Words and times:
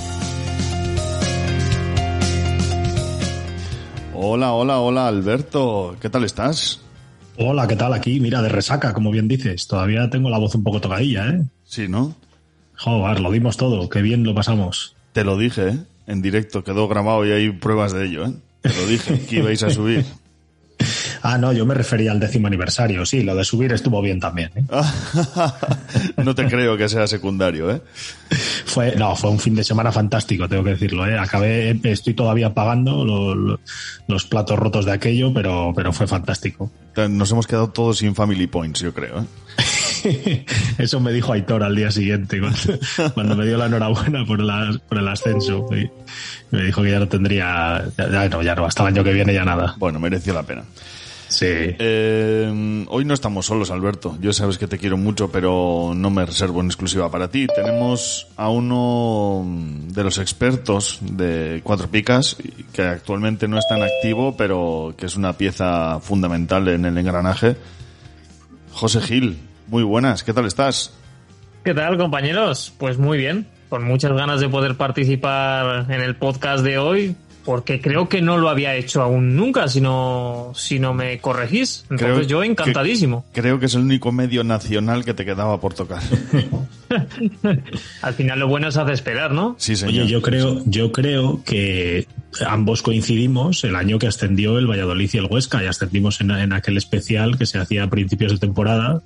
Hola, 4.16 4.54
hola, 4.54 4.80
hola 4.80 5.08
Alberto, 5.08 5.96
¿qué 6.02 6.10
tal 6.10 6.24
estás? 6.24 6.87
Hola, 7.40 7.68
¿qué 7.68 7.76
tal? 7.76 7.94
Aquí, 7.94 8.20
mira, 8.20 8.42
de 8.42 8.50
resaca, 8.50 8.94
como 8.94 9.12
bien 9.12 9.28
dices. 9.28 9.68
Todavía 9.68 10.10
tengo 10.10 10.32
la 10.32 10.40
voz 10.40 10.56
un 10.56 10.64
poco 10.64 10.82
tocadilla, 10.82 11.30
¿eh? 11.30 11.44
Sí, 11.66 11.88
¿no? 11.88 12.16
Joder, 12.76 13.20
lo 13.20 13.32
dimos 13.32 13.58
todo, 13.58 13.90
qué 13.90 14.02
bien 14.02 14.24
lo 14.24 14.34
pasamos. 14.34 14.96
Te 15.14 15.24
lo 15.24 15.38
dije, 15.38 15.70
¿eh? 15.70 15.78
En 16.08 16.24
directo, 16.24 16.64
quedó 16.64 16.88
grabado 16.88 17.28
y 17.28 17.32
hay 17.32 17.52
pruebas 17.52 17.94
de 17.94 18.06
ello, 18.06 18.26
¿eh? 18.26 18.34
Te 18.62 18.70
lo 18.70 18.88
dije, 18.88 19.20
que 19.20 19.36
ibais 19.36 19.62
a 19.62 19.70
subir. 19.70 20.04
Ah, 21.22 21.38
no, 21.38 21.54
yo 21.54 21.66
me 21.66 21.74
refería 21.74 22.12
al 22.12 22.20
décimo 22.20 22.48
aniversario. 22.48 23.06
Sí, 23.06 23.24
lo 23.24 23.36
de 23.36 23.44
subir 23.44 23.72
estuvo 23.72 24.02
bien 24.02 24.20
también. 24.20 24.52
¿eh? 24.56 24.64
no 26.24 26.36
te 26.36 26.46
creo 26.48 26.78
que 26.78 26.90
sea 26.90 27.08
secundario, 27.08 27.72
¿eh? 27.72 27.82
Fue, 28.66 28.96
no, 28.96 29.16
fue 29.16 29.30
un 29.30 29.40
fin 29.40 29.56
de 29.56 29.64
semana 29.64 29.92
fantástico, 29.92 30.48
tengo 30.48 30.64
que 30.64 30.72
decirlo. 30.72 31.08
¿eh? 31.08 31.18
Acabé, 31.18 31.80
estoy 31.84 32.14
todavía 32.14 32.54
pagando 32.54 33.06
los, 34.08 34.26
platos 34.26 34.60
rotos 34.60 34.86
de 34.86 34.92
aquello, 34.92 35.34
pero, 35.34 35.74
pero 35.76 35.94
fue 35.94 36.08
fantástico. 36.08 36.72
Nos 37.10 37.32
hemos 37.32 37.48
quedado 37.48 37.70
todos 37.70 38.00
sin 38.00 38.16
family 38.16 38.48
points, 38.48 38.82
yo 38.82 38.94
creo. 38.94 39.22
¿eh? 39.22 39.26
Eso 40.78 41.00
me 41.00 41.12
dijo 41.12 41.34
Aitor 41.34 41.64
al 41.64 41.76
día 41.76 41.92
siguiente, 41.92 42.40
cuando, 43.14 43.36
me 43.36 43.46
dio 43.46 43.58
la 43.58 43.68
enhorabuena 43.68 44.26
por, 44.26 44.40
por 44.88 44.98
el 44.98 45.08
ascenso. 45.08 45.66
me 46.52 46.64
dijo 46.64 46.82
que 46.82 46.92
ya 46.92 47.00
no 47.00 47.08
tendría, 47.08 47.86
ya, 47.98 48.30
no, 48.30 48.42
ya 48.42 48.56
no, 48.56 48.66
hasta 48.66 48.84
el 48.84 48.88
año 48.90 49.04
que 49.04 49.14
viene 49.14 49.34
ya 49.34 49.46
nada. 49.46 49.76
Bueno, 49.78 50.00
mereció 50.00 50.34
la 50.34 50.44
pena. 50.44 50.64
Sí. 51.30 51.46
Eh, 51.50 52.86
hoy 52.88 53.06
no 53.06 53.14
estamos 53.14 53.46
solos, 53.46 53.72
Alberto. 53.72 54.18
Yo 54.22 54.34
sabes 54.34 54.58
que 54.58 54.68
te 54.68 54.78
quiero 54.78 54.98
mucho, 54.98 55.32
pero 55.32 55.94
no 55.96 56.10
me 56.10 56.26
reservo 56.26 56.62
en 56.62 56.68
exclusiva 56.68 57.12
para 57.12 57.30
ti. 57.30 57.48
Tenemos 57.54 58.28
a 58.36 58.50
uno 58.50 59.46
de 59.46 60.04
los 60.04 60.18
expertos 60.18 61.00
de 61.02 61.62
Cuatro 61.64 61.90
Picas, 61.90 62.38
que 62.72 62.82
actualmente 62.82 63.48
no 63.48 63.58
está 63.58 63.78
en 63.78 63.84
activo, 63.84 64.36
pero 64.38 64.96
que 64.98 65.06
es 65.06 65.16
una 65.16 65.34
pieza 65.34 66.00
fundamental 66.00 66.68
en 66.70 66.86
el 66.86 66.98
engranaje. 66.98 67.58
José 68.72 69.02
Gil, 69.02 69.38
muy 69.68 69.84
buenas, 69.84 70.24
¿qué 70.24 70.34
tal 70.34 70.46
estás? 70.46 70.94
¿Qué 71.64 71.74
tal, 71.74 71.98
compañeros? 71.98 72.74
Pues 72.78 72.98
muy 72.98 73.18
bien, 73.18 73.48
con 73.70 73.84
muchas 73.84 74.14
ganas 74.14 74.40
de 74.40 74.48
poder 74.48 74.78
participar 74.78 75.92
en 75.92 76.02
el 76.02 76.16
podcast 76.16 76.64
de 76.64 76.78
hoy, 76.78 77.16
porque 77.48 77.80
creo 77.80 78.10
que 78.10 78.22
no 78.22 78.38
lo 78.38 78.50
había 78.50 78.76
hecho 78.76 79.02
aún 79.02 79.38
nunca, 79.38 79.70
si 79.70 79.80
no, 79.80 80.52
si 80.54 80.80
no 80.80 80.94
me 80.94 81.20
corregís. 81.20 81.86
Entonces 81.90 82.28
yo 82.28 82.44
encantadísimo. 82.44 83.24
creo 83.32 83.58
que 83.58 83.68
es 83.68 83.76
el 83.76 83.84
único 83.84 84.12
medio 84.12 84.44
nacional 84.44 85.06
que 85.06 85.14
te 85.14 85.24
quedaba 85.24 85.58
por 85.62 85.74
tocar. 85.74 86.04
Al 88.02 88.14
final 88.16 88.40
lo 88.40 88.50
bueno 88.50 88.68
es 88.68 88.76
hacer 88.76 88.94
esperar, 88.94 89.32
¿no? 89.32 89.56
Sí, 89.60 89.78
señor. 89.78 90.04
Oye, 90.04 90.12
yo 90.12 90.22
creo, 90.22 90.62
yo 90.66 90.92
creo 90.92 91.42
que 91.46 92.06
ambos 92.46 92.82
coincidimos 92.82 93.64
el 93.64 93.78
año 93.78 93.98
que 93.98 94.08
ascendió 94.08 94.58
el 94.58 94.68
Valladolid 94.68 95.10
y 95.14 95.18
el 95.18 95.28
Huesca, 95.30 95.64
y 95.64 95.68
ascendimos 95.68 96.20
en, 96.20 96.52
aquel 96.52 96.76
especial 96.76 97.38
que 97.38 97.46
se 97.46 97.60
hacía 97.60 97.84
a 97.84 97.90
principios 97.90 98.34
de 98.34 98.40
temporada 98.40 99.02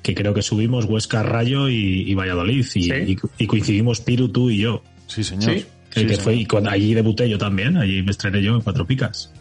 que 0.00 0.14
creo 0.14 0.32
que 0.32 0.42
subimos 0.42 0.84
Huesca, 0.84 1.24
Rayo 1.24 1.68
y, 1.68 2.14
Valladolid, 2.14 2.64
y, 2.76 3.46
coincidimos 3.46 4.00
Piru, 4.00 4.28
tú 4.28 4.50
y 4.50 4.58
yo. 4.58 4.84
Sí, 5.08 5.24
señor. 5.24 5.64
El 5.94 6.06
que 6.08 6.16
fue, 6.16 6.34
y 6.34 6.46
con, 6.46 6.68
allí 6.68 6.94
debuté 6.94 7.28
yo 7.28 7.38
también, 7.38 7.76
allí 7.76 8.02
me 8.02 8.10
estrené 8.10 8.42
yo 8.42 8.54
en 8.54 8.60
Cuatro 8.60 8.86
Picas. 8.86 9.32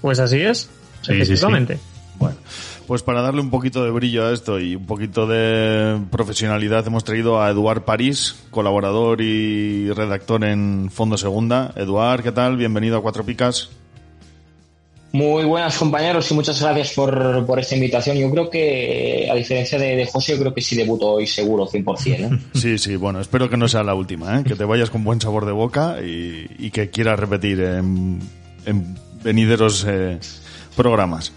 Pues 0.00 0.18
así 0.18 0.40
es, 0.40 0.68
sí, 1.02 1.12
efectivamente. 1.12 1.78
Bueno, 2.18 2.36
pues 2.86 3.02
para 3.02 3.22
darle 3.22 3.40
un 3.40 3.50
poquito 3.50 3.84
de 3.84 3.90
brillo 3.90 4.26
a 4.26 4.32
esto 4.32 4.60
y 4.60 4.76
un 4.76 4.86
poquito 4.86 5.26
de 5.26 6.00
profesionalidad 6.10 6.86
hemos 6.86 7.04
traído 7.04 7.42
a 7.42 7.50
Eduard 7.50 7.84
París, 7.84 8.36
colaborador 8.50 9.20
y 9.20 9.90
redactor 9.90 10.44
en 10.44 10.90
Fondo 10.92 11.16
Segunda. 11.16 11.72
Eduard, 11.76 12.22
¿qué 12.22 12.32
tal? 12.32 12.56
Bienvenido 12.56 12.98
a 12.98 13.02
Cuatro 13.02 13.24
Picas. 13.24 13.70
Muy 15.14 15.44
buenas 15.44 15.78
compañeros 15.78 16.28
y 16.28 16.34
muchas 16.34 16.60
gracias 16.60 16.92
por, 16.92 17.46
por 17.46 17.60
esta 17.60 17.76
invitación. 17.76 18.16
Yo 18.16 18.28
creo 18.32 18.50
que, 18.50 19.28
a 19.30 19.34
diferencia 19.36 19.78
de, 19.78 20.04
José, 20.06 20.32
yo 20.32 20.40
creo 20.40 20.52
que 20.52 20.60
sí 20.60 20.74
debuto 20.74 21.06
hoy 21.06 21.28
seguro, 21.28 21.68
100%. 21.68 22.06
¿eh? 22.08 22.38
Sí, 22.54 22.78
sí, 22.78 22.96
bueno, 22.96 23.20
espero 23.20 23.48
que 23.48 23.56
no 23.56 23.68
sea 23.68 23.84
la 23.84 23.94
última, 23.94 24.40
¿eh? 24.40 24.42
que 24.42 24.56
te 24.56 24.64
vayas 24.64 24.90
con 24.90 25.04
buen 25.04 25.20
sabor 25.20 25.46
de 25.46 25.52
boca 25.52 25.98
y, 26.02 26.68
que 26.72 26.90
quieras 26.90 27.16
repetir 27.20 27.60
en, 27.60 28.18
venideros 29.22 29.86
eh, 29.88 30.18
programas. 30.74 31.32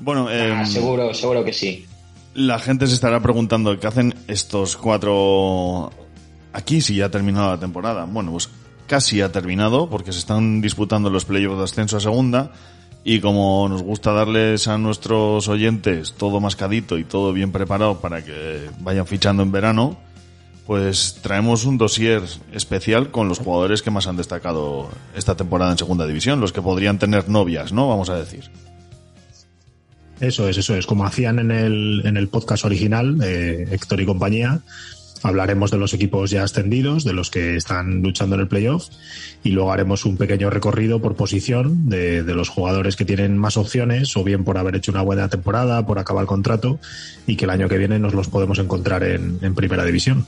Bueno, 0.00 0.28
ah, 0.28 0.60
em, 0.60 0.66
seguro, 0.66 1.14
seguro 1.14 1.42
que 1.42 1.54
sí. 1.54 1.86
La 2.34 2.58
gente 2.58 2.86
se 2.86 2.92
estará 2.92 3.22
preguntando 3.22 3.80
qué 3.80 3.86
hacen 3.86 4.14
estos 4.26 4.76
cuatro 4.76 5.90
aquí 6.52 6.82
si 6.82 6.96
ya 6.96 7.06
ha 7.06 7.10
terminado 7.10 7.52
la 7.52 7.58
temporada. 7.58 8.04
Bueno, 8.04 8.32
pues 8.32 8.50
casi 8.86 9.22
ha 9.22 9.32
terminado 9.32 9.88
porque 9.88 10.12
se 10.12 10.18
están 10.18 10.60
disputando 10.60 11.08
los 11.08 11.24
playoffs 11.24 11.56
de 11.56 11.64
ascenso 11.64 11.96
a 11.96 12.00
segunda 12.00 12.52
y 13.10 13.20
como 13.20 13.66
nos 13.70 13.82
gusta 13.82 14.12
darles 14.12 14.68
a 14.68 14.76
nuestros 14.76 15.48
oyentes 15.48 16.12
todo 16.12 16.40
mascadito 16.40 16.98
y 16.98 17.04
todo 17.04 17.32
bien 17.32 17.52
preparado 17.52 18.02
para 18.02 18.22
que 18.22 18.68
vayan 18.80 19.06
fichando 19.06 19.42
en 19.42 19.50
verano, 19.50 19.96
pues 20.66 21.18
traemos 21.22 21.64
un 21.64 21.78
dossier 21.78 22.20
especial 22.52 23.10
con 23.10 23.26
los 23.26 23.38
jugadores 23.38 23.80
que 23.80 23.90
más 23.90 24.06
han 24.08 24.18
destacado 24.18 24.90
esta 25.16 25.38
temporada 25.38 25.72
en 25.72 25.78
segunda 25.78 26.06
división, 26.06 26.38
los 26.38 26.52
que 26.52 26.60
podrían 26.60 26.98
tener 26.98 27.30
novias, 27.30 27.72
¿no? 27.72 27.88
Vamos 27.88 28.10
a 28.10 28.18
decir. 28.18 28.50
Eso 30.20 30.46
es, 30.46 30.58
eso 30.58 30.76
es. 30.76 30.86
Como 30.86 31.06
hacían 31.06 31.38
en 31.38 31.50
el, 31.50 32.02
en 32.04 32.18
el 32.18 32.28
podcast 32.28 32.66
original, 32.66 33.18
eh, 33.24 33.68
Héctor 33.70 34.02
y 34.02 34.04
compañía, 34.04 34.60
Hablaremos 35.22 35.70
de 35.70 35.78
los 35.78 35.94
equipos 35.94 36.30
ya 36.30 36.44
ascendidos, 36.44 37.04
de 37.04 37.12
los 37.12 37.30
que 37.30 37.56
están 37.56 38.02
luchando 38.02 38.36
en 38.36 38.42
el 38.42 38.48
playoff, 38.48 38.88
y 39.42 39.50
luego 39.50 39.72
haremos 39.72 40.04
un 40.04 40.16
pequeño 40.16 40.50
recorrido 40.50 41.00
por 41.00 41.16
posición 41.16 41.88
de, 41.88 42.22
los 42.22 42.48
jugadores 42.48 42.96
que 42.96 43.04
tienen 43.04 43.36
más 43.36 43.56
opciones, 43.56 44.16
o 44.16 44.24
bien 44.24 44.44
por 44.44 44.58
haber 44.58 44.76
hecho 44.76 44.92
una 44.92 45.02
buena 45.02 45.28
temporada, 45.28 45.84
por 45.86 45.98
acabar 45.98 46.22
el 46.22 46.28
contrato, 46.28 46.78
y 47.26 47.36
que 47.36 47.46
el 47.46 47.50
año 47.50 47.68
que 47.68 47.78
viene 47.78 47.98
nos 47.98 48.14
los 48.14 48.28
podemos 48.28 48.58
encontrar 48.58 49.02
en, 49.02 49.54
primera 49.54 49.84
división. 49.84 50.24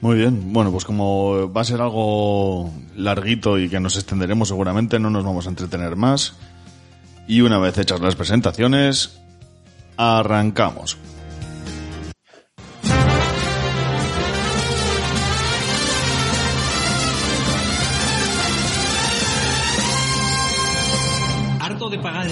Muy 0.00 0.16
bien, 0.16 0.52
bueno, 0.52 0.70
pues 0.70 0.84
como 0.84 1.50
va 1.50 1.62
a 1.62 1.64
ser 1.64 1.80
algo 1.80 2.70
larguito 2.96 3.58
y 3.58 3.70
que 3.70 3.80
nos 3.80 3.96
extenderemos 3.96 4.48
seguramente, 4.48 4.98
no 4.98 5.08
nos 5.08 5.24
vamos 5.24 5.46
a 5.46 5.48
entretener 5.48 5.96
más. 5.96 6.34
Y 7.26 7.40
una 7.40 7.58
vez 7.58 7.78
hechas 7.78 8.00
las 8.00 8.14
presentaciones, 8.14 9.18
arrancamos. 9.96 10.98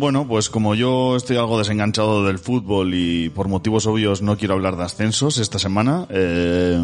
Bueno, 0.00 0.26
pues 0.26 0.48
como 0.48 0.74
yo 0.74 1.14
estoy 1.14 1.36
algo 1.36 1.58
desenganchado 1.58 2.24
del 2.24 2.38
fútbol 2.38 2.94
y 2.94 3.28
por 3.28 3.48
motivos 3.48 3.86
obvios 3.86 4.22
no 4.22 4.38
quiero 4.38 4.54
hablar 4.54 4.78
de 4.78 4.84
ascensos 4.84 5.36
esta 5.36 5.58
semana, 5.58 6.06
eh, 6.08 6.82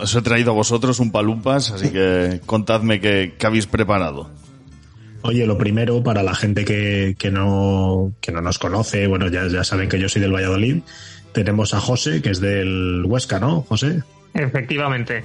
os 0.00 0.12
he 0.12 0.22
traído 0.22 0.50
a 0.50 0.54
vosotros 0.54 0.98
un 0.98 1.12
palumpas, 1.12 1.70
así 1.70 1.90
que 1.90 2.40
contadme 2.44 3.00
qué, 3.00 3.34
qué 3.38 3.46
habéis 3.46 3.68
preparado. 3.68 4.28
Oye, 5.22 5.46
lo 5.46 5.56
primero, 5.56 6.02
para 6.02 6.24
la 6.24 6.34
gente 6.34 6.64
que, 6.64 7.14
que, 7.16 7.30
no, 7.30 8.12
que 8.20 8.32
no 8.32 8.40
nos 8.40 8.58
conoce, 8.58 9.06
bueno, 9.06 9.28
ya, 9.28 9.46
ya 9.46 9.62
saben 9.62 9.88
que 9.88 10.00
yo 10.00 10.08
soy 10.08 10.20
del 10.20 10.34
Valladolid, 10.34 10.82
tenemos 11.30 11.74
a 11.74 11.80
José, 11.80 12.22
que 12.22 12.30
es 12.30 12.40
del 12.40 13.04
Huesca, 13.06 13.38
¿no, 13.38 13.62
José? 13.68 14.02
Efectivamente. 14.34 15.22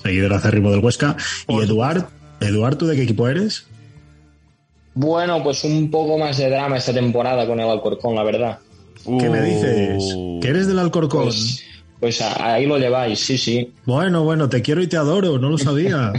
Seguidor 0.00 0.34
acérrimo 0.34 0.70
del 0.70 0.78
Huesca. 0.78 1.16
Y 1.48 1.58
Eduard, 1.58 2.06
Eduard, 2.38 2.76
¿tú 2.76 2.86
de 2.86 2.94
qué 2.94 3.02
equipo 3.02 3.26
eres? 3.26 3.66
Bueno, 4.96 5.42
pues 5.44 5.62
un 5.64 5.90
poco 5.90 6.16
más 6.18 6.38
de 6.38 6.48
drama 6.48 6.78
esta 6.78 6.92
temporada 6.92 7.46
con 7.46 7.60
el 7.60 7.68
Alcorcón, 7.68 8.14
la 8.14 8.22
verdad. 8.22 8.58
¿Qué 9.04 9.28
me 9.30 9.42
dices? 9.42 10.16
¿Que 10.40 10.48
eres 10.48 10.66
del 10.66 10.78
Alcorcón? 10.78 11.24
Pues, 11.24 11.62
pues 12.00 12.20
ahí 12.22 12.64
lo 12.66 12.78
lleváis, 12.78 13.20
sí, 13.20 13.36
sí. 13.36 13.72
Bueno, 13.84 14.24
bueno, 14.24 14.48
te 14.48 14.62
quiero 14.62 14.82
y 14.82 14.86
te 14.86 14.96
adoro, 14.96 15.38
no 15.38 15.50
lo 15.50 15.58
sabía. 15.58 16.12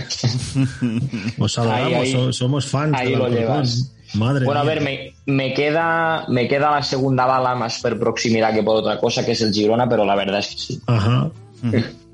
Os 1.40 1.58
adoramos, 1.58 1.86
Ahí, 1.94 1.94
ahí. 1.96 2.12
so- 2.12 2.32
somos 2.32 2.68
fans 2.68 2.96
Ahí 3.00 3.10
del 3.10 3.20
lo 3.20 3.30
llevas. 3.30 3.94
Madre 4.14 4.46
Bueno, 4.46 4.62
a 4.62 4.64
ver, 4.64 4.82
me, 4.82 5.14
me 5.26 5.54
queda 5.54 6.26
me 6.30 6.48
queda 6.48 6.72
la 6.72 6.82
segunda 6.84 7.26
bala 7.26 7.56
más 7.56 7.82
por 7.82 8.00
proximidad 8.00 8.54
que 8.54 8.64
por 8.64 8.78
otra 8.78 9.00
cosa, 9.00 9.26
que 9.26 9.34
es 9.34 9.42
el 9.42 9.52
Girona, 9.52 9.90
pero 9.90 10.06
la 10.06 10.16
verdad 10.16 10.40
es 10.40 10.48
que 10.48 10.58
sí. 10.58 10.82
Ajá. 10.88 11.30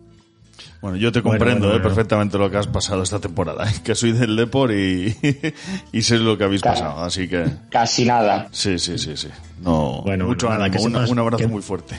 Bueno, 0.83 0.97
yo 0.97 1.11
te 1.13 1.21
comprendo 1.23 1.61
bueno, 1.61 1.75
eh, 1.77 1.79
bueno. 1.79 1.83
perfectamente 1.95 2.37
lo 2.37 2.51
que 2.51 2.57
has 2.57 2.67
pasado 2.67 3.01
esta 3.03 3.17
temporada, 3.19 3.67
eh, 3.67 3.73
que 3.85 3.95
soy 3.95 4.11
del 4.11 4.35
Depor 4.35 4.71
y, 4.73 5.15
y 5.93 6.01
sé 6.03 6.17
lo 6.19 6.37
que 6.37 6.43
habéis 6.43 6.61
Claro. 6.61 6.77
pasado, 6.81 7.03
así 7.03 7.27
que 7.29 7.45
Casi 7.71 8.03
nada. 8.05 8.49
sí, 8.51 8.77
sí, 8.77 8.97
sí, 8.97 9.15
sí. 9.15 9.29
No, 9.63 10.01
Bueno, 10.03 10.27
mucho 10.27 10.49
nada, 10.49 10.65
ánimo, 10.65 10.81
que 10.81 10.85
una- 10.87 11.07
un 11.09 11.19
abrazo 11.19 11.37
que- 11.37 11.47
muy 11.47 11.61
fuerte. 11.61 11.95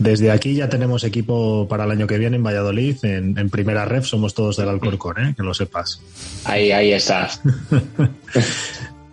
Desde 0.00 0.30
aquí 0.30 0.54
ya 0.54 0.68
tenemos 0.68 1.04
equipo 1.04 1.66
para 1.68 1.84
el 1.84 1.90
año 1.92 2.06
que 2.06 2.18
viene 2.18 2.36
en 2.36 2.42
Valladolid, 2.42 2.96
en, 3.04 3.38
en 3.38 3.48
primera 3.50 3.84
ref, 3.86 4.04
somos 4.04 4.34
todos 4.34 4.56
del 4.58 4.68
Alcorcón, 4.68 5.18
¿eh? 5.24 5.34
que 5.36 5.42
lo 5.42 5.54
sepas. 5.54 6.00
Ahí, 6.44 6.70
ahí 6.72 6.92
está. 6.92 7.30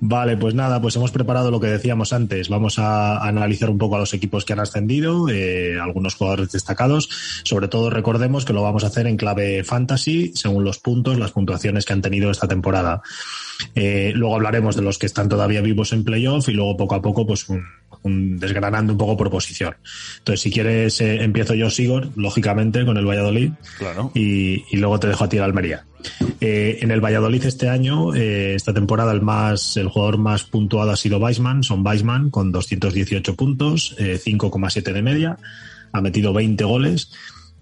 Vale, 0.06 0.36
pues 0.36 0.54
nada, 0.54 0.82
pues 0.82 0.98
hemos 0.98 1.12
preparado 1.12 1.50
lo 1.50 1.62
que 1.62 1.68
decíamos 1.68 2.12
antes. 2.12 2.50
Vamos 2.50 2.78
a 2.78 3.26
analizar 3.26 3.70
un 3.70 3.78
poco 3.78 3.96
a 3.96 4.00
los 4.00 4.14
equipos 4.14 4.44
que 4.44 4.52
han 4.52 4.60
ascendido, 4.60 5.30
eh, 5.30 5.80
algunos 5.80 6.16
jugadores 6.16 6.52
destacados. 6.52 7.08
Sobre 7.46 7.70
todo 7.70 7.90
recordemos 7.90 8.44
que 8.44 8.52
lo 8.52 8.62
vamos 8.62 8.84
a 8.84 8.88
hacer 8.88 9.08
en 9.08 9.16
clave 9.16 9.64
fantasy, 9.64 10.34
según 10.36 10.66
los 10.66 10.80
puntos, 10.80 11.18
las 11.18 11.32
puntuaciones 11.32 11.86
que 11.86 11.94
han 11.94 12.02
tenido 12.02 12.32
esta 12.32 12.50
temporada. 12.50 13.02
Eh, 13.76 14.12
luego 14.14 14.36
hablaremos 14.36 14.76
de 14.76 14.82
los 14.82 14.98
que 14.98 15.06
están 15.06 15.30
todavía 15.30 15.62
vivos 15.62 15.94
en 15.94 16.04
playoff 16.04 16.50
y 16.50 16.52
luego 16.52 16.76
poco 16.76 16.96
a 16.96 17.02
poco, 17.02 17.26
pues 17.26 17.48
un, 17.48 17.64
un 18.04 18.38
desgranando 18.40 18.94
un 18.94 18.98
poco 18.98 19.18
por 19.18 19.30
posición. 19.32 19.76
Entonces, 20.20 20.42
si 20.42 20.52
quieres, 20.52 21.02
eh, 21.02 21.24
empiezo 21.24 21.54
yo, 21.54 21.70
Sigor, 21.70 22.10
lógicamente, 22.16 22.86
con 22.86 22.98
el 22.98 23.06
Valladolid 23.06 23.52
Claro. 23.78 24.12
y, 24.14 24.64
y 24.72 24.78
luego 24.78 25.00
te 25.00 25.08
dejo 25.08 25.24
a 25.24 25.30
ti 25.30 25.38
el 25.38 25.44
Almería. 25.44 25.86
Eh, 26.42 26.80
en 26.82 26.92
el 26.92 27.00
Valladolid 27.00 27.46
este 27.46 27.70
año, 27.70 28.14
eh, 28.14 28.56
esta 28.56 28.74
temporada, 28.74 29.14
el 29.14 29.22
más 29.22 29.78
el 29.78 29.88
jugador 29.88 30.18
más 30.18 30.44
puntuado 30.44 30.92
ha 30.92 30.98
sido 30.98 31.18
Weisman, 31.18 31.64
son 31.64 31.86
Weisman, 31.86 32.30
con 32.30 32.52
218 32.52 33.36
puntos, 33.36 33.96
eh, 33.98 34.20
5,7 34.24 34.92
de 34.92 35.02
media, 35.02 35.38
ha 35.94 36.02
metido 36.02 36.34
20 36.34 36.64
goles 36.66 37.12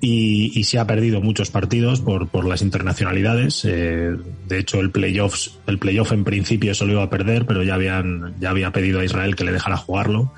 y, 0.01 0.51
y 0.59 0.63
se 0.63 0.79
ha 0.79 0.87
perdido 0.87 1.21
muchos 1.21 1.51
partidos 1.51 2.01
por, 2.01 2.27
por 2.27 2.45
las 2.45 2.63
internacionalidades. 2.63 3.63
Eh, 3.65 4.15
de 4.47 4.59
hecho, 4.59 4.79
el 4.79 4.89
playoffs, 4.89 5.59
el 5.67 5.77
playoff 5.77 6.11
en 6.11 6.23
principio 6.23 6.73
se 6.73 6.85
lo 6.85 6.93
iba 6.93 7.03
a 7.03 7.09
perder, 7.09 7.45
pero 7.45 7.63
ya 7.63 7.75
habían, 7.75 8.33
ya 8.39 8.49
había 8.49 8.71
pedido 8.71 8.99
a 8.99 9.05
Israel 9.05 9.35
que 9.35 9.43
le 9.43 9.51
dejara 9.51 9.77
jugarlo. 9.77 10.33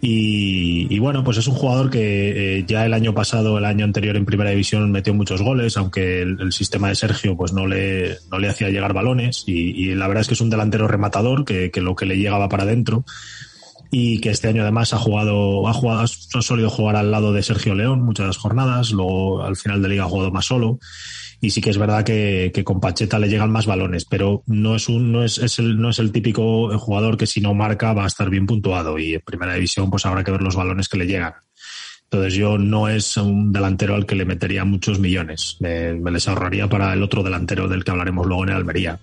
Y, 0.00 0.86
y 0.94 0.98
bueno, 1.00 1.24
pues 1.24 1.38
es 1.38 1.48
un 1.48 1.54
jugador 1.54 1.90
que 1.90 2.58
eh, 2.58 2.64
ya 2.68 2.86
el 2.86 2.94
año 2.94 3.14
pasado, 3.14 3.58
el 3.58 3.64
año 3.64 3.84
anterior 3.84 4.16
en 4.16 4.26
primera 4.26 4.50
división 4.50 4.92
metió 4.92 5.12
muchos 5.12 5.42
goles, 5.42 5.76
aunque 5.76 6.22
el, 6.22 6.40
el 6.40 6.52
sistema 6.52 6.88
de 6.88 6.94
Sergio 6.94 7.36
pues 7.36 7.52
no 7.52 7.66
le, 7.66 8.18
no 8.30 8.38
le 8.38 8.48
hacía 8.48 8.68
llegar 8.68 8.92
balones 8.92 9.42
y, 9.46 9.70
y 9.70 9.94
la 9.96 10.06
verdad 10.06 10.20
es 10.20 10.28
que 10.28 10.34
es 10.34 10.40
un 10.40 10.50
delantero 10.50 10.86
rematador 10.86 11.44
que, 11.44 11.72
que 11.72 11.80
lo 11.80 11.96
que 11.96 12.06
le 12.06 12.16
llegaba 12.16 12.48
para 12.48 12.62
adentro 12.62 13.04
y 13.90 14.20
que 14.20 14.30
este 14.30 14.48
año 14.48 14.62
además 14.62 14.92
ha 14.92 14.98
jugado, 14.98 15.66
ha 15.68 15.72
jugado, 15.72 16.00
ha 16.00 16.42
solido 16.42 16.70
jugar 16.70 16.96
al 16.96 17.10
lado 17.10 17.32
de 17.32 17.42
Sergio 17.42 17.74
León 17.74 18.02
muchas 18.02 18.36
jornadas, 18.36 18.90
luego 18.90 19.42
al 19.42 19.56
final 19.56 19.82
de 19.82 19.88
liga 19.88 20.04
ha 20.04 20.08
jugado 20.08 20.30
más 20.30 20.46
solo 20.46 20.78
y 21.40 21.50
sí 21.50 21.60
que 21.60 21.70
es 21.70 21.78
verdad 21.78 22.04
que, 22.04 22.50
que 22.52 22.64
con 22.64 22.80
Pacheta 22.80 23.18
le 23.18 23.28
llegan 23.28 23.50
más 23.50 23.66
balones, 23.66 24.04
pero 24.04 24.42
no 24.46 24.74
es 24.74 24.88
un, 24.88 25.12
no 25.12 25.22
es, 25.22 25.38
es 25.38 25.58
el, 25.58 25.80
no 25.80 25.90
es 25.90 25.98
el 25.98 26.10
típico 26.10 26.76
jugador 26.78 27.16
que 27.16 27.26
si 27.26 27.40
no 27.40 27.54
marca 27.54 27.92
va 27.92 28.04
a 28.04 28.08
estar 28.08 28.28
bien 28.28 28.46
puntuado 28.46 28.98
y 28.98 29.14
en 29.14 29.20
primera 29.20 29.54
división 29.54 29.90
pues 29.90 30.04
habrá 30.04 30.24
que 30.24 30.32
ver 30.32 30.42
los 30.42 30.56
balones 30.56 30.88
que 30.88 30.98
le 30.98 31.06
llegan. 31.06 31.34
Entonces 32.04 32.34
yo 32.34 32.56
no 32.58 32.88
es 32.88 33.16
un 33.18 33.52
delantero 33.52 33.94
al 33.94 34.06
que 34.06 34.14
le 34.14 34.24
metería 34.24 34.64
muchos 34.64 34.98
millones. 34.98 35.58
Me, 35.60 35.92
me 35.92 36.10
les 36.10 36.26
ahorraría 36.26 36.66
para 36.66 36.92
el 36.94 37.02
otro 37.02 37.22
delantero 37.22 37.68
del 37.68 37.84
que 37.84 37.90
hablaremos 37.90 38.26
luego 38.26 38.44
en 38.44 38.50
el 38.50 38.56
Almería. 38.56 38.98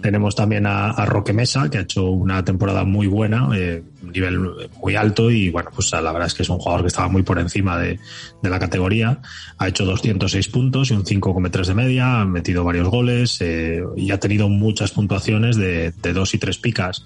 Tenemos 0.00 0.34
también 0.34 0.66
a, 0.66 1.04
Roque 1.06 1.32
Mesa, 1.32 1.68
que 1.70 1.78
ha 1.78 1.82
hecho 1.82 2.10
una 2.10 2.44
temporada 2.44 2.84
muy 2.84 3.06
buena, 3.06 3.48
eh, 3.54 3.82
nivel 4.02 4.38
muy 4.82 4.96
alto 4.96 5.30
y 5.30 5.50
bueno, 5.50 5.70
pues 5.74 5.92
la 5.92 6.12
verdad 6.12 6.26
es 6.26 6.34
que 6.34 6.42
es 6.42 6.48
un 6.48 6.58
jugador 6.58 6.82
que 6.82 6.88
estaba 6.88 7.08
muy 7.08 7.22
por 7.22 7.38
encima 7.38 7.78
de, 7.78 7.98
de 8.42 8.50
la 8.50 8.58
categoría. 8.58 9.20
Ha 9.58 9.68
hecho 9.68 9.84
206 9.84 10.48
puntos 10.48 10.90
y 10.90 10.94
un 10.94 11.04
5,3 11.04 11.66
de 11.66 11.74
media, 11.74 12.20
ha 12.20 12.24
metido 12.24 12.64
varios 12.64 12.88
goles 12.88 13.38
eh, 13.40 13.82
y 13.96 14.10
ha 14.10 14.20
tenido 14.20 14.48
muchas 14.48 14.92
puntuaciones 14.92 15.56
de, 15.56 15.92
de 16.02 16.12
dos 16.12 16.34
y 16.34 16.38
tres 16.38 16.58
picas. 16.58 17.04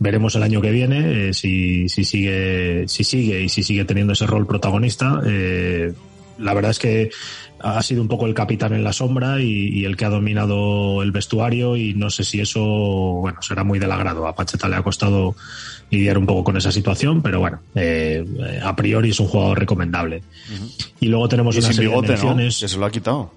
Veremos 0.00 0.34
el 0.34 0.42
año 0.42 0.62
que 0.62 0.70
viene 0.70 1.28
eh, 1.28 1.34
si, 1.34 1.86
si, 1.90 2.04
sigue, 2.04 2.88
si 2.88 3.04
sigue 3.04 3.42
y 3.42 3.50
si 3.50 3.62
sigue 3.62 3.84
teniendo 3.84 4.14
ese 4.14 4.26
rol 4.26 4.46
protagonista. 4.46 5.20
Eh, 5.26 5.92
la 6.38 6.54
verdad 6.54 6.70
es 6.70 6.78
que 6.78 7.10
ha 7.62 7.82
sido 7.82 8.02
un 8.02 8.08
poco 8.08 8.26
el 8.26 8.34
capitán 8.34 8.72
en 8.72 8.82
la 8.82 8.92
sombra 8.92 9.40
y, 9.40 9.68
y, 9.68 9.84
el 9.84 9.96
que 9.96 10.04
ha 10.04 10.10
dominado 10.10 11.02
el 11.02 11.12
vestuario 11.12 11.76
y 11.76 11.94
no 11.94 12.10
sé 12.10 12.24
si 12.24 12.40
eso 12.40 12.60
bueno 12.60 13.40
será 13.42 13.64
muy 13.64 13.78
del 13.78 13.92
agrado 13.92 14.26
a 14.26 14.34
Pacheta 14.34 14.68
le 14.68 14.76
ha 14.76 14.82
costado 14.82 15.34
lidiar 15.90 16.18
un 16.18 16.26
poco 16.26 16.44
con 16.44 16.56
esa 16.56 16.72
situación 16.72 17.22
pero 17.22 17.40
bueno 17.40 17.60
eh, 17.74 18.24
a 18.62 18.74
priori 18.74 19.10
es 19.10 19.20
un 19.20 19.28
jugador 19.28 19.58
recomendable 19.58 20.18
uh 20.18 20.54
-huh. 20.54 20.92
y 21.00 21.08
luego 21.08 21.28
tenemos 21.28 21.54
y 21.54 21.58
una 21.58 21.68
sin 21.68 21.76
serie 21.76 21.90
bigote, 21.90 22.06
de 22.08 22.12
menciones 22.14 22.60
¿no? 22.60 22.64
que 22.64 22.68
se 22.68 22.78
lo 22.78 22.86
ha 22.86 22.90
quitado 22.90 23.32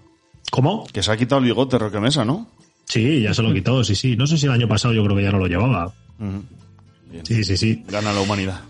¿cómo? 0.52 0.88
que 0.92 1.04
se 1.04 1.12
ha 1.12 1.18
quitado 1.18 1.40
el 1.40 1.46
bigote 1.46 1.78
Roque 1.78 2.00
Mesa 2.00 2.24
¿no? 2.24 2.48
sí 2.86 3.22
ya 3.22 3.34
se 3.34 3.44
lo 3.44 3.54
quitó 3.54 3.84
sí 3.84 3.96
sí 3.96 4.16
no 4.16 4.26
sé 4.26 4.38
si 4.38 4.46
el 4.46 4.54
año 4.54 4.68
pasado 4.68 4.94
yo 4.94 5.04
creo 5.04 5.18
que 5.18 5.24
ya 5.24 5.32
no 5.32 5.40
lo 5.40 5.48
llevaba 5.48 5.88
uh 5.88 6.24
-huh. 6.24 6.42
sí 7.24 7.44
sí 7.44 7.58
sí 7.58 7.84
gana 7.90 8.14
la 8.14 8.22
humanidad 8.22 8.62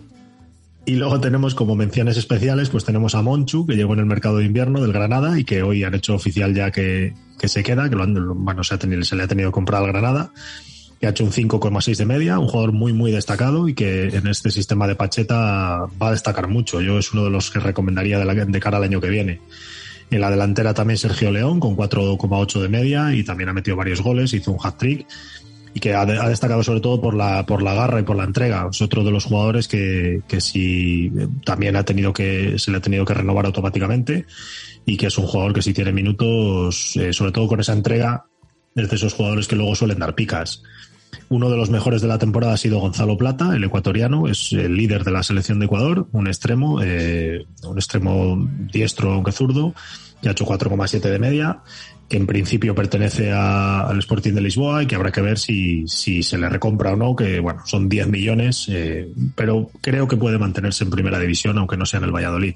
y 0.86 0.96
luego 0.96 1.20
tenemos 1.20 1.56
como 1.56 1.76
menciones 1.76 2.18
especiales, 2.18 2.70
pues 2.70 2.84
tenemos 2.84 3.16
a 3.16 3.22
Monchu, 3.22 3.66
que 3.66 3.76
llegó 3.76 3.94
en 3.94 4.00
el 4.00 4.06
mercado 4.06 4.38
de 4.38 4.46
invierno 4.46 4.82
del 4.82 4.92
Granada 4.92 5.40
y 5.40 5.46
que 5.46 5.64
hoy 5.64 5.84
han 5.84 5.94
hecho 5.94 6.14
oficial 6.14 6.54
ya 6.54 6.72
que, 6.72 7.14
que 7.40 7.48
se 7.48 7.64
queda, 7.64 7.90
que 7.90 7.96
lo 7.96 8.04
han, 8.04 8.44
bueno, 8.44 8.64
se, 8.64 8.78
se 8.78 9.16
le 9.16 9.24
ha 9.24 9.28
tenido 9.28 9.50
que 9.50 9.54
comprar 9.54 9.82
al 9.82 9.88
Granada, 9.88 10.32
que 11.00 11.08
ha 11.08 11.12
hecho 11.12 11.24
un 11.24 11.32
5,6 11.32 11.96
de 11.96 12.06
media, 12.06 12.38
un 12.38 12.48
jugador 12.48 12.74
muy, 12.74 12.92
muy 12.92 13.12
destacado 13.12 13.70
y 13.70 13.74
que 13.74 14.10
en 14.10 14.28
este 14.28 14.52
sistema 14.52 14.86
de 14.88 14.96
Pacheta 14.96 15.88
va 16.02 16.08
a 16.10 16.12
destacar 16.12 16.48
mucho. 16.48 16.82
Yo 16.82 17.00
es 17.00 17.14
uno 17.14 17.24
de 17.24 17.30
los 17.30 17.50
que 17.50 17.60
recomendaría 17.60 18.20
de 18.20 18.60
cara 18.60 18.78
al 18.78 18.84
año 18.84 19.00
que 19.00 19.10
viene. 19.10 19.40
En 20.12 20.22
la 20.22 20.30
delantera 20.30 20.74
también 20.74 20.98
Sergio 20.98 21.32
León 21.32 21.60
con 21.60 21.76
4,8 21.76 22.62
de 22.62 22.70
media 22.70 23.16
y 23.16 23.24
también 23.24 23.50
ha 23.50 23.54
metido 23.54 23.78
varios 23.78 24.02
goles, 24.02 24.34
hizo 24.34 24.52
un 24.52 24.60
hat-trick. 24.62 25.08
Y 25.74 25.80
que 25.80 25.94
ha, 25.96 26.06
destacado 26.06 26.64
sobre 26.64 26.82
todo 26.82 27.02
por 27.02 27.16
la, 27.16 27.46
por 27.46 27.64
la 27.64 27.74
garra 27.74 28.00
y 28.00 28.04
por 28.04 28.16
la 28.16 28.26
entrega. 28.26 28.68
Es 28.70 28.82
otro 28.82 29.04
de 29.04 29.12
los 29.12 29.26
jugadores 29.26 29.68
que, 29.68 30.22
que 30.28 30.40
sí 30.40 31.12
también 31.46 31.76
ha 31.76 31.84
tenido 31.84 32.14
que, 32.14 32.60
se 32.60 32.72
le 32.72 32.78
ha 32.78 32.82
tenido 32.82 33.06
que 33.06 33.14
renovar 33.14 33.46
automáticamente 33.46 34.26
y 34.86 34.98
que 34.98 35.08
es 35.08 35.18
un 35.18 35.26
jugador 35.26 35.54
que 35.54 35.62
si 35.62 35.74
tiene 35.74 35.92
minutos, 35.92 36.96
eh, 36.98 37.14
sobre 37.14 37.32
todo 37.32 37.48
con 37.48 37.60
esa 37.60 37.74
entrega, 37.74 38.26
es 38.76 38.90
de 38.90 38.96
esos 38.96 39.14
jugadores 39.14 39.48
que 39.48 39.56
luego 39.56 39.76
suelen 39.76 40.00
dar 40.00 40.16
picas. 40.16 40.64
Uno 41.30 41.50
de 41.50 41.58
los 41.58 41.70
mejores 41.70 42.02
de 42.02 42.08
la 42.08 42.18
temporada 42.18 42.54
ha 42.54 42.58
sido 42.58 42.80
Gonzalo 42.80 43.18
Plata, 43.18 43.56
el 43.56 43.64
ecuatoriano, 43.64 44.28
es 44.28 44.52
el 44.52 44.76
líder 44.76 45.04
de 45.04 45.12
la 45.12 45.24
selección 45.24 45.60
de 45.60 45.66
Ecuador, 45.66 46.08
un 46.12 46.28
extremo, 46.28 46.82
eh, 46.82 47.46
un 47.64 47.78
extremo 47.78 48.48
diestro 48.72 49.14
aunque 49.14 49.32
zurdo, 49.32 49.74
que 50.22 50.30
ha 50.30 50.32
hecho 50.32 50.46
4,7 50.46 51.02
de 51.02 51.20
media, 51.20 51.60
que 52.14 52.18
en 52.18 52.28
principio 52.28 52.76
pertenece 52.76 53.32
al 53.32 53.98
Sporting 53.98 54.34
de 54.34 54.42
Lisboa 54.42 54.84
y 54.84 54.86
que 54.86 54.94
habrá 54.94 55.12
que 55.12 55.20
ver 55.20 55.40
si, 55.40 55.88
si 55.88 56.22
se 56.22 56.38
le 56.38 56.48
recompra 56.48 56.94
o 56.94 56.96
no, 56.96 57.16
que 57.16 57.40
bueno, 57.40 57.64
son 57.66 57.90
10 57.90 58.08
millones, 58.08 58.68
eh, 58.70 59.12
pero 59.34 59.72
creo 59.82 60.08
que 60.08 60.16
puede 60.16 60.38
mantenerse 60.38 60.84
en 60.84 60.92
primera 60.92 61.18
división, 61.18 61.58
aunque 61.58 61.76
no 61.76 61.88
sea 61.88 61.98
en 61.98 62.04
el 62.04 62.12
Valladolid. 62.12 62.54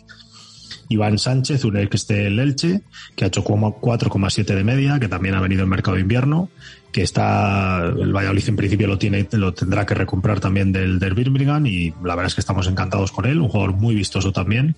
Iván 0.89 1.17
Sánchez, 1.17 1.65
un 1.65 1.77
ex 1.77 2.05
del 2.05 2.37
Elche, 2.37 2.81
que 3.15 3.23
ha 3.23 3.29
hecho 3.29 3.43
4,7 3.43 4.45
de 4.45 4.63
media, 4.63 4.99
que 4.99 5.07
también 5.07 5.33
ha 5.33 5.41
venido 5.41 5.63
en 5.63 5.69
mercado 5.69 5.95
de 5.95 6.01
invierno, 6.01 6.51
que 6.91 7.01
está, 7.01 7.83
el 7.83 8.13
Valladolid 8.13 8.49
en 8.49 8.57
principio 8.57 8.85
lo 8.85 8.99
tiene, 8.99 9.27
lo 9.31 9.55
tendrá 9.55 9.87
que 9.87 9.95
recomprar 9.95 10.39
también 10.39 10.71
del, 10.71 10.99
del 10.99 11.15
Birmingham 11.15 11.65
y 11.65 11.95
la 12.03 12.13
verdad 12.13 12.27
es 12.27 12.35
que 12.35 12.41
estamos 12.41 12.67
encantados 12.67 13.11
con 13.11 13.25
él, 13.25 13.41
un 13.41 13.49
jugador 13.49 13.73
muy 13.73 13.95
vistoso 13.95 14.31
también, 14.31 14.75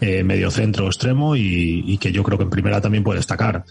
eh, 0.00 0.22
medio 0.22 0.50
centro 0.50 0.86
extremo 0.86 1.36
y, 1.36 1.84
y, 1.86 1.98
que 1.98 2.12
yo 2.12 2.22
creo 2.22 2.38
que 2.38 2.44
en 2.44 2.50
primera 2.50 2.80
también 2.80 3.04
puede 3.04 3.18
destacar. 3.18 3.64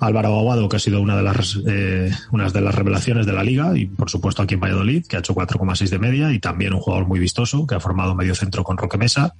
Álvaro 0.00 0.38
Aguado, 0.38 0.68
que 0.68 0.76
ha 0.76 0.80
sido 0.80 1.00
una 1.00 1.16
de 1.16 1.22
las 1.22 1.58
eh, 1.66 2.10
unas 2.32 2.52
de 2.52 2.60
las 2.60 2.74
revelaciones 2.74 3.26
de 3.26 3.32
la 3.32 3.42
liga 3.42 3.76
y 3.76 3.86
por 3.86 4.10
supuesto 4.10 4.42
aquí 4.42 4.54
en 4.54 4.60
Valladolid, 4.60 5.06
que 5.06 5.16
ha 5.16 5.20
hecho 5.20 5.34
4,6 5.34 5.88
de 5.88 5.98
media 5.98 6.32
y 6.32 6.38
también 6.38 6.74
un 6.74 6.80
jugador 6.80 7.06
muy 7.06 7.20
vistoso 7.20 7.66
que 7.66 7.74
ha 7.74 7.80
formado 7.80 8.14
medio 8.14 8.34
centro 8.34 8.64
con 8.64 8.76
Roque 8.76 8.98
Mesa 8.98 9.34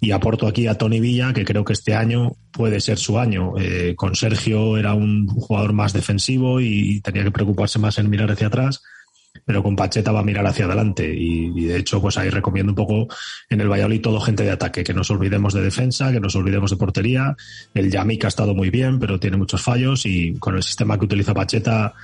y 0.00 0.10
aporto 0.10 0.46
aquí 0.46 0.66
a 0.66 0.76
Tony 0.76 1.00
Villa, 1.00 1.32
que 1.32 1.44
creo 1.44 1.64
que 1.64 1.72
este 1.72 1.94
año 1.94 2.32
puede 2.50 2.80
ser 2.80 2.98
su 2.98 3.18
año. 3.18 3.54
Eh, 3.58 3.94
con 3.96 4.14
Sergio 4.14 4.76
era 4.76 4.94
un 4.94 5.26
jugador 5.26 5.72
más 5.72 5.92
defensivo 5.92 6.60
y 6.60 7.00
tenía 7.00 7.24
que 7.24 7.30
preocuparse 7.30 7.78
más 7.78 7.98
en 7.98 8.10
mirar 8.10 8.30
hacia 8.30 8.48
atrás 8.48 8.82
pero 9.44 9.62
con 9.62 9.76
Pacheta 9.76 10.12
va 10.12 10.20
a 10.20 10.24
mirar 10.24 10.46
hacia 10.46 10.66
adelante 10.66 11.12
y, 11.14 11.52
y, 11.54 11.64
de 11.64 11.76
hecho 11.76 12.00
pues 12.00 12.16
ahí 12.16 12.30
recomiendo 12.30 12.72
un 12.72 12.76
poco 12.76 13.08
en 13.48 13.60
el 13.60 13.68
Valladolid 13.68 14.00
todo 14.00 14.20
gente 14.20 14.44
de 14.44 14.50
ataque, 14.50 14.84
que 14.84 14.94
nos 14.94 15.10
olvidemos 15.10 15.54
de 15.54 15.62
defensa, 15.62 16.12
que 16.12 16.20
nos 16.20 16.36
olvidemos 16.36 16.70
de 16.70 16.76
portería, 16.76 17.36
el 17.74 17.90
Yamik 17.90 18.24
ha 18.24 18.28
estado 18.28 18.54
muy 18.54 18.70
bien 18.70 18.98
pero 18.98 19.18
tiene 19.18 19.36
muchos 19.36 19.62
fallos 19.62 20.06
y 20.06 20.34
con 20.34 20.56
el 20.56 20.62
sistema 20.62 20.98
que 20.98 21.04
utiliza 21.04 21.34
Pacheta 21.34 21.94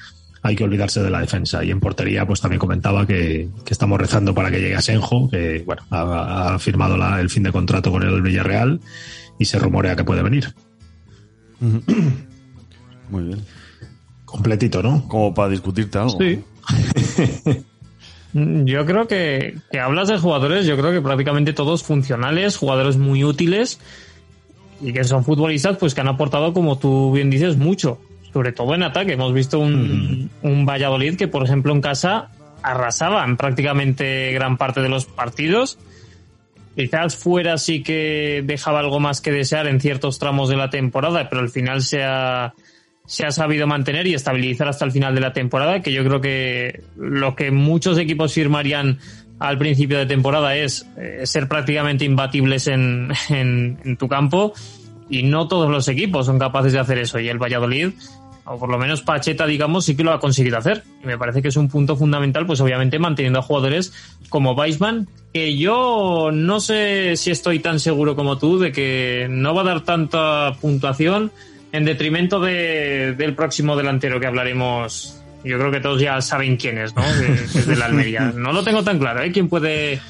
hay 0.42 0.56
que 0.56 0.64
olvidarse 0.64 1.02
de 1.02 1.10
la 1.10 1.20
defensa 1.20 1.62
y 1.62 1.70
en 1.70 1.80
portería 1.80 2.26
pues 2.26 2.40
también 2.40 2.58
comentaba 2.58 3.06
que, 3.06 3.48
que 3.64 3.72
estamos 3.72 4.00
rezando 4.00 4.34
para 4.34 4.50
que 4.50 4.60
llegue 4.60 4.76
a 4.76 4.80
Senjo, 4.80 5.28
que 5.28 5.62
bueno 5.64 5.82
ha, 5.90 6.54
ha 6.54 6.58
firmado 6.58 6.96
la, 6.96 7.20
el 7.20 7.30
fin 7.30 7.42
de 7.42 7.52
contrato 7.52 7.90
con 7.90 8.02
el 8.02 8.22
Villarreal 8.22 8.80
y 9.38 9.44
se 9.44 9.58
rumorea 9.58 9.96
que 9.96 10.04
puede 10.04 10.22
venir. 10.22 10.54
Muy 13.10 13.24
bien. 13.24 13.44
Completito, 14.24 14.82
¿no? 14.82 15.08
Como 15.08 15.34
para 15.34 15.48
discutirte 15.48 15.98
algo. 15.98 16.16
Sí. 16.20 16.40
Yo 18.32 18.86
creo 18.86 19.08
que, 19.08 19.56
que, 19.72 19.80
hablas 19.80 20.06
de 20.06 20.16
jugadores, 20.16 20.64
yo 20.64 20.76
creo 20.76 20.92
que 20.92 21.00
prácticamente 21.00 21.52
todos 21.52 21.82
funcionales, 21.82 22.56
jugadores 22.56 22.96
muy 22.96 23.24
útiles 23.24 23.80
y 24.80 24.92
que 24.92 25.02
son 25.02 25.24
futbolistas 25.24 25.76
pues 25.78 25.94
que 25.94 26.00
han 26.00 26.08
aportado, 26.08 26.52
como 26.52 26.78
tú 26.78 27.12
bien 27.12 27.28
dices, 27.28 27.56
mucho, 27.56 28.00
sobre 28.32 28.52
todo 28.52 28.74
en 28.74 28.84
ataque. 28.84 29.14
Hemos 29.14 29.34
visto 29.34 29.58
un, 29.58 30.30
mm. 30.42 30.46
un 30.46 30.64
Valladolid 30.64 31.16
que, 31.16 31.26
por 31.26 31.42
ejemplo, 31.42 31.72
en 31.72 31.80
casa 31.80 32.30
arrasaban 32.62 33.36
prácticamente 33.36 34.32
gran 34.32 34.56
parte 34.56 34.80
de 34.80 34.88
los 34.88 35.06
partidos. 35.06 35.78
Quizás 36.76 37.16
fuera 37.16 37.58
sí 37.58 37.82
que 37.82 38.42
dejaba 38.44 38.78
algo 38.78 39.00
más 39.00 39.20
que 39.20 39.32
desear 39.32 39.66
en 39.66 39.80
ciertos 39.80 40.18
tramos 40.18 40.48
de 40.48 40.56
la 40.56 40.70
temporada, 40.70 41.28
pero 41.28 41.42
al 41.42 41.50
final 41.50 41.82
se 41.82 42.04
ha, 42.04 42.54
se 43.10 43.26
ha 43.26 43.32
sabido 43.32 43.66
mantener 43.66 44.06
y 44.06 44.14
estabilizar 44.14 44.68
hasta 44.68 44.84
el 44.84 44.92
final 44.92 45.16
de 45.16 45.20
la 45.20 45.32
temporada, 45.32 45.82
que 45.82 45.92
yo 45.92 46.04
creo 46.04 46.20
que 46.20 46.84
lo 46.96 47.34
que 47.34 47.50
muchos 47.50 47.98
equipos 47.98 48.32
firmarían 48.32 49.00
al 49.40 49.58
principio 49.58 49.98
de 49.98 50.06
temporada 50.06 50.54
es 50.54 50.86
eh, 50.96 51.22
ser 51.24 51.48
prácticamente 51.48 52.04
imbatibles 52.04 52.66
en, 52.68 53.12
en, 53.28 53.96
tu 53.96 54.06
campo 54.06 54.52
y 55.08 55.24
no 55.24 55.48
todos 55.48 55.68
los 55.68 55.88
equipos 55.88 56.26
son 56.26 56.38
capaces 56.38 56.72
de 56.72 56.78
hacer 56.78 56.98
eso 56.98 57.18
y 57.18 57.28
el 57.28 57.38
Valladolid 57.38 57.88
o 58.44 58.60
por 58.60 58.70
lo 58.70 58.78
menos 58.78 59.02
Pacheta 59.02 59.44
digamos 59.44 59.86
sí 59.86 59.96
que 59.96 60.04
lo 60.04 60.12
ha 60.12 60.20
conseguido 60.20 60.58
hacer. 60.58 60.84
Y 61.02 61.06
me 61.08 61.18
parece 61.18 61.42
que 61.42 61.48
es 61.48 61.56
un 61.56 61.68
punto 61.68 61.96
fundamental 61.96 62.46
pues 62.46 62.60
obviamente 62.60 63.00
manteniendo 63.00 63.40
a 63.40 63.42
jugadores 63.42 63.92
como 64.28 64.52
Weisman 64.52 65.08
que 65.34 65.56
yo 65.56 66.30
no 66.32 66.60
sé 66.60 67.16
si 67.16 67.32
estoy 67.32 67.58
tan 67.58 67.80
seguro 67.80 68.14
como 68.14 68.38
tú 68.38 68.60
de 68.60 68.70
que 68.70 69.26
no 69.28 69.52
va 69.52 69.62
a 69.62 69.64
dar 69.64 69.80
tanta 69.80 70.52
puntuación 70.60 71.32
en 71.72 71.84
detrimento 71.84 72.40
de, 72.40 73.14
del 73.16 73.34
próximo 73.34 73.76
delantero 73.76 74.20
que 74.20 74.26
hablaremos. 74.26 75.22
Yo 75.44 75.58
creo 75.58 75.70
que 75.70 75.80
todos 75.80 76.00
ya 76.00 76.20
saben 76.20 76.56
quién 76.56 76.78
es, 76.78 76.94
¿no? 76.94 77.02
Que, 77.02 77.26
que 77.26 77.58
es 77.60 77.66
de 77.66 77.76
la 77.76 77.86
Almería. 77.86 78.32
No 78.36 78.52
lo 78.52 78.62
tengo 78.62 78.82
tan 78.82 78.98
claro, 78.98 79.22
¿eh? 79.22 79.32
¿Quién 79.32 79.48
puede 79.48 80.00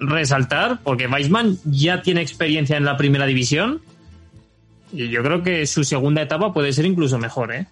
resaltar? 0.00 0.80
Porque 0.82 1.06
Weisman 1.06 1.58
ya 1.64 2.02
tiene 2.02 2.20
experiencia 2.20 2.76
en 2.76 2.84
la 2.84 2.96
primera 2.96 3.26
división 3.26 3.80
y 4.92 5.08
yo 5.08 5.22
creo 5.22 5.42
que 5.42 5.66
su 5.66 5.84
segunda 5.84 6.22
etapa 6.22 6.52
puede 6.52 6.72
ser 6.72 6.86
incluso 6.86 7.18
mejor, 7.18 7.54
¿eh? 7.54 7.66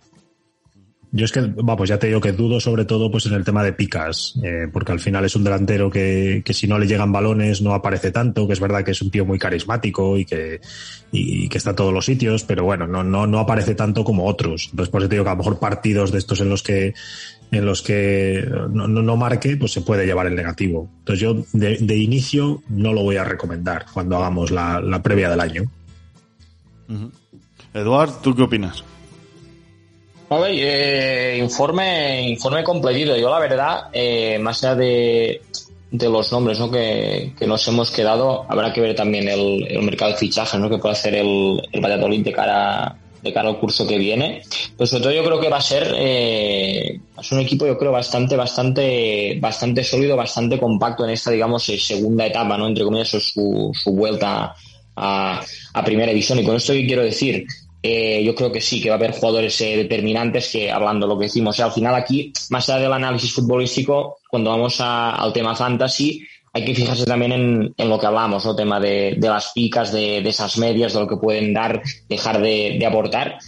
Yo 1.17 1.25
es 1.25 1.33
que, 1.33 1.41
va, 1.41 1.77
pues 1.79 1.89
ya 1.89 1.99
te 1.99 2.09
digo 2.09 2.21
que 2.21 2.33
dudo 2.33 2.61
sobre 2.61 2.85
todo 2.85 3.11
pues 3.11 3.25
en 3.25 3.33
el 3.33 3.43
tema 3.43 3.65
de 3.65 3.73
picas, 3.73 4.35
eh, 4.43 4.69
porque 4.71 4.93
al 4.93 5.01
final 5.01 5.25
es 5.25 5.35
un 5.35 5.45
delantero 5.45 5.91
que, 5.91 6.43
que, 6.45 6.53
si 6.53 6.67
no 6.67 6.79
le 6.79 6.87
llegan 6.87 7.11
balones 7.11 7.63
no 7.63 7.73
aparece 7.73 8.11
tanto, 8.11 8.47
que 8.47 8.53
es 8.53 8.61
verdad 8.61 8.85
que 8.85 8.91
es 8.91 9.01
un 9.01 9.11
tío 9.11 9.25
muy 9.25 9.39
carismático 9.39 10.19
y 10.19 10.27
que, 10.27 10.61
y, 11.13 11.49
que 11.49 11.57
está 11.57 11.71
en 11.71 11.77
todos 11.77 11.95
los 11.95 12.05
sitios, 12.05 12.45
pero 12.45 12.65
bueno, 12.65 12.87
no, 12.87 13.03
no, 13.03 13.27
no 13.27 13.39
aparece 13.39 13.75
tanto 13.75 14.05
como 14.05 14.27
otros. 14.27 14.69
Entonces, 14.71 14.91
por 14.91 15.01
eso 15.01 15.09
te 15.09 15.15
digo 15.15 15.25
que 15.25 15.31
a 15.31 15.33
lo 15.33 15.39
mejor 15.39 15.59
partidos 15.59 16.13
de 16.13 16.19
estos 16.19 16.43
en 16.43 16.51
los 16.51 16.63
que 16.63 16.93
en 17.51 17.65
los 17.65 17.81
que 17.81 18.47
no, 18.71 18.87
no, 18.87 19.01
no 19.01 19.17
marque, 19.17 19.57
pues 19.57 19.73
se 19.73 19.81
puede 19.81 20.05
llevar 20.05 20.27
el 20.27 20.37
negativo. 20.37 20.91
Entonces 20.99 21.21
yo 21.21 21.47
de, 21.55 21.97
inicio 21.97 22.63
no 22.69 22.93
lo 22.93 23.03
voy 23.03 23.17
a 23.17 23.25
recomendar 23.25 23.87
cuando 23.91 24.17
hagamos 24.17 24.51
la, 24.51 24.83
la 24.83 25.03
previa 25.03 25.31
del 25.31 25.41
año. 25.41 25.63
Uh. 26.91 27.09
Eduard, 27.73 28.21
¿tú 28.21 28.35
qué 28.35 28.43
opinas? 28.43 28.85
A 30.29 30.41
eh, 30.49 31.39
informe, 31.39 32.29
informe 32.31 32.65
completito. 32.65 33.17
Yo 33.17 33.31
la 33.31 33.39
verdad, 33.39 33.91
eh, 33.93 34.39
más 34.41 34.63
allá 34.65 34.75
de, 34.75 35.41
de 35.91 36.09
los 36.09 36.33
nombres 36.33 36.59
¿no? 36.59 36.69
que, 36.69 37.33
que, 37.39 37.47
nos 37.47 37.67
hemos 37.69 37.93
quedado, 37.93 38.45
habrá 38.49 38.73
que 38.73 38.81
ver 38.81 38.97
también 38.97 39.29
el, 39.29 39.65
el 39.69 39.83
mercado 39.83 40.11
de 40.11 40.19
fichajes 40.19 40.59
¿no? 40.59 40.69
que 40.69 40.79
puede 40.79 40.95
hacer 40.95 41.15
el, 41.15 41.63
el 41.71 41.81
Valladolid 41.81 42.25
de 42.25 42.33
cara, 42.33 42.97
de 43.23 43.33
cara 43.33 43.51
al 43.51 43.61
curso 43.61 43.87
que 43.87 43.99
viene. 43.99 44.43
Pero 44.77 44.87
sobre 44.89 45.03
todo 45.05 45.13
yo 45.13 45.23
creo 45.23 45.41
que 45.41 45.49
va 45.49 45.59
a 45.59 45.63
ser, 45.63 45.95
eh, 45.97 46.99
es 47.17 47.33
un 47.33 47.39
equipo 47.39 47.65
yo 47.65 47.79
creo 47.79 47.93
bastante, 47.93 48.35
bastante, 48.35 49.39
bastante 49.41 49.85
sólido, 49.85 50.17
bastante 50.17 50.59
compacto 50.59 51.05
en 51.05 51.11
esta, 51.11 51.31
digamos, 51.31 51.63
segunda 51.63 52.27
etapa, 52.27 52.59
¿no? 52.59 52.67
Entre 52.67 52.83
comillas, 52.83 53.11
su, 53.11 53.71
su 53.73 53.93
vuelta 53.93 54.57
a, 54.97 55.41
a 55.73 55.85
primera 55.85 56.11
división. 56.11 56.41
Y 56.41 56.45
con 56.45 56.57
esto 56.57 56.73
que 56.73 56.85
quiero 56.85 57.05
decir, 57.05 57.47
eh, 57.87 58.25
yo 58.25 58.35
creo 58.35 58.51
que 58.51 58.61
sí, 58.61 58.81
que 58.81 58.89
va 58.89 58.97
a 58.97 58.99
haber 58.99 59.13
jugadores 59.13 59.61
eh, 59.61 59.77
determinantes 59.77 60.51
que, 60.51 60.71
hablando 60.71 61.07
lo 61.07 61.17
que 61.19 61.27
decimos, 61.27 61.55
o 61.55 61.57
sea, 61.57 61.67
al 61.67 61.73
final 61.73 61.95
aquí, 61.95 62.33
más 62.51 62.69
allá 62.69 62.81
del 62.83 62.93
análisis 62.93 63.33
futbolístico, 63.33 64.19
cuando 64.29 64.51
vamos 64.51 64.81
a, 64.81 65.11
al 65.11 65.33
tema 65.33 65.55
fantasy, 65.55 66.27
hay 66.53 66.65
que 66.65 66.75
fijarse 66.75 67.05
también 67.05 67.33
en, 67.33 67.75
en 67.77 67.89
lo 67.89 67.99
que 67.99 68.07
hablamos, 68.07 68.45
¿no? 68.45 68.57
Tema 68.57 68.81
de, 68.81 69.15
de 69.19 69.29
las 69.29 69.53
picas, 69.53 69.93
de, 69.93 70.23
de, 70.23 70.29
esas 70.31 70.57
medias, 70.59 70.95
de 70.95 71.01
lo 71.01 71.07
que 71.07 71.17
pueden 71.17 71.53
dar, 71.53 71.83
dejar 72.09 72.41
de, 72.41 72.77
de 72.79 72.87
aportar. 72.87 73.39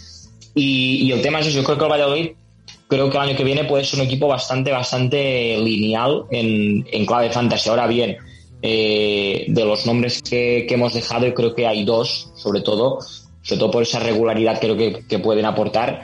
Y, 0.53 1.07
y, 1.07 1.11
el 1.11 1.21
tema 1.21 1.39
es 1.39 1.47
eso, 1.47 1.57
yo 1.57 1.63
creo 1.63 1.77
que 1.77 1.85
el 1.85 1.91
Valladolid, 1.91 2.29
creo 2.87 3.09
que 3.09 3.17
el 3.17 3.23
año 3.23 3.35
que 3.35 3.43
viene 3.43 3.63
puede 3.65 3.83
ser 3.83 3.99
un 3.99 4.05
equipo 4.05 4.27
bastante, 4.27 4.71
bastante 4.71 5.57
lineal 5.57 6.25
en, 6.31 6.87
en 6.91 7.05
clave 7.05 7.31
fantasy. 7.31 7.69
Ahora 7.69 7.87
bien, 7.87 8.17
eh, 8.61 9.45
de 9.47 9.65
los 9.65 9.85
nombres 9.85 10.21
que, 10.21 10.65
que 10.67 10.75
hemos 10.75 10.93
dejado, 10.93 11.25
yo 11.25 11.33
creo 11.33 11.55
que 11.55 11.65
hay 11.65 11.85
dos, 11.85 12.31
sobre 12.35 12.61
todo, 12.61 12.99
sobre 13.49 13.59
todo 13.61 13.71
por 13.71 13.83
esa 13.83 13.99
regularidad 13.99 14.59
creo 14.59 14.77
que, 14.77 15.03
que 15.07 15.17
pueden 15.17 15.45
aportar, 15.45 16.03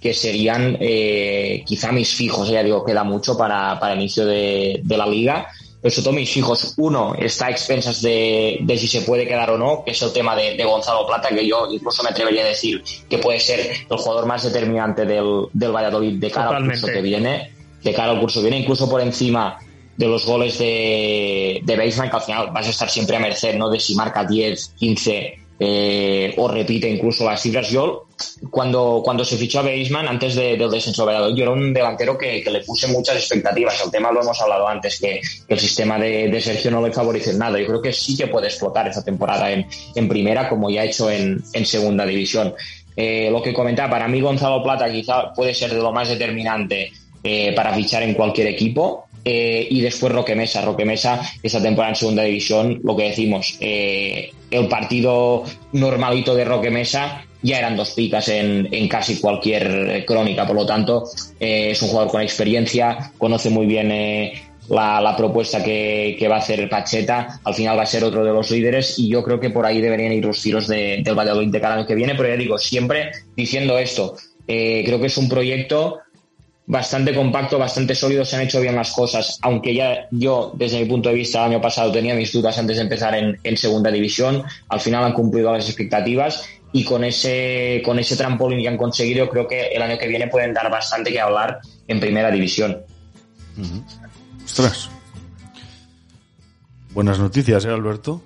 que 0.00 0.14
serían 0.14 0.78
eh, 0.78 1.64
quizá 1.66 1.90
mis 1.90 2.14
fijos, 2.14 2.48
ya 2.48 2.62
digo, 2.62 2.84
queda 2.84 3.02
mucho 3.02 3.36
para, 3.36 3.80
para 3.80 3.94
el 3.94 4.00
inicio 4.00 4.24
de, 4.24 4.80
de, 4.84 4.96
la 4.96 5.04
liga, 5.04 5.48
pero 5.82 5.92
sobre 5.92 6.04
todo 6.04 6.14
mis 6.14 6.30
fijos, 6.30 6.74
uno 6.76 7.16
está 7.18 7.46
a 7.46 7.50
expensas 7.50 8.02
de, 8.02 8.58
de, 8.60 8.78
si 8.78 8.86
se 8.86 9.00
puede 9.00 9.26
quedar 9.26 9.50
o 9.50 9.58
no, 9.58 9.82
que 9.84 9.90
es 9.90 10.02
el 10.02 10.12
tema 10.12 10.36
de, 10.36 10.56
de, 10.56 10.64
Gonzalo 10.64 11.08
Plata, 11.08 11.30
que 11.30 11.44
yo 11.44 11.66
incluso 11.72 12.04
me 12.04 12.10
atrevería 12.10 12.44
a 12.44 12.46
decir 12.48 12.84
que 13.10 13.18
puede 13.18 13.40
ser 13.40 13.68
el 13.90 13.96
jugador 13.96 14.26
más 14.26 14.44
determinante 14.44 15.04
del, 15.04 15.46
del 15.52 15.72
Valladolid 15.72 16.20
de 16.20 16.30
cara 16.30 16.46
Totalmente. 16.50 16.74
al 16.74 16.80
curso 16.82 16.94
que 16.94 17.02
viene, 17.02 17.50
de 17.82 17.94
cara 17.94 18.12
al 18.12 18.20
curso 18.20 18.40
que 18.40 18.48
viene, 18.48 18.62
incluso 18.62 18.88
por 18.88 19.00
encima 19.00 19.58
de 19.96 20.06
los 20.06 20.24
goles 20.24 20.56
de, 20.58 21.62
de 21.64 21.76
Baseman, 21.76 22.10
que 22.10 22.16
al 22.16 22.22
final 22.22 22.50
vas 22.52 22.68
a 22.68 22.70
estar 22.70 22.88
siempre 22.88 23.16
a 23.16 23.18
merced, 23.18 23.56
¿no? 23.56 23.70
De 23.70 23.80
si 23.80 23.96
marca 23.96 24.24
10, 24.24 24.74
15 24.78 25.45
eh, 25.58 26.34
o 26.36 26.48
repite 26.48 26.88
incluso 26.88 27.24
las 27.24 27.40
cifras. 27.40 27.70
Yo, 27.70 28.06
cuando, 28.50 29.00
cuando 29.04 29.24
se 29.24 29.36
fichó 29.36 29.60
a 29.60 29.62
Beisman, 29.62 30.06
antes 30.06 30.34
de- 30.34 30.56
del 30.56 30.70
descenso 30.70 31.02
de 31.02 31.12
Valladolid, 31.12 31.36
yo 31.36 31.42
era 31.44 31.52
un 31.52 31.72
delantero 31.72 32.16
que, 32.18 32.42
que 32.42 32.50
le 32.50 32.60
puse 32.60 32.86
muchas 32.88 33.16
expectativas. 33.16 33.82
El 33.84 33.90
tema 33.90 34.12
lo 34.12 34.22
hemos 34.22 34.40
hablado 34.40 34.68
antes, 34.68 35.00
que, 35.00 35.20
que 35.48 35.54
el 35.54 35.60
sistema 35.60 35.98
de, 35.98 36.28
de 36.28 36.40
Sergio 36.40 36.70
no 36.70 36.86
le 36.86 36.92
favorece 36.92 37.30
en 37.30 37.38
nada. 37.38 37.58
Yo 37.58 37.66
creo 37.66 37.82
que 37.82 37.92
sí 37.92 38.16
que 38.16 38.26
puede 38.26 38.48
explotar 38.48 38.86
esta 38.86 39.02
temporada 39.04 39.50
en, 39.50 39.66
en 39.94 40.08
primera, 40.08 40.48
como 40.48 40.68
ya 40.70 40.82
ha 40.82 40.84
hecho 40.84 41.10
en, 41.10 41.42
en 41.52 41.66
segunda 41.66 42.04
división. 42.04 42.54
Eh, 42.94 43.28
lo 43.30 43.42
que 43.42 43.52
comentaba, 43.52 43.90
para 43.90 44.08
mí 44.08 44.20
Gonzalo 44.20 44.62
Plata 44.62 44.90
quizá 44.90 45.32
puede 45.34 45.54
ser 45.54 45.70
de 45.74 45.80
lo 45.80 45.92
más 45.92 46.08
determinante 46.08 46.92
eh, 47.22 47.52
para 47.54 47.74
fichar 47.74 48.02
en 48.02 48.14
cualquier 48.14 48.46
equipo. 48.48 49.05
Eh, 49.28 49.66
y 49.70 49.80
después 49.80 50.12
Roque 50.12 50.36
Mesa. 50.36 50.62
Roque 50.62 50.84
Mesa, 50.84 51.20
esta 51.42 51.60
temporada 51.60 51.90
en 51.90 51.96
segunda 51.96 52.22
división, 52.22 52.80
lo 52.84 52.96
que 52.96 53.08
decimos, 53.08 53.56
eh, 53.58 54.30
el 54.52 54.68
partido 54.68 55.42
normalito 55.72 56.32
de 56.36 56.44
Roque 56.44 56.70
Mesa 56.70 57.24
ya 57.42 57.58
eran 57.58 57.76
dos 57.76 57.90
picas 57.90 58.28
en, 58.28 58.68
casi 58.88 59.16
cualquier 59.18 60.04
crónica. 60.06 60.46
Por 60.46 60.54
lo 60.54 60.64
tanto, 60.64 61.02
eh, 61.40 61.70
es 61.72 61.82
un 61.82 61.88
jugador 61.88 62.12
con 62.12 62.22
experiencia, 62.22 63.12
conoce 63.18 63.50
muy 63.50 63.66
bien 63.66 63.88
la, 64.68 65.14
propuesta 65.16 65.60
que, 65.62 66.24
va 66.30 66.36
a 66.36 66.38
hacer 66.38 66.68
Pacheta. 66.68 67.40
Al 67.42 67.54
final 67.54 67.76
va 67.76 67.82
a 67.82 67.86
ser 67.86 68.04
otro 68.04 68.24
de 68.24 68.32
los 68.32 68.48
líderes 68.52 68.96
y 68.96 69.08
yo 69.08 69.24
creo 69.24 69.40
que 69.40 69.50
por 69.50 69.66
ahí 69.66 69.80
deberían 69.80 70.12
ir 70.12 70.24
los 70.24 70.40
tiros 70.40 70.68
de- 70.68 71.00
del 71.02 71.18
Valladolid 71.18 71.50
de 71.50 71.60
cada 71.60 71.74
año 71.74 71.86
que 71.86 71.96
viene. 71.96 72.14
Pero 72.14 72.28
ya 72.28 72.36
digo, 72.36 72.58
siempre 72.58 73.10
diciendo 73.36 73.76
esto, 73.76 74.14
creo 74.46 75.00
que 75.00 75.06
es 75.06 75.18
un 75.18 75.28
proyecto 75.28 75.98
bastante 76.66 77.14
compacto, 77.14 77.58
bastante 77.58 77.94
sólido, 77.94 78.24
se 78.24 78.36
han 78.36 78.42
hecho 78.42 78.60
bien 78.60 78.74
las 78.74 78.92
cosas, 78.92 79.38
aunque 79.42 79.74
ya 79.74 80.08
yo, 80.10 80.52
desde 80.56 80.80
mi 80.80 80.86
punto 80.86 81.08
de 81.08 81.14
vista, 81.14 81.44
el 81.44 81.52
año 81.52 81.60
pasado 81.60 81.92
tenía 81.92 82.14
mis 82.14 82.32
dudas 82.32 82.58
antes 82.58 82.76
de 82.76 82.82
empezar 82.82 83.14
en, 83.14 83.38
en 83.42 83.56
segunda 83.56 83.90
división, 83.90 84.42
al 84.68 84.80
final 84.80 85.04
han 85.04 85.12
cumplido 85.12 85.52
las 85.52 85.68
expectativas 85.68 86.44
y 86.72 86.84
con 86.84 87.04
ese, 87.04 87.80
con 87.84 87.98
ese 87.98 88.16
trampolín 88.16 88.60
que 88.60 88.68
han 88.68 88.76
conseguido, 88.76 89.28
creo 89.28 89.46
que 89.46 89.68
el 89.68 89.80
año 89.80 89.96
que 89.96 90.08
viene 90.08 90.26
pueden 90.28 90.52
dar 90.52 90.70
bastante 90.70 91.12
que 91.12 91.20
hablar 91.20 91.60
en 91.86 92.00
primera 92.00 92.30
división. 92.30 92.82
Ostras. 94.44 94.90
Buenas 96.92 97.18
noticias, 97.18 97.64
¿eh, 97.64 97.68
Alberto? 97.70 98.22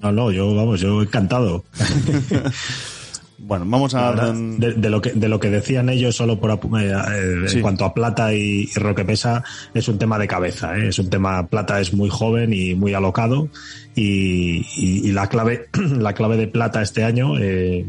No, 0.00 0.12
no, 0.12 0.30
yo, 0.30 0.54
vamos, 0.54 0.80
yo 0.80 1.02
encantado. 1.02 1.64
Bueno, 3.38 3.64
vamos 3.68 3.94
a... 3.94 4.12
De, 4.32 4.72
de 4.74 4.90
lo 4.90 5.00
que, 5.00 5.12
de 5.12 5.28
lo 5.28 5.38
que 5.38 5.50
decían 5.50 5.88
ellos, 5.90 6.16
solo 6.16 6.40
por 6.40 6.50
eh, 6.50 6.92
eh, 7.12 7.48
Sí. 7.48 7.56
en 7.56 7.62
cuanto 7.62 7.84
a 7.84 7.92
Plata 7.94 8.32
y, 8.34 8.68
y 8.74 8.78
Roque 8.78 9.04
Pesa, 9.04 9.44
es 9.74 9.88
un 9.88 9.98
tema 9.98 10.18
de 10.18 10.26
cabeza. 10.26 10.76
¿eh? 10.78 10.88
Es 10.88 10.98
un 10.98 11.10
tema, 11.10 11.46
Plata 11.46 11.80
es 11.80 11.92
muy 11.92 12.08
joven 12.08 12.52
y 12.54 12.74
muy 12.74 12.94
alocado. 12.94 13.48
Y, 13.94 14.58
y- 14.76 15.08
y 15.08 15.12
la 15.12 15.26
clave, 15.28 15.68
la 15.98 16.12
clave 16.14 16.36
de 16.36 16.46
Plata 16.48 16.82
este 16.82 17.02
año, 17.04 17.38
eh, 17.38 17.86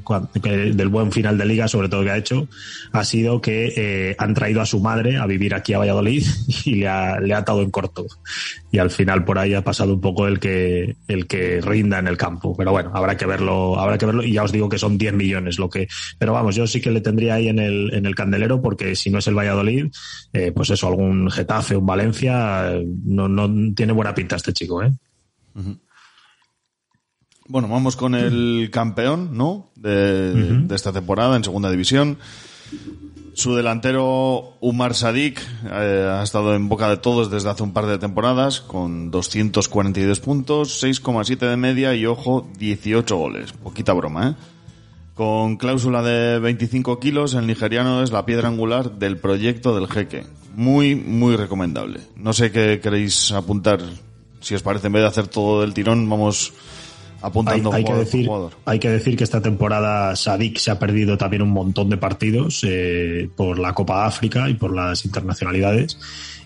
del 0.73 0.87
buen 0.89 1.11
final 1.11 1.37
de 1.37 1.45
liga, 1.45 1.67
sobre 1.67 1.89
todo 1.89 2.03
que 2.03 2.11
ha 2.11 2.17
hecho, 2.17 2.47
ha 2.93 3.03
sido 3.03 3.41
que 3.41 4.15
han 4.17 4.33
traído 4.33 4.61
a 4.61 4.65
su 4.65 4.79
madre 4.79 5.17
a 5.17 5.25
vivir 5.25 5.53
aquí 5.53 5.73
a 5.73 5.79
Valladolid 5.79 6.23
y 6.65 6.75
le 6.75 6.87
ha, 6.87 7.19
le 7.19 7.33
ha 7.33 7.39
atado 7.39 7.61
en 7.61 7.71
corto. 7.71 8.05
Y 8.71 8.79
al 8.79 8.89
final 8.89 9.23
por 9.25 9.37
ahí 9.39 9.53
ha 9.53 9.63
pasado 9.63 9.93
un 9.95 10.01
poco 10.01 10.27
el 10.27 10.39
que, 10.39 10.95
el 11.07 11.25
que 11.27 11.59
rinda 11.61 11.99
en 11.99 12.07
el 12.07 12.17
campo. 12.17 12.55
Pero 12.55 12.71
bueno, 12.71 12.91
habrá 12.93 13.15
que 13.17 13.25
verlo, 13.25 13.77
habrá 13.79 13.97
que 13.97 14.05
verlo. 14.05 14.23
Y 14.23 14.33
ya 14.33 14.43
os 14.43 14.51
digo 14.51 14.67
que 14.69 14.77
son 14.77 14.97
10 14.97 15.13
millones 15.13 15.36
lo 15.57 15.69
que, 15.69 15.87
pero 16.17 16.33
vamos, 16.33 16.55
yo 16.55 16.67
sí 16.67 16.81
que 16.81 16.91
le 16.91 17.01
tendría 17.01 17.35
ahí 17.35 17.47
en 17.47 17.59
el, 17.59 17.93
en 17.93 18.05
el 18.05 18.15
candelero 18.15 18.61
porque 18.61 18.95
si 18.95 19.09
no 19.09 19.19
es 19.19 19.27
el 19.27 19.37
Valladolid, 19.37 19.87
eh, 20.33 20.51
pues 20.51 20.69
eso, 20.69 20.87
algún 20.87 21.29
Getafe, 21.31 21.75
un 21.75 21.85
Valencia, 21.85 22.71
no, 23.05 23.27
no 23.27 23.73
tiene 23.73 23.93
buena 23.93 24.13
pinta 24.13 24.35
este 24.35 24.53
chico, 24.53 24.83
¿eh? 24.83 24.91
Bueno, 27.47 27.67
vamos 27.67 27.95
con 27.95 28.13
el 28.13 28.69
campeón, 28.71 29.37
¿no? 29.37 29.71
De, 29.75 30.33
de 30.33 30.75
esta 30.75 30.91
temporada 30.91 31.35
en 31.37 31.43
segunda 31.43 31.71
división. 31.71 32.17
Su 33.37 33.55
delantero 33.55 34.57
Umar 34.61 34.95
Sadik 34.95 35.39
eh, 35.63 36.09
ha 36.11 36.23
estado 36.23 36.55
en 36.55 36.69
boca 36.69 36.89
de 36.89 36.97
todos 36.97 37.29
desde 37.29 37.51
hace 37.51 37.61
un 37.61 37.71
par 37.71 37.85
de 37.85 37.99
temporadas 37.99 38.61
con 38.61 39.11
242 39.11 40.19
puntos, 40.19 40.83
6,7 40.83 41.47
de 41.47 41.55
media 41.55 41.93
y 41.93 42.07
ojo, 42.07 42.49
18 42.57 43.15
goles. 43.15 43.53
Poquita 43.53 43.93
broma, 43.93 44.29
¿eh? 44.29 44.56
Con 45.17 45.57
cláusula 45.57 46.03
de 46.03 46.37
25 46.37 46.99
kilos, 46.99 47.33
el 47.33 47.47
nigeriano 47.47 48.03
es 48.03 48.11
la 48.11 48.23
piedra 48.23 48.49
angular 48.49 48.99
del 48.99 49.17
proyecto 49.17 49.73
del 49.73 49.87
jeque. 49.87 50.23
Muy, 50.55 50.93
muy 50.95 51.35
recomendable. 51.35 52.01
No 52.15 52.33
sé 52.33 52.51
qué 52.51 52.79
queréis 52.79 53.31
apuntar. 53.31 53.79
Si 54.41 54.53
os 54.53 54.61
parece, 54.61 54.87
en 54.87 54.93
vez 54.93 55.01
de 55.01 55.07
hacer 55.07 55.27
todo 55.27 55.61
del 55.61 55.73
tirón, 55.73 56.07
vamos 56.07 56.53
Hay, 57.15 57.29
apuntando 57.29 57.73
hay 57.73 57.83
que 57.83 57.87
jugador 57.87 58.05
por 58.05 58.05
decir, 58.05 58.25
jugador. 58.27 58.51
hay 58.65 58.77
que 58.77 58.89
decir 58.91 59.17
que 59.17 59.23
esta 59.23 59.41
temporada 59.41 60.15
Sadik 60.15 60.59
se 60.59 60.69
ha 60.69 60.77
perdido 60.77 61.17
también 61.17 61.41
un 61.41 61.49
montón 61.49 61.89
de 61.89 61.97
partidos 61.97 62.63
eh, 62.63 63.27
por 63.35 63.57
la 63.57 63.73
Copa 63.73 64.05
África 64.05 64.47
y 64.51 64.53
por 64.53 64.71
las 64.71 65.03
internacionalidades 65.03 65.97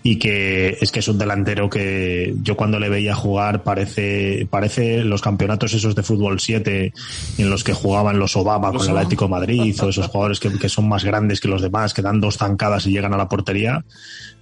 y 0.04 0.18
que 0.18 0.78
es 0.82 0.92
que 0.92 1.00
es 1.00 1.08
un 1.08 1.18
delantero 1.18 1.70
que 1.70 2.34
yo 2.42 2.58
cuando 2.58 2.80
le 2.80 2.90
veía 2.90 3.16
jugar 3.16 3.64
parece 3.64 4.48
parece 4.50 5.04
los 5.04 5.22
campeonatos 5.22 5.74
esos 5.74 5.96
de 5.96 6.02
fútbol 6.02 6.40
7 6.40 6.94
en 7.38 7.50
los 7.50 7.64
que 7.64 7.74
jugaban 7.74 8.18
los 8.18 8.36
Obama 8.36 8.72
con 8.72 8.90
el. 8.90 8.98
Atlético 8.98 9.26
de 9.26 9.32
Madrid 9.32 9.76
o 9.82 9.90
esos 9.90 10.08
jugadores 10.08 10.40
que, 10.40 10.58
que 10.58 10.70
son 10.70 10.90
más 10.90 11.04
grandes 11.04 11.40
que 11.40 11.48
los 11.48 11.62
demás 11.62 11.94
que 11.94 12.02
dan 12.02 12.20
dos 12.20 12.38
zancadas 12.38 12.88
y 12.88 12.92
llegan 12.92 13.14
a 13.14 13.18
la 13.18 13.30
portería 13.30 13.84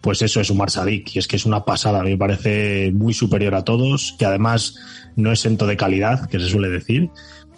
pues 0.02 0.22
eso 0.22 0.40
es 0.40 0.50
Umar 0.50 0.70
Sadik 0.70 1.16
y 1.16 1.20
es 1.20 1.28
que 1.28 1.36
es 1.36 1.46
una 1.46 1.66
pasada, 1.66 2.04
me 2.04 2.18
parece 2.18 2.92
muy 2.94 3.14
superior 3.14 3.56
a 3.56 3.64
todos, 3.64 4.16
que 4.18 4.26
además 4.26 4.76
no 5.16 5.32
es 5.32 5.46
ento 5.46 5.68
de 5.68 5.78
calidad, 5.78 6.30
que 6.30 6.40
se 6.40 6.48
suele 6.48 6.70
decir, 6.70 7.10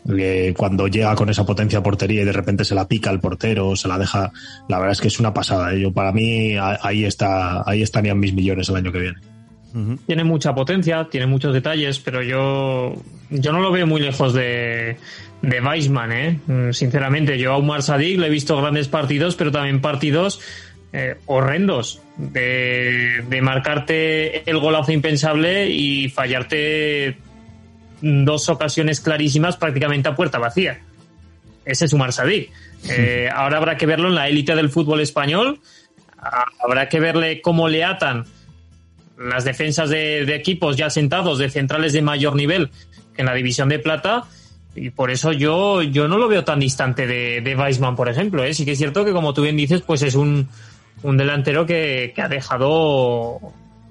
que 0.08 0.54
cuando 0.58 0.88
llega 0.88 1.16
con 1.16 1.30
esa 1.30 1.46
potencia 1.46 1.80
a 1.80 1.84
portería 1.84 2.22
y 2.24 2.26
de 2.26 2.32
repente 2.32 2.66
se 2.66 2.74
la 2.76 2.88
pica 2.88 3.12
el 3.12 3.20
portero, 3.20 3.76
se 3.76 3.88
la 3.88 3.98
deja, 3.98 4.32
la 4.68 4.78
verdad 4.80 4.94
es 4.94 5.02
que 5.02 5.08
es 5.10 5.20
una 5.20 5.34
pasada. 5.34 5.74
¿eh? 5.74 5.80
Yo, 5.80 5.92
para 5.92 6.12
mí 6.12 6.56
a- 6.58 6.80
ahí 6.82 7.06
está, 7.06 7.64
ahí 7.70 7.82
estarían 7.82 8.20
mis 8.20 8.34
millones 8.34 8.68
el 8.70 8.76
año 8.78 8.92
que 8.92 9.00
viene. 9.00 9.18
Tiene 10.06 10.26
mucha 10.26 10.54
potencia, 10.54 11.08
tiene 11.10 11.28
muchos 11.28 11.54
detalles, 11.54 11.98
pero 12.00 12.22
yo, 12.22 12.94
yo 13.30 13.52
no 13.54 13.62
lo 13.62 13.72
veo 13.72 13.88
muy 13.88 14.02
lejos 14.02 14.34
de, 14.34 14.98
de 15.42 15.62
Weissman, 15.62 16.12
¿eh? 16.12 16.40
Mm, 16.46 16.72
Sinceramente, 16.74 17.38
yo 17.38 17.54
a 17.54 17.58
Umar 17.58 17.82
Sadik 17.82 18.20
le 18.20 18.28
he 18.28 18.30
visto 18.30 18.58
grandes 18.58 18.90
partidos, 18.90 19.36
pero 19.38 19.50
también 19.50 19.80
partidos 19.80 20.42
eh, 20.92 21.16
horrendos 21.26 22.02
de, 22.18 23.24
de 23.30 23.42
marcarte 23.42 24.50
el 24.50 24.58
golazo 24.60 24.92
impensable 24.92 25.70
y 25.70 26.10
fallarte 26.10 27.16
dos 28.02 28.50
ocasiones 28.50 29.00
clarísimas 29.00 29.58
prácticamente 29.58 30.10
a 30.10 30.16
puerta 30.16 30.40
vacía. 30.40 30.82
Ese 31.66 31.86
es 31.86 31.94
Umar 31.94 32.12
Sadik. 32.12 32.52
Eh, 32.90 33.30
ahora 33.34 33.58
habrá 33.58 33.78
que 33.78 33.86
verlo 33.86 34.08
en 34.08 34.16
la 34.16 34.28
élite 34.28 34.56
del 34.56 34.70
fútbol 34.70 35.02
español. 35.02 35.60
Habrá 36.64 36.90
que 36.90 37.00
verle 37.00 37.42
cómo 37.42 37.70
le 37.70 37.84
atan 37.84 38.26
las 39.18 39.44
defensas 39.44 39.90
de, 39.90 40.26
de 40.26 40.36
equipos 40.36 40.78
ya 40.78 40.90
sentados, 40.90 41.38
de 41.38 41.50
centrales 41.50 41.94
de 41.94 42.02
mayor 42.02 42.36
nivel 42.36 42.72
que 43.16 43.22
en 43.22 43.28
la 43.28 43.34
división 43.34 43.70
de 43.70 43.80
plata. 43.80 44.26
Y 44.76 44.90
por 44.90 45.12
eso 45.12 45.32
yo, 45.32 45.82
yo 45.82 46.08
no 46.08 46.18
lo 46.18 46.28
veo 46.28 46.44
tan 46.44 46.60
distante 46.60 47.06
de, 47.06 47.42
de 47.42 47.56
Weissman, 47.56 47.96
por 47.96 48.10
ejemplo. 48.10 48.44
¿eh? 48.44 48.54
Sí 48.54 48.66
que 48.66 48.72
es 48.72 48.78
cierto 48.78 49.04
que, 49.06 49.12
como 49.12 49.34
tú 49.34 49.44
bien 49.44 49.58
dices, 49.58 49.82
pues 49.82 50.02
es 50.02 50.16
un, 50.16 50.48
un 51.04 51.18
delantero 51.18 51.66
que, 51.66 52.14
que 52.16 52.22
ha 52.22 52.30
dejado 52.30 53.40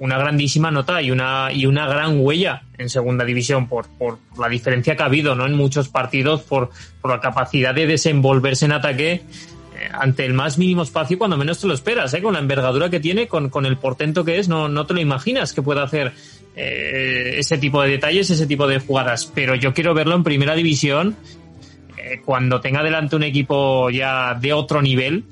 una 0.01 0.19
grandísima 0.19 0.71
nota 0.71 1.01
y 1.03 1.11
una, 1.11 1.51
y 1.53 1.67
una 1.67 1.87
gran 1.87 2.19
huella 2.19 2.63
en 2.79 2.89
segunda 2.89 3.25
división 3.25 3.69
por, 3.69 3.87
por 3.99 4.19
la 4.39 4.49
diferencia 4.49 4.97
que 4.97 5.03
ha 5.03 5.07
habido 5.07 5.35
¿no? 5.35 5.47
en 5.47 5.55
muchos 5.55 5.89
partidos, 5.91 6.41
por, 6.43 6.71
por 7.03 7.11
la 7.11 7.21
capacidad 7.21 7.75
de 7.75 7.87
desenvolverse 7.87 8.65
en 8.65 8.73
ataque 8.73 9.13
eh, 9.13 9.23
ante 9.93 10.25
el 10.25 10.33
más 10.33 10.57
mínimo 10.57 10.83
espacio 10.83 11.19
cuando 11.19 11.37
menos 11.37 11.61
te 11.61 11.67
lo 11.67 11.75
esperas, 11.75 12.15
¿eh? 12.15 12.23
con 12.23 12.33
la 12.33 12.39
envergadura 12.41 12.89
que 12.89 12.99
tiene, 12.99 13.29
con, 13.29 13.51
con 13.51 13.67
el 13.67 13.77
portento 13.77 14.25
que 14.25 14.39
es, 14.39 14.49
no, 14.49 14.71
no 14.71 14.87
te 14.87 14.95
lo 14.95 15.01
imaginas 15.01 15.53
que 15.53 15.61
pueda 15.61 15.83
hacer 15.83 16.13
eh, 16.57 17.35
ese 17.37 17.59
tipo 17.59 17.83
de 17.83 17.91
detalles, 17.91 18.31
ese 18.31 18.47
tipo 18.47 18.67
de 18.67 18.81
jugadas. 18.81 19.31
Pero 19.35 19.55
yo 19.55 19.75
quiero 19.75 19.93
verlo 19.93 20.15
en 20.15 20.25
primera 20.25 20.55
división 20.55 21.15
eh, 21.99 22.23
cuando 22.25 22.63
tenga 22.63 22.83
delante 22.83 23.17
un 23.17 23.23
equipo 23.23 23.91
ya 23.91 24.33
de 24.33 24.55
otro 24.55 24.81
nivel, 24.81 25.25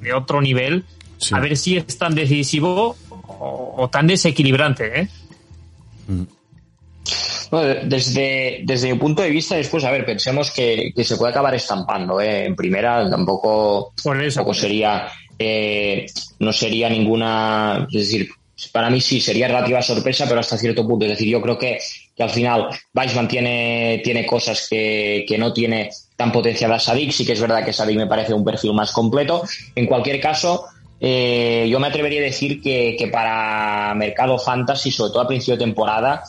de 0.00 0.12
otro 0.14 0.40
nivel, 0.40 0.84
Sí. 1.18 1.36
a 1.36 1.38
ver 1.38 1.56
si 1.56 1.76
es 1.76 1.98
tan 1.98 2.16
decisivo 2.16 2.96
o, 3.26 3.74
o 3.76 3.88
tan 3.90 4.06
desequilibrante, 4.06 5.00
¿eh? 5.00 5.08
Bueno, 7.50 7.80
desde, 7.84 8.62
desde 8.64 8.92
mi 8.92 8.98
punto 8.98 9.22
de 9.22 9.30
vista, 9.30 9.56
después, 9.56 9.84
a 9.84 9.90
ver, 9.90 10.06
pensemos 10.06 10.50
que, 10.50 10.92
que 10.96 11.04
se 11.04 11.16
puede 11.16 11.32
acabar 11.32 11.54
estampando, 11.54 12.20
¿eh? 12.20 12.46
En 12.46 12.56
primera 12.56 13.08
tampoco, 13.10 13.92
eso. 13.96 14.36
tampoco 14.36 14.54
sería, 14.54 15.06
eh, 15.38 16.06
no 16.38 16.52
sería 16.52 16.88
ninguna, 16.88 17.86
es 17.92 18.00
decir, 18.06 18.30
para 18.70 18.90
mí 18.90 19.00
sí 19.00 19.20
sería 19.20 19.48
relativa 19.48 19.82
sorpresa, 19.82 20.26
pero 20.28 20.40
hasta 20.40 20.56
cierto 20.56 20.86
punto. 20.86 21.04
Es 21.04 21.10
decir, 21.12 21.28
yo 21.28 21.42
creo 21.42 21.58
que, 21.58 21.78
que 22.14 22.22
al 22.22 22.30
final 22.30 22.68
Weissman 22.94 23.28
tiene, 23.28 24.00
tiene 24.04 24.24
cosas 24.24 24.68
que, 24.70 25.24
que 25.26 25.36
no 25.36 25.52
tiene 25.52 25.90
tan 26.16 26.30
potenciada 26.30 26.78
Sadik. 26.78 27.10
Sí 27.10 27.26
que 27.26 27.32
es 27.32 27.40
verdad 27.40 27.64
que 27.64 27.72
Sadik 27.72 27.96
me 27.96 28.06
parece 28.06 28.34
un 28.34 28.44
perfil 28.44 28.72
más 28.72 28.92
completo. 28.92 29.42
En 29.74 29.86
cualquier 29.86 30.20
caso, 30.20 30.66
eh, 31.04 31.66
yo 31.68 31.80
me 31.80 31.88
atrevería 31.88 32.20
a 32.20 32.24
decir 32.24 32.62
que, 32.62 32.94
que 32.96 33.08
para 33.08 33.92
mercado 33.96 34.38
fantasy, 34.38 34.92
sobre 34.92 35.10
todo 35.10 35.22
a 35.22 35.26
principio 35.26 35.56
de 35.56 35.64
temporada, 35.64 36.22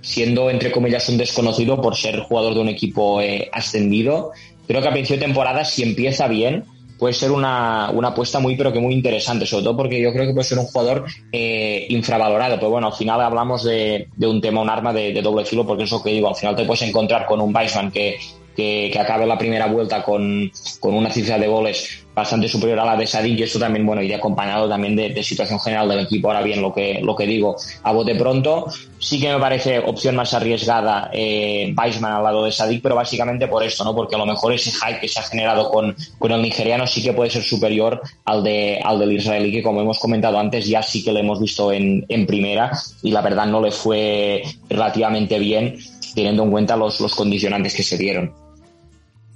siendo 0.00 0.48
entre 0.48 0.70
comillas 0.70 1.08
un 1.08 1.18
desconocido 1.18 1.82
por 1.82 1.96
ser 1.96 2.20
jugador 2.20 2.54
de 2.54 2.60
un 2.60 2.68
equipo 2.68 3.20
eh, 3.20 3.50
ascendido. 3.52 4.30
Creo 4.68 4.80
que 4.80 4.86
a 4.86 4.92
principio 4.92 5.18
de 5.18 5.26
temporada, 5.26 5.64
si 5.64 5.82
empieza 5.82 6.28
bien, 6.28 6.64
puede 6.96 7.12
ser 7.12 7.32
una, 7.32 7.90
una, 7.90 8.08
apuesta 8.08 8.38
muy, 8.38 8.54
pero 8.54 8.72
que 8.72 8.78
muy 8.78 8.94
interesante, 8.94 9.46
sobre 9.46 9.64
todo 9.64 9.76
porque 9.76 10.00
yo 10.00 10.12
creo 10.12 10.26
que 10.26 10.32
puede 10.32 10.44
ser 10.44 10.58
un 10.58 10.66
jugador 10.66 11.06
eh, 11.32 11.86
infravalorado. 11.88 12.54
Pero 12.54 12.70
bueno, 12.70 12.86
al 12.86 12.92
final 12.92 13.20
hablamos 13.20 13.64
de, 13.64 14.06
de 14.16 14.26
un 14.28 14.40
tema, 14.40 14.60
un 14.60 14.70
arma 14.70 14.92
de, 14.92 15.20
doble 15.20 15.44
filo, 15.44 15.66
porque 15.66 15.84
eso 15.84 16.00
que 16.00 16.10
digo, 16.10 16.28
al 16.28 16.36
final 16.36 16.54
te 16.54 16.64
puedes 16.64 16.82
encontrar 16.82 17.26
con 17.26 17.40
un 17.40 17.52
Weissman 17.52 17.90
que, 17.90 18.16
que, 18.56 18.90
que 18.92 18.98
acabe 18.98 19.26
la 19.26 19.38
primera 19.38 19.66
vuelta 19.66 20.02
con, 20.02 20.50
con 20.80 20.94
una 20.94 21.10
cifra 21.10 21.38
de 21.38 21.46
goles 21.46 22.04
bastante 22.14 22.48
superior 22.48 22.78
a 22.80 22.84
la 22.84 22.96
de 22.96 23.06
Sadik 23.06 23.38
y 23.38 23.42
esto 23.44 23.58
también, 23.58 23.86
bueno, 23.86 24.02
iría 24.02 24.16
acompañado 24.16 24.68
también 24.68 24.96
de, 24.96 25.10
de, 25.10 25.22
situación 25.22 25.60
general 25.60 25.88
del 25.88 26.00
equipo. 26.00 26.28
Ahora 26.28 26.42
bien, 26.42 26.60
lo 26.60 26.72
que, 26.72 27.00
lo 27.02 27.16
que 27.16 27.26
digo, 27.26 27.56
a 27.82 27.92
bote 27.92 28.14
pronto, 28.14 28.66
sí 28.98 29.20
que 29.20 29.32
me 29.32 29.38
parece 29.38 29.78
opción 29.78 30.16
más 30.16 30.34
arriesgada 30.34 31.10
eh, 31.12 31.74
al 31.76 32.22
lado 32.22 32.44
de 32.44 32.52
Sadik, 32.52 32.82
pero 32.82 32.94
básicamente 32.94 33.48
por 33.48 33.62
esto, 33.62 33.84
¿no? 33.84 33.94
Porque 33.94 34.16
a 34.16 34.18
lo 34.18 34.26
mejor 34.26 34.52
ese 34.52 34.70
hype 34.70 35.00
que 35.00 35.08
se 35.08 35.20
ha 35.20 35.22
generado 35.22 35.70
con, 35.70 35.96
con 36.18 36.32
el 36.32 36.42
nigeriano 36.42 36.86
sí 36.86 37.02
que 37.02 37.12
puede 37.12 37.30
ser 37.30 37.42
superior 37.42 38.00
al 38.24 38.42
de 38.42 38.80
al 38.82 38.98
del 38.98 39.12
israelí, 39.12 39.52
que 39.52 39.62
como 39.62 39.80
hemos 39.80 39.98
comentado 39.98 40.38
antes, 40.38 40.66
ya 40.66 40.82
sí 40.82 41.02
que 41.02 41.12
lo 41.12 41.20
hemos 41.20 41.40
visto 41.40 41.72
en, 41.72 42.04
en 42.08 42.26
primera 42.26 42.72
y 43.02 43.10
la 43.12 43.22
verdad 43.22 43.46
no 43.46 43.60
le 43.60 43.70
fue 43.70 44.42
relativamente 44.68 45.38
bien 45.38 45.76
teniendo 46.14 46.44
en 46.44 46.50
cuenta 46.50 46.76
los, 46.76 47.00
los 47.00 47.14
condicionantes 47.14 47.74
que 47.74 47.82
se 47.82 47.98
dieron. 47.98 48.32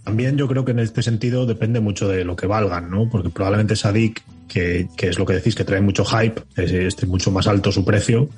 También 0.04 0.36
yo 0.36 0.46
creo 0.46 0.66
que 0.66 0.72
en 0.72 0.80
este 0.80 1.02
sentido 1.02 1.46
depende 1.46 1.80
mucho 1.80 2.06
de 2.08 2.26
lo 2.26 2.36
que 2.36 2.46
valgan, 2.46 2.90
¿no? 2.90 3.08
Porque 3.08 3.30
probablemente 3.30 3.74
Sadik, 3.74 4.22
que, 4.46 4.86
que 4.98 5.08
es 5.08 5.18
lo 5.18 5.24
que 5.24 5.32
decís, 5.32 5.54
que 5.54 5.64
trae 5.64 5.80
mucho 5.80 6.04
hype, 6.04 6.42
esté 6.56 7.06
mucho 7.06 7.30
más 7.30 7.46
alto 7.46 7.72
su 7.72 7.86
precio 7.86 8.28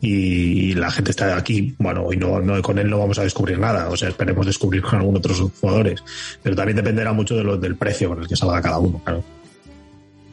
y, 0.00 0.74
la 0.74 0.92
gente 0.92 1.10
está 1.10 1.36
aquí, 1.36 1.74
bueno, 1.78 2.12
y 2.12 2.16
no, 2.16 2.40
no 2.40 2.62
con 2.62 2.78
él 2.78 2.88
no 2.88 3.00
vamos 3.00 3.18
a 3.18 3.24
descubrir 3.24 3.58
nada, 3.58 3.88
o 3.88 3.96
sea, 3.96 4.10
esperemos 4.10 4.46
descubrir 4.46 4.80
con 4.80 5.00
algunos 5.00 5.18
otros 5.18 5.50
jugadores, 5.60 6.04
pero 6.40 6.54
también 6.54 6.76
dependerá 6.76 7.12
mucho 7.12 7.36
de 7.36 7.42
lo, 7.42 7.56
del 7.56 7.74
precio 7.74 8.10
con 8.10 8.22
el 8.22 8.28
que 8.28 8.36
salga 8.36 8.62
cada 8.62 8.78
uno, 8.78 9.02
claro. 9.04 9.24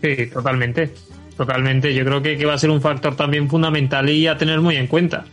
Sí, 0.03 0.27
totalmente, 0.27 0.93
totalmente. 1.35 1.95
Yo 1.95 2.05
creo 2.05 2.21
que, 2.21 2.37
que 2.37 2.45
va 2.45 2.53
a 2.53 2.59
ser 2.59 2.69
un 2.69 2.79
factor 2.79 3.15
también 3.15 3.49
fundamental 3.49 4.07
y 4.07 4.27
a 4.27 4.37
tener 4.37 4.61
muy 4.61 4.75
en 4.75 4.85
cuenta 4.85 5.25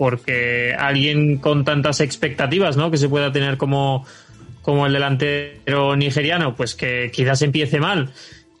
porque 0.00 0.74
alguien 0.78 1.36
con 1.36 1.62
tantas 1.62 2.00
expectativas, 2.00 2.74
¿no? 2.74 2.90
Que 2.90 2.96
se 2.96 3.10
pueda 3.10 3.32
tener 3.32 3.58
como 3.58 4.06
como 4.62 4.86
el 4.86 4.94
delantero 4.94 5.94
nigeriano, 5.94 6.56
pues 6.56 6.74
que 6.74 7.10
quizás 7.12 7.42
empiece 7.42 7.80
mal 7.80 8.10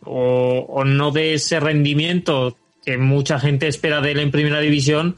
o, 0.04 0.66
o, 0.68 0.84
no 0.84 1.12
de 1.12 1.32
ese 1.32 1.58
rendimiento 1.58 2.58
que 2.84 2.98
mucha 2.98 3.40
gente 3.40 3.68
espera 3.68 4.02
de 4.02 4.10
él 4.10 4.20
en 4.20 4.30
primera 4.30 4.60
división, 4.60 5.16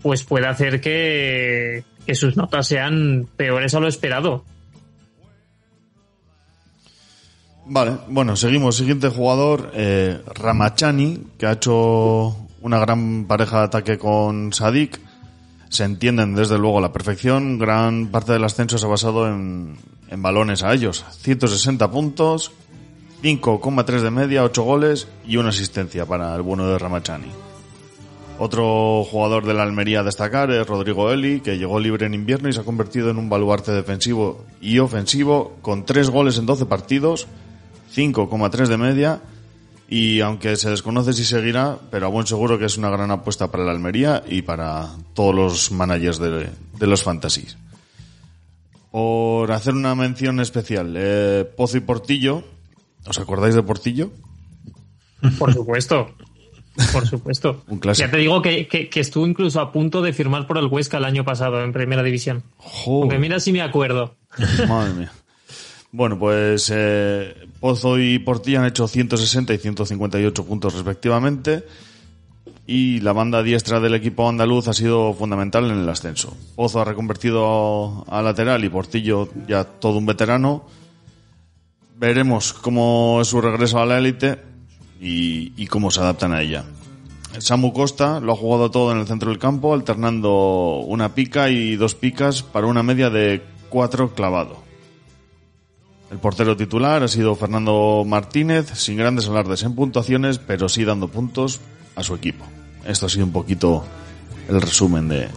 pues 0.00 0.24
puede 0.24 0.46
hacer 0.46 0.80
que, 0.80 1.84
que 2.06 2.14
sus 2.14 2.34
notas 2.34 2.66
sean 2.66 3.28
peores 3.36 3.74
a 3.74 3.80
lo 3.80 3.88
esperado. 3.88 4.46
Vale, 7.66 7.92
bueno, 8.08 8.36
seguimos. 8.36 8.76
Siguiente 8.76 9.10
jugador, 9.10 9.70
eh, 9.74 10.18
Ramachani, 10.34 11.24
que 11.36 11.44
ha 11.44 11.52
hecho 11.52 12.34
una 12.62 12.78
gran 12.78 13.26
pareja 13.26 13.58
de 13.58 13.64
ataque 13.64 13.98
con 13.98 14.54
Sadik. 14.54 15.07
Se 15.68 15.84
entienden 15.84 16.34
desde 16.34 16.58
luego 16.58 16.78
a 16.78 16.82
la 16.82 16.92
perfección. 16.92 17.58
Gran 17.58 18.08
parte 18.08 18.32
del 18.32 18.44
ascenso 18.44 18.78
se 18.78 18.86
ha 18.86 18.88
basado 18.88 19.28
en, 19.28 19.76
en 20.08 20.22
balones 20.22 20.62
a 20.62 20.72
ellos. 20.72 21.04
160 21.20 21.90
puntos, 21.90 22.52
5,3 23.22 24.00
de 24.00 24.10
media, 24.10 24.44
8 24.44 24.62
goles 24.62 25.08
y 25.26 25.36
una 25.36 25.50
asistencia 25.50 26.06
para 26.06 26.34
el 26.34 26.42
bueno 26.42 26.68
de 26.68 26.78
Ramachani. 26.78 27.28
Otro 28.40 29.04
jugador 29.04 29.44
de 29.46 29.54
la 29.54 29.64
Almería 29.64 30.00
a 30.00 30.04
destacar 30.04 30.52
es 30.52 30.64
Rodrigo 30.64 31.10
Eli, 31.10 31.40
que 31.40 31.58
llegó 31.58 31.80
libre 31.80 32.06
en 32.06 32.14
invierno 32.14 32.48
y 32.48 32.52
se 32.52 32.60
ha 32.60 32.64
convertido 32.64 33.10
en 33.10 33.18
un 33.18 33.28
baluarte 33.28 33.72
defensivo 33.72 34.44
y 34.60 34.78
ofensivo 34.78 35.56
con 35.60 35.84
3 35.84 36.08
goles 36.10 36.38
en 36.38 36.46
12 36.46 36.66
partidos, 36.66 37.26
5,3 37.94 38.68
de 38.68 38.76
media 38.76 39.20
y 39.88 40.20
aunque 40.20 40.56
se 40.56 40.70
desconoce 40.70 41.12
si 41.12 41.24
seguirá, 41.24 41.78
pero 41.90 42.06
a 42.06 42.10
buen 42.10 42.26
seguro 42.26 42.58
que 42.58 42.66
es 42.66 42.76
una 42.76 42.90
gran 42.90 43.10
apuesta 43.10 43.50
para 43.50 43.64
la 43.64 43.72
Almería 43.72 44.22
y 44.28 44.42
para 44.42 44.88
todos 45.14 45.34
los 45.34 45.72
managers 45.72 46.18
de, 46.18 46.50
de 46.78 46.86
los 46.86 47.02
fantasies 47.02 47.56
por 48.90 49.52
hacer 49.52 49.74
una 49.74 49.94
mención 49.94 50.40
especial. 50.40 50.94
Eh, 50.96 51.44
Pozo 51.56 51.76
y 51.76 51.80
Portillo. 51.80 52.42
¿Os 53.06 53.18
acordáis 53.18 53.54
de 53.54 53.62
Portillo? 53.62 54.10
Por 55.38 55.52
supuesto. 55.52 56.10
Por 56.92 57.06
supuesto. 57.06 57.62
Un 57.68 57.78
clásico. 57.78 58.06
Ya 58.06 58.10
te 58.10 58.18
digo 58.18 58.42
que, 58.42 58.66
que, 58.68 58.88
que, 58.88 59.00
estuvo 59.00 59.26
incluso 59.26 59.60
a 59.60 59.72
punto 59.72 60.02
de 60.02 60.12
firmar 60.12 60.46
por 60.46 60.58
el 60.58 60.66
Huesca 60.66 60.98
el 60.98 61.04
año 61.04 61.24
pasado 61.24 61.62
en 61.62 61.72
Primera 61.72 62.02
División. 62.02 62.42
Porque 62.84 63.18
mira 63.18 63.40
si 63.40 63.52
me 63.52 63.62
acuerdo. 63.62 64.16
Madre 64.68 64.94
mía. 64.94 65.12
Bueno, 65.90 66.18
pues 66.18 66.70
eh, 66.74 67.34
Pozo 67.60 67.98
y 67.98 68.18
Portillo 68.18 68.60
han 68.60 68.66
hecho 68.66 68.86
160 68.86 69.54
y 69.54 69.58
158 69.58 70.44
puntos 70.44 70.74
respectivamente 70.74 71.64
y 72.66 73.00
la 73.00 73.14
banda 73.14 73.42
diestra 73.42 73.80
del 73.80 73.94
equipo 73.94 74.28
andaluz 74.28 74.68
ha 74.68 74.74
sido 74.74 75.14
fundamental 75.14 75.70
en 75.70 75.78
el 75.78 75.88
ascenso. 75.88 76.36
Pozo 76.54 76.82
ha 76.82 76.84
reconvertido 76.84 78.04
a 78.06 78.20
lateral 78.20 78.62
y 78.62 78.68
Portillo 78.68 79.30
ya 79.48 79.64
todo 79.64 79.96
un 79.96 80.04
veterano. 80.04 80.64
Veremos 81.96 82.52
cómo 82.52 83.20
es 83.22 83.28
su 83.28 83.40
regreso 83.40 83.78
a 83.78 83.86
la 83.86 83.96
élite 83.96 84.38
y, 85.00 85.54
y, 85.56 85.66
cómo 85.68 85.90
se 85.90 86.00
adaptan 86.00 86.32
a 86.32 86.42
ella. 86.42 86.64
Samu 87.38 87.72
Costa 87.72 88.20
lo 88.20 88.34
ha 88.34 88.36
jugado 88.36 88.70
todo 88.70 88.92
en 88.92 88.98
el 88.98 89.06
centro 89.06 89.30
del 89.30 89.38
campo, 89.38 89.72
alternando 89.72 90.80
una 90.80 91.14
pica 91.14 91.48
y 91.48 91.76
dos 91.76 91.94
picas 91.94 92.42
para 92.42 92.66
una 92.66 92.82
media 92.82 93.08
de 93.08 93.42
cuatro 93.70 94.12
clavado. 94.14 94.67
El 96.10 96.18
portero 96.18 96.56
titular 96.56 97.02
ha 97.02 97.08
sido 97.08 97.34
Fernando 97.34 98.04
Martínez, 98.06 98.70
sin 98.74 98.96
grandes 98.96 99.28
alardes 99.28 99.62
en 99.62 99.74
puntuaciones, 99.74 100.38
pero 100.38 100.68
sí 100.68 100.84
dando 100.84 101.08
puntos 101.08 101.60
a 101.96 102.02
su 102.02 102.14
equipo. 102.14 102.46
Esto 102.86 103.06
ha 103.06 103.08
sido 103.08 103.26
un 103.26 103.32
poquito 103.32 103.84
el 104.48 104.60
resumen 104.60 105.08
de. 105.08 105.28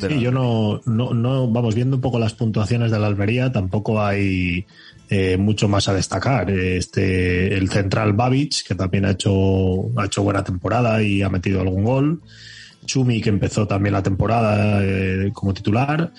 de 0.00 0.08
sí, 0.08 0.14
la... 0.14 0.20
yo 0.20 0.30
no, 0.30 0.80
no, 0.86 1.12
no, 1.12 1.48
vamos 1.48 1.74
viendo 1.74 1.96
un 1.96 2.02
poco 2.02 2.18
las 2.18 2.34
puntuaciones 2.34 2.92
de 2.92 2.98
la 3.00 3.08
Almería, 3.08 3.50
tampoco 3.50 4.00
hay 4.00 4.66
eh, 5.10 5.36
mucho 5.36 5.68
más 5.68 5.88
a 5.88 5.94
destacar. 5.94 6.50
Este, 6.50 7.54
el 7.56 7.68
central 7.68 8.12
Babic, 8.12 8.66
que 8.66 8.74
también 8.76 9.04
ha 9.04 9.12
hecho, 9.12 9.90
ha 9.96 10.04
hecho 10.04 10.22
buena 10.22 10.44
temporada 10.44 11.02
y 11.02 11.22
ha 11.22 11.28
metido 11.28 11.60
algún 11.60 11.82
gol. 11.82 12.22
Chumi, 12.88 13.20
que 13.20 13.28
empezó 13.28 13.68
también 13.68 13.92
la 13.92 14.02
temporada 14.02 14.80
eh, 14.82 15.30
como 15.32 15.54
titular. 15.54 16.10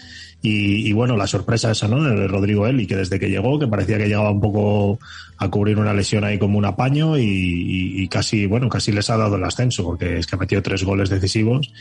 Y, 0.42 0.94
bueno, 0.94 1.18
la 1.18 1.28
sorpresa 1.28 1.72
esa, 1.72 1.90
¿no? 1.90 2.02
De 2.02 2.26
Rodrigo 2.26 2.66
Eli, 2.66 2.88
que 2.88 2.96
desde 2.96 3.20
que 3.20 3.30
llegó, 3.30 3.60
que 3.60 3.68
parecía 3.68 3.98
que 3.98 4.08
llegaba 4.08 4.32
un 4.32 4.40
poco 4.40 4.98
a 5.38 5.50
cubrir 5.50 5.78
una 5.78 5.94
lesión 5.94 6.24
ahí 6.24 6.40
como 6.40 6.58
un 6.58 6.64
apaño 6.64 7.18
y, 7.18 8.08
casi, 8.10 8.46
bueno, 8.46 8.70
casi 8.70 8.94
les 8.94 9.10
ha 9.10 9.18
dado 9.18 9.36
el 9.36 9.44
ascenso, 9.44 9.84
porque 9.84 10.20
es 10.20 10.28
que 10.28 10.36
ha 10.36 10.40
metido 10.40 10.62
tres 10.62 10.86
goles 10.86 11.10
decisivos 11.10 11.74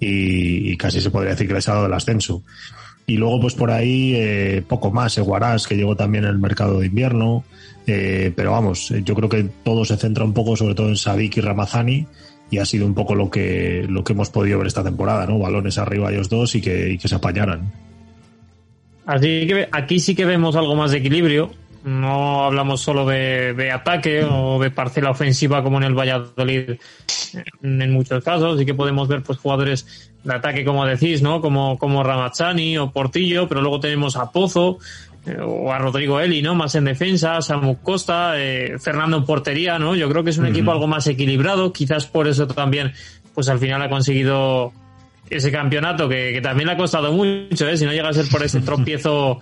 y, 0.00 0.74
casi 0.78 1.02
se 1.02 1.10
podría 1.10 1.32
decir 1.32 1.48
que 1.48 1.54
les 1.54 1.68
ha 1.68 1.74
dado 1.74 1.86
el 1.86 1.92
ascenso. 1.92 2.42
Y 3.06 3.18
luego, 3.18 3.40
pues 3.40 3.52
por 3.54 3.70
ahí, 3.70 4.14
eh, 4.14 4.62
poco 4.66 4.90
más, 4.90 5.18
Eguarás, 5.18 5.66
que 5.66 5.76
llegó 5.76 5.94
también 5.94 6.24
en 6.24 6.30
el 6.30 6.38
mercado 6.38 6.80
de 6.80 6.86
invierno. 6.86 7.44
Eh, 7.86 8.32
pero 8.36 8.52
vamos, 8.52 8.92
yo 9.04 9.14
creo 9.14 9.28
que 9.28 9.44
todo 9.64 9.84
se 9.84 9.96
centra 9.96 10.24
un 10.24 10.34
poco, 10.34 10.56
sobre 10.56 10.74
todo 10.74 10.88
en 10.88 10.96
Sadik 10.96 11.38
y 11.38 11.40
Ramazani, 11.40 12.06
y 12.50 12.58
ha 12.58 12.64
sido 12.64 12.86
un 12.86 12.94
poco 12.94 13.14
lo 13.14 13.30
que, 13.30 13.86
lo 13.88 14.04
que 14.04 14.12
hemos 14.12 14.30
podido 14.30 14.58
ver 14.58 14.66
esta 14.66 14.82
temporada, 14.82 15.26
¿no? 15.26 15.38
Balones 15.38 15.78
arriba 15.78 16.10
ellos 16.10 16.28
dos 16.28 16.54
y 16.54 16.60
que, 16.60 16.90
y 16.90 16.98
que 16.98 17.08
se 17.08 17.14
apañaran. 17.14 17.72
Así 19.06 19.46
que 19.46 19.68
aquí 19.72 20.00
sí 20.00 20.14
que 20.14 20.24
vemos 20.24 20.56
algo 20.56 20.74
más 20.74 20.90
de 20.90 20.98
equilibrio. 20.98 21.50
No 21.84 22.44
hablamos 22.44 22.80
solo 22.80 23.06
de, 23.06 23.54
de, 23.54 23.70
ataque 23.70 24.24
o 24.24 24.58
de 24.58 24.70
parcela 24.70 25.10
ofensiva 25.10 25.62
como 25.62 25.78
en 25.78 25.84
el 25.84 25.94
Valladolid 25.94 26.76
en, 27.62 27.92
muchos 27.92 28.22
casos. 28.22 28.58
Sí 28.58 28.66
que 28.66 28.74
podemos 28.74 29.08
ver 29.08 29.22
pues 29.22 29.38
jugadores 29.38 30.12
de 30.24 30.34
ataque, 30.34 30.64
como 30.64 30.84
decís, 30.84 31.22
¿no? 31.22 31.40
Como, 31.40 31.78
como 31.78 32.02
Ramazzani 32.02 32.76
o 32.78 32.90
Portillo, 32.90 33.48
pero 33.48 33.62
luego 33.62 33.80
tenemos 33.80 34.16
a 34.16 34.30
Pozo 34.30 34.78
o 35.40 35.72
a 35.72 35.78
Rodrigo 35.78 36.20
Eli, 36.20 36.42
¿no? 36.42 36.54
Más 36.54 36.74
en 36.74 36.84
defensa, 36.84 37.40
Samu 37.40 37.78
Costa, 37.82 38.34
eh, 38.36 38.78
Fernando 38.78 39.18
en 39.18 39.24
portería, 39.24 39.78
¿no? 39.78 39.94
Yo 39.94 40.08
creo 40.08 40.24
que 40.24 40.30
es 40.30 40.38
un 40.38 40.44
uh 40.44 40.48
-huh. 40.48 40.52
equipo 40.52 40.72
algo 40.72 40.86
más 40.86 41.06
equilibrado. 41.06 41.72
Quizás 41.72 42.06
por 42.06 42.28
eso 42.28 42.46
también, 42.46 42.92
pues 43.34 43.48
al 43.48 43.58
final 43.58 43.82
ha 43.82 43.88
conseguido 43.88 44.72
ese 45.30 45.52
campeonato 45.52 46.08
que, 46.08 46.32
que, 46.32 46.40
también 46.40 46.66
le 46.66 46.74
ha 46.74 46.76
costado 46.76 47.12
mucho, 47.12 47.68
¿eh? 47.68 47.76
si 47.76 47.84
no 47.84 47.92
llega 47.92 48.08
a 48.08 48.12
ser 48.12 48.26
por 48.28 48.42
ese 48.42 48.60
tropiezo 48.60 49.40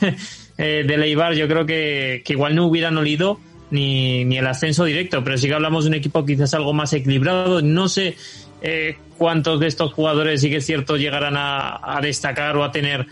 eh, 0.58 0.84
de 0.86 0.96
Leibar, 0.96 1.34
yo 1.34 1.46
creo 1.46 1.66
que, 1.66 2.22
que, 2.24 2.32
igual 2.32 2.54
no 2.54 2.66
hubieran 2.66 2.96
olido 2.96 3.38
ni, 3.70 4.24
ni 4.24 4.38
el 4.38 4.46
ascenso 4.46 4.84
directo, 4.84 5.22
pero 5.24 5.38
sí 5.38 5.48
que 5.48 5.54
hablamos 5.54 5.84
de 5.84 5.88
un 5.90 5.94
equipo 5.94 6.24
quizás 6.24 6.54
algo 6.54 6.72
más 6.72 6.92
equilibrado. 6.92 7.62
No 7.62 7.88
sé 7.88 8.16
eh, 8.62 8.96
cuántos 9.18 9.60
de 9.60 9.66
estos 9.66 9.92
jugadores 9.92 10.40
sí 10.40 10.50
que 10.50 10.56
es 10.56 10.66
cierto 10.66 10.96
llegarán 10.96 11.36
a, 11.36 11.80
a 11.82 12.00
destacar 12.00 12.56
o 12.56 12.64
a 12.64 12.72
tener 12.72 13.06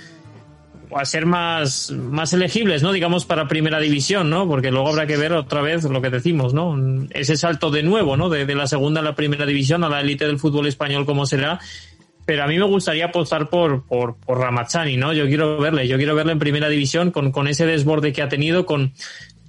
a 0.96 1.04
ser 1.04 1.26
más, 1.26 1.90
más 1.90 2.32
elegibles, 2.32 2.82
¿no? 2.82 2.92
Digamos, 2.92 3.24
para 3.24 3.48
primera 3.48 3.80
división, 3.80 4.30
¿no? 4.30 4.46
Porque 4.46 4.70
luego 4.70 4.88
habrá 4.88 5.06
que 5.06 5.16
ver 5.16 5.32
otra 5.32 5.60
vez 5.62 5.84
lo 5.84 6.02
que 6.02 6.10
decimos, 6.10 6.54
¿no? 6.54 6.76
Ese 7.10 7.36
salto 7.36 7.70
de 7.70 7.82
nuevo, 7.82 8.16
¿no? 8.16 8.28
De, 8.28 8.44
de 8.46 8.54
la 8.54 8.66
segunda 8.66 9.00
a 9.00 9.04
la 9.04 9.14
primera 9.14 9.46
división, 9.46 9.84
a 9.84 9.88
la 9.88 10.00
élite 10.00 10.26
del 10.26 10.38
fútbol 10.38 10.66
español, 10.66 11.06
cómo 11.06 11.26
será. 11.26 11.58
pero 12.24 12.44
a 12.44 12.46
mí 12.46 12.58
me 12.58 12.64
gustaría 12.64 13.06
apostar 13.06 13.48
por, 13.48 13.84
por, 13.86 14.16
por 14.16 14.38
Ramachani, 14.38 14.96
¿no? 14.96 15.12
Yo 15.12 15.26
quiero 15.26 15.58
verle, 15.58 15.88
yo 15.88 15.96
quiero 15.96 16.14
verle 16.14 16.32
en 16.32 16.38
primera 16.38 16.68
división 16.68 17.10
con, 17.10 17.32
con 17.32 17.48
ese 17.48 17.66
desborde 17.66 18.12
que 18.12 18.22
ha 18.22 18.28
tenido, 18.28 18.64
con, 18.64 18.92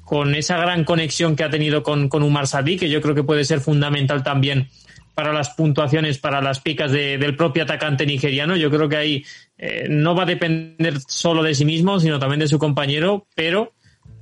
con 0.03 0.33
esa 0.35 0.57
gran 0.57 0.83
conexión 0.83 1.35
que 1.35 1.43
ha 1.43 1.49
tenido 1.49 1.83
con, 1.83 2.09
con 2.09 2.23
Umar 2.23 2.47
Sadi, 2.47 2.77
que 2.77 2.89
yo 2.89 3.01
creo 3.01 3.15
que 3.15 3.23
puede 3.23 3.45
ser 3.45 3.59
fundamental 3.59 4.23
también 4.23 4.69
para 5.13 5.31
las 5.31 5.51
puntuaciones, 5.51 6.17
para 6.17 6.41
las 6.41 6.59
picas 6.59 6.91
de, 6.91 7.19
del 7.19 7.35
propio 7.35 7.63
atacante 7.63 8.05
nigeriano. 8.07 8.55
Yo 8.55 8.71
creo 8.71 8.89
que 8.89 8.97
ahí 8.97 9.25
eh, 9.65 9.87
no 9.87 10.13
va 10.13 10.23
a 10.23 10.25
depender 10.25 10.99
solo 11.07 11.41
de 11.41 11.55
sí 11.55 11.63
mismo, 11.63 11.97
sino 11.97 12.19
también 12.19 12.41
de 12.41 12.49
su 12.49 12.59
compañero, 12.59 13.27
pero 13.33 13.71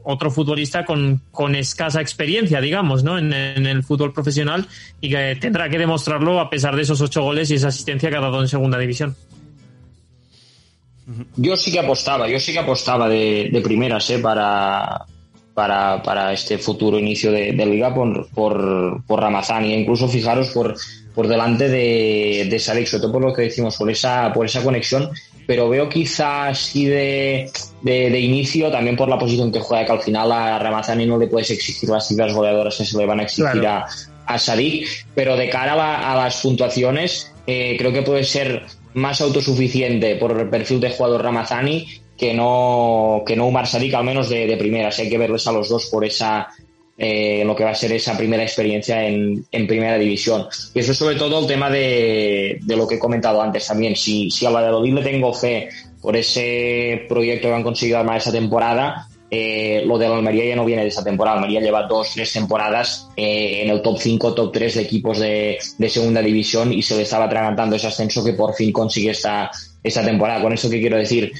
otro 0.04 0.30
futbolista 0.30 0.86
con, 0.86 1.20
con 1.32 1.56
escasa 1.56 2.00
experiencia, 2.00 2.62
digamos, 2.62 3.04
¿no? 3.04 3.18
En, 3.18 3.34
el 3.34 3.82
fútbol 3.82 4.14
profesional 4.14 4.68
y 5.00 5.10
que 5.10 5.36
tendrá 5.42 5.68
que 5.68 5.80
demostrarlo 5.80 6.40
a 6.40 6.48
pesar 6.48 6.76
de 6.76 6.84
esos 6.84 7.02
ocho 7.02 7.24
goles 7.24 7.50
y 7.50 7.56
esa 7.56 7.70
asistencia 7.70 8.12
que 8.12 8.18
ha 8.18 8.22
dado 8.22 8.40
en 8.40 8.50
segunda 8.50 8.78
división. 8.78 9.16
Yo 11.38 11.58
sí 11.58 11.72
que 11.72 11.80
apostaba, 11.80 12.28
yo 12.28 12.40
sí 12.40 12.54
que 12.54 12.60
apostaba 12.60 13.10
de, 13.10 13.50
de 13.52 13.62
primeras, 13.62 14.08
¿eh? 14.12 14.20
Para, 14.20 15.08
para, 15.62 16.02
para 16.02 16.34
este 16.34 16.58
futuro 16.58 16.98
inicio 16.98 17.32
de, 17.32 17.54
de 17.54 17.66
liga 17.68 17.94
por, 17.94 18.28
por, 18.30 19.04
por 19.06 19.20
Ramazani, 19.20 19.74
e 19.74 19.80
incluso 19.80 20.08
fijaros 20.08 20.50
por, 20.50 20.74
por 21.14 21.28
delante 21.28 21.70
de, 21.70 22.48
de 22.50 22.58
sobre 22.60 22.84
todo 23.00 23.12
por 23.12 23.22
lo 23.22 23.32
que 23.32 23.44
decimos, 23.44 23.78
por 23.78 23.92
esa, 23.92 24.34
por 24.34 24.48
esa 24.48 24.64
conexión, 24.64 25.12
pero 25.46 25.70
veo 25.70 25.88
quizás 25.88 26.58
así 26.58 26.86
de, 26.86 27.52
de, 27.84 28.10
de, 28.10 28.20
inicio, 28.20 28.72
también 28.72 28.98
por 28.98 29.08
la 29.08 29.20
posición 29.20 29.52
que 29.52 29.60
juega, 29.60 29.86
que 29.86 29.92
al 29.92 30.02
final 30.02 30.32
a 30.32 30.58
Ramazani 30.58 31.06
no 31.06 31.20
le 31.20 31.28
puedes 31.28 31.52
exigir 31.52 31.90
las 31.90 32.08
cifras 32.08 32.34
goleadoras 32.34 32.76
que 32.76 32.86
se 32.86 32.98
le 32.98 33.06
van 33.06 33.20
a 33.20 33.24
exigir 33.24 33.62
claro. 33.62 33.86
a, 34.26 34.34
a 34.34 34.40
Sadik, 34.40 34.88
pero 35.14 35.38
de 35.38 35.48
cara 35.48 35.74
a, 35.74 35.76
la, 35.76 36.12
a 36.12 36.16
las 36.16 36.42
puntuaciones, 36.42 37.32
eh, 37.46 37.76
creo 37.78 37.94
que 37.94 38.02
puede 38.02 38.24
ser 38.24 38.64
más 38.96 39.22
autosuficiente 39.22 40.16
por 40.16 40.40
el 40.40 40.50
perfil 40.50 40.80
de 40.80 40.90
jugador 40.90 41.22
Ramazani 41.22 42.01
que 42.22 42.36
no, 42.36 43.24
que 43.26 43.36
no 43.36 43.48
Umar 43.48 43.66
Sadik, 43.66 43.96
al 43.96 44.04
menos 44.04 44.30
de, 44.30 44.46
de 44.46 44.56
primeras. 44.56 45.00
Hay 45.00 45.10
que 45.10 45.18
verles 45.18 45.48
a 45.48 45.52
los 45.52 45.70
dos 45.70 45.88
por 45.88 46.06
esa, 46.06 46.50
eh, 46.96 47.42
lo 47.44 47.56
que 47.56 47.64
va 47.64 47.72
a 47.72 47.76
ser 47.76 47.94
esa 47.94 48.16
primera 48.16 48.44
experiencia 48.44 49.08
en, 49.08 49.44
en, 49.52 49.66
primera 49.66 49.98
división. 49.98 50.46
Y 50.76 50.82
eso 50.82 50.94
sobre 50.94 51.16
todo 51.16 51.40
el 51.40 51.48
tema 51.48 51.72
de, 51.72 52.60
de 52.62 52.78
lo 52.78 52.88
que 52.88 52.96
he 52.96 53.00
comentado 53.00 53.42
antes 53.42 53.66
también. 53.66 53.96
Si, 53.96 54.30
si 54.30 54.46
a 54.46 54.52
Valladolid 54.52 54.94
le 54.94 55.02
tengo 55.02 55.34
fe 55.34 55.70
por 56.00 56.16
ese 56.16 57.08
proyecto 57.10 57.48
que 57.48 57.56
han 57.56 57.64
conseguido 57.64 57.98
armar 57.98 58.18
esa 58.18 58.32
temporada, 58.32 59.08
eh, 59.32 59.82
lo 59.88 59.98
de 59.98 60.08
la 60.08 60.18
Almería 60.18 60.46
ya 60.46 60.56
no 60.56 60.64
viene 60.64 60.84
de 60.84 60.90
esa 60.90 61.04
temporada. 61.04 61.38
Almería 61.38 61.62
lleva 61.62 61.88
dos, 61.88 62.12
tres 62.14 62.32
temporadas 62.34 63.08
eh, 63.18 63.64
en 63.64 63.72
el 63.72 63.82
top 63.82 63.98
5, 63.98 64.36
top 64.36 64.52
3 64.52 64.76
de 64.76 64.82
equipos 64.84 65.18
de, 65.18 65.58
de, 65.76 65.90
segunda 65.90 66.22
división 66.22 66.72
y 66.72 66.84
se 66.84 66.96
le 66.98 67.02
estaba 67.02 67.26
atragantando 67.26 67.78
ese 67.78 67.88
ascenso 67.88 68.24
que 68.24 68.34
por 68.34 68.54
fin 68.54 68.72
consigue 68.72 69.10
esta, 69.10 69.50
esta 69.82 70.06
temporada. 70.06 70.40
Con 70.40 70.54
eso 70.54 70.70
que 70.70 70.80
quiero 70.80 70.98
decir, 70.98 71.32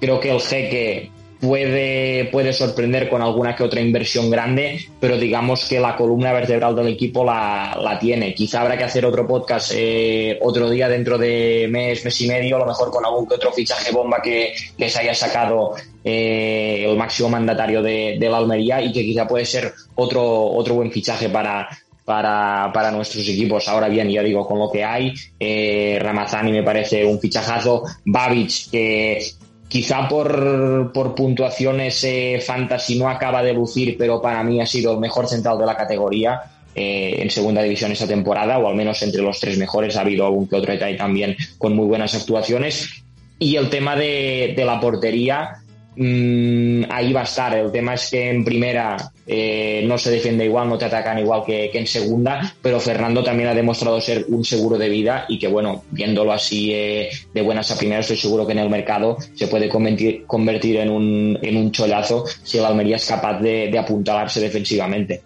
creo 0.00 0.20
que 0.20 0.30
el 0.30 0.40
jeque 0.40 1.10
puede, 1.40 2.26
puede 2.26 2.52
sorprender 2.52 3.08
con 3.08 3.22
alguna 3.22 3.54
que 3.54 3.62
otra 3.62 3.80
inversión 3.80 4.30
grande, 4.30 4.80
pero 5.00 5.16
digamos 5.18 5.64
que 5.66 5.80
la 5.80 5.96
columna 5.96 6.32
vertebral 6.32 6.74
del 6.74 6.88
equipo 6.88 7.24
la, 7.24 7.78
la 7.80 7.98
tiene. 7.98 8.34
Quizá 8.34 8.62
habrá 8.62 8.76
que 8.76 8.84
hacer 8.84 9.04
otro 9.04 9.26
podcast 9.26 9.72
eh, 9.74 10.38
otro 10.42 10.70
día 10.70 10.88
dentro 10.88 11.18
de 11.18 11.68
mes, 11.70 12.04
mes 12.04 12.20
y 12.20 12.28
medio, 12.28 12.56
a 12.56 12.60
lo 12.60 12.66
mejor 12.66 12.90
con 12.90 13.04
algún 13.04 13.26
que 13.28 13.34
otro 13.34 13.52
fichaje 13.52 13.92
bomba 13.92 14.20
que, 14.22 14.54
que 14.76 14.88
se 14.88 15.00
haya 15.00 15.14
sacado 15.14 15.74
eh, 16.04 16.84
el 16.88 16.96
máximo 16.96 17.28
mandatario 17.28 17.82
de, 17.82 18.16
de, 18.18 18.28
la 18.28 18.38
Almería 18.38 18.80
y 18.80 18.92
que 18.92 19.02
quizá 19.02 19.26
puede 19.26 19.44
ser 19.44 19.72
otro, 19.94 20.24
otro 20.24 20.74
buen 20.74 20.90
fichaje 20.90 21.28
para, 21.28 21.68
para, 22.04 22.70
para 22.72 22.90
nuestros 22.90 23.28
equipos. 23.28 23.68
Ahora 23.68 23.88
bien, 23.88 24.08
ya 24.08 24.22
digo, 24.22 24.46
con 24.46 24.58
lo 24.58 24.70
que 24.70 24.84
hay, 24.84 25.12
eh, 25.38 25.98
Ramazani 26.00 26.52
me 26.52 26.62
parece 26.62 27.04
un 27.04 27.20
fichajazo, 27.20 27.82
Babic 28.04 28.70
que 28.70 29.20
Quizá 29.68 30.08
por, 30.08 30.92
por 30.92 31.14
puntuaciones 31.14 32.02
eh, 32.04 32.40
fantasy 32.44 32.98
no 32.98 33.08
acaba 33.08 33.42
de 33.42 33.52
lucir, 33.52 33.96
pero 33.98 34.22
para 34.22 34.42
mí 34.44 34.60
ha 34.60 34.66
sido 34.66 34.92
el 34.92 34.98
mejor 34.98 35.26
central 35.26 35.58
de 35.58 35.66
la 35.66 35.76
categoría 35.76 36.40
eh, 36.74 37.16
en 37.18 37.30
segunda 37.30 37.62
división 37.62 37.90
esta 37.90 38.06
temporada, 38.06 38.58
o 38.58 38.68
al 38.68 38.76
menos 38.76 39.02
entre 39.02 39.22
los 39.22 39.40
tres 39.40 39.58
mejores. 39.58 39.96
Ha 39.96 40.02
habido 40.02 40.26
algún 40.26 40.46
que 40.46 40.56
otro 40.56 40.72
detalle 40.72 40.96
también 40.96 41.36
con 41.58 41.74
muy 41.74 41.86
buenas 41.86 42.14
actuaciones. 42.14 43.02
Y 43.38 43.56
el 43.56 43.68
tema 43.68 43.96
de, 43.96 44.54
de 44.56 44.64
la 44.64 44.78
portería, 44.78 45.62
mmm, 45.96 46.84
ahí 46.90 47.12
va 47.12 47.20
a 47.20 47.24
estar. 47.24 47.54
El 47.54 47.72
tema 47.72 47.94
es 47.94 48.10
que 48.10 48.30
en 48.30 48.44
primera 48.44 48.96
eh, 49.26 49.84
no 49.86 49.98
se 49.98 50.10
defiende 50.10 50.44
igual, 50.44 50.68
no 50.68 50.78
te 50.78 50.84
atacan 50.84 51.18
igual 51.18 51.42
que, 51.44 51.70
que, 51.70 51.78
en 51.78 51.86
segunda, 51.86 52.54
pero 52.62 52.78
Fernando 52.80 53.24
también 53.24 53.48
ha 53.48 53.54
demostrado 53.54 54.00
ser 54.00 54.26
un 54.28 54.44
seguro 54.44 54.78
de 54.78 54.88
vida 54.88 55.24
y 55.28 55.38
que, 55.38 55.48
bueno, 55.48 55.84
viéndolo 55.90 56.32
así 56.32 56.72
eh, 56.72 57.10
de 57.34 57.42
buenas 57.42 57.70
a 57.70 57.78
primeras, 57.78 58.04
estoy 58.04 58.18
seguro 58.18 58.46
que 58.46 58.52
en 58.52 58.60
el 58.60 58.70
mercado 58.70 59.16
se 59.34 59.48
puede 59.48 59.68
convertir, 59.68 60.24
convertir 60.26 60.76
en, 60.76 60.90
un, 60.90 61.38
en 61.42 61.56
un 61.56 61.72
cholazo 61.72 62.24
si 62.42 62.58
el 62.58 62.64
Almería 62.64 62.96
es 62.96 63.06
capaz 63.06 63.40
de, 63.40 63.68
de 63.70 63.78
apuntalarse 63.78 64.40
defensivamente. 64.40 65.22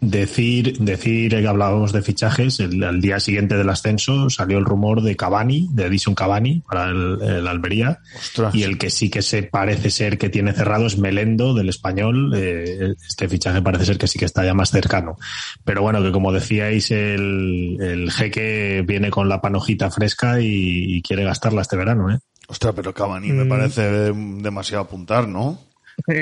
Decir, 0.00 0.78
decir 0.78 1.30
que 1.30 1.46
hablábamos 1.46 1.92
de 1.92 2.00
fichajes, 2.00 2.58
el, 2.60 2.82
el, 2.82 3.00
día 3.02 3.20
siguiente 3.20 3.56
del 3.56 3.68
ascenso 3.68 4.30
salió 4.30 4.56
el 4.56 4.64
rumor 4.64 5.02
de 5.02 5.14
Cavani, 5.14 5.68
de 5.72 5.86
Edison 5.86 6.14
Cavani 6.14 6.62
para 6.66 6.90
el, 6.90 7.18
el 7.20 7.46
Almería. 7.46 7.98
Ostras. 8.16 8.54
Y 8.54 8.62
el 8.62 8.78
que 8.78 8.88
sí 8.88 9.10
que 9.10 9.20
se 9.20 9.42
parece 9.42 9.90
ser 9.90 10.16
que 10.16 10.30
tiene 10.30 10.54
cerrado 10.54 10.86
es 10.86 10.96
Melendo 10.96 11.52
del 11.52 11.68
español. 11.68 12.32
Eh, 12.34 12.94
este 13.06 13.28
fichaje 13.28 13.60
parece 13.60 13.84
ser 13.84 13.98
que 13.98 14.06
sí 14.06 14.18
que 14.18 14.24
está 14.24 14.44
ya 14.44 14.54
más 14.54 14.70
cercano. 14.70 15.16
Pero 15.64 15.82
bueno, 15.82 16.02
que 16.02 16.12
como 16.12 16.32
decíais, 16.32 16.90
el, 16.90 17.76
el 17.80 18.10
jeque 18.10 18.82
viene 18.86 19.10
con 19.10 19.28
la 19.28 19.42
panojita 19.42 19.90
fresca 19.90 20.40
y, 20.40 20.96
y 20.96 21.02
quiere 21.02 21.24
gastarla 21.24 21.62
este 21.62 21.76
verano, 21.76 22.10
¿eh? 22.10 22.18
Ostras, 22.48 22.72
pero 22.74 22.92
Cavani 22.92 23.30
mm. 23.30 23.36
me 23.36 23.46
parece 23.46 24.12
demasiado 24.12 24.82
apuntar, 24.82 25.28
¿no? 25.28 25.69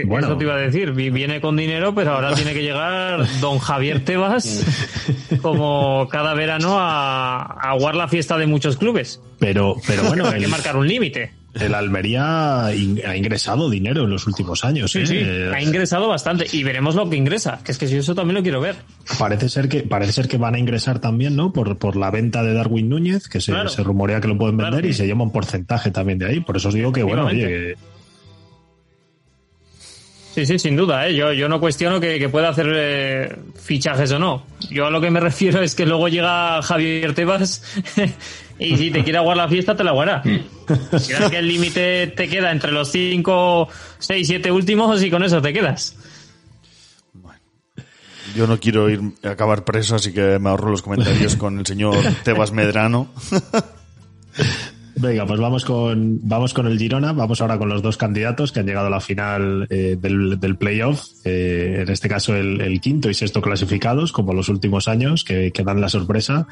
Bueno. 0.06 0.26
Eso 0.26 0.36
te 0.36 0.44
iba 0.44 0.54
a 0.54 0.58
decir, 0.58 0.92
viene 0.92 1.40
con 1.40 1.56
dinero, 1.56 1.94
pero 1.94 2.12
ahora 2.12 2.34
tiene 2.34 2.52
que 2.52 2.62
llegar 2.62 3.26
don 3.40 3.58
Javier 3.58 4.04
Tebas 4.04 4.64
como 5.42 6.08
cada 6.10 6.34
verano 6.34 6.78
a, 6.78 7.42
aguar 7.70 7.94
la 7.94 8.08
fiesta 8.08 8.36
de 8.38 8.46
muchos 8.46 8.76
clubes. 8.76 9.20
Pero, 9.38 9.76
pero 9.86 10.04
bueno, 10.04 10.26
hay 10.26 10.40
que 10.40 10.48
marcar 10.48 10.76
un 10.76 10.88
límite. 10.88 11.32
El 11.54 11.74
Almería 11.74 12.66
ha 12.66 13.16
ingresado 13.16 13.70
dinero 13.70 14.04
en 14.04 14.10
los 14.10 14.26
últimos 14.26 14.64
años. 14.64 14.92
Sí, 14.92 15.00
¿eh? 15.00 15.06
sí, 15.06 15.16
ha 15.16 15.60
ingresado 15.62 16.08
bastante 16.08 16.46
y 16.52 16.62
veremos 16.62 16.94
lo 16.94 17.08
que 17.08 17.16
ingresa. 17.16 17.60
Que 17.64 17.72
es 17.72 17.78
que 17.78 17.88
si 17.88 17.96
eso 17.96 18.14
también 18.14 18.36
lo 18.36 18.42
quiero 18.42 18.60
ver. 18.60 18.76
Parece 19.18 19.48
ser 19.48 19.68
que 19.68 19.82
parece 19.82 20.12
ser 20.12 20.28
que 20.28 20.36
van 20.36 20.54
a 20.54 20.58
ingresar 20.58 21.00
también, 21.00 21.36
¿no? 21.36 21.52
Por, 21.52 21.78
por 21.78 21.96
la 21.96 22.10
venta 22.10 22.42
de 22.42 22.52
Darwin 22.52 22.88
Núñez, 22.88 23.28
que 23.28 23.40
se, 23.40 23.52
claro. 23.52 23.68
se 23.68 23.82
rumorea 23.82 24.20
que 24.20 24.28
lo 24.28 24.36
pueden 24.36 24.56
vender 24.56 24.80
claro. 24.80 24.88
y 24.88 24.92
se 24.92 25.06
lleva 25.06 25.22
un 25.22 25.32
porcentaje 25.32 25.90
también 25.90 26.18
de 26.18 26.26
ahí. 26.26 26.40
Por 26.40 26.56
eso 26.56 26.68
os 26.68 26.74
digo 26.74 26.92
que 26.92 27.02
bueno, 27.02 27.26
oye, 27.26 27.76
Sí, 30.38 30.46
sí, 30.46 30.56
sin 30.56 30.76
duda. 30.76 31.08
¿eh? 31.08 31.16
Yo, 31.16 31.32
yo 31.32 31.48
no 31.48 31.58
cuestiono 31.58 31.98
que, 31.98 32.16
que 32.16 32.28
pueda 32.28 32.50
hacer 32.50 32.72
eh, 32.72 33.36
fichajes 33.60 34.12
o 34.12 34.20
no. 34.20 34.46
Yo 34.70 34.86
a 34.86 34.90
lo 34.90 35.00
que 35.00 35.10
me 35.10 35.18
refiero 35.28 35.60
es 35.60 35.74
que 35.74 35.84
luego 35.84 36.06
llega 36.06 36.62
Javier 36.62 37.12
Tebas 37.12 37.64
y 38.60 38.76
si 38.76 38.92
te 38.92 39.02
quiere 39.02 39.18
aguar 39.18 39.36
la 39.36 39.48
fiesta, 39.48 39.76
te 39.76 39.82
la 39.82 39.90
aguará. 39.90 40.22
Quieras 40.22 41.28
que 41.28 41.38
el 41.38 41.48
límite 41.48 42.06
te 42.06 42.28
queda 42.28 42.52
entre 42.52 42.70
los 42.70 42.88
5, 42.92 43.68
6, 43.98 44.26
7 44.28 44.52
últimos 44.52 45.02
y 45.02 45.10
con 45.10 45.24
eso 45.24 45.42
te 45.42 45.52
quedas. 45.52 45.96
Bueno, 47.14 47.40
yo 48.36 48.46
no 48.46 48.60
quiero 48.60 48.88
ir 48.90 49.00
a 49.24 49.30
acabar 49.30 49.64
preso, 49.64 49.96
así 49.96 50.12
que 50.12 50.38
me 50.38 50.50
ahorro 50.50 50.70
los 50.70 50.82
comentarios 50.82 51.34
con 51.34 51.58
el 51.58 51.66
señor 51.66 51.96
Tebas 52.22 52.52
Medrano. 52.52 53.08
Venga, 55.00 55.26
pues 55.26 55.38
vamos 55.38 55.64
con, 55.64 56.18
vamos 56.28 56.52
con 56.52 56.66
el 56.66 56.76
Girona. 56.76 57.12
Vamos 57.12 57.40
ahora 57.40 57.56
con 57.56 57.68
los 57.68 57.82
dos 57.82 57.96
candidatos 57.96 58.50
que 58.50 58.60
han 58.60 58.66
llegado 58.66 58.88
a 58.88 58.90
la 58.90 59.00
final 59.00 59.68
eh, 59.70 59.96
del, 60.00 60.40
del, 60.40 60.56
playoff. 60.56 61.04
Eh, 61.24 61.82
en 61.82 61.88
este 61.88 62.08
caso, 62.08 62.34
el, 62.34 62.80
quinto 62.80 63.08
y 63.08 63.14
sexto 63.14 63.40
clasificados, 63.40 64.10
como 64.10 64.34
los 64.34 64.48
últimos 64.48 64.88
años, 64.88 65.22
que, 65.22 65.52
que 65.52 65.62
dan 65.62 65.80
la 65.80 65.88
sorpresa. 65.88 66.48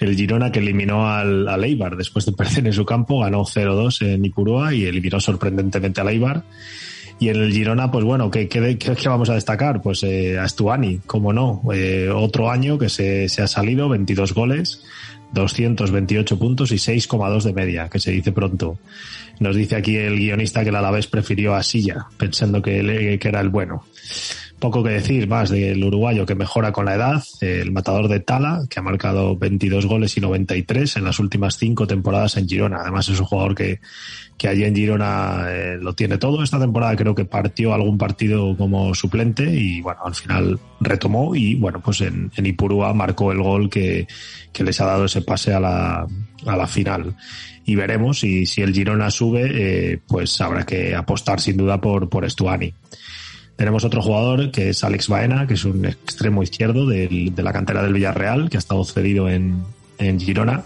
El 0.00 0.16
Girona 0.16 0.50
que 0.50 0.58
eliminó 0.58 1.08
al, 1.08 1.46
al, 1.46 1.62
Eibar 1.62 1.96
después 1.96 2.26
de 2.26 2.32
perder 2.36 2.66
en 2.66 2.72
su 2.72 2.84
campo, 2.84 3.20
ganó 3.20 3.44
0-2 3.44 4.06
en 4.06 4.24
Ipurúa 4.24 4.74
y 4.74 4.84
eliminó 4.84 5.20
sorprendentemente 5.20 6.00
al 6.00 6.08
Eibar. 6.08 6.42
Y 7.20 7.28
en 7.28 7.36
el 7.36 7.52
Girona, 7.52 7.92
pues 7.92 8.04
bueno, 8.04 8.28
¿qué, 8.28 8.48
qué, 8.48 8.76
qué 8.76 9.08
vamos 9.08 9.30
a 9.30 9.34
destacar? 9.34 9.82
Pues 9.82 10.02
eh, 10.02 10.36
a 10.36 10.48
Stuani, 10.48 10.98
como 11.06 11.32
no, 11.32 11.62
eh, 11.72 12.08
otro 12.12 12.50
año 12.50 12.76
que 12.76 12.88
se, 12.88 13.28
se 13.28 13.42
ha 13.42 13.46
salido, 13.46 13.88
22 13.88 14.34
goles 14.34 14.82
228 15.32 16.38
puntos 16.38 16.72
y 16.72 16.76
6,2 16.76 17.42
de 17.42 17.52
media, 17.52 17.88
que 17.88 17.98
se 17.98 18.10
dice 18.10 18.32
pronto. 18.32 18.78
Nos 19.40 19.56
dice 19.56 19.76
aquí 19.76 19.96
el 19.96 20.16
guionista 20.16 20.62
que 20.62 20.70
el 20.70 20.76
Alavés 20.76 21.06
prefirió 21.06 21.54
a 21.54 21.62
Silla, 21.62 22.06
pensando 22.16 22.60
que, 22.60 22.80
él, 22.80 23.18
que 23.18 23.28
era 23.28 23.40
el 23.40 23.48
bueno. 23.48 23.84
Poco 24.58 24.82
que 24.82 24.90
decir 24.90 25.28
más 25.28 25.50
del 25.50 25.84
uruguayo 25.84 26.26
que 26.26 26.34
mejora 26.34 26.72
con 26.72 26.86
la 26.86 26.96
edad, 26.96 27.22
el 27.40 27.70
matador 27.70 28.08
de 28.08 28.18
Tala, 28.18 28.62
que 28.68 28.80
ha 28.80 28.82
marcado 28.82 29.36
22 29.36 29.86
goles 29.86 30.16
y 30.16 30.20
93 30.20 30.96
en 30.96 31.04
las 31.04 31.20
últimas 31.20 31.56
cinco 31.56 31.86
temporadas 31.86 32.36
en 32.36 32.48
Girona. 32.48 32.78
Además 32.80 33.08
es 33.08 33.20
un 33.20 33.26
jugador 33.26 33.54
que, 33.54 33.78
que 34.36 34.48
allí 34.48 34.64
en 34.64 34.74
Girona 34.74 35.44
eh, 35.48 35.78
lo 35.80 35.94
tiene 35.94 36.18
todo. 36.18 36.42
Esta 36.42 36.58
temporada 36.58 36.96
creo 36.96 37.14
que 37.14 37.24
partió 37.24 37.72
algún 37.72 37.98
partido 37.98 38.56
como 38.56 38.94
suplente 38.96 39.44
y 39.44 39.80
bueno, 39.80 40.00
al 40.04 40.16
final 40.16 40.58
retomó 40.80 41.36
y 41.36 41.54
bueno, 41.54 41.80
pues 41.80 42.00
en, 42.00 42.32
en 42.34 42.46
Ipurúa 42.46 42.92
marcó 42.92 43.30
el 43.30 43.40
gol 43.40 43.70
que, 43.70 44.08
que 44.52 44.64
les 44.64 44.80
ha 44.80 44.86
dado 44.86 45.04
ese 45.04 45.22
pase 45.22 45.54
a 45.54 45.60
la, 45.60 46.06
a 46.46 46.56
la 46.56 46.66
final 46.66 47.14
y 47.68 47.76
veremos 47.76 48.24
y 48.24 48.46
si 48.46 48.62
el 48.62 48.72
Girona 48.72 49.10
sube, 49.10 49.50
eh, 49.52 50.00
pues 50.08 50.40
habrá 50.40 50.64
que 50.64 50.94
apostar 50.94 51.38
sin 51.38 51.58
duda 51.58 51.78
por, 51.78 52.08
por 52.08 52.24
Estuani. 52.24 52.72
Tenemos 53.58 53.84
otro 53.84 54.00
jugador 54.00 54.52
que 54.52 54.68
es 54.68 54.84
Alex 54.84 55.08
Baena, 55.08 55.48
que 55.48 55.54
es 55.54 55.64
un 55.64 55.84
extremo 55.84 56.44
izquierdo 56.44 56.86
de 56.86 57.32
la 57.36 57.52
cantera 57.52 57.82
del 57.82 57.92
Villarreal, 57.92 58.48
que 58.48 58.56
ha 58.56 58.60
estado 58.60 58.84
cedido 58.84 59.28
en, 59.28 59.64
Girona, 59.98 60.62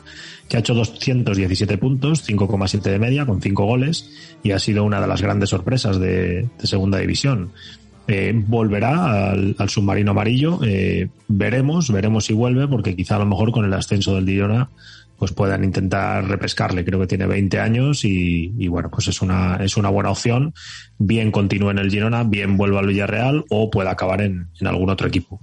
que 0.46 0.59
ha 0.59 0.61
hecho 0.61 0.74
217 0.74 1.78
puntos, 1.78 2.28
5,7 2.28 2.83
de 2.83 2.98
media, 2.98 3.24
con 3.24 3.40
5 3.40 3.64
goles, 3.64 4.11
y 4.42 4.50
ha 4.50 4.59
sido 4.59 4.85
una 4.85 5.00
de 5.00 5.07
las 5.07 5.22
grandes 5.22 5.48
sorpresas 5.48 5.98
de, 5.98 6.50
segunda 6.64 6.98
división. 6.98 7.52
Eh, 8.09 8.35
volverá 8.35 9.31
al, 9.31 9.57
al, 9.59 9.70
submarino 9.70 10.11
amarillo, 10.11 10.61
eh, 10.62 11.09
veremos, 11.28 11.90
veremos 11.90 12.26
si 12.26 12.35
vuelve, 12.35 12.68
porque 12.68 12.94
quizá 12.94 13.16
a 13.16 13.20
lo 13.20 13.26
mejor 13.26 13.52
con 13.52 13.64
el 13.64 13.72
ascenso 13.72 14.16
del 14.16 14.26
Girona 14.26 14.68
pues 15.23 15.33
puedan 15.33 15.63
intentar 15.63 16.27
repescarle. 16.27 16.85
Creo 16.85 16.99
que 16.99 17.07
tiene 17.07 17.27
20 17.27 17.61
años 17.61 18.05
y, 18.05 18.53
y, 18.59 18.67
bueno, 18.67 18.91
pues 18.91 19.07
es 19.07 19.23
una, 19.23 19.55
es 19.63 19.77
una 19.77 19.89
buena 19.89 20.11
opción. 20.11 20.53
Bien 20.99 21.31
continúe 21.31 21.71
en 21.71 21.79
el 21.79 21.93
Girona, 21.93 22.25
bien 22.25 22.57
vuelva 22.57 22.81
al 22.81 22.89
Villarreal 22.89 23.45
o 23.49 23.71
pueda 23.71 23.93
acabar 23.93 24.21
en, 24.21 24.49
en 24.59 24.67
algún 24.67 24.91
otro 24.91 25.07
equipo. 25.07 25.41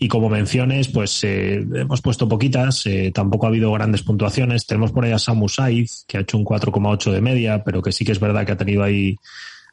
Y 0.00 0.08
como 0.08 0.28
menciones, 0.28 0.88
pues 0.88 1.22
eh, 1.22 1.64
hemos 1.74 2.02
puesto 2.02 2.28
poquitas, 2.28 2.84
eh, 2.86 3.12
tampoco 3.14 3.46
ha 3.46 3.50
habido 3.50 3.70
grandes 3.70 4.02
puntuaciones. 4.02 4.66
Tenemos 4.66 4.90
por 4.90 5.04
ahí 5.04 5.12
a 5.12 5.20
Samu 5.20 5.48
Saiz, 5.48 6.04
que 6.08 6.18
ha 6.18 6.22
hecho 6.22 6.36
un 6.36 6.44
4,8 6.44 7.12
de 7.12 7.20
media, 7.20 7.62
pero 7.62 7.82
que 7.82 7.92
sí 7.92 8.04
que 8.04 8.10
es 8.10 8.18
verdad 8.18 8.44
que 8.44 8.50
ha 8.50 8.56
tenido 8.56 8.82
ahí 8.82 9.16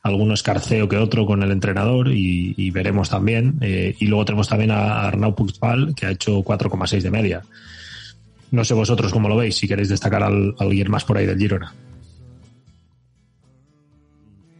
algún 0.04 0.32
escarceo 0.34 0.88
que 0.88 0.98
otro 0.98 1.26
con 1.26 1.42
el 1.42 1.50
entrenador 1.50 2.10
y, 2.10 2.54
y 2.56 2.70
veremos 2.70 3.10
también. 3.10 3.58
Eh, 3.62 3.96
y 4.00 4.06
luego 4.06 4.24
tenemos 4.24 4.48
también 4.48 4.70
a 4.70 5.08
Arnau 5.08 5.34
Puigpal, 5.34 5.96
que 5.96 6.06
ha 6.06 6.12
hecho 6.12 6.44
4,6 6.44 7.02
de 7.02 7.10
media. 7.10 7.42
No 8.52 8.66
sé 8.66 8.74
vosotros 8.74 9.12
cómo 9.14 9.30
lo 9.30 9.38
veis, 9.38 9.56
si 9.56 9.68
queréis 9.68 9.90
destacar 9.90 10.24
al, 10.24 10.56
a 10.60 10.64
alguien 10.64 10.92
más 10.92 11.06
por 11.06 11.18
ahí 11.18 11.26
del 11.26 11.38
Girona. 11.38 11.74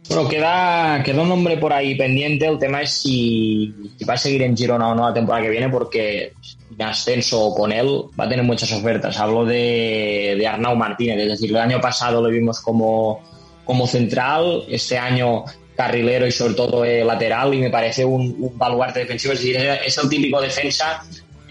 Bueno, 0.08 0.28
queda, 0.28 1.02
queda 1.02 1.22
un 1.22 1.28
nombre 1.28 1.56
por 1.58 1.72
ahí 1.72 1.94
pendiente. 1.94 2.46
El 2.46 2.58
tema 2.58 2.82
es 2.82 2.90
si, 2.90 3.72
va 4.08 4.14
a 4.14 4.18
seguir 4.18 4.42
en 4.42 4.56
Girona 4.56 4.88
o 4.88 4.94
no 4.94 5.08
la 5.08 5.14
temporada 5.14 5.44
que 5.44 5.50
viene, 5.50 5.68
porque 5.68 6.32
en 6.70 6.82
ascenso 6.82 7.54
con 7.54 7.70
él 7.70 8.04
va 8.18 8.24
a 8.24 8.28
tener 8.28 8.44
muchas 8.44 8.72
ofertas. 8.72 9.18
Hablo 9.18 9.44
de, 9.44 10.36
de 10.38 10.46
Arnau 10.46 10.74
Martínez, 10.74 11.18
es 11.18 11.28
decir, 11.28 11.50
el 11.50 11.56
año 11.56 11.80
pasado 11.80 12.20
lo 12.22 12.28
vimos 12.28 12.60
como, 12.60 13.20
como 13.64 13.86
central, 13.86 14.64
este 14.68 14.98
año 14.98 15.44
carrilero 15.76 16.26
y 16.26 16.32
sobre 16.32 16.54
todo 16.54 16.84
eh, 16.84 17.04
lateral, 17.04 17.54
y 17.54 17.58
me 17.58 17.70
parece 17.70 18.04
un, 18.04 18.36
un 18.38 18.58
baluarte 18.58 19.00
defensivo. 19.00 19.34
Es 19.34 19.40
decir, 19.40 19.56
es 19.56 19.98
el 19.98 20.08
típico 20.08 20.40
defensa 20.40 21.02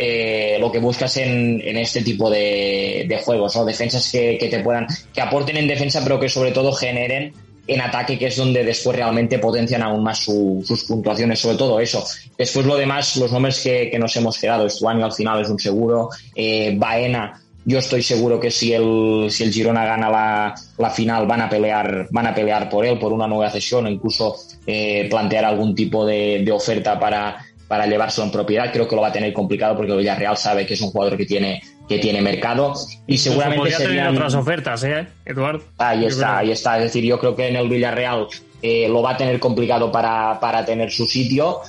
eh, 0.03 0.57
lo 0.59 0.71
que 0.71 0.79
buscas 0.79 1.15
en, 1.17 1.61
este 1.77 2.01
tipo 2.01 2.27
de, 2.27 3.21
juegos, 3.23 3.55
¿no? 3.55 3.63
Defensas 3.63 4.09
que, 4.11 4.47
te 4.49 4.59
puedan, 4.61 4.87
que 5.13 5.21
aporten 5.21 5.57
en 5.57 5.67
defensa, 5.67 6.01
pero 6.01 6.19
que 6.19 6.27
sobre 6.27 6.51
todo 6.51 6.73
generen 6.73 7.31
en 7.67 7.81
ataque, 7.81 8.17
que 8.17 8.25
es 8.25 8.35
donde 8.35 8.63
después 8.63 8.97
realmente 8.97 9.37
potencian 9.37 9.83
aún 9.83 10.03
más 10.03 10.17
su, 10.17 10.63
sus 10.65 10.85
puntuaciones, 10.85 11.39
sobre 11.39 11.55
todo 11.55 11.79
eso. 11.79 12.03
Después 12.35 12.65
lo 12.65 12.77
demás, 12.77 13.15
los 13.17 13.31
nombres 13.31 13.59
que, 13.59 13.95
nos 13.99 14.15
hemos 14.15 14.39
quedado, 14.39 14.65
Estuani 14.65 15.03
al 15.03 15.13
final 15.13 15.39
es 15.39 15.49
un 15.49 15.59
seguro, 15.59 16.09
eh, 16.33 16.73
Baena, 16.75 17.39
yo 17.63 17.77
estoy 17.77 18.01
seguro 18.01 18.39
que 18.39 18.49
si 18.49 18.73
el, 18.73 19.27
si 19.29 19.43
el 19.43 19.53
Girona 19.53 19.85
gana 19.85 20.09
la, 20.09 20.55
la, 20.79 20.89
final 20.89 21.27
van 21.27 21.41
a 21.41 21.49
pelear, 21.49 22.07
van 22.09 22.25
a 22.25 22.33
pelear 22.33 22.67
por 22.71 22.87
él, 22.87 22.97
por 22.97 23.13
una 23.13 23.27
nueva 23.27 23.51
cesión 23.51 23.85
o 23.85 23.89
incluso 23.89 24.35
eh, 24.65 25.05
plantear 25.11 25.45
algún 25.45 25.75
tipo 25.75 26.03
de 26.07 26.51
oferta 26.51 26.99
para, 26.99 27.37
para 27.71 27.85
llevárselo 27.85 28.25
en 28.25 28.33
propiedad. 28.33 28.69
Creo 28.73 28.85
que 28.85 28.97
lo 28.97 29.01
va 29.01 29.07
a 29.07 29.11
tener 29.13 29.31
complicado 29.31 29.77
porque 29.77 29.93
el 29.93 29.99
Villarreal 29.99 30.35
sabe 30.35 30.65
que 30.65 30.73
es 30.73 30.81
un 30.81 30.91
jugador 30.91 31.15
que 31.15 31.25
tiene 31.25 31.61
que 31.87 31.99
tiene 31.99 32.21
mercado 32.21 32.73
y 33.07 33.17
seguramente 33.17 33.59
podría 33.59 33.77
serían... 33.77 34.07
tener 34.07 34.19
otras 34.19 34.35
ofertas, 34.35 34.83
¿eh, 34.83 35.07
Eduardo? 35.23 35.63
Ahí 35.77 36.03
está, 36.03 36.39
ahí 36.39 36.51
está. 36.51 36.75
Es 36.79 36.83
decir, 36.83 37.05
yo 37.05 37.17
creo 37.17 37.33
que 37.33 37.47
en 37.47 37.55
el 37.55 37.69
Villarreal 37.69 38.27
eh, 38.61 38.89
lo 38.89 39.01
va 39.01 39.11
a 39.11 39.17
tener 39.17 39.39
complicado 39.39 39.89
para, 39.89 40.37
para 40.41 40.65
tener 40.65 40.91
su 40.91 41.05
sitio 41.05 41.61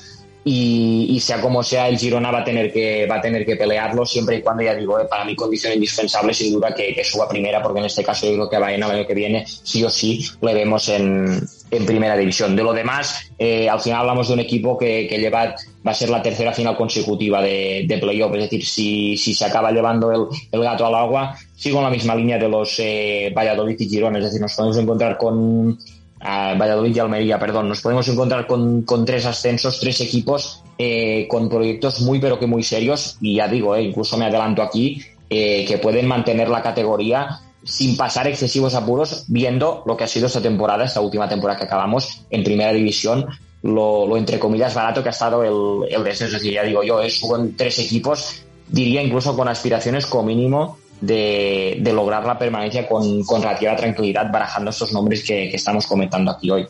y, 0.45 1.21
sea 1.21 1.41
como 1.41 1.63
sea 1.63 1.89
el 1.89 1.99
Girona 1.99 2.33
va 2.33 2.41
a 2.41 2.45
tener 2.45 2.73
que 2.73 3.07
va 3.07 3.17
a 3.17 3.21
tener 3.21 3.47
que 3.47 3.55
pelearlo 3.55 4.05
siempre 4.05 4.37
y 4.37 4.43
cuando 4.43 4.63
ya 4.65 4.75
digo 4.75 4.99
eh, 4.99 5.05
para 5.09 5.25
mi 5.25 5.37
condición 5.37 5.73
indispensable 5.73 6.35
sin 6.35 6.53
duda 6.53 6.75
que, 6.75 6.93
que, 6.95 7.05
suba 7.05 7.29
primera 7.29 7.63
porque 7.63 7.79
en 7.79 7.87
este 7.87 8.03
caso 8.03 8.27
yo 8.27 8.33
creo 8.33 8.51
que 8.51 8.59
Baena 8.59 8.87
el 8.87 8.93
año 8.93 9.07
que 9.07 9.15
viene 9.15 9.45
sí 9.47 9.85
o 9.85 9.91
sí 9.91 10.25
le 10.41 10.55
vemos 10.55 10.89
en, 10.89 11.41
en 11.71 11.87
primera 11.87 12.17
división. 12.17 12.57
De 12.57 12.63
lo 12.65 12.73
demás 12.73 13.31
eh, 13.39 13.69
al 13.69 13.81
final 13.81 14.01
hablamos 14.01 14.29
de 14.29 14.35
un 14.35 14.41
equipo 14.41 14.77
que, 14.77 15.07
que, 15.09 15.19
lleva 15.19 15.55
va 15.87 15.91
a 15.91 15.95
ser 15.95 16.11
la 16.11 16.23
tercera 16.23 16.53
final 16.53 16.77
consecutiva 16.77 17.41
de, 17.41 17.85
de 17.87 17.99
playoff 17.99 18.35
es 18.35 18.43
decir 18.43 18.65
si, 18.65 19.17
si 19.17 19.35
se 19.35 19.45
acaba 19.45 19.71
llevando 19.71 20.11
el, 20.11 20.27
el, 20.51 20.63
gato 20.63 20.87
al 20.87 20.95
agua 20.95 21.37
sigo 21.55 21.79
en 21.79 21.85
la 21.85 21.91
misma 21.91 22.17
línea 22.17 22.39
de 22.39 22.49
los 22.49 22.79
eh, 22.79 23.33
Valladolid 23.37 23.77
y 23.79 23.89
Girona 23.89 24.19
es 24.19 24.25
decir 24.25 24.41
nos 24.41 24.55
podemos 24.55 24.79
encontrar 24.79 25.17
con 25.17 25.79
Valladolid 26.25 26.95
y 26.95 26.99
Almería, 27.01 27.39
perdón, 27.39 27.69
nos 27.69 27.81
podemos 27.81 28.07
encontrar 28.09 28.47
con, 28.47 28.83
con 28.83 29.05
tres 29.05 29.27
ascensos, 29.27 29.81
tres 29.81 30.01
equipos 30.01 30.63
eh, 30.79 31.27
con 31.29 31.49
proyectos 31.49 32.01
muy 32.03 32.21
pero 32.21 32.39
que 32.39 32.47
muy 32.47 32.63
serios 32.63 33.17
y 33.21 33.37
ya 33.37 33.49
digo, 33.49 33.75
eh, 33.75 33.83
incluso 33.83 34.17
me 34.17 34.27
adelanto 34.27 34.63
aquí, 34.63 35.03
eh, 35.29 35.65
que 35.67 35.79
pueden 35.79 36.07
mantener 36.07 36.49
la 36.49 36.63
categoría 36.63 37.41
sin 37.65 37.97
pasar 37.97 38.27
excesivos 38.27 38.75
apuros, 38.75 39.25
viendo 39.29 39.83
lo 39.87 39.97
que 39.97 40.05
ha 40.05 40.09
sido 40.09 40.27
esta 40.27 40.41
temporada, 40.41 40.85
esta 40.85 41.01
última 41.01 41.29
temporada 41.29 41.59
que 41.59 41.67
acabamos 41.67 42.25
en 42.31 42.43
primera 42.43 42.73
división, 42.73 43.27
lo, 43.63 44.17
entre 44.17 44.39
comillas 44.39 44.75
barato 44.75 45.03
que 45.03 45.09
ha 45.09 45.13
estado 45.13 45.43
el, 45.45 45.93
el 45.93 46.03
descenso. 46.03 46.37
Es 46.37 46.43
decir, 46.43 46.55
ya 46.55 46.65
digo 46.65 46.83
yo, 46.83 47.01
son 47.09 47.57
tres 47.57 47.79
equipos, 47.79 48.43
diría 48.69 49.03
incluso 49.03 49.37
con 49.37 49.49
aspiraciones 49.49 50.07
como 50.07 50.25
mínimo 50.25 50.79
de, 51.03 51.93
lograr 51.93 52.25
la 52.25 52.39
permanencia 52.39 52.87
con, 52.89 53.23
relativa 53.43 53.77
tranquilidad, 53.77 54.31
barajando 54.31 54.71
estos 54.71 54.93
nombres 54.93 55.23
que, 55.23 55.55
estamos 55.55 55.87
comentando 55.87 56.31
aquí 56.31 56.51
hoy. 56.51 56.67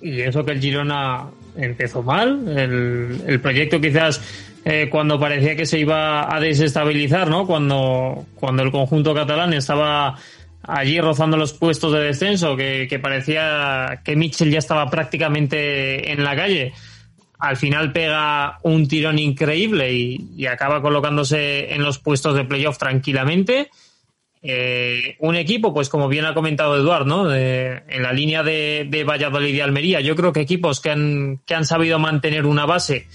Y 0.00 0.20
eso 0.22 0.44
que 0.44 0.52
el 0.52 0.60
Girona 0.60 1.26
empezó 1.56 2.02
mal, 2.02 2.48
el, 2.48 3.22
el 3.26 3.40
proyecto 3.40 3.80
quizás 3.80 4.20
eh, 4.64 4.88
cuando 4.90 5.20
parecía 5.20 5.54
que 5.54 5.66
se 5.66 5.78
iba 5.78 6.34
a 6.34 6.40
desestabilizar, 6.40 7.28
¿no? 7.28 7.46
Cuando, 7.46 8.24
cuando 8.36 8.62
el 8.62 8.70
conjunto 8.70 9.14
catalán 9.14 9.52
estaba 9.52 10.16
allí 10.62 11.00
rozando 11.00 11.36
los 11.36 11.52
puestos 11.52 11.92
de 11.92 12.00
descenso, 12.00 12.56
que, 12.56 12.86
que 12.88 12.98
parecía 12.98 14.00
que 14.04 14.16
Mitchell 14.16 14.50
ya 14.50 14.60
estaba 14.60 14.88
prácticamente 14.88 16.10
en 16.12 16.24
la 16.24 16.36
calle 16.36 16.72
al 17.42 17.56
final 17.56 17.92
pega 17.92 18.60
un 18.62 18.86
tirón 18.86 19.18
increíble 19.18 19.92
y, 19.92 20.46
acaba 20.46 20.80
colocándose 20.80 21.74
en 21.74 21.82
los 21.82 21.98
puestos 21.98 22.36
de 22.36 22.44
playoff 22.44 22.78
tranquilamente. 22.78 23.68
Eh, 24.42 25.16
un 25.18 25.34
equipo, 25.34 25.74
pues 25.74 25.88
como 25.88 26.06
bien 26.06 26.24
ha 26.24 26.34
comentado 26.34 26.76
Eduard. 26.76 27.04
De, 27.28 27.82
en 27.88 28.02
la 28.04 28.12
línea 28.12 28.44
de, 28.44 29.04
Valladolid 29.04 29.52
y 29.52 29.60
Almería, 29.60 30.00
yo 30.00 30.14
creo 30.14 30.32
que 30.32 30.40
equipos 30.40 30.80
que 30.80 30.90
han, 30.90 31.40
que 31.44 31.56
han 31.56 31.64
sabido 31.64 31.98
mantener 31.98 32.46
una 32.46 32.64
base 32.64 33.08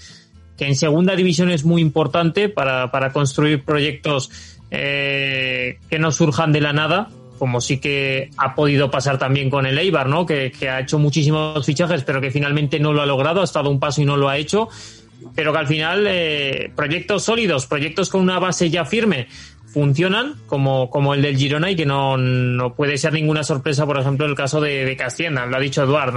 que 0.58 0.66
en 0.66 0.76
segunda 0.76 1.16
división 1.16 1.50
es 1.50 1.64
muy 1.64 1.80
importante 1.80 2.50
para, 2.50 2.90
para 2.90 3.14
construir 3.14 3.64
proyectos 3.64 4.30
eh, 4.70 5.78
que 5.88 5.98
no 5.98 6.12
surjan 6.12 6.52
de 6.52 6.60
la 6.60 6.74
nada, 6.74 7.08
como 7.38 7.60
sí 7.60 7.78
que 7.78 8.30
ha 8.36 8.54
podido 8.54 8.90
pasar 8.90 9.18
también 9.18 9.50
con 9.50 9.66
el 9.66 9.78
Eibar, 9.78 10.08
¿no? 10.08 10.26
Que, 10.26 10.52
ha 10.68 10.80
hecho 10.80 10.98
muchísimos 10.98 11.64
fichajes, 11.64 12.04
pero 12.04 12.20
que 12.20 12.30
finalmente 12.30 12.78
no 12.78 12.92
lo 12.92 13.02
ha 13.02 13.06
logrado, 13.06 13.40
ha 13.40 13.44
estado 13.44 13.70
un 13.70 13.80
paso 13.80 14.02
y 14.02 14.04
no 14.04 14.16
lo 14.16 14.28
ha 14.28 14.36
hecho, 14.36 14.68
pero 15.34 15.52
que 15.52 15.58
al 15.58 15.66
final 15.66 16.06
eh, 16.08 16.70
proyectos 16.74 17.24
sólidos, 17.24 17.66
proyectos 17.66 18.08
con 18.10 18.20
una 18.20 18.38
base 18.38 18.70
ya 18.70 18.84
firme, 18.84 19.28
funcionan, 19.66 20.34
como, 20.46 20.90
como 20.90 21.14
el 21.14 21.22
del 21.22 21.36
Girona, 21.36 21.70
y 21.70 21.76
que 21.76 21.86
no, 21.86 22.16
no 22.16 22.74
puede 22.74 22.98
ser 22.98 23.12
ninguna 23.12 23.44
sorpresa, 23.44 23.86
por 23.86 23.98
ejemplo, 23.98 24.26
el 24.26 24.34
caso 24.34 24.60
de, 24.60 24.84
de 24.84 24.96
Castienda, 24.96 25.46
lo 25.46 25.56
ha 25.56 25.60
dicho 25.60 25.82
Eduard. 25.82 26.14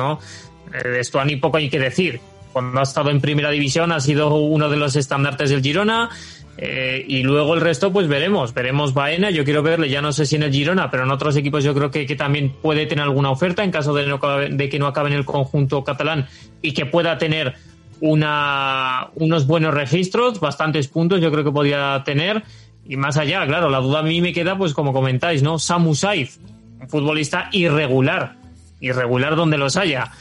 Eh, 0.73 0.87
de 0.87 0.99
esto 0.99 1.23
ni 1.25 1.35
poco 1.35 1.57
hay 1.57 1.69
que 1.69 1.79
decir. 1.79 2.19
Cuando 2.53 2.79
ha 2.79 2.83
estado 2.83 3.09
en 3.09 3.21
primera 3.21 3.49
división 3.49 3.91
ha 3.91 3.99
sido 3.99 4.35
uno 4.35 4.69
de 4.69 4.77
los 4.77 4.95
estandartes 4.95 5.49
del 5.49 5.61
Girona, 5.61 6.09
eh, 6.57 7.03
y 7.07 7.23
luego 7.23 7.55
el 7.55 7.61
resto, 7.61 7.91
pues 7.91 8.07
veremos. 8.07 8.53
Veremos 8.53 8.93
Baena. 8.93 9.31
Yo 9.31 9.43
quiero 9.43 9.63
verle, 9.63 9.89
ya 9.89 10.01
no 10.01 10.11
sé 10.11 10.25
si 10.25 10.35
en 10.35 10.43
el 10.43 10.51
Girona, 10.51 10.91
pero 10.91 11.03
en 11.03 11.11
otros 11.11 11.35
equipos 11.35 11.63
yo 11.63 11.73
creo 11.73 11.89
que, 11.89 12.05
también 12.15 12.51
puede 12.61 12.85
tener 12.85 13.03
alguna 13.03 13.31
oferta 13.31 13.63
en 13.63 13.71
caso 13.71 13.93
de, 13.93 14.05
no, 14.05 14.19
de, 14.19 14.69
que 14.69 14.77
no 14.77 14.87
acabe 14.87 15.09
en 15.09 15.15
el 15.15 15.25
conjunto 15.25 15.83
catalán 15.83 16.27
y 16.61 16.73
que 16.73 16.85
pueda 16.85 17.17
tener 17.17 17.55
una, 17.99 19.07
unos 19.15 19.47
buenos 19.47 19.73
registros, 19.73 20.39
bastantes 20.39 20.87
puntos 20.87 21.21
yo 21.21 21.31
creo 21.31 21.43
que 21.43 21.51
podría 21.51 22.03
tener. 22.05 22.43
Y 22.87 22.95
más 22.95 23.17
allá, 23.17 23.45
claro, 23.47 23.69
la 23.69 23.79
duda 23.79 23.99
a 23.99 24.03
mí 24.03 24.21
me 24.21 24.33
queda, 24.33 24.57
pues 24.57 24.73
como 24.73 24.93
comentáis, 24.93 25.41
¿no? 25.41 25.57
Samu 25.57 25.95
Saiz, 25.95 26.39
un 26.79 26.89
futbolista 26.89 27.49
irregular, 27.53 28.35
irregular 28.81 29.35
donde 29.35 29.57
los 29.57 29.77
haya. 29.77 30.11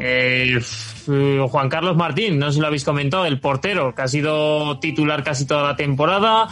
Eh, 0.00 0.60
Juan 1.50 1.68
Carlos 1.68 1.96
Martín, 1.96 2.38
no 2.38 2.46
sé 2.46 2.54
si 2.54 2.60
lo 2.60 2.68
habéis 2.68 2.84
comentado, 2.84 3.26
el 3.26 3.40
portero, 3.40 3.94
que 3.94 4.02
ha 4.02 4.08
sido 4.08 4.78
titular 4.78 5.24
casi 5.24 5.46
toda 5.46 5.64
la 5.64 5.76
temporada. 5.76 6.48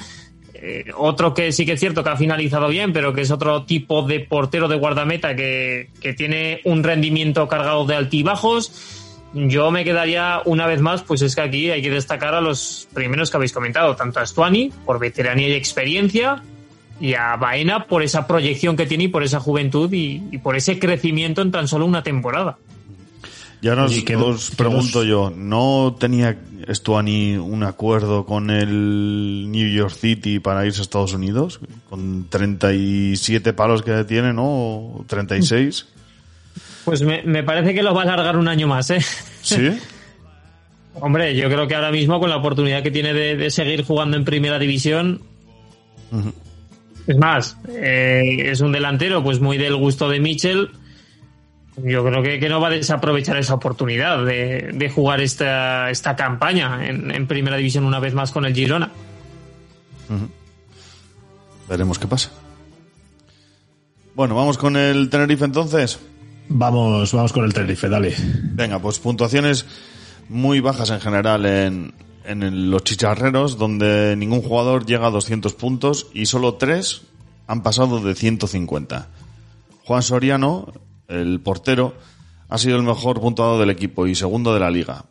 Eh, 0.54 0.86
otro 0.96 1.34
que 1.34 1.52
sí 1.52 1.64
que 1.66 1.72
es 1.72 1.80
cierto 1.80 2.02
que 2.02 2.10
ha 2.10 2.16
finalizado 2.16 2.68
bien, 2.68 2.92
pero 2.92 3.12
que 3.12 3.20
es 3.20 3.30
otro 3.30 3.64
tipo 3.64 4.02
de 4.02 4.20
portero 4.20 4.68
de 4.68 4.76
guardameta 4.76 5.36
que, 5.36 5.90
tiene 6.16 6.60
un 6.64 6.82
rendimiento 6.82 7.46
cargado 7.46 7.84
de 7.84 7.94
altibajos. 7.94 9.12
Yo 9.32 9.70
me 9.70 9.84
quedaría 9.84 10.40
una 10.44 10.66
vez 10.66 10.80
más, 10.80 11.02
pues 11.02 11.22
es 11.22 11.34
que 11.34 11.42
aquí 11.42 11.70
hay 11.70 11.82
que 11.82 11.90
destacar 11.90 12.34
a 12.34 12.40
los 12.40 12.88
primeros 12.94 13.30
que 13.30 13.36
habéis 13.36 13.52
comentado, 13.52 13.94
tanto 13.94 14.18
a 14.18 14.26
Stuani 14.26 14.72
por 14.84 14.98
veteranía 14.98 15.48
y 15.48 15.52
experiencia, 15.52 16.42
y 16.98 17.14
a 17.14 17.36
Baena 17.36 17.84
por 17.84 18.02
esa 18.02 18.26
proyección 18.26 18.76
que 18.76 18.86
tiene 18.86 19.04
y 19.04 19.08
por 19.08 19.22
esa 19.22 19.38
juventud 19.38 19.92
y 19.92 20.38
por 20.38 20.56
ese 20.56 20.78
crecimiento 20.78 21.42
en 21.42 21.50
tan 21.50 21.68
solo 21.68 21.84
una 21.84 22.02
temporada. 22.02 22.56
Ya 23.62 23.74
nos, 23.74 23.92
Oye, 23.92 24.04
¿qué- 24.04 24.16
os 24.16 24.50
qué 24.50 24.56
pregunto 24.56 25.02
yo, 25.04 25.32
¿no 25.34 25.96
tenía 25.98 26.36
Stuani 26.68 27.36
un 27.36 27.62
acuerdo 27.62 28.26
con 28.26 28.50
el 28.50 29.50
New 29.50 29.68
York 29.68 29.94
City 29.94 30.40
para 30.40 30.66
irse 30.66 30.80
a 30.80 30.82
Estados 30.82 31.14
Unidos? 31.14 31.60
Con 31.88 32.28
37 32.28 33.52
palos 33.54 33.82
que 33.82 34.04
tiene, 34.04 34.32
¿no? 34.32 34.44
O 34.44 35.04
36. 35.08 35.86
Pues 36.84 37.02
me, 37.02 37.22
me 37.22 37.42
parece 37.42 37.74
que 37.74 37.82
lo 37.82 37.94
va 37.94 38.02
a 38.02 38.04
alargar 38.04 38.36
un 38.36 38.46
año 38.48 38.68
más, 38.68 38.90
¿eh? 38.90 39.00
¿Sí? 39.42 39.70
Hombre, 40.94 41.34
yo 41.36 41.48
creo 41.48 41.66
que 41.68 41.74
ahora 41.74 41.90
mismo 41.90 42.20
con 42.20 42.30
la 42.30 42.36
oportunidad 42.36 42.82
que 42.82 42.90
tiene 42.90 43.12
de, 43.12 43.36
de 43.36 43.50
seguir 43.50 43.84
jugando 43.84 44.16
en 44.16 44.24
primera 44.24 44.58
división, 44.58 45.20
es 47.06 47.16
más, 47.18 47.56
eh, 47.68 48.50
es 48.50 48.60
un 48.60 48.72
delantero 48.72 49.22
pues 49.22 49.40
muy 49.40 49.58
del 49.58 49.76
gusto 49.76 50.08
de 50.08 50.20
Mitchell. 50.20 50.70
Yo 51.82 52.04
creo 52.04 52.22
que, 52.22 52.40
que 52.40 52.48
no 52.48 52.60
va 52.60 52.68
a 52.68 52.70
desaprovechar 52.70 53.36
esa 53.36 53.54
oportunidad 53.54 54.24
de, 54.24 54.70
de 54.72 54.90
jugar 54.90 55.20
esta, 55.20 55.90
esta 55.90 56.16
campaña 56.16 56.86
en, 56.88 57.10
en 57.10 57.26
primera 57.26 57.56
división 57.58 57.84
una 57.84 58.00
vez 58.00 58.14
más 58.14 58.30
con 58.32 58.44
el 58.46 58.54
Girona. 58.54 58.90
Veremos 61.68 61.98
qué 61.98 62.06
pasa. 62.06 62.30
Bueno, 64.14 64.34
vamos 64.34 64.56
con 64.56 64.76
el 64.76 65.10
Tenerife 65.10 65.44
entonces. 65.44 65.98
Vamos, 66.48 67.12
vamos 67.12 67.32
con 67.32 67.44
el 67.44 67.52
Tenerife, 67.52 67.88
dale. 67.88 68.14
Venga, 68.52 68.78
pues 68.78 68.98
puntuaciones 68.98 69.66
muy 70.28 70.60
bajas 70.60 70.90
en 70.90 71.00
general 71.00 71.44
en, 71.44 71.94
en 72.24 72.42
el- 72.42 72.70
los 72.70 72.84
chicharreros, 72.84 73.58
donde 73.58 74.14
ningún 74.16 74.42
jugador 74.42 74.86
llega 74.86 75.08
a 75.08 75.10
200 75.10 75.52
puntos 75.54 76.06
y 76.14 76.26
solo 76.26 76.54
tres 76.54 77.02
han 77.48 77.62
pasado 77.62 78.00
de 78.00 78.14
150. 78.14 79.08
Juan 79.84 80.02
Soriano, 80.02 80.72
el 81.08 81.40
portero, 81.40 81.94
ha 82.48 82.58
sido 82.58 82.76
el 82.76 82.82
mejor 82.82 83.20
puntuado 83.20 83.58
del 83.58 83.70
equipo 83.70 84.06
y 84.06 84.14
segundo 84.14 84.54
de 84.54 84.60
la 84.60 84.70
liga. 84.70 85.04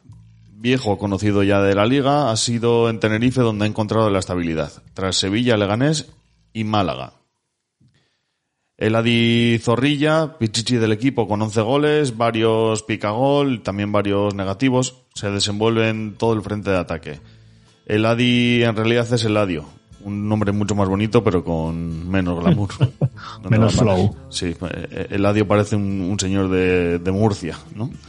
Viejo 0.52 0.98
conocido 0.98 1.44
ya 1.44 1.62
de 1.62 1.76
la 1.76 1.86
liga, 1.86 2.32
ha 2.32 2.38
sido 2.38 2.90
en 2.90 3.00
Tenerife 3.00 3.42
donde 3.42 3.66
ha 3.66 3.68
encontrado 3.68 4.10
la 4.10 4.20
estabilidad, 4.20 4.72
tras 4.94 5.18
Sevilla, 5.18 5.58
Leganés 5.58 6.12
y 6.54 6.64
Málaga. 6.64 7.14
El 8.78 8.96
Adi 8.96 9.58
Zorrilla, 9.60 10.38
Pichichi 10.38 10.76
del 10.76 10.92
equipo 10.92 11.28
con 11.28 11.42
11 11.42 11.62
goles, 11.62 12.18
varios 12.18 12.84
picagol, 12.84 13.62
también 13.64 13.94
varios 13.94 14.36
negativos, 14.36 15.04
se 15.14 15.32
desenvuelve 15.32 15.88
en 15.88 16.16
todo 16.16 16.34
el 16.34 16.42
frente 16.42 16.72
de 16.72 16.78
ataque. 16.78 17.22
El 17.86 18.06
Adi 18.06 18.64
en 18.64 18.76
realidad 18.76 19.14
es 19.14 19.24
el 19.24 19.38
Adio, 19.38 19.66
un 20.06 20.30
nombre 20.30 20.52
mucho 20.52 20.76
más 20.76 20.88
bonito 20.88 21.24
pero 21.24 21.44
con 21.44 22.10
menos 22.10 22.40
glamour. 22.40 22.70
No 23.44 23.50
Menos 23.50 23.76
flow. 23.76 24.16
Sí, 24.30 24.56
eh, 24.70 25.08
el 25.10 25.26
Adio 25.26 25.48
parece 25.48 25.76
un, 25.76 26.02
un 26.02 26.20
señor 26.20 26.50
de, 26.50 27.00
de 27.00 27.12
Murcia, 27.12 27.58
¿no? 27.76 27.90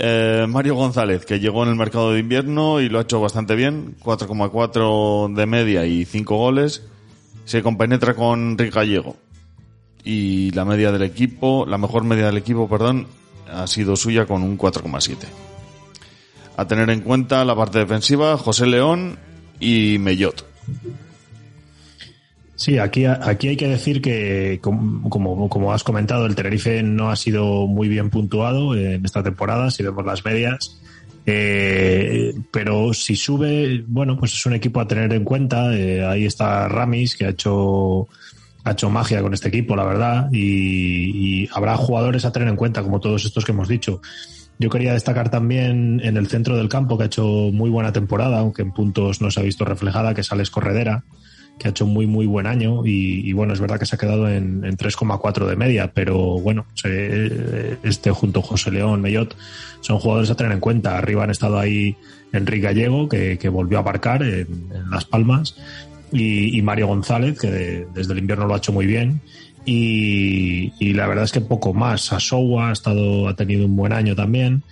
Eh, 0.00 0.46
Mario 0.48 0.76
González, 0.76 1.26
que 1.26 1.40
llegó 1.40 1.64
en 1.64 1.70
el 1.70 1.74
mercado 1.74 2.12
de 2.12 2.20
invierno 2.20 2.80
y 2.80 2.88
lo 2.88 3.00
ha 3.00 3.02
hecho 3.02 3.20
bastante 3.20 3.56
bien, 3.56 3.96
4,4 4.00 5.34
de 5.34 5.46
media 5.46 5.86
y 5.86 6.04
5 6.04 6.36
goles. 6.36 6.84
Se 7.44 7.64
compenetra 7.64 8.14
con 8.14 8.56
Rick 8.56 8.74
Gallego. 8.74 9.16
Y 10.04 10.52
la 10.52 10.64
media 10.64 10.92
del 10.92 11.02
equipo, 11.02 11.66
la 11.66 11.78
mejor 11.78 12.04
media 12.04 12.26
del 12.26 12.36
equipo, 12.36 12.68
perdón, 12.68 13.08
ha 13.52 13.66
sido 13.66 13.96
suya 13.96 14.24
con 14.24 14.44
un 14.44 14.56
4,7. 14.56 15.16
A 16.56 16.68
tener 16.68 16.90
en 16.90 17.00
cuenta 17.00 17.44
la 17.44 17.56
parte 17.56 17.80
defensiva, 17.80 18.38
José 18.38 18.66
León 18.66 19.18
y 19.60 19.98
Mellot. 19.98 20.44
Sí, 22.56 22.76
aquí, 22.78 23.04
aquí 23.04 23.48
hay 23.48 23.56
que 23.56 23.68
decir 23.68 24.02
que, 24.02 24.58
com- 24.60 25.08
como, 25.08 25.48
como 25.48 25.72
has 25.72 25.84
comentado, 25.84 26.26
el 26.26 26.34
Tenerife 26.34 26.82
no 26.82 27.10
ha 27.10 27.14
sido 27.16 27.68
muy 27.68 27.86
bien 27.88 28.10
puntuado 28.10 28.74
en 28.74 29.04
esta 29.04 29.22
temporada, 29.22 29.70
si 29.70 29.84
vemos 29.84 30.04
las 30.04 30.24
medias. 30.24 30.80
Eh, 31.24 32.32
pero 32.50 32.92
si 32.94 33.14
sube, 33.14 33.84
bueno, 33.86 34.18
pues 34.18 34.32
es 34.32 34.44
un 34.46 34.54
equipo 34.54 34.80
a 34.80 34.88
tener 34.88 35.12
en 35.12 35.22
cuenta. 35.24 35.72
Eh, 35.76 36.04
ahí 36.04 36.24
está 36.24 36.66
Ramis, 36.68 37.16
que 37.16 37.26
ha 37.26 37.28
hecho, 37.28 38.08
ha 38.64 38.72
hecho 38.72 38.90
magia 38.90 39.22
con 39.22 39.34
este 39.34 39.48
equipo, 39.48 39.76
la 39.76 39.84
verdad. 39.84 40.28
Y 40.32 41.48
habrá 41.52 41.76
jugadores 41.76 42.24
a 42.24 42.32
tener 42.32 42.48
en 42.48 42.56
cuenta, 42.56 42.82
como 42.82 42.98
todos 42.98 43.24
estos 43.24 43.44
que 43.44 43.52
hemos 43.52 43.68
dicho. 43.68 44.00
Yo 44.58 44.70
quería 44.70 44.92
destacar 44.92 45.30
también 45.30 46.00
en 46.02 46.16
el 46.16 46.26
centro 46.26 46.56
del 46.56 46.68
campo, 46.68 46.96
que 46.98 47.04
ha 47.04 47.06
hecho 47.06 47.24
muy 47.52 47.70
buena 47.70 47.92
temporada, 47.92 48.40
aunque 48.40 48.62
en 48.62 48.72
puntos 48.72 49.20
no 49.20 49.30
se 49.30 49.40
ha 49.40 49.42
visto 49.44 49.64
reflejada, 49.64 50.14
que 50.14 50.22
sale 50.22 50.44
Corredera 50.50 51.04
que 51.58 51.66
ha 51.66 51.70
hecho 51.72 51.86
muy 51.86 52.06
muy 52.06 52.24
buen 52.26 52.46
año 52.46 52.86
y, 52.86 53.28
y 53.28 53.32
bueno, 53.32 53.52
es 53.52 53.58
verdad 53.58 53.80
que 53.80 53.84
se 53.86 53.96
ha 53.96 53.98
quedado 53.98 54.28
en, 54.28 54.64
en 54.64 54.76
3,4 54.76 55.44
de 55.44 55.56
media, 55.56 55.90
pero 55.92 56.38
bueno, 56.38 56.66
este 57.82 58.10
junto 58.12 58.42
José 58.42 58.70
León, 58.70 59.00
Mellot, 59.00 59.36
son 59.80 59.98
jugadores 59.98 60.30
a 60.30 60.36
tener 60.36 60.52
en 60.52 60.60
cuenta. 60.60 60.96
Arriba 60.96 61.24
han 61.24 61.30
estado 61.30 61.58
ahí 61.58 61.96
Enrique 62.32 62.62
Gallego, 62.66 63.08
que, 63.08 63.38
que 63.38 63.48
volvió 63.48 63.78
a 63.78 63.80
aparcar 63.80 64.22
en, 64.22 64.68
Las 64.90 65.04
Palmas, 65.04 65.56
y, 66.12 66.56
y 66.56 66.62
Mario 66.62 66.86
González, 66.86 67.38
que 67.38 67.50
de- 67.50 67.86
desde 67.92 68.12
el 68.12 68.20
invierno 68.20 68.46
lo 68.46 68.54
ha 68.54 68.58
hecho 68.58 68.72
muy 68.72 68.86
bien. 68.86 69.20
Y, 69.70 70.72
y 70.78 70.94
la 70.94 71.06
verdad 71.06 71.24
es 71.24 71.32
que 71.32 71.42
poco 71.42 71.74
más. 71.74 72.10
Asowa 72.10 72.70
ha 72.70 72.72
estado, 72.72 73.28
ha 73.28 73.36
tenido 73.36 73.66
un 73.66 73.76
buen 73.76 73.92
año 73.92 74.16
también. 74.16 74.62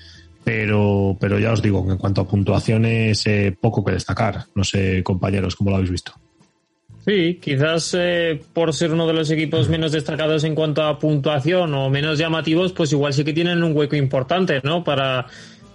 Pero, 0.42 1.18
pero 1.20 1.38
ya 1.38 1.52
os 1.52 1.60
digo 1.60 1.84
que 1.84 1.92
en 1.92 1.98
cuanto 1.98 2.22
a 2.22 2.28
puntuaciones, 2.28 3.26
eh, 3.26 3.54
poco 3.60 3.84
que 3.84 3.92
destacar. 3.92 4.44
No 4.54 4.64
sé, 4.64 5.02
compañeros, 5.02 5.54
¿cómo 5.54 5.68
lo 5.68 5.76
habéis 5.76 5.90
visto? 5.90 6.12
Sí, 7.04 7.38
quizás 7.42 7.94
eh, 7.98 8.40
por 8.54 8.72
ser 8.72 8.92
uno 8.92 9.06
de 9.06 9.12
los 9.12 9.30
equipos 9.30 9.68
menos 9.68 9.92
destacados 9.92 10.44
en 10.44 10.54
cuanto 10.54 10.82
a 10.82 10.98
puntuación 10.98 11.74
o 11.74 11.90
menos 11.90 12.18
llamativos, 12.18 12.72
pues 12.72 12.90
igual 12.92 13.12
sí 13.12 13.22
que 13.22 13.34
tienen 13.34 13.62
un 13.62 13.76
hueco 13.76 13.96
importante, 13.96 14.62
¿no? 14.64 14.82
Para, 14.82 15.26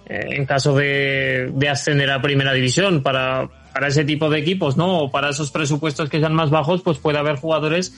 eh, 0.06 0.26
en 0.30 0.46
caso 0.46 0.74
de, 0.74 1.52
de 1.54 1.68
ascender 1.68 2.10
a 2.10 2.20
primera 2.20 2.52
división, 2.52 3.04
para, 3.04 3.48
para 3.72 3.86
ese 3.86 4.04
tipo 4.04 4.28
de 4.30 4.40
equipos, 4.40 4.76
¿no? 4.76 4.98
O 4.98 5.10
para 5.12 5.30
esos 5.30 5.52
presupuestos 5.52 6.08
que 6.08 6.18
sean 6.18 6.34
más 6.34 6.50
bajos, 6.50 6.82
pues 6.82 6.98
puede 6.98 7.18
haber 7.18 7.36
jugadores 7.36 7.94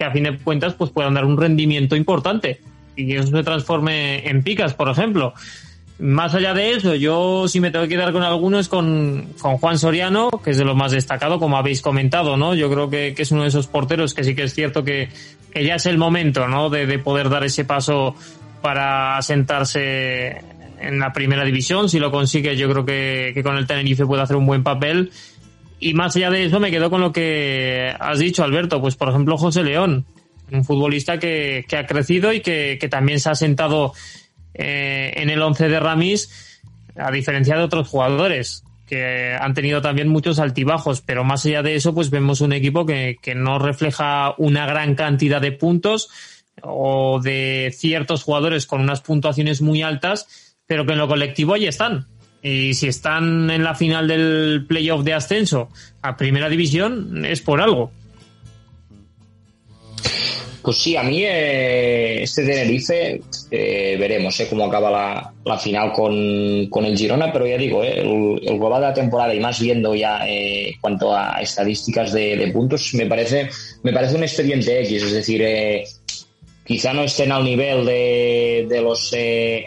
que 0.00 0.06
a 0.06 0.10
fin 0.12 0.24
de 0.24 0.38
cuentas 0.38 0.72
pues 0.72 0.90
puedan 0.90 1.12
dar 1.12 1.26
un 1.26 1.36
rendimiento 1.36 1.94
importante 1.94 2.58
y 2.96 3.14
eso 3.14 3.36
se 3.36 3.42
transforme 3.42 4.26
en 4.26 4.42
picas, 4.42 4.72
por 4.72 4.88
ejemplo. 4.88 5.34
Más 5.98 6.34
allá 6.34 6.54
de 6.54 6.72
eso, 6.72 6.94
yo 6.94 7.46
sí 7.48 7.60
me 7.60 7.70
tengo 7.70 7.84
que 7.84 7.90
quedar 7.90 8.10
con 8.10 8.22
algunos 8.22 8.70
con, 8.70 9.34
con 9.38 9.58
Juan 9.58 9.78
Soriano, 9.78 10.30
que 10.42 10.52
es 10.52 10.56
de 10.56 10.64
lo 10.64 10.74
más 10.74 10.92
destacado, 10.92 11.38
como 11.38 11.58
habéis 11.58 11.82
comentado, 11.82 12.38
¿no? 12.38 12.54
Yo 12.54 12.70
creo 12.70 12.88
que, 12.88 13.14
es 13.14 13.30
uno 13.30 13.42
de 13.42 13.48
esos 13.48 13.66
porteros 13.66 14.14
que 14.14 14.24
sí 14.24 14.34
que 14.34 14.44
es 14.44 14.54
cierto 14.54 14.84
que, 14.84 15.10
ya 15.54 15.74
es 15.74 15.84
el 15.84 15.98
momento, 15.98 16.48
¿no? 16.48 16.70
De, 16.70 16.86
de 16.86 16.98
poder 16.98 17.28
dar 17.28 17.44
ese 17.44 17.66
paso 17.66 18.14
para 18.62 19.18
asentarse 19.18 20.42
en 20.80 20.98
la 20.98 21.12
primera 21.12 21.44
división. 21.44 21.90
Si 21.90 21.98
lo 21.98 22.10
consigue, 22.10 22.56
yo 22.56 22.70
creo 22.70 22.86
que, 22.86 23.32
que 23.34 23.42
con 23.42 23.58
el 23.58 23.66
Tenerife 23.66 24.06
puede 24.06 24.22
hacer 24.22 24.36
un 24.36 24.46
buen 24.46 24.62
papel. 24.62 25.10
Y 25.80 25.94
más 25.94 26.14
allá 26.14 26.30
de 26.30 26.44
eso, 26.44 26.60
me 26.60 26.70
quedo 26.70 26.90
con 26.90 27.00
lo 27.00 27.10
que 27.10 27.92
has 27.98 28.18
dicho, 28.18 28.44
Alberto. 28.44 28.80
Pues, 28.80 28.96
por 28.96 29.08
ejemplo, 29.08 29.38
José 29.38 29.64
León, 29.64 30.04
un 30.52 30.64
futbolista 30.64 31.18
que, 31.18 31.64
que 31.66 31.78
ha 31.78 31.86
crecido 31.86 32.32
y 32.32 32.40
que, 32.40 32.76
que 32.78 32.88
también 32.88 33.18
se 33.18 33.30
ha 33.30 33.34
sentado 33.34 33.94
eh, 34.54 35.12
en 35.16 35.30
el 35.30 35.40
11 35.40 35.68
de 35.68 35.80
Ramis, 35.80 36.60
a 36.96 37.10
diferencia 37.10 37.56
de 37.56 37.62
otros 37.62 37.88
jugadores 37.88 38.62
que 38.86 39.36
han 39.40 39.54
tenido 39.54 39.80
también 39.80 40.08
muchos 40.08 40.40
altibajos, 40.40 41.00
pero 41.00 41.22
más 41.22 41.46
allá 41.46 41.62
de 41.62 41.76
eso, 41.76 41.94
pues 41.94 42.10
vemos 42.10 42.40
un 42.40 42.52
equipo 42.52 42.84
que, 42.84 43.18
que 43.22 43.36
no 43.36 43.60
refleja 43.60 44.34
una 44.36 44.66
gran 44.66 44.96
cantidad 44.96 45.40
de 45.40 45.52
puntos 45.52 46.10
o 46.60 47.20
de 47.22 47.72
ciertos 47.72 48.24
jugadores 48.24 48.66
con 48.66 48.80
unas 48.80 49.00
puntuaciones 49.00 49.62
muy 49.62 49.82
altas, 49.82 50.56
pero 50.66 50.84
que 50.84 50.92
en 50.92 50.98
lo 50.98 51.06
colectivo 51.06 51.54
ahí 51.54 51.66
están. 51.66 52.08
Y 52.42 52.74
si 52.74 52.88
están 52.88 53.50
en 53.50 53.62
la 53.62 53.74
final 53.74 54.08
del 54.08 54.64
playoff 54.66 55.04
de 55.04 55.12
ascenso 55.14 55.68
a 56.02 56.16
primera 56.16 56.48
división, 56.48 57.24
es 57.24 57.40
por 57.42 57.60
algo. 57.60 57.90
Pues 60.62 60.76
sí, 60.76 60.94
a 60.94 61.02
mí 61.02 61.22
eh, 61.24 62.22
este 62.22 62.44
Tenerife 62.44 63.20
eh, 63.50 63.96
veremos 63.98 64.38
eh, 64.40 64.46
cómo 64.48 64.64
acaba 64.64 64.90
la, 64.90 65.32
la 65.44 65.58
final 65.58 65.90
con, 65.92 66.66
con 66.68 66.84
el 66.84 66.96
Girona, 66.98 67.32
pero 67.32 67.46
ya 67.46 67.56
digo, 67.56 67.82
eh, 67.82 68.00
el, 68.00 68.40
el 68.46 68.58
global 68.58 68.82
de 68.82 68.88
la 68.88 68.94
temporada 68.94 69.34
y 69.34 69.40
más 69.40 69.58
viendo 69.58 69.94
ya 69.94 70.28
eh, 70.28 70.74
cuanto 70.80 71.16
a 71.16 71.40
estadísticas 71.40 72.12
de, 72.12 72.36
de 72.36 72.48
puntos, 72.48 72.92
me 72.92 73.06
parece, 73.06 73.48
me 73.82 73.92
parece 73.92 74.16
un 74.16 74.22
expediente 74.22 74.82
X, 74.82 75.02
es 75.02 75.12
decir, 75.12 75.40
eh, 75.42 75.84
quizá 76.66 76.92
no 76.92 77.04
estén 77.04 77.32
al 77.32 77.44
nivel 77.44 77.86
de, 77.86 78.66
de 78.68 78.82
los 78.82 79.14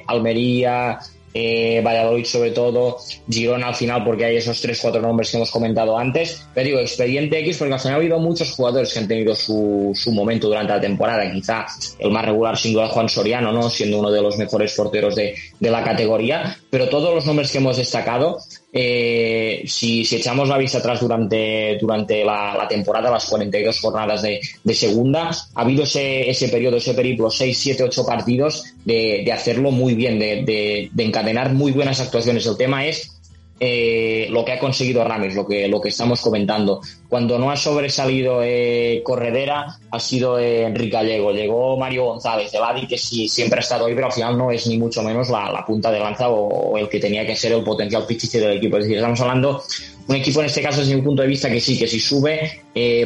Almería, 0.08 1.00
eh, 1.34 1.82
Valladolid 1.84 2.26
sobre 2.26 2.52
todo, 2.52 2.98
Girona 3.30 3.68
al 3.68 3.76
final 3.76 4.04
porque 4.04 4.26
hay 4.26 4.38
esos 4.38 4.62
tres, 4.62 4.80
cuatro 4.82 5.02
nombres 5.02 5.32
que 5.32 5.38
hemos 5.38 5.52
comentado 5.52 5.98
antes, 5.98 6.48
pero 6.54 6.68
digo, 6.68 6.80
expediente 6.80 7.40
X 7.40 7.58
porque 7.58 7.74
al 7.74 7.80
final 7.80 7.96
ha 7.96 7.98
habido 7.98 8.20
muchos 8.20 8.52
jugadores 8.52 8.94
que 8.94 9.00
han 9.00 9.08
tenido 9.08 9.36
su, 9.36 9.92
su 9.96 10.12
momento 10.12 10.48
durante 10.48 10.74
la 10.74 10.82
temporada, 10.82 11.32
quizá 11.32 11.66
el 12.00 12.12
más 12.12 12.26
regular 12.26 12.58
sin 12.58 12.74
duda 12.74 12.88
Juan 12.88 13.10
Soriano, 13.10 13.52
¿no? 13.52 13.70
siendo 13.70 14.00
uno 14.00 14.12
de 14.12 14.22
los 14.22 14.38
mejores 14.38 14.74
porteros 14.76 15.16
de, 15.16 15.36
de 15.60 15.72
la 15.72 15.84
categoría, 15.84 16.58
pero 16.70 16.90
todos 16.90 17.14
los 17.14 17.26
nombres 17.26 17.52
que 17.52 17.58
hemos 17.58 17.78
destacado 17.78 18.38
eh, 18.76 19.64
si, 19.68 20.04
si, 20.04 20.16
echamos 20.16 20.50
la 20.50 20.58
vista 20.58 20.80
atrás 20.80 21.00
durante, 21.00 21.78
durante 21.80 22.26
la, 22.26 22.56
la 22.58 22.68
temporada, 22.68 23.12
las 23.12 23.26
42 23.26 23.80
jornadas 23.80 24.24
de, 24.24 24.42
de, 24.64 24.74
segunda, 24.74 25.30
ha 25.30 25.62
habido 25.62 25.84
ese, 25.84 26.28
ese 26.28 26.50
periodo, 26.50 26.78
ese 26.78 26.96
periplo, 26.96 27.30
6, 27.30 27.56
7, 27.56 27.84
8 27.84 28.04
partidos 28.04 28.64
de, 28.84 29.22
de 29.24 29.32
hacerlo 29.32 29.70
muy 29.70 29.94
bien, 29.94 30.18
de, 30.18 30.44
de, 30.44 30.90
de, 30.92 31.04
encadenar 31.04 31.54
muy 31.54 31.72
buenas 31.72 32.00
actuaciones. 32.00 32.48
El 32.48 32.58
tema 32.58 32.88
es 32.88 33.13
eh, 33.60 34.28
lo 34.30 34.44
que 34.44 34.52
ha 34.52 34.60
conseguido 34.60 35.04
Rames, 35.04 35.36
lo 35.36 35.48
que, 35.48 35.68
lo 35.68 35.80
que 35.80 35.90
estamos 35.90 36.20
comentando. 36.22 36.82
Cuando 37.08 37.38
no 37.38 37.52
ha 37.52 37.56
sobresalido 37.56 38.42
eh, 38.44 39.02
Corredera, 39.04 39.80
ha 39.92 40.00
sido 40.00 40.40
eh, 40.40 40.64
Enrique 40.64 40.92
Gallego. 40.98 41.32
Llegó 41.32 41.78
Mario 41.78 42.06
González, 42.06 42.52
de 42.52 42.60
Badi, 42.60 42.88
que 42.88 42.98
sí 42.98 43.28
siempre 43.28 43.60
ha 43.60 43.62
estado 43.62 43.86
ahí, 43.86 43.94
pero 43.94 44.08
al 44.08 44.12
final 44.12 44.38
no 44.38 44.52
es 44.52 44.68
ni 44.68 44.78
mucho 44.78 45.04
menos 45.04 45.30
la, 45.30 45.64
punta 45.66 45.92
de 45.92 46.00
lanza 46.00 46.30
o, 46.30 46.78
el 46.78 46.90
que 46.90 47.00
tenía 47.00 47.26
que 47.26 47.36
ser 47.36 47.54
el 47.54 47.64
potencial 47.64 48.06
pichiche 48.06 48.40
del 48.40 48.58
equipo. 48.58 48.78
Es 48.78 48.86
decir, 48.86 48.98
estamos 48.98 49.22
hablando 49.22 49.64
un 50.06 50.16
equipo 50.16 50.42
en 50.42 50.48
este 50.48 50.62
caso 50.62 50.82
desde 50.82 50.96
mi 50.96 51.02
punto 51.02 51.22
de 51.22 51.30
vista 51.30 51.50
que 51.50 51.62
sí, 51.62 51.80
que 51.80 51.88
si 51.88 52.00
sube 52.00 52.64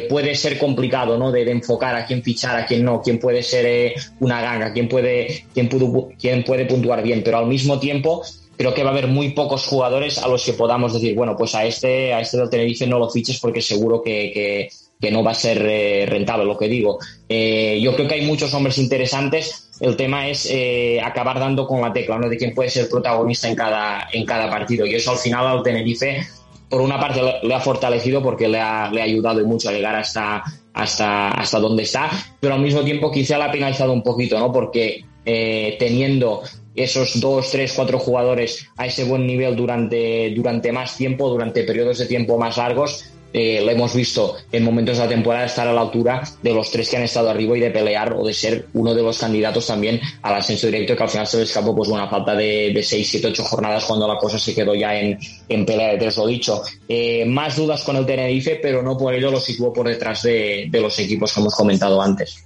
puede 0.10 0.34
ser 0.34 0.58
complicado, 0.58 1.18
¿no? 1.18 1.32
De, 1.32 1.52
enfocar 1.52 1.96
a 1.96 2.06
quién 2.06 2.24
fichar, 2.24 2.58
a 2.58 2.66
quién 2.66 2.84
no, 2.84 3.02
quién 3.02 3.20
puede 3.20 3.44
ser 3.44 3.94
una 4.20 4.42
ganga, 4.42 4.74
quién 4.74 4.90
puede, 4.90 5.46
quién, 5.54 5.70
pudo, 5.70 6.10
quién 6.20 6.44
puede 6.44 6.66
puntuar 6.66 7.04
bien, 7.04 7.22
pero 7.24 7.38
al 7.38 7.46
mismo 7.46 7.80
tiempo 7.80 8.24
creo 8.58 8.74
que 8.74 8.84
va 8.84 8.90
a 8.90 8.94
haber 8.94 9.08
muy 9.08 9.30
pocos 9.30 9.66
jugadores 9.66 10.18
a 10.18 10.28
los 10.28 10.44
que 10.44 10.54
podamos 10.54 10.94
decir, 10.94 11.16
bueno, 11.16 11.36
pues 11.38 11.54
a 11.54 11.64
este, 11.66 12.14
a 12.14 12.20
este 12.20 12.38
del 12.38 12.50
Tenerife 12.50 12.88
no 12.88 12.98
lo 12.98 13.10
fiches 13.10 13.40
porque 13.40 13.62
seguro 13.62 14.02
que, 14.02 14.70
que, 15.00 15.12
no 15.12 15.24
va 15.24 15.32
a 15.32 15.36
ser 15.36 15.64
eh, 15.64 16.06
rentable, 16.08 16.44
lo 16.44 16.58
que 16.58 16.68
digo. 16.68 16.98
Eh, 17.30 17.80
yo 17.82 17.96
creo 17.96 18.08
que 18.08 18.16
hay 18.16 18.26
muchos 18.26 18.54
hombres 18.56 18.80
interesantes. 18.80 19.70
El 19.80 19.96
tema 19.96 20.28
es 20.28 20.48
eh, 20.52 21.00
acabar 21.00 21.40
dando 21.40 21.68
con 21.68 21.82
la 21.82 21.94
tecla, 21.94 22.18
¿no? 22.18 22.28
De 22.28 22.36
quién 22.36 22.56
puede 22.56 22.70
ser 22.70 22.90
protagonista 22.90 23.48
en 23.48 23.56
cada, 23.56 24.08
en 24.12 24.26
cada 24.26 24.50
partido. 24.50 24.88
Y 24.88 24.96
eso 24.96 25.12
al 25.12 25.18
final 25.18 25.46
al 25.46 25.62
Tenerife, 25.64 26.26
por 26.68 26.82
una 26.82 27.00
parte 27.00 27.22
le 27.44 27.54
ha 27.54 27.60
fortalecido 27.60 28.24
porque 28.24 28.48
le 28.48 28.60
ha, 28.60 28.90
le 28.92 29.02
ha 29.02 29.06
ayudado 29.06 29.40
y 29.40 29.46
mucho 29.46 29.70
a 29.70 29.72
llegar 29.72 29.96
hasta, 29.96 30.44
hasta, 30.74 31.30
hasta 31.30 31.60
donde 31.60 31.84
está, 31.84 32.10
pero 32.40 32.56
al 32.56 32.62
mismo 32.62 32.82
tiempo 32.82 33.12
quizá 33.12 33.38
le 33.38 33.44
ha 33.44 33.52
penalizado 33.52 33.94
un 33.94 34.02
poquito, 34.02 34.40
¿no? 34.40 34.52
Porque 34.52 35.06
teniendo 35.24 36.42
esos 36.78 37.20
dos, 37.20 37.52
tres, 37.52 37.74
cuatro 37.74 38.00
jugadores 38.00 38.68
a 38.78 38.86
ese 38.86 39.04
buen 39.04 39.26
nivel 39.28 39.56
durante, 39.56 40.32
durante 40.36 40.72
más 40.72 40.96
tiempo, 40.96 41.28
durante 41.30 41.64
periodos 41.64 41.98
de 41.98 42.06
tiempo 42.06 42.38
más 42.38 42.58
largos, 42.58 43.12
eh, 43.34 43.62
lo 43.64 43.72
hemos 43.72 43.94
visto 43.94 44.36
en 44.52 44.64
momentos 44.64 44.98
de 44.98 45.04
la 45.04 45.10
temporada 45.10 45.46
estar 45.46 45.68
a 45.68 45.74
la 45.74 45.82
altura 45.82 46.24
de 46.42 46.54
los 46.54 46.72
tres 46.72 46.90
que 46.90 46.98
han 46.98 47.04
estado 47.04 47.30
arriba 47.30 47.58
y 47.58 47.60
de 47.60 47.72
pelear 47.72 48.14
o 48.14 48.26
de 48.26 48.34
ser 48.34 48.68
uno 48.74 48.96
de 48.96 49.04
los 49.04 49.20
candidatos 49.20 49.68
también 49.68 50.00
al 50.22 50.36
ascenso 50.36 50.68
directo 50.68 50.96
que 50.96 51.04
al 51.04 51.10
final 51.10 51.28
se 51.28 51.38
le 51.38 51.44
escapó 51.44 51.76
pues 51.76 51.90
bueno, 51.90 52.06
a 52.06 52.10
falta 52.10 52.34
de, 52.34 52.82
6, 52.82 53.08
7, 53.08 53.28
8 53.28 53.44
jornadas 53.44 53.84
cuando 53.86 54.08
la 54.08 54.18
cosa 54.18 54.40
se 54.40 54.56
quedó 54.56 54.74
ya 54.74 54.98
en, 54.98 55.20
en 55.50 55.66
pelea 55.66 55.92
de 55.92 55.98
tres, 55.98 56.18
lo 56.18 56.26
dicho. 56.26 56.64
Eh, 56.88 57.26
más 57.26 57.58
dudas 57.58 57.84
con 57.84 57.98
el 57.98 58.06
Tenerife, 58.06 58.60
pero 58.62 58.82
no 58.82 58.98
por 58.98 59.14
ello 59.14 59.30
lo 59.30 59.40
situó 59.40 59.74
por 59.74 59.88
detrás 59.88 60.24
de, 60.24 60.70
los 60.72 60.98
equipos 61.00 61.34
que 61.34 61.40
hemos 61.42 61.54
comentado 61.54 62.02
antes. 62.02 62.44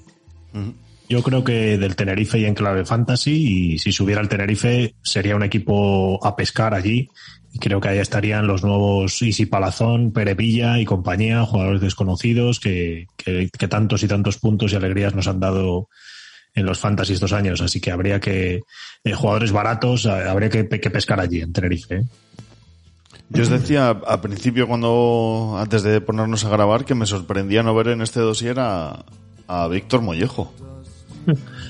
Yo 1.11 1.21
creo 1.21 1.43
que 1.43 1.77
del 1.77 1.97
Tenerife 1.97 2.39
y 2.39 2.45
en 2.45 2.53
clave 2.53 2.85
fantasy, 2.85 3.73
y 3.73 3.79
si 3.79 3.91
subiera 3.91 4.21
el 4.21 4.29
Tenerife, 4.29 4.95
sería 5.03 5.35
un 5.35 5.43
equipo 5.43 6.25
a 6.25 6.37
pescar 6.37 6.73
allí. 6.73 7.09
Y 7.51 7.59
creo 7.59 7.81
que 7.81 7.89
ahí 7.89 7.97
estarían 7.97 8.47
los 8.47 8.63
nuevos 8.63 9.21
Isi 9.21 9.45
Palazón, 9.45 10.13
Perevilla 10.13 10.79
y 10.79 10.85
compañía, 10.85 11.43
jugadores 11.43 11.81
desconocidos 11.81 12.61
que, 12.61 13.07
que, 13.17 13.67
tantos 13.67 14.03
y 14.03 14.07
tantos 14.07 14.37
puntos 14.37 14.71
y 14.71 14.77
alegrías 14.77 15.13
nos 15.13 15.27
han 15.27 15.41
dado 15.41 15.89
en 16.55 16.65
los 16.65 16.79
fantasy 16.79 17.11
estos 17.11 17.33
años. 17.33 17.59
Así 17.59 17.81
que 17.81 17.91
habría 17.91 18.21
que, 18.21 18.61
eh, 19.03 19.13
jugadores 19.13 19.51
baratos, 19.51 20.05
habría 20.05 20.47
que, 20.47 20.69
que 20.69 20.89
pescar 20.89 21.19
allí 21.19 21.41
en 21.41 21.51
Tenerife. 21.51 21.95
¿eh? 21.95 22.03
Yo 23.27 23.43
os 23.43 23.49
decía 23.49 23.89
al 23.89 24.21
principio, 24.21 24.65
cuando 24.65 25.57
antes 25.59 25.83
de 25.83 25.99
ponernos 25.99 26.45
a 26.45 26.49
grabar, 26.49 26.85
que 26.85 26.95
me 26.95 27.05
sorprendía 27.05 27.63
no 27.63 27.75
ver 27.75 27.89
en 27.89 28.01
este 28.01 28.21
dossier 28.21 28.61
a, 28.61 29.03
a 29.49 29.67
Víctor 29.67 30.01
Mollejo. 30.01 30.53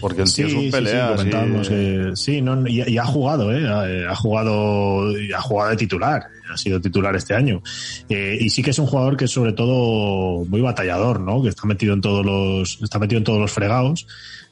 Porque 0.01 0.23
el 0.23 0.33
tío 0.33 0.49
sí, 0.49 0.55
es 0.55 0.63
un 0.65 0.71
pelea. 0.71 1.17
Sí, 1.17 1.23
sí, 1.23 1.69
que, 1.69 2.11
sí 2.15 2.41
no, 2.41 2.67
y, 2.67 2.83
y, 2.87 2.97
ha 2.97 3.05
jugado, 3.05 3.53
¿eh? 3.53 3.67
Ha, 3.67 4.11
ha, 4.11 4.15
jugado, 4.15 5.09
ha 5.35 5.41
jugado 5.41 5.69
de 5.71 5.77
titular. 5.77 6.23
Ha 6.51 6.57
sido 6.57 6.81
titular 6.81 7.15
este 7.15 7.33
año. 7.33 7.61
Eh, 8.09 8.37
y 8.39 8.49
sí 8.49 8.61
que 8.61 8.71
es 8.71 8.79
un 8.79 8.87
jugador 8.87 9.15
que 9.15 9.25
es 9.25 9.31
sobre 9.31 9.53
todo 9.53 10.45
muy 10.45 10.61
batallador, 10.61 11.19
¿no? 11.21 11.41
Que 11.41 11.49
está 11.49 11.65
metido 11.65 11.93
en 11.93 12.01
todos 12.01 12.25
los, 12.25 12.79
está 12.81 12.99
metido 12.99 13.19
en 13.19 13.23
todos 13.23 13.39
los 13.39 13.51
fregados. 13.51 14.05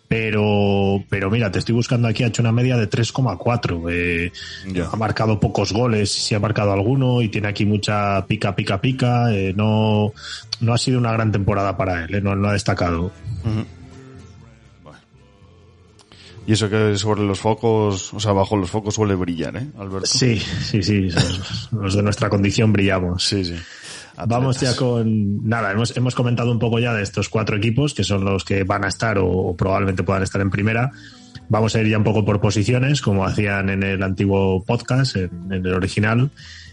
Pero, 0.10 1.04
pero 1.08 1.30
mira, 1.30 1.52
te 1.52 1.60
estoy 1.60 1.76
buscando 1.76 2.08
aquí, 2.08 2.24
ha 2.24 2.28
hecho 2.28 2.42
una 2.42 2.52
media 2.52 2.76
de 2.78 2.90
3,4. 2.90 3.92
Eh, 3.92 4.32
ha 4.92 4.96
marcado 4.96 5.40
pocos 5.40 5.72
goles, 5.72 6.12
si 6.12 6.34
ha 6.34 6.40
marcado 6.40 6.74
alguno, 6.74 7.22
y 7.22 7.30
tiene 7.30 7.48
aquí 7.48 7.64
mucha 7.64 8.26
pica, 8.26 8.56
pica, 8.56 8.82
pica. 8.82 9.32
Eh, 9.32 9.54
no, 9.56 10.12
no 10.62 10.74
ha 10.74 10.78
sido 10.80 10.98
una 10.98 11.12
gran 11.14 11.32
temporada 11.32 11.78
para 11.78 12.06
él, 12.06 12.16
eh, 12.16 12.22
no, 12.22 12.36
no 12.36 12.48
ha 12.48 12.54
destacado. 12.54 13.12
Uh 13.46 13.50
-huh. 13.50 13.66
Y 16.50 16.54
eso 16.54 16.68
que 16.68 16.98
sobre 16.98 17.22
los 17.22 17.40
focos, 17.40 18.12
o 18.12 18.20
sea, 18.20 18.32
bajo 18.32 18.58
los 18.58 18.72
focos 18.72 18.96
suele 18.96 19.14
brillar, 19.14 19.56
¿eh, 19.56 19.68
Alberto? 19.78 20.08
Sí, 20.08 20.40
sí, 20.40 20.82
sí. 20.82 21.08
Los 21.72 21.94
de 21.94 22.02
nuestra 22.02 22.28
condición 22.28 22.74
brillamos. 22.74 23.24
Sí, 23.24 23.46
sí. 23.46 23.54
Atletas. 24.14 24.28
Vamos 24.28 24.60
ya 24.60 24.76
con. 24.76 25.48
Nada, 25.48 25.72
hemos, 25.72 25.96
hemos 25.96 26.16
comentado 26.16 26.52
un 26.52 26.58
poco 26.58 26.80
ya 26.80 26.92
de 26.96 27.04
estos 27.04 27.30
cuatro 27.30 27.56
equipos 27.56 27.94
que 27.94 28.04
son 28.04 28.26
los 28.26 28.44
que 28.46 28.64
van 28.64 28.84
a 28.84 28.88
estar 28.88 29.20
o, 29.20 29.28
o 29.28 29.56
probablemente 29.56 30.02
puedan 30.02 30.24
estar 30.24 30.42
en 30.42 30.50
primera. 30.50 30.90
Vamos 31.50 31.76
a 31.76 31.82
ir 31.82 31.88
ya 31.88 32.00
un 32.00 32.04
poco 32.04 32.26
por 32.26 32.42
posiciones, 32.42 33.04
como 33.04 33.26
hacían 33.26 33.70
en 33.70 33.84
el 33.84 34.02
antiguo 34.02 34.64
podcast, 34.64 35.18
en, 35.18 35.30
en 35.52 35.64
el 35.64 35.74
original. 35.76 36.32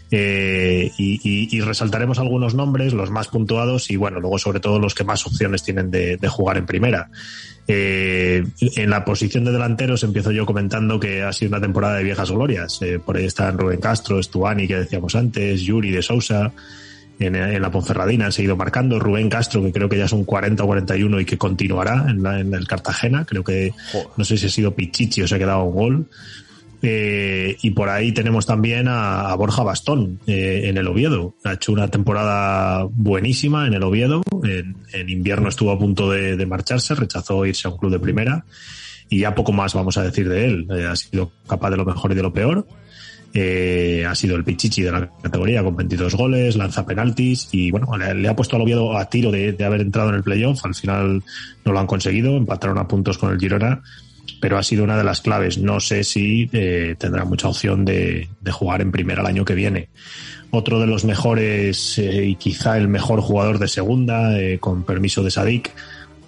Eh, 0.09 0.89
y, 0.97 1.19
y, 1.23 1.55
y, 1.55 1.61
resaltaremos 1.61 2.17
algunos 2.17 2.55
nombres, 2.55 2.93
los 2.93 3.11
más 3.11 3.27
puntuados 3.27 3.91
y 3.91 3.97
bueno, 3.97 4.21
luego 4.21 4.39
sobre 4.39 4.61
todo 4.61 4.79
los 4.79 4.95
que 4.95 5.03
más 5.03 5.27
opciones 5.27 5.63
tienen 5.63 5.91
de, 5.91 6.17
de 6.17 6.27
jugar 6.29 6.57
en 6.57 6.65
primera. 6.65 7.11
Eh, 7.69 8.45
en 8.59 8.89
la 8.89 9.03
posición 9.03 9.43
de 9.43 9.51
delanteros 9.51 10.03
empiezo 10.03 10.31
yo 10.31 10.45
comentando 10.45 10.99
que 10.99 11.21
ha 11.21 11.33
sido 11.33 11.49
una 11.49 11.61
temporada 11.61 11.97
de 11.97 12.03
viejas 12.03 12.31
glorias. 12.31 12.79
Eh, 12.81 12.99
por 12.99 13.17
ahí 13.17 13.25
están 13.25 13.57
Rubén 13.57 13.81
Castro, 13.81 14.21
Stuani, 14.23 14.67
que 14.67 14.77
decíamos 14.77 15.15
antes, 15.15 15.61
Yuri 15.61 15.91
de 15.91 16.01
Sousa. 16.01 16.53
En, 17.19 17.35
en, 17.35 17.61
la 17.61 17.71
Ponferradina 17.71 18.27
han 18.27 18.31
seguido 18.31 18.55
marcando. 18.55 18.99
Rubén 18.99 19.29
Castro, 19.29 19.61
que 19.63 19.71
creo 19.71 19.89
que 19.89 19.97
ya 19.97 20.05
es 20.05 20.13
un 20.13 20.23
40 20.23 20.63
o 20.63 20.67
41 20.67 21.19
y 21.19 21.25
que 21.25 21.37
continuará 21.37 22.05
en, 22.07 22.23
la, 22.23 22.39
en 22.39 22.53
el 22.53 22.67
Cartagena. 22.67 23.25
Creo 23.25 23.43
que 23.43 23.73
no 24.15 24.23
sé 24.23 24.37
si 24.37 24.45
ha 24.45 24.49
sido 24.49 24.73
Pichichi 24.73 25.23
o 25.23 25.27
se 25.27 25.35
ha 25.35 25.39
quedado 25.39 25.63
un 25.63 25.75
gol. 25.75 26.05
Eh, 26.81 27.57
y 27.61 27.71
por 27.71 27.89
ahí 27.89 28.11
tenemos 28.11 28.45
también 28.45 28.87
a, 28.87 29.33
Borja 29.35 29.63
Bastón 29.63 30.19
eh, 30.27 30.63
en 30.65 30.77
el 30.77 30.87
Oviedo. 30.87 31.35
Ha 31.43 31.53
hecho 31.53 31.71
una 31.71 31.87
temporada 31.87 32.87
buenísima 32.89 33.67
en 33.67 33.73
el 33.73 33.83
Oviedo. 33.83 34.21
En, 34.43 34.75
invierno 35.09 35.49
estuvo 35.49 35.71
a 35.71 35.79
punto 35.79 36.11
de, 36.11 36.45
marcharse, 36.45 36.95
rechazó 36.95 37.45
irse 37.45 37.67
a 37.67 37.71
un 37.71 37.77
club 37.77 37.91
de 37.91 37.99
primera. 37.99 38.45
Y 39.09 39.19
ya 39.19 39.35
poco 39.35 39.53
más 39.53 39.73
vamos 39.73 39.97
a 39.97 40.03
decir 40.03 40.27
de 40.29 40.45
él. 40.45 40.67
Eh, 40.71 40.85
ha 40.85 40.95
sido 40.95 41.31
capaz 41.47 41.71
de 41.71 41.77
lo 41.77 41.85
mejor 41.85 42.11
y 42.11 42.15
de 42.15 42.23
lo 42.23 42.33
peor. 42.33 42.67
Eh, 43.33 44.05
ha 44.07 44.15
sido 44.15 44.35
el 44.35 44.43
pichichi 44.43 44.81
de 44.81 44.91
la 44.91 45.09
categoría 45.21 45.63
con 45.63 45.75
22 45.75 46.15
goles, 46.15 46.55
lanza 46.55 46.85
penaltis 46.85 47.49
y 47.51 47.71
bueno, 47.71 47.95
le, 47.97 48.27
ha 48.27 48.35
puesto 48.35 48.55
al 48.55 48.63
Oviedo 48.63 48.97
a 48.97 49.09
tiro 49.09 49.31
de 49.31 49.55
haber 49.63 49.81
entrado 49.81 50.09
en 50.09 50.15
el 50.15 50.23
playoff. 50.23 50.65
Al 50.65 50.73
final 50.73 51.23
no 51.65 51.71
lo 51.71 51.79
han 51.79 51.87
conseguido, 51.87 52.35
empataron 52.35 52.77
a 52.77 52.87
puntos 52.87 53.17
con 53.17 53.31
el 53.31 53.39
Girona 53.39 53.81
pero 54.39 54.57
ha 54.57 54.63
sido 54.63 54.83
una 54.83 54.97
de 54.97 55.03
las 55.03 55.21
claves. 55.21 55.57
No 55.57 55.79
sé 55.79 56.03
si 56.03 56.49
eh, 56.53 56.95
tendrá 56.97 57.25
mucha 57.25 57.47
opción 57.47 57.85
de, 57.85 58.29
jugar 58.51 58.81
en 58.81 58.91
primera 58.91 59.21
el 59.21 59.27
año 59.27 59.45
que 59.45 59.55
viene. 59.55 59.89
Otro 60.51 60.79
de 60.79 60.87
los 60.87 61.03
mejores 61.03 61.97
eh, 61.97 62.25
y 62.25 62.35
quizá 62.35 62.77
el 62.77 62.87
mejor 62.87 63.21
jugador 63.21 63.59
de 63.59 63.67
segunda, 63.67 64.39
eh, 64.39 64.59
con 64.59 64.83
permiso 64.83 65.23
de 65.23 65.31
Sadik, 65.31 65.71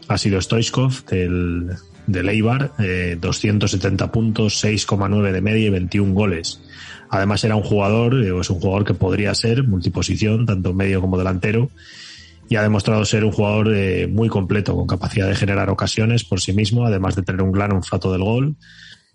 ha 0.07 0.17
sido 0.17 0.41
Stoichkov 0.41 1.05
del, 1.05 1.71
del 2.07 2.29
Eibar, 2.29 2.71
270 3.19 4.11
puntos, 4.11 4.63
6,9 4.63 5.31
de 5.31 5.41
media 5.41 5.67
y 5.67 5.69
21 5.69 6.13
goles. 6.13 6.61
Además 7.09 7.43
era 7.43 7.55
un 7.55 7.63
jugador, 7.63 8.23
es 8.23 8.49
un 8.49 8.59
jugador 8.59 8.85
que 8.85 8.93
podría 8.93 9.33
ser 9.35 9.63
multiposición, 9.63 10.45
tanto 10.45 10.73
medio 10.73 10.99
como 11.01 11.17
delantero, 11.17 11.69
y 12.49 12.55
ha 12.55 12.63
demostrado 12.63 13.05
ser 13.05 13.23
un 13.23 13.31
jugador 13.31 13.71
eh, 13.75 14.07
muy 14.07 14.27
completo, 14.27 14.75
con 14.75 14.87
capacidad 14.87 15.27
de 15.27 15.35
generar 15.35 15.69
ocasiones 15.69 16.23
por 16.23 16.41
sí 16.41 16.51
mismo, 16.51 16.83
además 16.83 17.15
de 17.15 17.21
tener 17.21 17.43
un 17.43 17.51
gran 17.51 17.71
olfato 17.71 18.11
del 18.11 18.23
gol. 18.23 18.55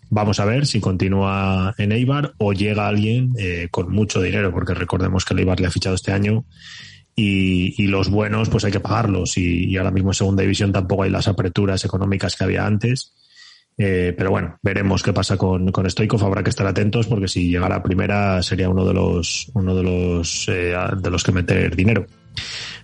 Vamos 0.09 0.39
a 0.39 0.45
ver 0.45 0.66
si 0.66 0.80
continúa 0.80 1.74
en 1.76 1.91
Eibar 1.91 2.35
o 2.39 2.53
llega 2.53 2.87
alguien 2.87 3.32
eh, 3.37 3.66
con 3.72 3.91
mucho 3.91 4.22
dinero, 4.22 4.53
porque 4.53 4.72
recordemos 4.72 5.24
que 5.24 5.35
el 5.35 5.41
Eibar 5.41 5.59
le 5.59 5.66
ha 5.66 5.72
fichado 5.72 5.97
este 5.97 6.12
año 6.12 6.45
y, 7.16 7.74
y 7.82 7.89
los 7.89 8.09
buenos 8.09 8.49
pues 8.49 8.64
hay 8.64 8.70
que 8.70 8.80
pagarlos 8.80 9.37
y, 9.37 9.76
ahora 9.76 9.91
mismo 9.91 10.11
en 10.11 10.14
segunda 10.14 10.43
división 10.43 10.72
tampoco 10.72 11.03
hay 11.03 11.11
las 11.11 11.26
aperturas 11.26 11.85
económicas 11.85 12.37
que 12.37 12.45
había 12.45 12.64
antes. 12.64 13.14
Eh, 13.76 14.14
pero 14.16 14.30
bueno, 14.30 14.57
veremos 14.62 15.03
qué 15.03 15.12
pasa 15.12 15.37
con, 15.37 15.72
con 15.72 15.91
Stoikov. 15.91 16.24
Habrá 16.24 16.45
que 16.45 16.51
estar 16.51 16.68
atentos 16.68 17.09
porque 17.09 17.26
si 17.26 17.49
llegara 17.49 17.74
a 17.74 17.82
primera 17.82 18.41
sería 18.45 18.68
uno 18.68 18.85
de 18.85 18.95
los, 18.95 19.51
uno 19.55 19.74
de 19.74 19.82
los, 19.82 20.47
de 20.47 21.11
los 21.11 21.24
que 21.24 21.32
meter 21.32 21.74
dinero. 21.74 22.07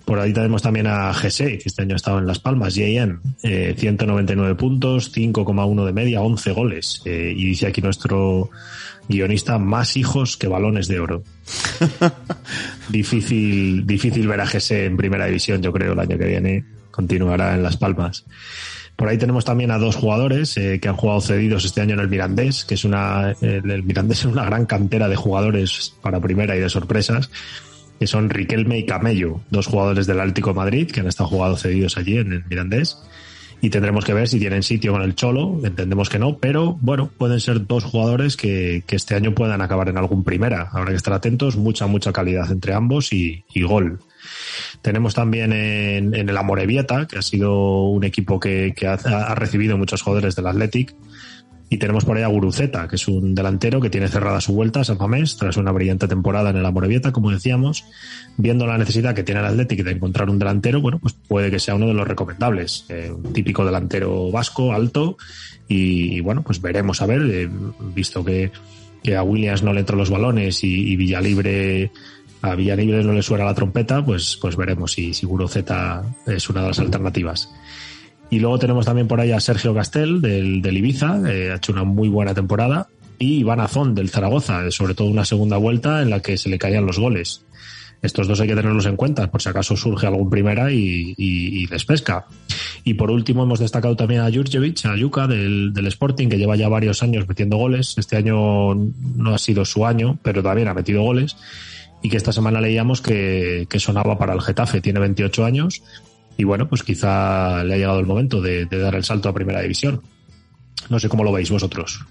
Por 0.04 0.18
ahí 0.18 0.32
tenemos 0.32 0.62
también 0.62 0.86
a 0.88 1.12
GC, 1.12 1.58
que 1.58 1.62
este 1.66 1.82
año 1.82 1.94
ha 1.94 1.96
estado 1.96 2.18
en 2.18 2.26
Las 2.26 2.40
Palmas, 2.40 2.74
JM, 2.74 3.20
eh, 3.42 3.74
199 3.78 4.54
puntos, 4.56 5.12
5,1 5.12 5.84
de 5.84 5.92
media, 5.92 6.20
11 6.20 6.52
goles. 6.52 7.02
Eh, 7.04 7.32
y 7.36 7.44
dice 7.44 7.68
aquí 7.68 7.80
nuestro 7.80 8.50
guionista, 9.08 9.58
más 9.58 9.96
hijos 9.96 10.36
que 10.36 10.48
balones 10.48 10.88
de 10.88 11.00
oro. 11.00 11.22
difícil, 12.88 13.86
difícil 13.86 14.26
ver 14.26 14.40
a 14.40 14.46
GC 14.46 14.86
en 14.86 14.96
primera 14.96 15.26
división, 15.26 15.62
yo 15.62 15.72
creo, 15.72 15.92
el 15.92 16.00
año 16.00 16.18
que 16.18 16.26
viene. 16.26 16.64
Continuará 16.90 17.54
en 17.54 17.62
Las 17.62 17.76
Palmas. 17.76 18.24
Por 18.96 19.08
ahí 19.08 19.16
tenemos 19.16 19.44
también 19.44 19.70
a 19.70 19.78
dos 19.78 19.96
jugadores 19.96 20.56
eh, 20.56 20.78
que 20.80 20.88
han 20.88 20.96
jugado 20.96 21.20
cedidos 21.20 21.64
este 21.64 21.80
año 21.80 21.94
en 21.94 22.00
el 22.00 22.08
Mirandés, 22.08 22.64
que 22.64 22.74
es 22.74 22.84
una, 22.84 23.30
el, 23.40 23.70
el 23.70 23.82
Mirandés 23.82 24.18
es 24.18 24.24
una 24.26 24.44
gran 24.44 24.66
cantera 24.66 25.08
de 25.08 25.16
jugadores 25.16 25.94
para 26.02 26.20
primera 26.20 26.54
y 26.56 26.60
de 26.60 26.68
sorpresas, 26.68 27.30
que 28.00 28.06
son 28.06 28.30
Riquelme 28.30 28.78
y 28.78 28.86
Camello, 28.86 29.42
dos 29.50 29.66
jugadores 29.66 30.06
del 30.06 30.20
Atlético 30.20 30.54
Madrid 30.54 30.90
que 30.90 31.00
han 31.00 31.06
estado 31.06 31.28
jugados 31.28 31.60
cedidos 31.60 31.98
allí 31.98 32.16
en 32.16 32.32
el 32.32 32.44
Mirandés. 32.46 32.96
Y 33.60 33.68
tendremos 33.68 34.06
que 34.06 34.14
ver 34.14 34.26
si 34.26 34.38
tienen 34.38 34.62
sitio 34.62 34.92
con 34.92 35.02
el 35.02 35.14
Cholo, 35.14 35.60
entendemos 35.64 36.08
que 36.08 36.18
no, 36.18 36.38
pero 36.38 36.78
bueno, 36.80 37.10
pueden 37.18 37.40
ser 37.40 37.66
dos 37.66 37.84
jugadores 37.84 38.38
que, 38.38 38.84
que 38.86 38.96
este 38.96 39.14
año 39.14 39.34
puedan 39.34 39.60
acabar 39.60 39.90
en 39.90 39.98
algún 39.98 40.24
primera. 40.24 40.70
Habrá 40.72 40.92
que 40.92 40.96
estar 40.96 41.12
atentos, 41.12 41.58
mucha, 41.58 41.86
mucha 41.86 42.10
calidad 42.10 42.50
entre 42.50 42.72
ambos 42.72 43.12
y, 43.12 43.44
gol. 43.60 43.98
Tenemos 44.80 45.12
también 45.12 45.52
en, 45.52 46.14
en 46.14 46.26
el 46.26 46.36
Amorebieta, 46.38 47.06
que 47.06 47.18
ha 47.18 47.22
sido 47.22 47.82
un 47.84 48.04
equipo 48.04 48.40
que, 48.40 48.72
que 48.74 48.86
ha, 48.86 48.94
ha, 48.94 49.34
recibido 49.34 49.76
muchos 49.76 50.00
jugadores 50.00 50.34
del 50.36 50.46
Athletic. 50.46 50.94
Y 51.72 51.78
tenemos 51.78 52.04
por 52.04 52.16
ahí 52.16 52.24
a 52.24 52.26
Guruceta, 52.26 52.88
que 52.88 52.96
es 52.96 53.06
un 53.06 53.32
delantero 53.32 53.80
que 53.80 53.90
tiene 53.90 54.08
cerrada 54.08 54.40
su 54.40 54.52
vuelta 54.52 54.80
a 54.80 54.84
San 54.84 54.98
Mamés 54.98 55.36
tras 55.36 55.56
una 55.56 55.70
brillante 55.70 56.08
temporada 56.08 56.50
en 56.50 56.56
el 56.56 56.66
Amorebieta, 56.66 57.12
como 57.12 57.30
decíamos. 57.30 57.84
Viendo 58.36 58.66
la 58.66 58.76
necesidad 58.76 59.14
que 59.14 59.22
tiene 59.22 59.40
el 59.40 59.46
Athletic 59.46 59.84
de 59.84 59.92
encontrar 59.92 60.28
un 60.30 60.40
delantero, 60.40 60.80
bueno, 60.80 60.98
pues 60.98 61.14
puede 61.14 61.48
que 61.48 61.60
sea 61.60 61.76
uno 61.76 61.86
de 61.86 61.94
los 61.94 62.08
recomendables. 62.08 62.86
Eh, 62.88 63.12
un 63.14 63.32
típico 63.32 63.64
delantero 63.64 64.32
vasco, 64.32 64.72
alto. 64.72 65.16
Y, 65.68 66.18
bueno, 66.18 66.42
pues 66.42 66.60
veremos 66.60 67.00
a 67.02 67.06
ver, 67.06 67.22
eh, 67.30 67.48
visto 67.94 68.24
que, 68.24 68.50
que 69.04 69.14
a 69.14 69.22
Williams 69.22 69.62
no 69.62 69.72
le 69.72 69.78
entran 69.78 70.00
los 70.00 70.10
balones 70.10 70.64
y, 70.64 70.90
y 70.90 70.96
Villalibre 70.96 71.92
a 72.42 72.54
Villalibre 72.54 73.04
no 73.04 73.12
le 73.12 73.22
suena 73.22 73.44
la 73.44 73.54
trompeta, 73.54 74.04
pues, 74.04 74.38
pues 74.40 74.56
veremos 74.56 74.92
si, 74.92 75.12
si 75.12 75.26
Z 75.48 76.02
es 76.26 76.48
una 76.48 76.62
de 76.62 76.68
las 76.68 76.78
alternativas. 76.78 77.50
Y 78.30 78.38
luego 78.38 78.58
tenemos 78.58 78.86
también 78.86 79.08
por 79.08 79.20
ahí 79.20 79.32
a 79.32 79.40
Sergio 79.40 79.74
Castel 79.74 80.20
del, 80.20 80.62
del 80.62 80.76
Ibiza, 80.76 81.16
ha 81.24 81.56
hecho 81.56 81.72
una 81.72 81.84
muy 81.84 82.08
buena 82.08 82.32
temporada, 82.32 82.88
y 83.18 83.40
Iván 83.40 83.60
Azón 83.60 83.94
del 83.94 84.08
Zaragoza, 84.08 84.70
sobre 84.70 84.94
todo 84.94 85.08
una 85.08 85.24
segunda 85.24 85.56
vuelta 85.56 86.00
en 86.00 86.10
la 86.10 86.20
que 86.20 86.38
se 86.38 86.48
le 86.48 86.58
caían 86.58 86.86
los 86.86 86.98
goles. 86.98 87.44
Estos 88.02 88.26
dos 88.26 88.40
hay 88.40 88.48
que 88.48 88.54
tenerlos 88.54 88.86
en 88.86 88.96
cuenta, 88.96 89.30
por 89.30 89.42
si 89.42 89.50
acaso 89.50 89.76
surge 89.76 90.06
algún 90.06 90.30
primera 90.30 90.72
y, 90.72 91.14
y, 91.18 91.62
y 91.62 91.66
les 91.66 91.84
pesca. 91.84 92.24
Y 92.82 92.94
por 92.94 93.10
último 93.10 93.42
hemos 93.42 93.58
destacado 93.58 93.94
también 93.94 94.22
a 94.22 94.32
Jurjevic, 94.32 94.86
a 94.86 94.96
Yuka 94.96 95.26
del, 95.26 95.74
del 95.74 95.86
Sporting, 95.88 96.28
que 96.28 96.38
lleva 96.38 96.56
ya 96.56 96.68
varios 96.68 97.02
años 97.02 97.28
metiendo 97.28 97.58
goles. 97.58 97.94
Este 97.98 98.16
año 98.16 98.74
no 98.74 99.34
ha 99.34 99.38
sido 99.38 99.66
su 99.66 99.84
año, 99.84 100.18
pero 100.22 100.42
también 100.42 100.68
ha 100.68 100.74
metido 100.74 101.02
goles 101.02 101.36
y 102.02 102.08
que 102.08 102.16
esta 102.16 102.32
semana 102.32 102.62
leíamos 102.62 103.02
que, 103.02 103.66
que, 103.68 103.78
sonaba 103.78 104.16
para 104.16 104.32
el 104.32 104.40
Getafe, 104.40 104.80
tiene 104.80 105.00
28 105.00 105.44
años 105.44 105.82
y 106.40 106.44
bueno, 106.44 106.66
pues 106.66 106.82
quizá 106.82 107.62
le 107.64 107.74
ha 107.74 107.76
llegado 107.76 108.00
el 108.00 108.06
momento 108.06 108.40
de, 108.40 108.64
dar 108.64 108.94
el 108.94 109.04
salto 109.04 109.28
a 109.28 109.34
primera 109.34 109.60
división. 109.60 110.00
No 110.88 110.98
sé 110.98 111.10
cómo 111.10 111.22
lo 111.22 111.32
veis 111.32 111.50
vosotros. 111.50 112.02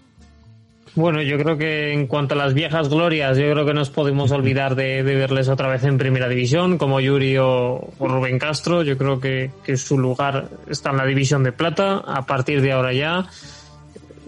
Bueno, 0.94 1.24
yo 1.24 1.40
creo 1.40 1.58
que 1.58 1.94
en 1.94 2.06
cuanto 2.06 2.36
a 2.36 2.38
las 2.38 2.54
viejas 2.54 2.90
glorias, 2.90 3.40
yo 3.40 3.52
creo 3.52 3.66
que 3.66 3.74
nos 3.74 3.90
podemos 3.90 4.30
olvidar 4.30 4.76
de, 4.76 5.02
verles 5.02 5.50
otra 5.50 5.68
vez 5.68 5.84
en 5.84 5.98
primera 5.98 6.30
división, 6.30 6.78
como 6.78 7.00
Yuri 7.00 7.38
o, 7.38 7.90
o 7.98 8.08
Rubén 8.08 8.38
Castro. 8.38 8.84
Yo 8.84 9.00
creo 9.00 9.20
que, 9.20 9.50
que 9.64 9.78
su 9.78 9.98
lugar 9.98 10.50
está 10.70 10.92
en 10.92 10.98
la 10.98 11.08
división 11.08 11.42
de 11.42 11.52
plata. 11.52 11.98
A 11.98 12.28
partir 12.28 12.62
de 12.62 12.72
ahora 12.72 12.94
ya, 12.94 13.26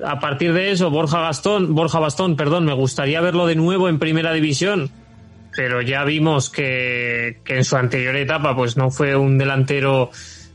a 0.04 0.20
partir 0.20 0.52
de 0.54 0.72
eso, 0.72 0.90
Borja 0.90 1.22
Gastón, 1.22 1.76
Borja 1.76 2.00
Bastón, 2.00 2.36
perdón, 2.36 2.66
me 2.66 2.74
gustaría 2.74 3.22
verlo 3.22 3.46
de 3.46 3.56
nuevo 3.56 3.88
en 3.88 4.00
primera 4.00 4.34
división 4.34 4.90
pero 5.56 5.82
ya 5.82 6.04
vimos 6.04 6.50
que, 6.50 7.40
que, 7.44 7.58
en 7.58 7.64
su 7.64 7.76
anterior 7.76 8.16
etapa 8.16 8.56
pues 8.56 8.78
no 8.78 8.90
fue 8.90 9.16
un 9.16 9.38
delantero 9.38 10.12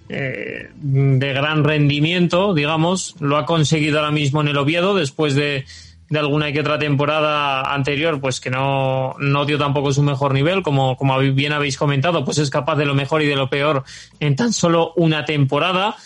eh, 0.08 0.70
de 0.74 1.32
gran 1.32 1.64
rendimiento, 1.64 2.54
digamos, 2.54 3.16
lo 3.20 3.36
ha 3.36 3.46
conseguido 3.46 3.98
ahora 3.98 4.12
mismo 4.12 4.40
en 4.40 4.48
el 4.48 4.56
Oviedo 4.56 4.94
después 4.94 5.34
de, 5.34 5.64
de 6.08 6.18
alguna 6.18 6.52
que 6.52 6.60
otra 6.60 6.78
temporada 6.78 7.74
anterior, 7.74 8.20
pues 8.20 8.40
que 8.40 8.50
no, 8.50 9.14
no 9.18 9.44
dio 9.44 9.58
tampoco 9.58 9.92
su 9.92 10.02
mejor 10.02 10.32
nivel, 10.32 10.62
como, 10.62 10.96
como 10.96 11.18
bien 11.18 11.52
habéis 11.52 11.76
comentado, 11.76 12.24
pues 12.24 12.38
es 12.38 12.50
capaz 12.50 12.76
de 12.76 12.86
lo 12.86 12.94
mejor 12.94 13.22
y 13.22 13.26
de 13.26 13.36
lo 13.36 13.50
peor 13.50 13.82
en 14.20 14.36
tan 14.36 14.52
solo 14.52 14.92
una 14.96 15.24
temporada. 15.24 15.96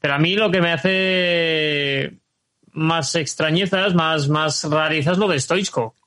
Pero 0.00 0.14
a 0.14 0.18
mí 0.18 0.34
lo 0.34 0.50
que 0.50 0.60
me 0.60 0.72
hace 0.72 2.18
más 2.72 3.14
extrañezas, 3.14 3.94
más, 3.94 4.28
más 4.28 4.64
rarezas 4.64 5.18
lo 5.18 5.28
de 5.28 5.40
Stoichkov 5.40 5.97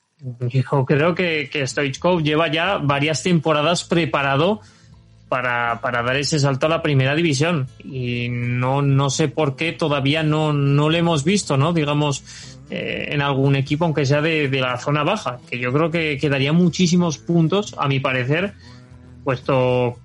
yo 0.48 0.84
creo 0.84 1.14
que, 1.14 1.48
que 1.50 1.66
Stoichkov 1.66 2.22
lleva 2.22 2.50
ya 2.50 2.78
varias 2.78 3.22
temporadas 3.22 3.84
preparado 3.84 4.60
para, 5.28 5.80
para, 5.80 6.02
dar 6.02 6.16
ese 6.16 6.38
salto 6.38 6.66
a 6.66 6.68
la 6.68 6.82
primera 6.82 7.14
división. 7.14 7.66
Y 7.82 8.28
no, 8.28 8.82
no 8.82 9.10
sé 9.10 9.28
por 9.28 9.56
qué 9.56 9.72
todavía 9.72 10.22
no, 10.22 10.52
no 10.52 10.90
le 10.90 10.98
hemos 10.98 11.24
visto, 11.24 11.56
¿no? 11.56 11.72
Digamos, 11.72 12.22
eh, 12.70 13.08
en 13.08 13.22
algún 13.22 13.56
equipo, 13.56 13.84
aunque 13.84 14.06
sea 14.06 14.20
de, 14.20 14.48
de, 14.48 14.60
la 14.60 14.78
zona 14.78 15.02
baja, 15.02 15.38
que 15.50 15.58
yo 15.58 15.72
creo 15.72 15.90
que, 15.90 16.18
que 16.18 16.28
daría 16.28 16.52
muchísimos 16.52 17.18
puntos, 17.18 17.74
a 17.78 17.88
mi 17.88 17.98
parecer, 17.98 18.52
puesto 19.24 19.98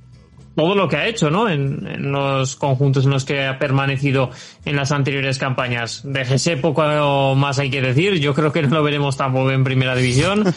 todo 0.57 0.73
lo 0.73 0.87
que 0.89 0.95
ha 0.95 1.07
hecho, 1.07 1.29
¿no? 1.29 1.47
En, 1.47 1.85
en, 1.87 2.11
los 2.11 2.55
conjuntos 2.55 3.05
en 3.05 3.11
los 3.11 3.25
que 3.25 3.45
ha 3.45 3.59
permanecido 3.59 4.31
en 4.65 4.75
las 4.75 4.91
anteriores 4.91 5.37
campañas. 5.37 6.01
De 6.03 6.25
GC 6.25 6.59
poco 6.59 7.35
más 7.35 7.59
hay 7.59 7.69
que 7.69 7.79
decir. 7.79 8.15
Yo 8.15 8.33
creo 8.33 8.51
que 8.51 8.63
no 8.63 8.69
lo 8.69 8.81
veremos 8.81 9.15
tampoco 9.15 9.51
en 9.51 9.63
primera 9.63 9.95
división. 9.95 10.43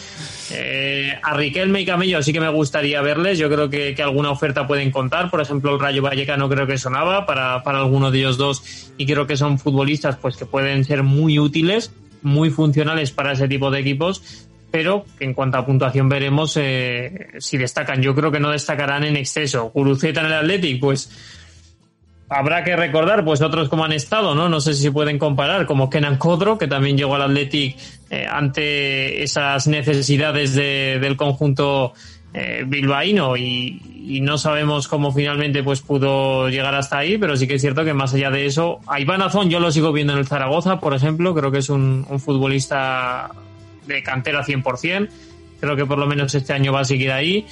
Eh, 0.53 1.17
a 1.23 1.35
Riquelme 1.35 1.83
y 1.83 1.87
Camello 1.87 2.21
sí 2.25 2.33
que 2.33 2.41
me 2.41 2.49
gustaría 2.49 3.01
verles. 3.03 3.39
Yo 3.39 3.49
creo 3.49 3.71
que, 3.71 3.95
que, 3.95 4.03
alguna 4.03 4.33
oferta 4.33 4.67
pueden 4.67 4.91
contar. 4.91 5.31
Por 5.31 5.41
ejemplo, 5.41 5.73
el 5.73 5.79
Rayo 5.79 6.03
Vallecano 6.03 6.49
creo 6.49 6.67
que 6.67 6.77
sonaba 6.77 7.25
para, 7.25 7.63
para 7.63 7.79
alguno 7.79 8.11
de 8.11 8.19
ellos 8.19 8.37
dos 8.37 8.91
y 8.99 9.07
creo 9.07 9.29
que 9.29 9.37
son 9.37 9.61
futbolistas 9.61 10.17
pues 10.17 10.37
que 10.37 10.47
pueden 10.47 10.85
ser 10.85 11.05
muy 11.05 11.39
útiles, 11.39 11.95
muy 12.23 12.51
funcionales 12.51 13.13
para 13.13 13.31
ese 13.31 13.47
tipo 13.47 13.71
de 13.71 13.79
equipos 13.79 14.49
pero 14.71 15.05
en 15.19 15.35
cuanto 15.35 15.59
a 15.59 15.67
puntuación 15.67 16.09
veremos 16.09 16.57
eh, 16.57 17.29
si 17.39 17.59
destacan. 17.59 18.03
Yo 18.03 18.15
creo 18.15 18.31
que 18.31 18.41
no 18.41 18.51
destacarán 18.51 19.05
en 19.05 19.17
exceso. 19.17 19.71
Guruceta 19.75 20.21
en 20.21 20.27
el 20.27 20.33
Athletic, 20.33 20.81
pues 20.81 21.11
habrá 22.29 22.63
que 22.63 22.77
recordar, 22.77 23.25
pues 23.25 23.43
otros 23.43 23.69
como 23.69 23.85
han 23.85 23.93
estado, 23.93 24.35
¿no? 24.35 24.49
No 24.49 24.61
sé 24.61 24.75
si 24.75 24.91
pueden 24.91 25.19
comparar, 25.19 25.67
como 25.67 25.91
Kenan 25.91 26.17
Codro, 26.17 26.57
que 26.57 26.69
también 26.69 26.97
llegó 26.97 27.17
al 27.17 27.23
Athletic 27.23 27.77
eh, 28.11 28.27
ante 28.31 29.23
esas 29.23 29.67
necesidades 29.67 30.55
de, 30.55 30.99
del 31.01 31.17
conjunto 31.17 31.93
eh, 32.33 32.63
bilbaíno 32.65 33.37
y, 33.37 33.83
y, 34.07 34.21
no 34.21 34.39
sabemos 34.39 34.87
cómo 34.87 35.11
finalmente 35.11 35.65
pues 35.65 35.81
pudo 35.81 36.49
llegar 36.49 36.77
hasta 36.77 36.99
ahí, 36.99 37.19
pero 37.19 37.37
sí 37.37 37.49
que 37.49 37.55
es 37.55 37.61
cierto 37.61 37.85
que 37.85 37.93
más 37.93 38.15
allá 38.15 38.31
de 38.31 38.47
eso, 38.47 38.79
a 38.87 39.01
Iván 39.01 39.23
Azón 39.23 39.51
yo 39.51 39.59
lo 39.59 39.73
sigo 39.73 39.93
viendo 39.93 40.13
en 40.13 40.21
el 40.21 40.29
Zaragoza, 40.29 40.79
por 40.79 40.95
ejemplo, 40.95 41.35
creo 41.35 41.51
que 41.51 41.59
es 41.59 41.71
un 41.71 42.07
futbolista 42.21 43.33
de 43.87 44.03
cantera 44.03 44.45
100%. 44.45 45.09
Creo 45.61 45.77
que 45.77 45.87
por 45.87 45.99
lo 45.99 46.07
menos 46.07 46.35
este 46.35 46.53
año 46.53 46.73
va 46.73 46.81
a 46.81 46.85
seguir 46.85 47.13
ahí. 47.13 47.47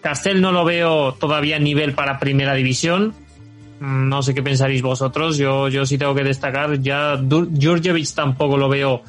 Castel 0.00 0.40
no 0.42 0.52
lo 0.52 0.64
veo 0.64 1.14
todavía 1.14 1.56
a 1.56 1.58
nivel 1.58 1.94
para 1.94 2.18
primera 2.18 2.54
división. 2.54 3.14
Mm, 3.80 4.08
no 4.08 4.22
sé 4.22 4.34
qué 4.34 4.42
pensaréis 4.42 4.82
vosotros. 4.82 5.38
Yo, 5.38 5.68
yo 5.68 5.86
sí 5.86 5.96
tengo 5.96 6.14
que 6.14 6.24
destacar. 6.24 6.78
Ya 6.80 7.16
Djurjevic 7.16 8.14
tampoco 8.14 8.58
lo 8.58 8.68
veo 8.68 9.02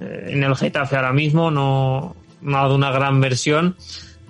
eh, 0.00 0.26
en 0.28 0.42
el 0.42 0.54
Getafe 0.54 0.96
ahora 0.96 1.12
mismo. 1.12 1.50
No, 1.50 2.14
no 2.42 2.58
ha 2.58 2.62
dado 2.62 2.74
una 2.74 2.90
gran 2.90 3.20
versión. 3.20 3.76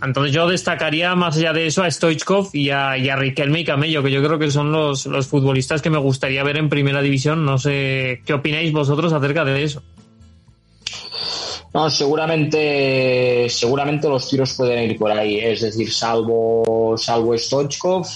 Entonces 0.02 0.34
yo 0.34 0.46
destacaría 0.46 1.14
más 1.14 1.36
allá 1.36 1.52
de 1.52 1.66
eso 1.66 1.82
a 1.82 1.90
Stoichkov 1.90 2.50
y 2.52 2.70
a, 2.70 2.98
y 2.98 3.08
a 3.08 3.16
Riquelme 3.16 3.60
y 3.60 3.64
Camello, 3.64 4.02
que 4.02 4.10
yo 4.10 4.22
creo 4.22 4.38
que 4.38 4.50
son 4.50 4.70
los, 4.70 5.06
los 5.06 5.26
futbolistas 5.26 5.80
que 5.80 5.88
me 5.88 5.98
gustaría 5.98 6.44
ver 6.44 6.58
en 6.58 6.68
primera 6.68 7.00
división. 7.00 7.44
No 7.44 7.58
sé 7.58 8.22
qué 8.26 8.34
opináis 8.34 8.72
vosotros 8.72 9.12
acerca 9.12 9.44
de 9.44 9.62
eso. 9.62 9.82
No, 11.74 11.90
seguramente, 11.90 13.48
seguramente 13.50 14.08
los 14.08 14.28
tiros 14.30 14.54
pueden 14.54 14.90
ir 14.90 14.96
por 14.96 15.10
ahí. 15.10 15.38
Es 15.40 15.60
decir, 15.60 15.92
salvo, 15.92 16.94
salvo 16.96 17.36
Stoichkov, 17.36 18.06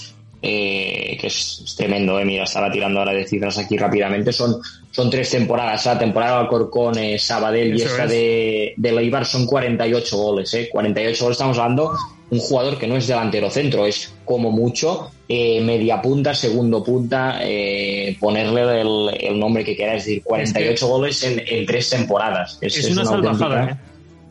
eh, 0.41 1.17
que 1.19 1.27
es, 1.27 1.61
es, 1.65 1.75
tremendo, 1.75 2.17
eh. 2.17 2.23
mira, 2.23 2.45
estaba 2.45 2.71
tirando 2.71 2.99
ahora 2.99 3.11
de 3.11 3.27
cifras 3.27 3.57
aquí 3.57 3.77
rápidamente. 3.77 4.31
Son, 4.31 4.61
son 4.91 5.09
tres 5.09 5.29
temporadas. 5.29 5.85
La 5.85 5.99
temporada 5.99 6.35
de 6.35 6.39
Alcorcón, 6.43 6.97
eh, 6.99 7.19
Sabadell 7.19 7.77
y 7.77 7.81
esta 7.81 8.05
es. 8.05 8.09
de, 8.09 8.73
de 8.77 8.91
Leibar 8.93 9.25
son 9.25 9.45
48 9.45 10.17
goles. 10.17 10.53
Eh. 10.53 10.69
48 10.71 11.21
goles 11.25 11.35
estamos 11.35 11.57
hablando 11.57 11.93
un 12.31 12.39
jugador 12.39 12.77
que 12.77 12.87
no 12.87 12.95
es 12.95 13.07
delantero 13.07 13.49
centro, 13.49 13.85
es 13.85 14.13
como 14.25 14.51
mucho 14.51 15.11
eh, 15.27 15.61
media 15.61 16.01
punta, 16.01 16.33
segundo 16.35 16.83
punta, 16.83 17.39
eh, 17.41 18.15
ponerle 18.19 18.81
el, 18.81 19.09
el 19.19 19.39
nombre 19.39 19.63
que 19.63 19.75
quiera, 19.75 19.95
es 19.95 20.05
decir, 20.05 20.23
48 20.23 20.87
goles 20.87 21.23
en, 21.23 21.41
en 21.45 21.65
tres 21.65 21.89
temporadas. 21.89 22.57
Es, 22.61 22.77
una, 22.91 23.03
salvajada, 23.05 23.59
auténtica, 23.61 23.83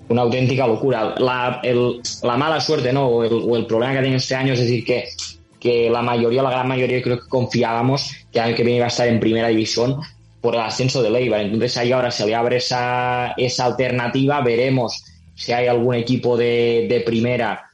una 0.09 0.22
auténtica 0.22 0.66
locura. 0.66 1.14
La, 1.18 1.61
el- 1.62 2.01
la 2.22 2.36
mala 2.36 2.61
suerte, 2.61 2.92
¿no? 2.92 3.07
O 3.09 3.24
el, 3.24 3.32
o 3.32 3.57
el 3.57 3.66
problema 3.66 3.92
que 3.92 3.99
ha 3.99 4.03
tenido 4.03 4.18
este 4.18 4.34
año 4.34 4.53
es 4.53 4.61
decir 4.61 4.84
que, 4.84 5.05
que 5.59 5.90
la 5.90 6.03
mayoría, 6.03 6.42
la 6.42 6.51
gran 6.51 6.68
mayoría, 6.68 7.03
creo 7.03 7.18
que 7.20 7.28
confiábamos 7.28 8.12
que 8.32 8.38
el 8.38 8.44
año 8.46 8.55
que 8.57 8.62
viene 8.62 8.76
iba 8.76 8.86
a 8.86 8.88
estar 8.88 9.09
en 9.09 9.18
primera 9.18 9.49
división 9.49 9.96
por 10.40 10.55
el 10.55 10.61
ascenso 10.61 11.03
de 11.03 11.11
Leibar. 11.11 11.40
Entonces 11.40 11.76
ahí 11.78 11.90
ahora 11.90 12.12
se 12.12 12.24
le 12.26 12.34
abre 12.36 12.59
esa, 12.59 13.34
esa 13.36 13.64
alternativa, 13.66 14.40
veremos 14.40 15.03
si 15.34 15.53
hay 15.53 15.66
algún 15.66 15.94
equipo 15.96 16.36
de, 16.36 16.86
de 16.88 17.01
primera. 17.01 17.67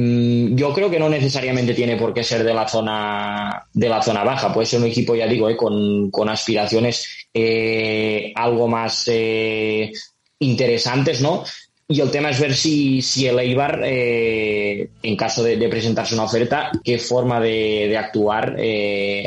Mm, 0.00 0.56
Yo 0.56 0.72
creo 0.72 0.88
que 0.90 0.98
no 0.98 1.10
necesariamente 1.10 1.74
tiene 1.74 1.96
por 1.96 2.14
qué 2.14 2.24
ser 2.24 2.42
de 2.42 2.54
la 2.54 2.66
zona 2.66 3.66
de 3.72 3.88
la 3.88 4.02
zona 4.02 4.24
baja, 4.24 4.52
puede 4.52 4.66
ser 4.66 4.80
un 4.80 4.86
equipo, 4.86 5.14
ya 5.14 5.26
digo, 5.26 5.48
eh, 5.50 5.56
con, 5.56 6.10
con 6.10 6.28
aspiraciones 6.30 7.28
eh, 7.34 8.32
algo 8.34 8.66
más 8.66 9.08
eh, 9.08 9.92
interesantes, 10.38 11.20
¿no? 11.20 11.44
Y 11.86 12.00
el 12.00 12.10
tema 12.10 12.30
es 12.30 12.40
ver 12.40 12.54
si, 12.54 13.02
si 13.02 13.26
el 13.26 13.38
Eibar, 13.40 13.82
eh, 13.84 14.88
en 15.02 15.16
caso 15.16 15.42
de, 15.42 15.68
presentarse 15.68 16.14
una 16.14 16.24
oferta, 16.24 16.70
qué 16.82 16.98
forma 16.98 17.40
de, 17.40 17.94
actuar 17.98 18.56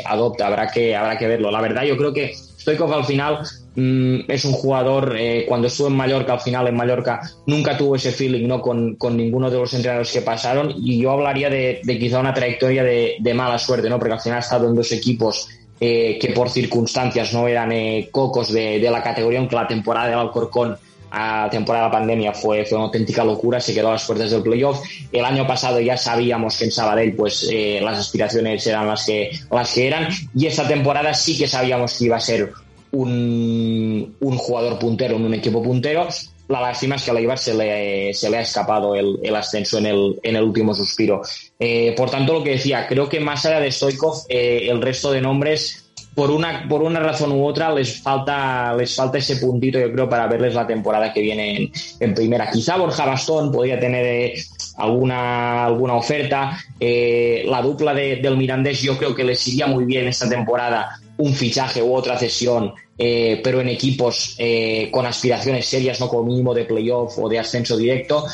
adopta. 0.06 0.46
Habrá 0.46 0.68
que, 0.68 0.96
habrá 0.96 1.18
que 1.18 1.28
verlo. 1.28 1.50
La 1.50 1.60
verdad, 1.60 1.84
yo 1.84 1.96
creo 1.96 2.12
que 2.12 2.34
Stoikov 2.34 2.92
al 2.94 3.04
final 3.04 3.40
es 3.76 4.44
un 4.44 4.52
jugador, 4.52 5.16
eh, 5.18 5.44
cuando 5.48 5.66
estuvo 5.66 5.88
en 5.88 5.96
Mallorca, 5.96 6.34
al 6.34 6.40
final 6.40 6.68
en 6.68 6.76
Mallorca, 6.76 7.20
nunca 7.46 7.76
tuvo 7.76 7.96
ese 7.96 8.12
feeling 8.12 8.46
¿no? 8.46 8.60
con, 8.60 8.96
con 8.96 9.16
ninguno 9.16 9.50
de 9.50 9.58
los 9.58 9.74
entrenadores 9.74 10.12
que 10.12 10.22
pasaron. 10.22 10.72
Y 10.76 11.00
yo 11.00 11.10
hablaría 11.10 11.50
de, 11.50 11.80
quizá 11.84 12.20
una 12.20 12.34
trayectoria 12.34 12.84
de, 12.84 13.16
de 13.18 13.34
mala 13.34 13.58
suerte, 13.58 13.88
¿no? 13.88 13.98
porque 13.98 14.14
al 14.14 14.20
final 14.20 14.38
ha 14.38 14.42
estado 14.42 14.68
en 14.68 14.74
dos 14.74 14.92
equipos 14.92 15.48
eh, 15.80 16.18
que 16.20 16.28
por 16.28 16.50
circunstancias 16.50 17.32
no 17.34 17.48
eran 17.48 17.72
eh, 17.72 18.08
cocos 18.10 18.52
de, 18.52 18.78
de 18.78 18.90
la 18.90 19.02
categoría, 19.02 19.40
aunque 19.40 19.56
la 19.56 19.66
temporada 19.66 20.08
del 20.08 20.18
Alcorcón 20.18 20.76
a 21.16 21.48
temporada 21.48 21.84
de 21.84 21.90
la 21.90 21.98
pandemia 21.98 22.32
fue, 22.32 22.64
fue 22.64 22.76
una 22.76 22.86
auténtica 22.86 23.24
locura, 23.24 23.60
se 23.60 23.72
quedó 23.72 23.88
a 23.88 23.92
las 23.92 24.04
puertas 24.04 24.32
del 24.32 24.42
playoff. 24.42 24.80
El 25.12 25.24
año 25.24 25.46
pasado 25.46 25.80
ya 25.80 25.96
sabíamos 25.96 26.58
que 26.58 26.64
en 26.64 26.72
Sabadell 26.72 27.14
pues 27.14 27.48
eh, 27.50 27.80
las 27.80 27.98
aspiraciones 27.98 28.66
eran 28.66 28.88
las 28.88 29.06
que, 29.06 29.30
las 29.50 29.72
que 29.72 29.86
eran 29.86 30.08
y 30.34 30.46
esta 30.46 30.66
temporada 30.66 31.14
sí 31.14 31.38
que 31.38 31.46
sabíamos 31.46 31.96
que 31.96 32.06
iba 32.06 32.16
a 32.16 32.20
ser 32.20 32.52
un, 32.94 34.16
un 34.20 34.38
jugador 34.38 34.78
puntero 34.78 35.16
en 35.16 35.24
un 35.24 35.34
equipo 35.34 35.62
puntero. 35.62 36.08
La 36.48 36.60
lástima 36.60 36.96
es 36.96 37.02
que 37.02 37.10
a 37.10 37.14
Leibar 37.14 37.38
se 37.38 37.54
le, 37.54 38.12
se 38.12 38.28
le 38.28 38.36
ha 38.36 38.42
escapado 38.42 38.94
el, 38.94 39.18
el 39.22 39.34
ascenso 39.34 39.78
en 39.78 39.86
el, 39.86 40.20
en 40.22 40.36
el 40.36 40.42
último 40.42 40.74
suspiro. 40.74 41.22
Eh, 41.58 41.94
por 41.96 42.10
tanto, 42.10 42.34
lo 42.34 42.42
que 42.42 42.50
decía, 42.50 42.86
creo 42.86 43.08
que 43.08 43.18
más 43.18 43.46
allá 43.46 43.60
de 43.60 43.72
Stoikov, 43.72 44.24
eh, 44.28 44.66
el 44.68 44.82
resto 44.82 45.10
de 45.10 45.22
nombres 45.22 45.80
por 46.14 46.30
una, 46.30 46.66
por 46.68 46.82
una 46.82 47.00
razón 47.00 47.32
u 47.32 47.46
otra 47.46 47.72
les 47.72 48.00
falta, 48.00 48.74
les 48.74 48.94
falta 48.94 49.18
ese 49.18 49.36
puntito, 49.36 49.78
yo 49.78 49.90
creo, 49.90 50.08
para 50.08 50.26
verles 50.26 50.54
la 50.54 50.66
temporada 50.66 51.12
que 51.12 51.20
viene 51.22 51.56
en, 51.56 51.72
en 52.00 52.14
primera. 52.14 52.50
Quizá 52.50 52.76
Borja 52.76 53.06
Bastón 53.06 53.50
podría 53.50 53.80
tener 53.80 54.04
eh, 54.04 54.34
alguna, 54.76 55.64
alguna 55.66 55.94
oferta. 55.94 56.58
Eh, 56.78 57.44
la 57.46 57.62
dupla 57.62 57.94
de- 57.94 58.16
del 58.16 58.36
Mirandés 58.36 58.80
yo 58.82 58.96
creo 58.98 59.14
que 59.14 59.24
les 59.24 59.46
iría 59.48 59.66
muy 59.66 59.84
bien 59.84 60.06
esta 60.08 60.28
temporada 60.28 60.98
un 61.16 61.32
fichaje 61.32 61.82
u 61.82 61.94
otra 61.94 62.18
cesión, 62.18 62.72
eh, 62.98 63.40
pero 63.42 63.60
en 63.60 63.68
equipos 63.68 64.34
eh, 64.38 64.88
con 64.90 65.06
aspiraciones 65.06 65.66
serias, 65.66 66.00
no 66.00 66.08
como 66.08 66.24
mínimo 66.24 66.52
de 66.54 66.64
playoff 66.64 67.18
o 67.18 67.28
de 67.28 67.38
ascenso 67.38 67.76
directo. 67.76 68.24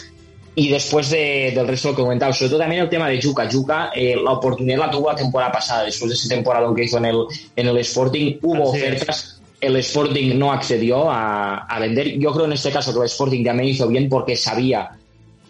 Y 0.55 0.69
después 0.69 1.09
de- 1.11 1.53
del 1.55 1.69
resto 1.69 1.91
lo 1.91 1.97
que 1.97 2.03
comentaba, 2.03 2.33
sobre 2.33 2.51
todo 2.51 2.59
también 2.61 2.83
el 2.83 2.89
tema 2.89 3.09
de 3.09 3.21
Yuka. 3.21 3.49
Yuka, 3.49 3.91
eh, 3.95 4.17
la 4.23 4.33
oportunidad 4.33 4.79
la 4.79 4.91
tuvo 4.91 5.09
la 5.11 5.17
temporada 5.17 5.53
pasada, 5.53 5.85
después 5.85 6.11
de 6.11 6.15
esa 6.17 6.29
temporada 6.29 6.67
que 6.75 6.85
hizo 6.85 6.99
en 6.99 7.05
el, 7.07 7.25
en 7.55 7.69
el 7.69 7.79
Sporting, 7.79 8.37
hubo 8.43 8.71
Así 8.71 8.79
es. 8.83 8.93
ofertas. 8.93 9.41
El 9.61 9.77
Sporting 9.77 10.37
no 10.39 10.53
accedió 10.53 11.11
a, 11.11 11.67
a 11.67 11.79
vender. 11.79 12.19
Yo 12.19 12.33
creo 12.33 12.47
en 12.47 12.55
este 12.55 12.71
caso 12.71 12.93
que 12.93 12.99
el 13.01 13.05
Sporting 13.07 13.45
también 13.45 13.69
hizo 13.69 13.87
bien 13.89 14.09
porque 14.09 14.35
sabía 14.35 14.91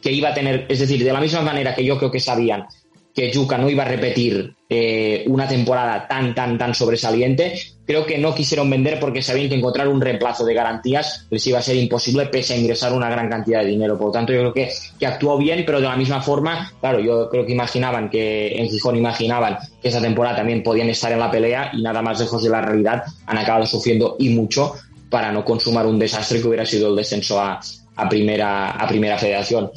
que 0.03 0.12
iba 0.12 0.30
a 0.30 0.34
tener, 0.34 0.66
es 0.68 0.80
decir, 0.80 1.03
de 1.05 1.12
la 1.12 1.20
misma 1.20 1.42
manera 1.42 1.74
que 1.74 1.84
yo 1.84 1.98
creo 1.98 2.11
que 2.11 2.20
sabían 2.20 2.66
que 3.14 3.30
Yuka 3.30 3.59
no 3.59 3.68
iba 3.68 3.82
a 3.82 3.88
repetir 3.88 4.55
eh, 4.68 5.24
una 5.26 5.48
temporada 5.48 6.07
tan, 6.07 6.34
tan, 6.34 6.57
tan 6.57 6.74
sobresaliente, 6.74 7.55
creo 7.84 8.07
que 8.07 8.18
no 8.18 8.34
quisieron 8.34 8.70
vender 8.70 9.01
porque 9.01 9.20
sabían 9.20 9.48
que 9.48 9.57
encontrar 9.57 9.88
un 9.88 10.01
reemplazo 10.01 10.44
de 10.44 10.55
garantías 10.55 11.26
les 11.28 11.44
iba 11.46 11.59
a 11.59 11.62
ser 11.62 11.76
imposible 11.76 12.26
pese 12.26 12.55
a 12.55 12.57
ingresar 12.57 12.92
una 12.92 13.11
gran 13.11 13.28
cantidad 13.28 13.61
de 13.61 13.66
dinero. 13.66 13.98
Por 13.98 14.09
lo 14.09 14.12
tanto, 14.12 14.32
yo 14.32 14.53
creo 14.53 14.55
que, 14.55 15.07
actuó 15.07 15.36
bien, 15.38 15.64
pero 15.66 15.80
de 15.80 15.88
la 15.88 15.96
misma 15.96 16.22
forma, 16.22 16.72
claro, 16.80 17.01
yo 17.01 17.28
creo 17.28 17.44
que 17.44 17.53
imaginaban 17.53 18.09
que 18.11 18.53
en 18.57 18.68
Gijón 18.68 18.96
imaginaban 18.96 19.59
que 19.82 19.88
esa 19.88 20.01
temporada 20.01 20.36
también 20.36 20.62
podían 20.62 20.88
estar 20.88 21.11
en 21.11 21.18
la 21.18 21.30
pelea 21.30 21.70
y 21.72 21.82
nada 21.82 22.03
más 22.03 22.20
lejos 22.20 22.42
de 22.42 22.51
la 22.51 22.61
realidad 22.61 23.03
han 23.26 23.38
acabado 23.38 23.66
sufriendo 23.66 24.16
y 24.18 24.30
mucho 24.30 24.74
para 25.11 25.32
no 25.32 25.44
consumar 25.44 25.86
un 25.86 25.98
desastre 25.98 26.40
que 26.40 26.46
hubiera 26.46 26.64
sido 26.64 26.88
el 26.88 26.96
descenso 26.96 27.40
a 27.40 27.61
primera, 28.09 28.70
a 28.70 28.88
primera 28.88 29.18
federación 29.18 29.70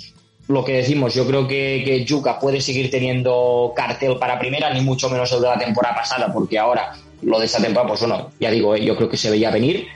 lo 0.47 0.63
que 0.63 0.73
decimos, 0.73 1.13
yo 1.13 1.25
creo 1.25 1.47
que, 1.47 1.83
que 1.85 2.03
Yuka 2.03 2.39
puede 2.39 2.59
seguir 2.59 2.89
teniendo 2.89 3.71
cartel 3.75 4.17
para 4.17 4.37
primera, 4.37 4.73
ni 4.73 4.81
mucho 4.81 5.09
menos 5.09 5.31
el 5.31 5.41
de 5.41 5.47
la 5.47 5.57
temporada 5.57 5.95
pasada, 5.95 6.31
porque 6.33 6.59
ahora 6.59 6.93
lo 7.21 7.39
de 7.39 7.45
esta 7.45 7.61
temporada, 7.61 7.87
pues 7.87 8.01
bueno, 8.01 8.31
ya 8.39 8.51
digo, 8.51 8.75
eh, 8.75 8.83
yo 8.83 8.95
creo 8.95 9.09
que 9.09 9.17
se 9.17 9.31
veía 9.31 9.51
venir. 9.51 9.87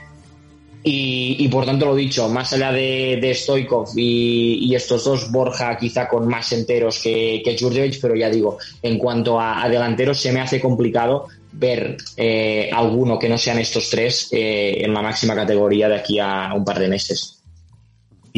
Y, 0.90 1.46
por 1.48 1.66
tanto 1.66 1.84
lo 1.84 1.94
dicho, 1.94 2.30
más 2.30 2.50
allá 2.54 2.72
de, 2.72 3.18
de 3.20 3.34
Stoikov 3.34 3.90
y, 3.96 4.74
estos 4.74 5.04
dos, 5.04 5.30
Borja 5.30 5.76
quizá 5.76 6.08
con 6.08 6.26
más 6.26 6.50
enteros 6.52 7.00
que, 7.02 7.42
que 7.44 7.56
Djurdjevic, 7.56 8.00
pero 8.00 8.14
ya 8.14 8.30
digo, 8.30 8.56
en 8.80 8.96
cuanto 8.96 9.38
a, 9.38 9.62
a 9.62 9.68
delanteros 9.68 10.18
se 10.18 10.32
me 10.32 10.40
hace 10.40 10.60
complicado 10.62 11.26
ver 11.52 11.96
eh, 12.16 12.70
alguno 12.72 13.18
que 13.18 13.28
no 13.28 13.36
sean 13.36 13.58
estos 13.58 13.90
tres 13.90 14.28
eh, 14.32 14.78
en 14.80 14.94
la 14.94 15.02
máxima 15.02 15.34
categoría 15.34 15.88
de 15.88 15.96
aquí 15.96 16.18
a 16.18 16.52
un 16.54 16.64
par 16.64 16.78
de 16.78 16.88
meses. 16.88 17.37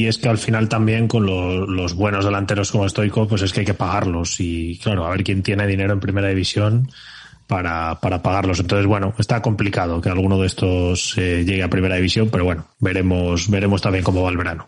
Y 0.00 0.06
es 0.06 0.18
que 0.18 0.28
al 0.28 0.38
final 0.38 0.68
también 0.68 1.08
con 1.08 1.26
lo- 1.26 1.66
los 1.66 1.94
buenos 1.94 2.24
delanteros 2.24 2.70
como 2.72 2.88
Stoico, 2.88 3.26
pues 3.28 3.42
es 3.42 3.52
que 3.52 3.60
hay 3.60 3.66
que 3.66 3.74
pagarlos. 3.74 4.36
Y 4.40 4.78
claro, 4.78 5.04
a 5.06 5.10
ver 5.10 5.24
quién 5.24 5.42
tiene 5.42 5.66
dinero 5.66 5.92
en 5.92 6.00
primera 6.00 6.28
división 6.28 6.90
para, 7.46 7.98
para 8.00 8.22
pagarlos. 8.22 8.60
Entonces, 8.60 8.86
bueno, 8.86 9.12
está 9.18 9.42
complicado 9.42 10.00
que 10.00 10.08
alguno 10.08 10.38
de 10.38 10.46
estos 10.46 11.14
eh, 11.18 11.44
llegue 11.44 11.62
a 11.62 11.68
primera 11.70 11.96
división, 11.96 12.28
pero 12.30 12.44
bueno, 12.44 12.66
veremos, 12.78 13.48
veremos 13.50 13.82
también 13.82 14.04
cómo 14.04 14.22
va 14.22 14.30
el 14.30 14.36
verano. 14.36 14.66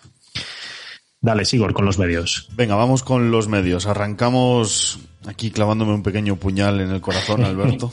Dale, 1.21 1.45
Sigor, 1.45 1.73
con 1.73 1.85
los 1.85 1.99
medios. 1.99 2.49
Venga, 2.57 2.75
vamos 2.75 3.05
con 3.05 3.31
los 3.31 3.47
medios. 3.47 3.87
Arrancamos 3.87 4.99
aquí 5.27 5.53
clavándome 5.53 5.93
un 5.95 6.03
pequeño 6.03 6.37
puñal 6.37 6.81
en 6.81 6.91
el 6.91 7.01
corazón, 7.01 7.45
Alberto. 7.45 7.93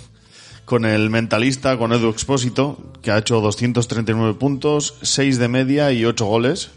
con 0.65 0.83
el 0.85 1.09
mentalista, 1.11 1.77
con 1.77 1.93
Edu 1.93 2.09
Expósito, 2.09 2.91
que 3.03 3.11
ha 3.11 3.19
hecho 3.19 3.39
239 3.41 4.33
puntos, 4.33 4.95
6 5.03 5.37
de 5.37 5.47
media 5.47 5.91
y 5.91 6.05
8 6.05 6.25
goles. 6.25 6.71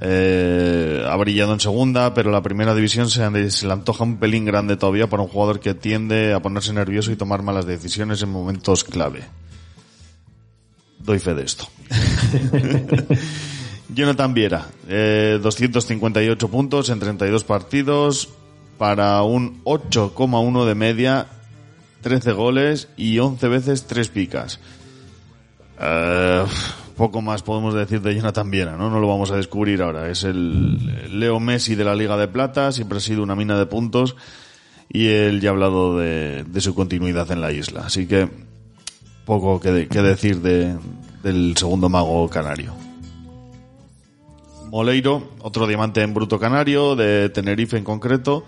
Eh, 0.00 1.04
ha 1.08 1.16
brillado 1.16 1.52
en 1.52 1.60
segunda, 1.60 2.14
pero 2.14 2.30
la 2.30 2.42
primera 2.42 2.74
división 2.74 3.10
se, 3.10 3.28
le 3.30 3.72
antoja 3.72 4.04
un 4.04 4.18
pelín 4.18 4.44
grande 4.44 4.76
todavía 4.76 5.08
para 5.08 5.22
un 5.22 5.28
jugador 5.28 5.60
que 5.60 5.74
tiende 5.74 6.32
a 6.34 6.40
ponerse 6.40 6.72
nervioso 6.72 7.10
y 7.10 7.16
tomar 7.16 7.42
malas 7.42 7.66
decisiones 7.66 8.22
en 8.22 8.30
momentos 8.30 8.84
clave. 8.84 9.24
Doy 11.00 11.18
fe 11.18 11.34
de 11.34 11.42
esto. 11.42 11.68
Jonathan 13.94 14.34
Viera, 14.34 14.66
eh, 14.88 15.40
258 15.42 16.48
puntos 16.48 16.90
en 16.90 17.00
32 17.00 17.44
partidos 17.44 18.28
para 18.76 19.22
un 19.22 19.64
8,1 19.64 20.66
de 20.66 20.74
media, 20.74 21.26
13 22.02 22.32
goles 22.32 22.88
y 22.96 23.18
11 23.18 23.48
veces 23.48 23.86
3 23.86 24.08
picas. 24.08 24.60
Eh, 25.80 26.44
poco 26.98 27.22
más 27.22 27.42
podemos 27.42 27.72
decir 27.74 28.02
de 28.02 28.14
Jonathan 28.14 28.50
Viera, 28.50 28.76
¿no? 28.76 28.90
No 28.90 29.00
lo 29.00 29.08
vamos 29.08 29.30
a 29.30 29.36
descubrir 29.36 29.80
ahora. 29.80 30.10
Es 30.10 30.24
el 30.24 31.18
Leo 31.18 31.40
Messi 31.40 31.74
de 31.76 31.84
la 31.84 31.94
Liga 31.94 32.16
de 32.18 32.28
Plata, 32.28 32.72
siempre 32.72 32.98
ha 32.98 33.00
sido 33.00 33.22
una 33.22 33.34
mina 33.36 33.56
de 33.58 33.64
puntos 33.64 34.16
y 34.90 35.06
él 35.06 35.40
ya 35.40 35.48
ha 35.50 35.52
hablado 35.52 35.96
de, 35.96 36.44
de 36.44 36.60
su 36.60 36.74
continuidad 36.74 37.30
en 37.30 37.40
la 37.40 37.52
isla. 37.52 37.82
Así 37.86 38.06
que 38.06 38.28
poco 39.24 39.60
que, 39.60 39.70
de- 39.72 39.88
que 39.88 40.02
decir 40.02 40.40
de, 40.42 40.76
del 41.22 41.56
segundo 41.56 41.88
mago 41.88 42.28
canario. 42.28 42.74
Moleiro, 44.70 45.30
otro 45.40 45.66
diamante 45.66 46.02
en 46.02 46.12
bruto 46.12 46.38
canario, 46.38 46.94
de 46.94 47.30
Tenerife 47.30 47.78
en 47.78 47.84
concreto. 47.84 48.44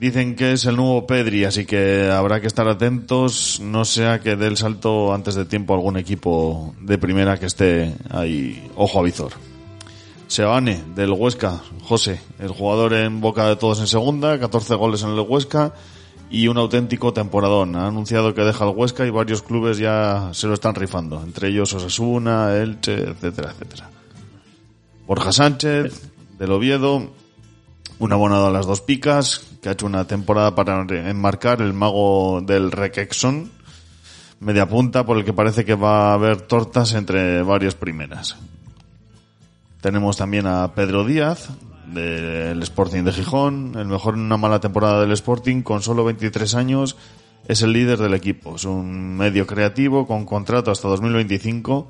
Dicen 0.00 0.34
que 0.34 0.52
es 0.52 0.64
el 0.66 0.76
nuevo 0.76 1.06
Pedri, 1.06 1.44
así 1.44 1.66
que 1.66 2.10
habrá 2.10 2.40
que 2.40 2.48
estar 2.48 2.66
atentos, 2.68 3.60
no 3.60 3.84
sea 3.84 4.20
que 4.20 4.36
dé 4.36 4.48
el 4.48 4.56
salto 4.56 5.14
antes 5.14 5.34
de 5.36 5.44
tiempo 5.44 5.72
algún 5.72 5.96
equipo 5.96 6.74
de 6.80 6.98
primera 6.98 7.38
que 7.38 7.46
esté 7.46 7.94
ahí, 8.10 8.70
ojo 8.76 8.98
a 8.98 9.02
visor. 9.02 9.32
Seoane, 10.26 10.82
del 10.96 11.12
Huesca, 11.12 11.62
José, 11.84 12.20
el 12.40 12.48
jugador 12.48 12.94
en 12.94 13.20
boca 13.20 13.46
de 13.46 13.56
todos 13.56 13.78
en 13.78 13.86
segunda, 13.86 14.38
14 14.40 14.74
goles 14.74 15.02
en 15.04 15.10
el 15.10 15.20
Huesca 15.20 15.74
y 16.28 16.48
un 16.48 16.58
auténtico 16.58 17.12
temporadón. 17.12 17.76
Ha 17.76 17.86
anunciado 17.86 18.34
que 18.34 18.42
deja 18.42 18.64
el 18.64 18.74
Huesca 18.74 19.06
y 19.06 19.10
varios 19.10 19.42
clubes 19.42 19.78
ya 19.78 20.30
se 20.32 20.48
lo 20.48 20.54
están 20.54 20.74
rifando, 20.74 21.22
entre 21.22 21.48
ellos 21.48 21.72
Osasuna, 21.72 22.56
Elche, 22.56 23.10
etcétera, 23.10 23.52
etcétera. 23.52 23.90
Borja 25.06 25.32
Sánchez, 25.32 26.10
del 26.38 26.52
Oviedo, 26.52 27.12
Un 27.98 28.12
abonado 28.12 28.48
a 28.48 28.50
las 28.50 28.66
dos 28.66 28.80
picas, 28.80 29.46
que 29.62 29.68
ha 29.68 29.72
hecho 29.72 29.86
una 29.86 30.06
temporada 30.06 30.54
para 30.54 30.82
enmarcar 31.08 31.62
el 31.62 31.72
mago 31.72 32.40
del 32.42 32.72
Requexon, 32.72 33.50
media 34.40 34.68
punta, 34.68 35.06
por 35.06 35.16
el 35.16 35.24
que 35.24 35.32
parece 35.32 35.64
que 35.64 35.74
va 35.74 36.10
a 36.10 36.14
haber 36.14 36.42
tortas 36.42 36.94
entre 36.94 37.42
varias 37.42 37.74
primeras. 37.74 38.36
Tenemos 39.80 40.16
también 40.16 40.46
a 40.46 40.74
Pedro 40.74 41.04
Díaz, 41.04 41.50
del 41.86 42.62
Sporting 42.62 43.04
de 43.04 43.12
Gijón, 43.12 43.74
el 43.76 43.86
mejor 43.86 44.14
en 44.14 44.20
una 44.20 44.36
mala 44.36 44.60
temporada 44.60 45.00
del 45.00 45.12
Sporting, 45.12 45.62
con 45.62 45.82
solo 45.82 46.04
23 46.04 46.54
años, 46.54 46.96
es 47.46 47.62
el 47.62 47.72
líder 47.72 47.98
del 47.98 48.14
equipo. 48.14 48.56
Es 48.56 48.64
un 48.64 49.16
medio 49.16 49.46
creativo 49.46 50.06
con 50.06 50.24
contrato 50.24 50.70
hasta 50.70 50.88
2025 50.88 51.88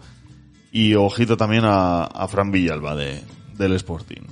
y 0.72 0.94
ojito 0.94 1.36
también 1.36 1.64
a, 1.64 2.05
a 2.05 2.28
Fran 2.28 2.50
Villalba 2.50 2.94
de, 2.96 3.22
del 3.57 3.72
Sporting. 3.74 4.22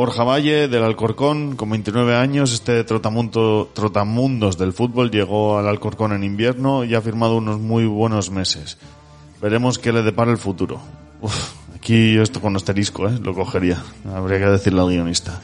Borja 0.00 0.24
Valle 0.24 0.66
del 0.66 0.82
Alcorcón, 0.82 1.56
con 1.56 1.68
29 1.68 2.16
años, 2.16 2.54
este 2.54 2.84
trotamundo, 2.84 3.70
trotamundos 3.74 4.56
del 4.56 4.72
fútbol 4.72 5.10
llegó 5.10 5.58
al 5.58 5.68
Alcorcón 5.68 6.14
en 6.14 6.24
invierno 6.24 6.84
y 6.84 6.94
ha 6.94 7.02
firmado 7.02 7.36
unos 7.36 7.60
muy 7.60 7.84
buenos 7.84 8.30
meses. 8.30 8.78
Veremos 9.42 9.78
qué 9.78 9.92
le 9.92 10.02
depara 10.02 10.30
el 10.30 10.38
futuro. 10.38 10.80
Uf, 11.20 11.52
aquí 11.76 12.16
esto 12.16 12.40
con 12.40 12.56
asterisco, 12.56 13.10
¿eh? 13.10 13.18
lo 13.22 13.34
cogería. 13.34 13.82
Habría 14.10 14.38
que 14.38 14.46
decirle 14.46 14.80
al 14.80 14.88
guionista. 14.88 15.42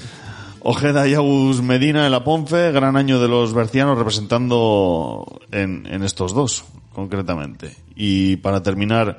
Ojeda 0.60 1.06
y 1.06 1.12
Agus 1.12 1.60
Medina 1.60 2.06
en 2.06 2.12
la 2.12 2.24
Ponfe, 2.24 2.72
gran 2.72 2.96
año 2.96 3.20
de 3.20 3.28
los 3.28 3.52
bercianos 3.52 3.98
representando 3.98 5.38
en, 5.50 5.84
en 5.84 6.02
estos 6.02 6.32
dos, 6.32 6.64
concretamente. 6.94 7.76
Y 7.94 8.36
para 8.36 8.62
terminar, 8.62 9.18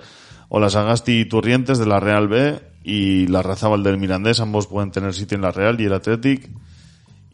Olasagasti 0.49 1.19
y 1.19 1.25
Turrientes 1.25 1.77
de 1.77 1.85
la 1.85 1.99
Real 1.99 2.27
B 2.27 2.72
y 2.83 3.27
la 3.27 3.41
Razábal 3.41 3.83
del 3.83 3.97
Mirandés, 3.97 4.39
ambos 4.39 4.67
pueden 4.67 4.91
tener 4.91 5.13
sitio 5.13 5.35
en 5.35 5.41
la 5.41 5.51
Real 5.51 5.79
y 5.79 5.85
el 5.85 5.93
Athletic. 5.93 6.49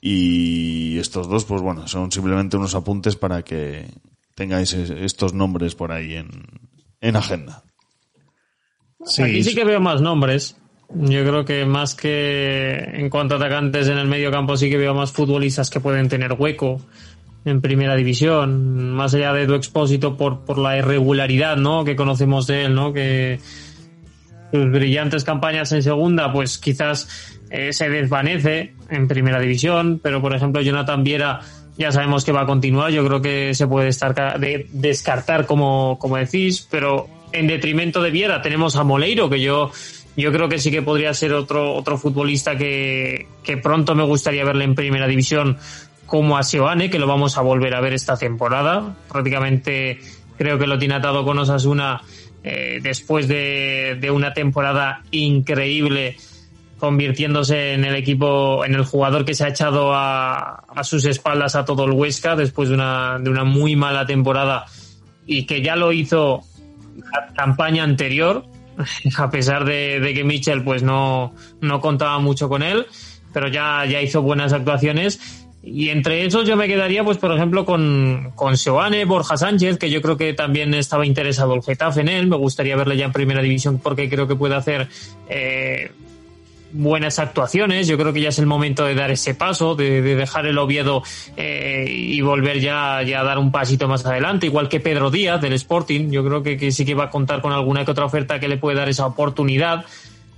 Y 0.02 0.97
estos 1.00 1.28
dos, 1.28 1.43
pues 1.45 1.62
bueno, 1.62 1.88
son 1.88 2.12
simplemente 2.12 2.56
unos 2.56 2.76
apuntes 2.76 3.16
para 3.16 3.41
que 3.41 3.86
tengáis 4.36 4.74
estos 4.74 5.34
nombres 5.34 5.76
por 5.76 5.91
ahí 5.91 6.14
en, 6.14 6.30
en 7.02 7.16
agenda. 7.16 7.64
Sí. 9.04 9.24
Aquí 9.24 9.43
sí 9.43 9.56
que 9.56 9.66
veo 9.66 9.80
más 9.82 10.02
nombres. 10.02 10.56
Yo 10.93 11.24
creo 11.24 11.45
que 11.45 11.66
más 11.66 11.93
que 11.95 12.78
en 12.93 13.10
cuanto 13.10 13.36
a 13.36 13.38
atacantes 13.38 13.88
en 13.88 13.97
el 13.97 14.08
medio 14.08 14.32
campo 14.32 14.58
sí 14.58 14.70
que 14.70 14.78
veo 14.78 14.93
más 14.93 15.12
futbolistas 15.12 15.70
que 15.70 15.80
pueden 15.80 16.10
tener 16.10 16.34
hueco 16.34 16.82
en 17.45 17.62
primera 17.62 17.95
división, 17.95 18.91
más 18.91 19.14
allá 19.14 19.34
de 19.34 19.45
tu 19.45 19.54
expósito 19.54 20.18
por, 20.18 20.41
por 20.45 20.58
la 20.58 20.78
irregularidad, 20.78 21.58
¿no? 21.58 21.84
Que 21.86 21.95
conocemos 21.95 22.47
de 22.47 22.66
él, 22.66 22.76
¿no? 22.76 22.91
Que 22.91 23.39
sus 24.52 24.72
brillantes 24.72 25.24
campañas 25.24 25.72
en 25.72 25.84
segunda, 25.84 26.32
pues 26.32 26.58
quizás 26.58 27.38
eh, 27.50 27.74
se 27.74 27.89
desvanece 27.89 28.74
en 28.89 29.08
primera 29.08 29.39
división, 29.39 30.00
pero 30.02 30.22
por 30.22 30.36
ejemplo 30.36 30.62
Jonathan 30.62 31.04
Viera 31.04 31.41
ya 31.78 31.91
sabemos 31.91 32.26
que 32.26 32.32
va 32.32 32.41
a 32.41 32.45
continuar, 32.45 32.91
yo 32.91 33.06
creo 33.06 33.22
que 33.22 33.54
se 33.54 33.66
puede 33.68 33.88
estar 33.88 34.39
de, 34.39 34.68
descartar 34.72 35.45
como, 35.45 35.97
como 35.97 36.18
decís, 36.18 36.68
pero 36.70 37.08
en 37.32 37.47
detrimento 37.47 38.02
de 38.02 38.12
Viera 38.12 38.41
tenemos 38.41 38.76
a 38.76 38.84
Moleiro, 38.84 39.30
que 39.30 39.39
yo 39.39 39.72
yo 40.18 40.34
creo 40.34 40.50
que 40.50 40.60
sí 40.60 40.70
que 40.70 40.82
podría 40.82 41.14
ser 41.14 41.34
otro, 41.34 41.74
otro 41.74 41.97
futbolista 41.97 42.58
que, 42.58 43.28
que 43.41 43.56
pronto 43.56 43.95
me 43.95 44.04
gustaría 44.04 44.43
verle 44.43 44.66
en 44.66 44.76
primera 44.76 45.08
división 45.08 45.58
como 46.06 46.38
a 46.38 46.43
Seoane, 46.43 46.89
que 46.89 47.00
lo 47.00 47.08
vamos 47.08 47.38
a 47.38 47.41
volver 47.41 47.74
a 47.74 47.80
ver 47.80 47.93
esta 47.93 48.18
temporada. 48.18 48.95
Prácticamente 49.10 50.00
creo 50.38 50.60
que 50.60 50.68
lo 50.68 50.78
tiene 50.78 50.95
atado 50.95 51.24
con 51.24 51.38
Osasuna 51.38 52.02
eh, 52.44 52.80
después 52.82 53.28
de, 53.28 53.98
de, 54.00 54.12
una 54.12 54.34
temporada 54.34 55.04
increíble, 55.12 56.16
convirtiéndose 56.78 57.74
en 57.74 57.84
el 57.84 57.96
equipo, 57.96 58.64
en 58.64 58.76
el 58.76 58.86
jugador 58.86 59.26
que 59.26 59.34
se 59.34 59.44
ha 59.44 59.50
echado 59.50 59.94
a, 59.94 60.64
a 60.74 60.84
sus 60.84 61.06
espaldas 61.06 61.56
a 61.56 61.66
todo 61.66 61.86
el 61.86 61.92
Huesca 61.92 62.36
después 62.36 62.70
de 62.70 62.76
una, 62.76 63.20
de 63.20 63.30
una 63.30 63.44
muy 63.44 63.76
mala 63.76 64.06
temporada 64.06 64.66
y 65.26 65.46
que 65.46 65.62
ya 65.62 65.76
lo 65.76 65.92
hizo 65.92 66.42
la 67.12 67.34
campaña 67.34 67.84
anterior, 67.84 68.46
a 69.18 69.30
pesar 69.30 69.66
de, 69.66 70.00
de, 70.00 70.14
que 70.14 70.24
Mitchell 70.24 70.64
pues 70.64 70.82
no, 70.82 71.34
no 71.60 71.82
contaba 71.82 72.20
mucho 72.20 72.48
con 72.48 72.64
él, 72.64 72.86
pero 73.34 73.50
ya, 73.50 73.86
ya 73.86 74.02
hizo 74.02 74.22
buenas 74.22 74.54
actuaciones 74.54 75.49
y 75.72 75.89
entre 75.89 76.26
esos 76.26 76.47
yo 76.47 76.55
me 76.55 76.67
quedaría, 76.67 77.03
pues, 77.03 77.17
por 77.17 77.32
ejemplo, 77.32 77.65
con, 77.65 78.32
con 78.36 78.57
Seoane, 78.57 79.05
Borja 79.05 79.38
Sánchez, 79.38 79.78
que 79.78 79.89
yo 79.89 80.01
creo 80.01 80.17
que 80.17 80.34
también 80.34 80.74
estaba 80.74 81.05
interesado 81.05 81.53
el 81.53 81.61
Getafe 81.61 82.01
en 82.01 82.09
él. 82.09 82.28
Me 82.28 82.38
gustaría 82.38 82.76
verle 82.76 82.97
ya 82.97 83.05
en 83.05 83.11
primera 83.11 83.41
división 83.41 83.80
porque 83.80 84.09
creo 84.09 84.28
que 84.28 84.36
puede 84.36 84.55
hacer 84.55 84.88
eh, 85.30 85.91
buenas 86.72 87.20
actuaciones. 87.20 87.88
Yo 87.88 87.97
creo 87.97 88.13
que 88.13 88.22
ya 88.22 88.30
es 88.30 88.39
el 88.39 88.47
momento 88.47 88.84
de 88.86 88.95
dar 88.95 89.11
ese 89.11 89.36
paso, 89.36 89.76
de, 89.76 90.01
de 90.01 90.15
dejar 90.15 90.47
el 90.47 90.57
Oviedo 90.57 91.03
eh, 91.38 91.86
y 91.88 92.20
volver 92.22 92.59
ya, 92.59 93.03
ya 93.03 93.22
a 93.22 93.24
dar 93.24 93.38
un 93.38 93.51
pasito 93.51 93.88
más 93.88 94.05
adelante, 94.05 94.47
igual 94.47 94.70
que 94.70 94.80
Pedro 94.80 95.11
Díaz 95.11 95.39
del 95.39 95.53
Sporting. 95.53 96.09
Yo 96.09 96.26
creo 96.26 96.41
que, 96.41 96.57
que 96.57 96.72
sí 96.72 96.86
que 96.86 96.95
va 96.95 97.05
a 97.05 97.09
contar 97.09 97.41
con 97.41 97.53
alguna 97.53 97.86
que 97.86 97.91
otra 97.91 98.05
oferta 98.05 98.39
que 98.39 98.47
le 98.47 98.57
puede 98.57 98.78
dar 98.78 98.89
esa 98.89 99.05
oportunidad. 99.05 99.86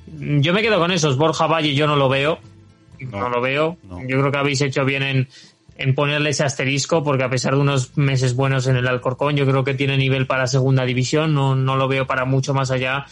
Yo 0.07 0.51
me 0.51 0.61
quedo 0.61 0.77
con 0.77 0.91
esos. 0.91 1.15
Borja 1.15 1.47
Valle 1.47 1.73
yo 1.73 1.87
no 1.87 1.95
lo 1.95 2.09
veo 2.09 2.39
no, 3.05 3.19
no 3.19 3.29
lo 3.29 3.41
veo. 3.41 3.77
No. 3.83 4.01
Yo 4.01 4.19
creo 4.19 4.31
que 4.31 4.37
habéis 4.37 4.61
hecho 4.61 4.85
bien 4.85 5.03
en, 5.03 5.27
en 5.77 5.95
ponerle 5.95 6.31
ese 6.31 6.43
asterisco, 6.43 7.03
porque 7.03 7.23
a 7.23 7.29
pesar 7.29 7.55
de 7.55 7.61
unos 7.61 7.97
meses 7.97 8.35
buenos 8.35 8.67
en 8.67 8.75
el 8.75 8.87
Alcorcón, 8.87 9.35
yo 9.35 9.45
creo 9.45 9.63
que 9.63 9.73
tiene 9.73 9.97
nivel 9.97 10.27
para 10.27 10.47
segunda 10.47 10.85
división, 10.85 11.33
no, 11.33 11.55
no 11.55 11.75
lo 11.75 11.87
veo 11.87 12.07
para 12.07 12.25
mucho 12.25 12.53
más 12.53 12.71
allá. 12.71 13.05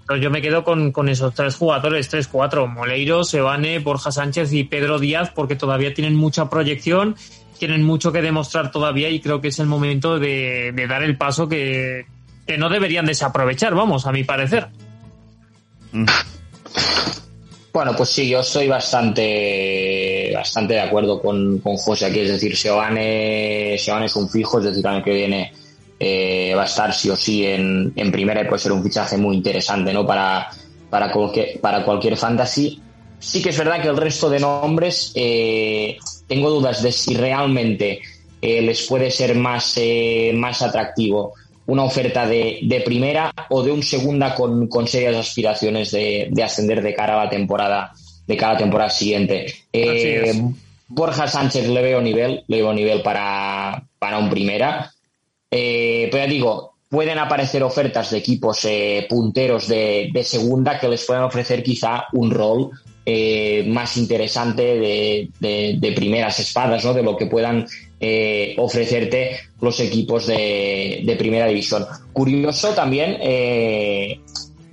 Entonces 0.00 0.24
yo 0.24 0.30
me 0.30 0.42
quedo 0.42 0.64
con, 0.64 0.90
con 0.90 1.08
esos 1.08 1.34
tres 1.34 1.54
jugadores, 1.54 2.08
tres, 2.08 2.26
cuatro, 2.26 2.66
Moleiro, 2.66 3.22
Sebane, 3.22 3.78
Borja 3.78 4.10
Sánchez 4.10 4.52
y 4.52 4.64
Pedro 4.64 4.98
Díaz, 4.98 5.30
porque 5.34 5.56
todavía 5.56 5.94
tienen 5.94 6.16
mucha 6.16 6.50
proyección, 6.50 7.14
tienen 7.58 7.84
mucho 7.84 8.10
que 8.10 8.20
demostrar 8.20 8.72
todavía 8.72 9.08
y 9.08 9.20
creo 9.20 9.40
que 9.40 9.48
es 9.48 9.58
el 9.60 9.66
momento 9.66 10.18
de, 10.18 10.72
de 10.74 10.86
dar 10.88 11.04
el 11.04 11.16
paso 11.16 11.48
que, 11.48 12.06
que 12.46 12.58
no 12.58 12.68
deberían 12.68 13.06
desaprovechar, 13.06 13.74
vamos, 13.74 14.06
a 14.06 14.12
mi 14.12 14.24
parecer. 14.24 14.68
Mm. 15.92 16.06
Bueno, 17.72 17.94
pues 17.96 18.08
sí, 18.08 18.28
yo 18.28 18.40
estoy 18.40 18.66
bastante 18.68 20.32
bastante 20.34 20.74
de 20.74 20.80
acuerdo 20.80 21.20
con, 21.20 21.58
con 21.58 21.76
José 21.76 22.06
aquí. 22.06 22.20
Es 22.20 22.30
decir, 22.30 22.56
Seoane, 22.56 23.76
Seoane 23.78 24.06
es 24.06 24.16
un 24.16 24.28
fijo, 24.28 24.58
es 24.58 24.64
decir, 24.64 24.86
año 24.86 25.04
que 25.04 25.14
viene 25.14 25.52
eh, 25.98 26.54
va 26.56 26.62
a 26.62 26.66
estar 26.66 26.92
sí 26.94 27.10
o 27.10 27.16
sí 27.16 27.46
en, 27.46 27.92
en 27.94 28.10
primera 28.10 28.40
y 28.40 28.46
puede 28.46 28.58
ser 28.58 28.72
un 28.72 28.82
fichaje 28.82 29.16
muy 29.18 29.36
interesante 29.36 29.92
¿no? 29.92 30.06
para, 30.06 30.48
para, 30.88 31.12
cualquier, 31.12 31.60
para 31.60 31.84
cualquier 31.84 32.16
fantasy. 32.16 32.80
Sí 33.18 33.42
que 33.42 33.50
es 33.50 33.58
verdad 33.58 33.82
que 33.82 33.88
el 33.88 33.98
resto 33.98 34.30
de 34.30 34.40
nombres 34.40 35.12
eh, 35.14 35.98
tengo 36.26 36.50
dudas 36.50 36.82
de 36.82 36.90
si 36.90 37.14
realmente 37.14 38.00
eh, 38.40 38.62
les 38.62 38.86
puede 38.86 39.10
ser 39.10 39.36
más, 39.36 39.74
eh, 39.76 40.32
más 40.34 40.62
atractivo 40.62 41.34
una 41.70 41.84
oferta 41.84 42.26
de, 42.26 42.58
de, 42.62 42.80
primera 42.80 43.32
o 43.48 43.62
de 43.62 43.70
un 43.70 43.82
segunda 43.82 44.34
con, 44.34 44.66
con 44.66 44.88
serias 44.88 45.16
aspiraciones 45.16 45.92
de, 45.92 46.28
de, 46.30 46.42
ascender 46.42 46.82
de 46.82 46.94
cara 46.94 47.14
a 47.14 47.24
la 47.24 47.30
temporada 47.30 47.92
de 48.26 48.36
cada 48.36 48.56
temporada 48.56 48.90
siguiente. 48.90 49.46
Eh, 49.72 50.42
Borja 50.88 51.28
Sánchez 51.28 51.68
le 51.68 51.80
veo 51.80 52.00
nivel, 52.00 52.44
le 52.48 52.56
veo 52.56 52.72
nivel 52.72 53.02
para, 53.02 53.84
para 53.98 54.18
un 54.18 54.28
primera. 54.28 54.92
Eh, 55.48 56.08
pero 56.10 56.24
ya 56.24 56.30
digo, 56.30 56.74
pueden 56.88 57.18
aparecer 57.18 57.62
ofertas 57.62 58.10
de 58.10 58.18
equipos 58.18 58.64
eh, 58.64 59.06
punteros 59.08 59.68
de, 59.68 60.10
de, 60.12 60.24
segunda 60.24 60.78
que 60.78 60.88
les 60.88 61.04
pueden 61.04 61.22
ofrecer 61.22 61.62
quizá 61.62 62.06
un 62.12 62.30
rol 62.30 62.70
eh, 63.06 63.64
más 63.66 63.96
interesante 63.96 64.62
de, 64.62 65.28
de, 65.78 65.92
primeras 65.92 66.38
espadas, 66.38 66.84
¿no? 66.84 66.92
De 66.92 67.02
lo 67.02 67.16
que 67.16 67.26
puedan 67.26 67.66
eh, 67.98 68.54
ofrecerte 68.58 69.38
los 69.60 69.80
equipos 69.80 70.26
de, 70.26 71.00
de, 71.02 71.16
primera 71.16 71.46
división. 71.46 71.86
Curioso 72.12 72.74
también, 72.74 73.16
eh, 73.22 74.20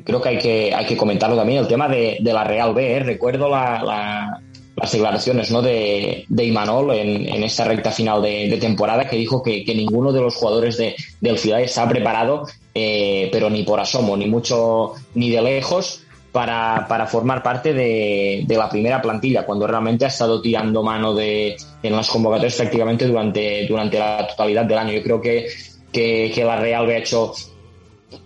creo 0.04 0.22
que 0.22 0.30
hay 0.30 0.38
que, 0.40 0.74
hay 0.76 0.86
que 0.86 0.98
comentarlo 0.98 1.38
también, 1.38 1.60
el 1.60 1.68
tema 1.68 1.88
de, 1.88 2.20
la 2.22 2.44
Real 2.44 2.74
B. 2.74 3.00
Recuerdo 3.00 3.50
la, 3.50 3.82
la, 3.82 4.42
las 4.76 4.92
declaraciones 4.92 5.50
¿no? 5.50 5.62
de, 5.62 6.26
Imanol 6.30 6.92
en, 6.96 7.44
esta 7.44 7.64
recta 7.64 7.92
final 7.92 8.22
de, 8.22 8.58
temporada 8.60 9.08
que 9.08 9.16
dijo 9.16 9.42
que, 9.42 9.64
ninguno 9.74 10.12
de 10.12 10.20
los 10.20 10.36
jugadores 10.36 10.76
de, 10.76 10.98
del 11.22 11.38
Ciudad 11.38 11.62
está 11.62 11.88
preparado, 11.88 12.46
pero 12.74 13.50
ni 13.50 13.64
por 13.64 13.80
asomo, 13.80 14.18
ni 14.18 14.28
mucho, 14.28 14.96
ni 15.16 15.32
de 15.32 15.42
lejos 15.42 16.04
para, 16.32 16.86
para 16.88 17.08
formar 17.08 17.42
parte 17.42 17.74
de, 17.74 18.44
de, 18.46 18.58
la 18.58 18.70
primera 18.70 19.02
plantilla, 19.02 19.46
cuando 19.46 19.66
realmente 19.66 20.06
ha 20.06 20.10
estado 20.10 20.42
tirando 20.42 20.84
mano 20.84 21.14
de, 21.14 21.56
en 21.82 21.96
las 21.96 22.10
convocatorias 22.10 22.56
prácticamente 22.56 23.08
durante, 23.08 23.66
durante 23.68 23.98
la 23.98 24.28
totalidad 24.28 24.66
del 24.66 24.78
año. 24.78 24.94
Yo 24.94 25.04
creo 25.04 25.22
que, 25.22 25.48
que, 25.92 26.32
que 26.34 26.44
la 26.44 26.58
Real 26.58 26.88
ha 26.90 26.98
hecho 26.98 27.34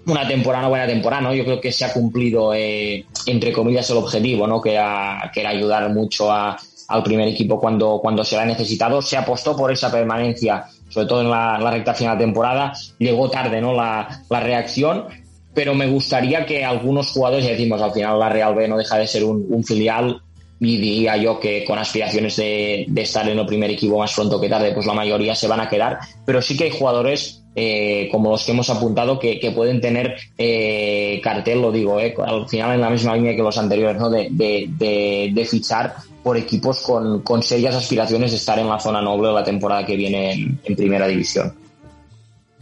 una 0.06 0.28
temporada, 0.28 0.64
una 0.64 0.70
buena 0.70 0.88
temporada, 0.88 1.22
¿no? 1.22 1.34
Yo 1.34 1.44
creo 1.44 1.62
que 1.62 1.72
se 1.72 1.86
ha 1.86 1.94
cumplido, 1.94 2.54
eh, 2.54 3.06
entre 3.26 3.52
comillas, 3.52 3.90
el 3.90 3.98
objetivo, 3.98 4.48
¿no? 4.48 4.62
Que 4.62 4.74
era, 4.74 5.32
que 5.34 5.42
era 5.42 5.52
ayudar 5.52 5.90
mucho 5.94 6.32
a, 6.32 6.58
al 6.88 7.04
primer 7.04 7.28
equipo 7.28 7.60
cuando, 7.60 8.00
cuando 8.02 8.24
se 8.24 8.36
lo 8.36 8.42
ha 8.42 8.46
necesitado. 8.46 9.02
Se 9.02 9.18
apostó 9.18 9.56
por 9.56 9.72
esa 9.72 9.92
permanencia, 9.92 10.66
sobre 10.90 11.08
todo 11.08 11.22
en 11.22 11.30
la, 11.30 11.58
la 11.60 11.72
recta 11.72 11.94
final 11.94 12.18
de 12.18 12.26
temporada. 12.26 12.74
Llegó 12.98 13.30
tarde, 13.30 13.62
¿no? 13.62 13.74
La, 13.74 14.24
la 14.30 14.40
reacción 14.40 15.06
pero 15.54 15.74
me 15.74 15.88
gustaría 15.88 16.46
que 16.46 16.64
algunos 16.64 17.12
jugadores, 17.12 17.46
ya 17.46 17.52
decimos, 17.52 17.82
al 17.82 17.92
final 17.92 18.20
la 18.20 18.30
Real 18.30 18.56
B 18.56 18.68
no 18.68 18.78
deja 18.78 18.98
de 18.98 19.08
ser 19.08 19.24
un, 19.24 19.46
un 19.50 19.64
filial 19.64 20.22
y 20.60 20.78
diría 20.78 21.18
yo 21.18 21.40
que 21.40 21.66
con 21.66 21.80
aspiraciones 21.80 22.36
de, 22.36 22.86
de, 22.88 23.02
estar 23.02 23.28
en 23.28 23.40
el 23.40 23.46
primer 23.48 23.72
equipo 23.72 23.98
más 23.98 24.14
pronto 24.14 24.40
que 24.40 24.48
tarde, 24.48 24.74
pues 24.74 24.86
la 24.86 24.94
mayoría 24.94 25.34
se 25.34 25.48
van 25.48 25.60
a 25.60 25.68
quedar, 25.68 25.98
pero 26.24 26.40
sí 26.40 26.56
que 26.56 26.66
hay 26.66 26.72
jugadores 26.72 27.42
eh, 27.56 28.08
como 28.12 28.30
los 28.30 28.46
que 28.46 28.52
hemos 28.52 28.70
apuntado 28.70 29.18
que, 29.18 29.40
que 29.40 29.52
pueden 29.52 29.82
tener 29.82 30.16
eh, 30.38 31.20
cartel, 31.24 31.62
lo 31.62 31.72
digo, 31.72 32.00
eh, 32.00 32.14
al 32.26 32.48
final 32.48 32.76
en 32.76 32.82
la 32.82 32.92
misma 32.92 33.16
línea 33.16 33.36
que 33.36 33.42
los 33.42 33.58
anteriores, 33.58 34.00
¿no? 34.00 34.10
de, 34.10 34.30
de, 34.30 35.32
de 35.34 35.46
fichar 35.46 35.96
por 36.24 36.38
equipos 36.38 36.80
con, 36.82 37.24
con, 37.24 37.42
serias 37.42 37.74
aspiraciones 37.76 38.30
de 38.30 38.38
estar 38.38 38.60
en 38.60 38.70
la 38.70 38.80
zona 38.80 39.02
noble 39.02 39.34
la 39.34 39.44
temporada 39.44 39.84
que 39.84 39.96
viene 39.96 40.32
en, 40.32 40.60
en 40.64 40.76
primera 40.76 41.08
división. 41.08 41.61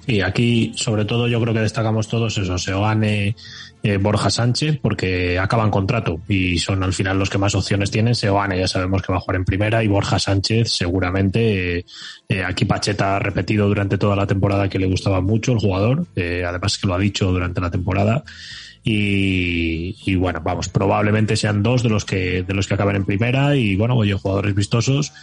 Y 0.10 0.22
aquí, 0.22 0.72
sobre 0.76 1.06
todo, 1.06 1.28
yo 1.28 1.40
creo 1.40 1.54
que 1.54 1.60
destacamos 1.60 2.08
todos 2.08 2.36
eso, 2.36 2.58
Seoane, 2.58 3.36
eh, 3.84 3.98
Borja 3.98 4.32
Sánchez, 4.32 4.80
porque 4.82 5.38
acaban 5.38 5.70
contrato 5.70 6.20
y 6.28 6.58
son 6.58 6.82
al 6.82 6.94
final 6.94 7.20
los 7.20 7.30
que 7.30 7.38
más 7.38 7.54
opciones 7.54 7.92
tienen. 7.92 8.16
Seoane 8.16 8.58
ya 8.58 8.68
sabemos 8.68 9.04
que 9.04 9.12
va 9.12 9.20
a 9.20 9.22
jugar 9.22 9.36
en 9.36 9.46
primera 9.46 9.84
y 9.84 9.88
Borja 9.88 10.18
Sánchez 10.18 10.72
seguramente. 10.72 11.78
Eh, 11.78 11.86
eh, 12.28 12.44
aquí 12.44 12.66
Pacheta 12.66 13.18
ha 13.18 13.20
repetido 13.20 13.68
durante 13.68 14.00
toda 14.00 14.16
la 14.16 14.26
temporada 14.26 14.68
que 14.68 14.80
le 14.80 14.88
gustaba 14.88 15.22
mucho 15.22 15.52
el 15.52 15.60
jugador, 15.60 16.08
además 16.16 16.80
que 16.80 16.88
lo 16.88 16.96
ha 16.96 17.00
dicho 17.00 17.32
durante 17.32 17.62
la 17.62 17.70
temporada. 17.70 18.24
Y, 18.84 20.16
bueno, 20.16 20.42
vamos, 20.44 20.70
probablemente 20.70 21.36
sean 21.36 21.62
dos 21.62 21.84
de 21.84 21.90
los 21.90 22.06
que 22.06 22.42
de 22.42 22.54
los 22.56 22.68
que 22.68 22.74
acaben 22.74 22.96
en 22.96 23.06
primera 23.06 23.56
y 23.56 23.76
bueno, 23.76 23.96
oye, 23.96 24.14
jugadores 24.14 24.56
vistosos 24.56 25.14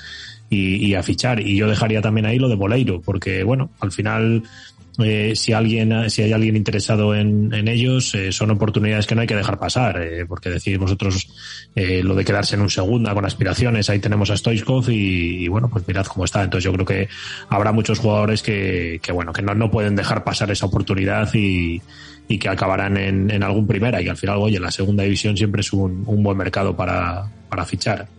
y, 0.49 0.77
y, 0.77 0.95
a 0.95 1.03
fichar. 1.03 1.41
Y 1.41 1.57
yo 1.57 1.67
dejaría 1.67 2.01
también 2.01 2.27
ahí 2.27 2.39
lo 2.39 2.49
de 2.49 2.55
Boleiro, 2.55 3.01
porque 3.01 3.43
bueno, 3.43 3.71
al 3.81 3.91
final 3.91 4.45
eh, 4.99 5.33
si 5.35 5.53
alguien, 5.53 6.11
si 6.11 6.23
hay 6.23 6.33
alguien 6.33 6.57
interesado 6.57 7.15
en, 7.15 7.53
en 7.53 7.69
ellos, 7.69 8.15
eh, 8.15 8.33
son 8.33 8.51
oportunidades 8.51 9.07
que 9.07 9.15
no 9.15 9.21
hay 9.21 9.27
que 9.27 9.37
dejar 9.37 9.59
pasar, 9.59 10.01
eh, 10.03 10.27
porque 10.27 10.51
decir 10.51 10.79
vosotros 10.79 11.29
eh, 11.75 12.03
lo 12.03 12.15
de 12.15 12.25
quedarse 12.25 12.57
en 12.57 12.63
un 12.63 12.71
segunda 12.71 13.15
con 13.15 13.25
aspiraciones, 13.25 13.91
ahí 13.91 13.99
tenemos 13.99 14.31
a 14.31 14.37
Stoichkov 14.37 14.89
y, 14.89 15.49
bueno, 15.49 15.69
pues 15.69 15.87
mirad 15.87 16.07
cómo 16.07 16.25
está. 16.25 16.43
Entonces 16.43 16.65
yo 16.65 16.73
creo 16.73 16.87
que 16.87 17.09
habrá 17.49 17.73
muchos 17.73 17.99
jugadores 17.99 18.43
que, 18.43 19.01
que 19.03 19.13
bueno, 19.13 19.33
que 19.33 19.43
no, 19.43 19.55
no 19.55 19.71
pueden 19.71 19.97
dejar 19.97 20.25
pasar 20.25 20.51
esa 20.51 20.67
oportunidad 20.67 21.33
y, 21.35 21.81
y 22.29 22.39
que 22.39 22.49
acabarán 22.49 22.97
en, 22.97 23.31
en 23.31 23.43
algún 23.43 23.67
primera 23.67 24.01
y 24.01 24.09
al 24.09 24.17
final, 24.17 24.39
oye, 24.39 24.59
la 24.59 24.71
segunda 24.71 25.03
división 25.03 25.37
siempre 25.37 25.61
es 25.61 25.73
un, 25.73 26.05
un 26.07 26.23
buen 26.23 26.37
mercado 26.37 26.75
para, 26.75 27.31
para 27.49 27.65
fichar. 27.65 28.16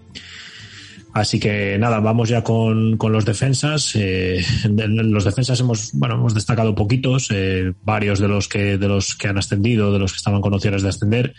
Así 1.18 1.40
que 1.40 1.80
nada, 1.80 2.00
vamos 2.00 2.30
ya 2.30 2.44
con, 2.44 2.96
con 2.96 3.12
los 3.12 3.26
defensas. 3.26 3.96
Eh, 3.96 4.40
los 4.68 5.24
defensas 5.24 5.60
hemos, 5.60 5.90
bueno, 5.94 6.14
hemos 6.14 6.36
destacado 6.36 6.76
poquitos, 6.76 7.30
eh, 7.32 7.74
varios 7.84 8.20
de 8.20 8.28
los 8.28 8.48
que, 8.48 8.78
de 8.78 8.88
los 8.88 9.16
que 9.16 9.28
han 9.28 9.40
ascendido, 9.40 9.92
de 9.92 9.98
los 9.98 10.12
que 10.12 10.18
estaban 10.18 10.42
con 10.42 10.54
opciones 10.54 10.84
de 10.84 10.90
ascender. 10.90 11.34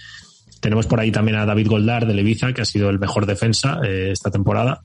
Tenemos 0.61 0.89
por 0.89 0.99
ahí 0.99 1.13
también 1.13 1.39
a 1.39 1.47
David 1.47 1.69
Goldar 1.69 2.09
de 2.09 2.15
Leviza, 2.15 2.53
que 2.53 2.63
ha 2.63 2.65
sido 2.65 2.91
el 2.91 2.99
mejor 2.99 3.25
defensa 3.25 3.79
eh, 3.85 4.11
esta 4.11 4.33
temporada. 4.33 4.83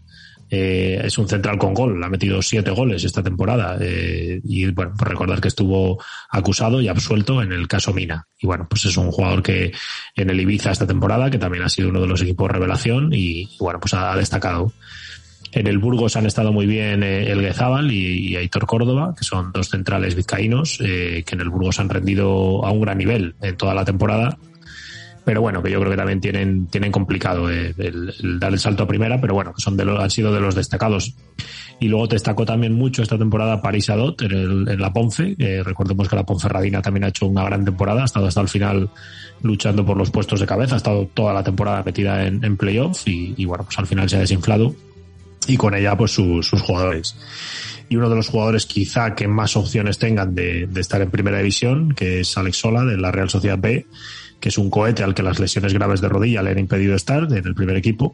Eh, 0.55 1.01
es 1.03 1.17
un 1.17 1.27
central 1.27 1.57
con 1.57 1.73
gol, 1.73 2.03
ha 2.03 2.09
metido 2.09 2.39
siete 2.43 2.69
goles 2.69 3.03
esta 3.03 3.23
temporada. 3.23 3.75
Eh, 3.81 4.39
y 4.43 4.69
bueno, 4.69 4.93
pues 4.95 5.09
recordar 5.09 5.41
que 5.41 5.47
estuvo 5.47 5.99
acusado 6.29 6.79
y 6.79 6.87
absuelto 6.87 7.41
en 7.41 7.51
el 7.51 7.67
caso 7.67 7.91
Mina. 7.91 8.27
Y 8.37 8.45
bueno, 8.45 8.67
pues 8.69 8.85
es 8.85 8.95
un 8.97 9.11
jugador 9.11 9.41
que 9.41 9.71
en 10.15 10.29
el 10.29 10.39
Ibiza 10.39 10.69
esta 10.69 10.85
temporada, 10.85 11.31
que 11.31 11.39
también 11.39 11.63
ha 11.63 11.69
sido 11.69 11.89
uno 11.89 12.01
de 12.01 12.07
los 12.07 12.21
equipos 12.21 12.51
revelación 12.51 13.09
y, 13.13 13.49
bueno, 13.59 13.79
pues 13.79 13.95
ha, 13.95 14.15
destacado. 14.15 14.71
En 15.53 15.65
el 15.65 15.79
Burgos 15.79 16.17
han 16.17 16.27
estado 16.27 16.53
muy 16.53 16.67
bien 16.67 17.01
eh, 17.01 17.31
el 17.31 17.41
Guezábal 17.41 17.91
y, 17.91 18.29
y, 18.29 18.35
Aitor 18.35 18.67
Córdoba, 18.67 19.15
que 19.17 19.23
son 19.23 19.51
dos 19.53 19.69
centrales 19.69 20.13
vizcaínos, 20.13 20.77
eh, 20.81 21.23
que 21.25 21.33
en 21.33 21.41
el 21.41 21.49
Burgos 21.49 21.79
han 21.79 21.89
rendido 21.89 22.63
a 22.63 22.71
un 22.71 22.81
gran 22.81 22.99
nivel 22.99 23.33
en 23.41 23.57
toda 23.57 23.73
la 23.73 23.85
temporada 23.85 24.37
pero 25.25 25.41
bueno, 25.41 25.63
que 25.63 25.71
yo 25.71 25.79
creo 25.79 25.91
que 25.91 25.97
también 25.97 26.19
tienen, 26.19 26.67
tienen 26.67 26.91
complicado 26.91 27.49
eh, 27.49 27.73
el, 27.77 28.13
el, 28.21 28.39
dar 28.39 28.51
el 28.51 28.59
salto 28.59 28.83
a 28.83 28.87
primera, 28.87 29.19
pero 29.21 29.33
bueno, 29.33 29.53
son 29.57 29.77
de 29.77 29.85
los, 29.85 29.99
han 29.99 30.09
sido 30.09 30.33
de 30.33 30.39
los 30.39 30.55
destacados. 30.55 31.15
Y 31.79 31.87
luego 31.87 32.07
destacó 32.07 32.45
también 32.45 32.73
mucho 32.73 33.01
esta 33.01 33.17
temporada 33.17 33.61
Paris 33.61 33.89
Adot 33.89 34.21
en, 34.21 34.31
el, 34.31 34.69
en 34.69 34.81
la 34.81 34.93
Ponce. 34.93 35.35
Eh, 35.37 35.63
recordemos 35.63 36.07
que 36.07 36.15
la 36.15 36.25
Ponferradina 36.25 36.81
también 36.81 37.05
ha 37.05 37.07
hecho 37.07 37.25
una 37.25 37.43
gran 37.43 37.65
temporada, 37.65 38.03
ha 38.03 38.05
estado 38.05 38.27
hasta 38.27 38.41
el 38.41 38.49
final 38.49 38.89
luchando 39.41 39.85
por 39.85 39.97
los 39.97 40.11
puestos 40.11 40.39
de 40.39 40.45
cabeza, 40.45 40.75
ha 40.75 40.77
estado 40.77 41.09
toda 41.13 41.33
la 41.33 41.43
temporada 41.43 41.83
metida 41.83 42.25
en, 42.25 42.43
en 42.43 42.57
playoff 42.57 43.07
y, 43.07 43.33
y, 43.37 43.45
bueno, 43.45 43.65
pues 43.65 43.77
al 43.79 43.87
final 43.87 44.09
se 44.09 44.17
ha 44.17 44.19
desinflado 44.19 44.73
y 45.45 45.57
con 45.57 45.75
ella 45.75 45.97
pues 45.97 46.11
su, 46.11 46.41
sus 46.41 46.61
jugadores 46.61 47.17
y 47.89 47.97
uno 47.97 48.09
de 48.09 48.15
los 48.15 48.29
jugadores 48.29 48.65
quizá 48.65 49.13
que 49.13 49.27
más 49.27 49.57
opciones 49.57 49.99
tengan 49.99 50.33
de, 50.33 50.67
de, 50.67 50.81
estar 50.81 51.01
en 51.01 51.11
primera 51.11 51.37
división, 51.37 51.93
que 51.93 52.21
es 52.21 52.37
Alex 52.37 52.57
Sola 52.57 52.85
de 52.85 52.97
la 52.97 53.11
Real 53.11 53.29
Sociedad 53.29 53.59
B, 53.59 53.85
que 54.43 54.49
es 54.49 54.57
un 54.57 54.69
cohete 54.69 55.03
al 55.03 55.13
que 55.13 55.23
las 55.23 55.39
lesiones 55.39 55.73
graves 55.73 56.01
de 56.01 56.09
rodilla 56.09 56.43
le 56.43 56.51
han 56.51 56.59
impedido 56.59 56.95
estar 56.95 57.23
en 57.23 57.47
el 57.47 57.55
primer 57.55 57.77
equipo, 57.77 58.13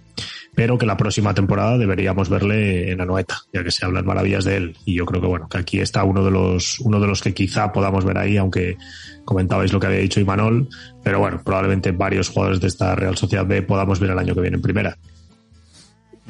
pero 0.53 0.77
que 0.77 0.85
la 0.85 0.95
próxima 0.95 1.33
temporada 1.33 1.75
deberíamos 1.79 2.29
verle 2.29 2.91
en 2.91 3.01
Anoeta, 3.01 3.39
ya 3.51 3.63
que 3.63 3.71
se 3.71 3.83
hablan 3.83 4.05
maravillas 4.05 4.45
de 4.45 4.57
él. 4.57 4.77
Y 4.85 4.93
yo 4.93 5.07
creo 5.07 5.21
que 5.21 5.25
bueno, 5.25 5.49
que 5.49 5.57
aquí 5.57 5.79
está 5.79 6.03
uno 6.03 6.23
de 6.23 6.29
los, 6.29 6.79
uno 6.81 6.99
de 6.99 7.07
los 7.07 7.23
que 7.23 7.33
quizá 7.33 7.71
podamos 7.71 8.05
ver 8.05 8.19
ahí, 8.19 8.37
aunque 8.37 8.77
comentabais 9.25 9.73
lo 9.73 9.79
que 9.79 9.87
había 9.87 9.97
dicho 9.97 10.19
Imanol, 10.19 10.69
pero 11.03 11.17
bueno, 11.17 11.41
probablemente 11.43 11.93
varios 11.93 12.29
jugadores 12.29 12.61
de 12.61 12.67
esta 12.67 12.93
Real 12.93 13.17
Sociedad 13.17 13.47
B 13.47 13.63
podamos 13.63 13.99
ver 13.99 14.11
el 14.11 14.19
año 14.19 14.35
que 14.35 14.41
viene 14.41 14.57
en 14.57 14.61
primera. 14.61 14.95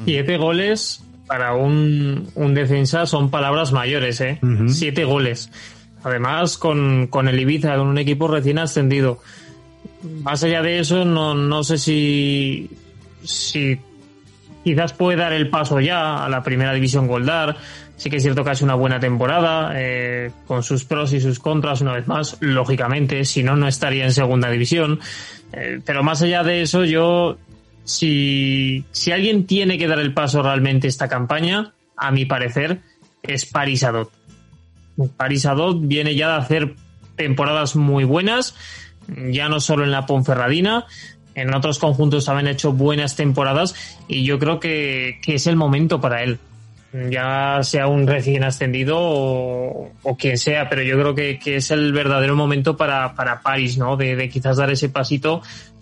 Siete 0.06 0.38
goles 0.38 1.04
para 1.26 1.52
un, 1.52 2.26
un 2.36 2.54
defensa 2.54 3.04
son 3.04 3.30
palabras 3.30 3.70
mayores, 3.70 4.18
¿eh? 4.22 4.38
Uh 4.42 4.46
-huh. 4.46 4.68
Siete 4.70 5.04
goles. 5.04 5.50
Además, 6.02 6.56
con, 6.56 7.08
con 7.08 7.28
el 7.28 7.38
Ibiza, 7.38 7.76
con 7.76 7.88
un 7.88 7.98
equipo 7.98 8.28
recién 8.28 8.58
ascendido. 8.58 9.20
Más 10.02 10.42
allá 10.44 10.62
de 10.62 10.78
eso, 10.78 11.04
no, 11.04 11.34
no 11.34 11.62
sé 11.62 11.78
si, 11.78 12.70
si 13.22 13.78
quizás 14.64 14.92
puede 14.92 15.18
dar 15.18 15.32
el 15.32 15.48
paso 15.50 15.80
ya 15.80 16.24
a 16.24 16.28
la 16.28 16.42
primera 16.42 16.72
división 16.72 17.06
Goldar. 17.06 17.56
Sí 17.96 18.08
que 18.08 18.16
es 18.16 18.22
cierto 18.22 18.42
que 18.42 18.50
ha 18.50 18.54
sido 18.54 18.66
una 18.66 18.76
buena 18.76 18.98
temporada, 18.98 19.72
eh, 19.76 20.30
con 20.46 20.62
sus 20.62 20.84
pros 20.84 21.12
y 21.12 21.20
sus 21.20 21.38
contras 21.38 21.82
una 21.82 21.92
vez 21.92 22.08
más, 22.08 22.38
lógicamente, 22.40 23.26
si 23.26 23.42
no, 23.42 23.56
no 23.56 23.68
estaría 23.68 24.04
en 24.04 24.12
segunda 24.12 24.50
división. 24.50 25.00
Eh, 25.52 25.80
pero 25.84 26.02
más 26.02 26.22
allá 26.22 26.42
de 26.42 26.62
eso, 26.62 26.84
yo 26.84 27.36
si, 27.84 28.84
si 28.92 29.12
alguien 29.12 29.46
tiene 29.46 29.76
que 29.76 29.86
dar 29.86 29.98
el 29.98 30.14
paso 30.14 30.42
realmente 30.42 30.88
esta 30.88 31.08
campaña, 31.08 31.74
a 31.94 32.10
mi 32.10 32.24
parecer, 32.24 32.80
es 33.22 33.44
Paris 33.44 33.84
Adot. 33.84 34.10
Paris 35.16 35.44
Adot 35.44 35.78
viene 35.80 36.14
ya 36.14 36.28
de 36.28 36.36
hacer 36.36 36.74
temporadas 37.16 37.76
muy 37.76 38.04
buenas, 38.04 38.54
ya 39.30 39.48
no 39.48 39.60
solo 39.60 39.84
en 39.84 39.90
la 39.90 40.06
Ponferradina, 40.06 40.86
en 41.34 41.54
otros 41.54 41.78
conjuntos 41.78 42.24
también 42.24 42.48
ha 42.48 42.52
hecho 42.52 42.72
buenas 42.72 43.16
temporadas 43.16 43.74
y 44.08 44.24
yo 44.24 44.38
creo 44.38 44.60
que, 44.60 45.18
que 45.22 45.34
es 45.34 45.46
el 45.46 45.56
momento 45.56 46.00
para 46.00 46.22
él. 46.22 46.38
Ya 47.08 47.60
sea 47.62 47.86
un 47.86 48.08
recién 48.08 48.42
ascendido 48.42 48.98
o, 48.98 50.16
quien 50.18 50.36
sea, 50.36 50.68
pero 50.68 50.82
yo 50.82 50.98
creo 50.98 51.14
que, 51.14 51.38
que, 51.38 51.56
es 51.56 51.70
el 51.70 51.92
verdadero 51.92 52.34
momento 52.34 52.76
para, 52.76 53.14
para 53.14 53.42
París, 53.42 53.78
¿no? 53.78 53.96
De, 53.96 54.16
de 54.16 54.28
quizás 54.28 54.56
dar 54.56 54.70
ese 54.70 54.88
pasito 54.88 55.40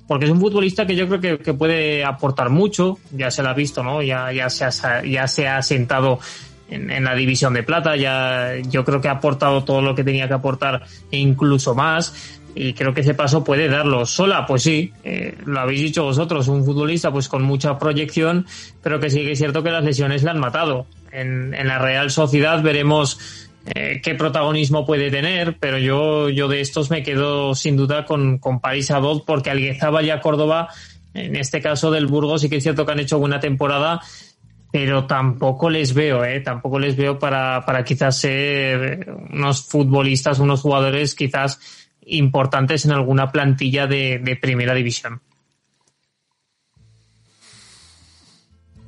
porque 0.09 0.25
es 0.25 0.31
un 0.31 0.41
futbolista 0.41 0.87
que 0.87 0.97
yo 0.97 1.07
creo 1.07 1.21
que, 1.21 1.39
que, 1.39 1.53
puede 1.53 2.03
aportar 2.03 2.49
mucho, 2.49 2.99
ya 3.13 3.31
se 3.31 3.43
lo 3.43 3.51
ha 3.51 3.55
visto, 3.55 3.83
¿no? 3.83 4.03
Ya, 4.03 4.33
ya, 4.33 4.49
se, 4.49 4.65
ha, 4.65 5.05
ya 5.05 5.29
se 5.29 5.47
ha 5.47 5.63
sentado 5.63 6.19
en, 6.71 6.91
en, 6.91 7.05
la 7.05 7.15
división 7.15 7.53
de 7.53 7.63
plata, 7.63 7.95
ya 7.95 8.55
yo 8.71 8.87
creo 8.87 9.03
que 9.03 9.09
ha 9.09 9.13
aportado 9.13 9.65
todo 9.65 9.83
lo 9.83 9.95
que 9.95 10.05
tenía 10.05 10.27
que 10.27 10.33
aportar 10.33 10.83
e 11.11 11.19
incluso 11.19 11.75
más. 11.75 12.38
Y 12.61 12.73
creo 12.73 12.93
que 12.93 13.03
ese 13.03 13.15
paso 13.15 13.45
puede 13.45 13.69
darlo 13.69 14.05
sola, 14.05 14.45
pues 14.45 14.65
sí, 14.65 14.93
eh, 15.05 15.39
lo 15.47 15.61
habéis 15.61 15.81
dicho 15.81 16.03
vosotros, 16.03 16.49
un 16.49 16.65
futbolista 16.65 17.13
pues 17.13 17.29
con 17.29 17.45
mucha 17.45 17.79
proyección, 17.79 18.47
pero 18.83 18.99
que 18.99 19.11
sí 19.11 19.21
que 19.21 19.33
es 19.33 19.39
cierto 19.39 19.63
que 19.63 19.71
las 19.71 19.85
lesiones 19.85 20.25
le 20.25 20.31
han 20.31 20.41
matado. 20.41 20.85
En, 21.13 21.55
en 21.55 21.69
la 21.69 21.79
Real 21.79 22.11
Sociedad 22.11 22.61
veremos 22.61 23.49
eh, 23.77 24.01
qué 24.03 24.17
protagonismo 24.17 24.85
puede 24.85 25.09
tener, 25.13 25.57
pero 25.61 25.79
yo, 25.79 26.31
yo 26.31 26.49
de 26.49 26.61
estos 26.61 26.91
me 26.91 27.05
quedo 27.05 27.55
sin 27.55 27.77
duda 27.77 28.05
con, 28.05 28.39
con 28.39 28.59
París 28.59 28.91
Adot, 28.91 29.25
porque 29.25 29.51
Alguezaba 29.51 30.03
y 30.03 30.11
a 30.11 30.21
Córdoba, 30.21 30.69
en 31.15 31.37
este 31.37 31.61
caso 31.61 31.93
del 31.93 32.09
Burgos, 32.09 32.41
sí 32.41 32.49
que 32.49 32.57
es 32.57 32.65
cierto 32.65 32.85
que 32.85 32.91
han 32.91 32.99
hecho 32.99 33.21
buena 33.21 33.39
temporada, 33.39 34.01
pero 34.73 35.07
tampoco 35.07 35.71
les 35.71 35.95
veo, 35.95 36.25
¿eh? 36.25 36.41
tampoco 36.41 36.81
les 36.81 36.97
veo 36.97 37.21
para, 37.21 37.65
para 37.65 37.85
quizás 37.85 38.19
ser 38.19 39.09
unos 39.33 39.63
futbolistas, 39.63 40.41
unos 40.41 40.61
jugadores 40.61 41.15
quizás 41.15 41.78
importantes 42.09 42.85
en 42.85 42.93
alguna 42.93 43.31
plantilla 43.31 43.87
de, 43.87 44.19
de 44.19 44.37
primera 44.37 44.75
división. 44.75 45.21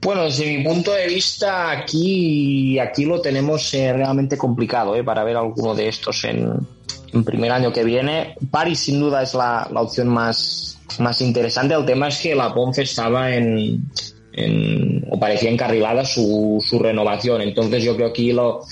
Bueno, 0.02 0.24
desde 0.24 0.56
mi 0.56 0.64
punto 0.64 0.92
de 0.92 1.06
vista, 1.06 1.70
aquí, 1.70 2.78
aquí 2.78 3.04
lo 3.04 3.20
tenemos 3.20 3.74
eh, 3.74 3.92
realmente 3.92 4.38
complicado 4.38 4.96
eh, 4.96 5.04
para 5.04 5.24
ver 5.24 5.36
alguno 5.36 5.74
de 5.74 5.88
estos 5.88 6.24
en, 6.24 6.54
en, 7.12 7.24
primer 7.24 7.52
año 7.52 7.70
que 7.70 7.84
viene. 7.84 8.34
Paris, 8.50 8.80
sin 8.80 8.98
duda, 8.98 9.22
es 9.22 9.34
la, 9.34 9.68
la, 9.70 9.82
opción 9.82 10.08
más, 10.08 10.78
más 10.98 11.20
interesante. 11.20 11.74
El 11.74 11.84
tema 11.84 12.08
es 12.08 12.18
que 12.18 12.34
la 12.34 12.54
Ponce 12.54 12.82
estaba 12.82 13.34
en, 13.34 13.90
en 14.32 15.04
o 15.10 15.20
parecía 15.20 15.50
encarrilada 15.50 16.02
su, 16.06 16.64
su, 16.66 16.78
renovación. 16.78 17.42
Entonces, 17.42 17.84
yo 17.84 17.94
creo 17.94 18.10
que 18.10 18.22
aquí 18.22 18.32
lo, 18.32 18.62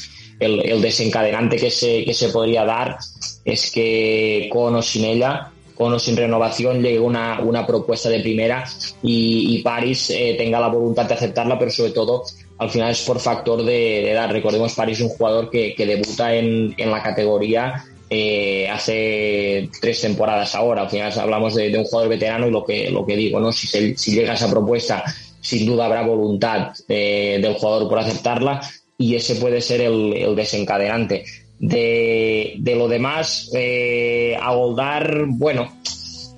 el, 0.40 0.80
desencadenante 0.80 1.56
que 1.56 1.70
se, 1.70 2.04
que 2.04 2.14
se 2.14 2.28
podría 2.28 2.64
dar 2.64 2.98
es 3.44 3.70
que 3.70 4.48
con 4.52 4.74
o 4.74 4.82
sin 4.82 5.04
ella, 5.04 5.50
con 5.74 5.92
o 5.92 5.98
sin 5.98 6.16
renovación, 6.16 6.82
llegue 6.82 7.00
una, 7.00 7.40
una 7.40 7.66
propuesta 7.66 8.08
de 8.08 8.20
primera 8.20 8.64
y, 9.02 9.60
París 9.62 10.10
eh, 10.10 10.34
tenga 10.38 10.60
la 10.60 10.68
voluntad 10.68 11.06
de 11.06 11.14
aceptarla, 11.14 11.58
pero 11.58 11.70
sobre 11.70 11.92
todo 11.92 12.24
al 12.58 12.70
final 12.70 12.90
es 12.90 13.02
por 13.02 13.20
factor 13.20 13.64
de, 13.64 14.10
edad. 14.10 14.30
Recordemos, 14.30 14.74
París 14.74 14.98
es 14.98 15.04
un 15.04 15.10
jugador 15.10 15.50
que, 15.50 15.74
que 15.74 15.86
debuta 15.86 16.34
en, 16.34 16.74
en 16.76 16.90
la 16.90 17.02
categoría 17.02 17.84
eh, 18.10 18.68
hace 18.70 19.68
tres 19.80 20.00
temporadas 20.00 20.54
ahora. 20.54 20.82
Al 20.82 20.90
final 20.90 21.12
hablamos 21.18 21.54
de, 21.54 21.70
de, 21.70 21.78
un 21.78 21.84
jugador 21.84 22.08
veterano 22.08 22.48
y 22.48 22.50
lo 22.50 22.64
que, 22.64 22.90
lo 22.90 23.04
que 23.04 23.16
digo, 23.16 23.38
¿no? 23.38 23.52
Si, 23.52 23.66
se, 23.66 23.96
si 23.96 24.12
llega 24.12 24.34
esa 24.34 24.50
propuesta, 24.50 25.04
sin 25.40 25.66
duda 25.66 25.86
habrá 25.86 26.02
voluntad 26.02 26.72
eh, 26.88 27.38
del 27.40 27.54
jugador 27.54 27.88
por 27.88 27.98
aceptarla 27.98 28.60
y 28.98 29.14
ese 29.14 29.36
puede 29.36 29.60
ser 29.60 29.80
el, 29.80 30.12
el 30.12 30.34
desencadenante. 30.34 31.24
De, 31.60 32.54
de, 32.58 32.74
lo 32.74 32.88
demás, 32.88 33.50
eh, 33.54 34.36
a 34.40 34.52
Goldar, 34.54 35.24
bueno, 35.28 35.72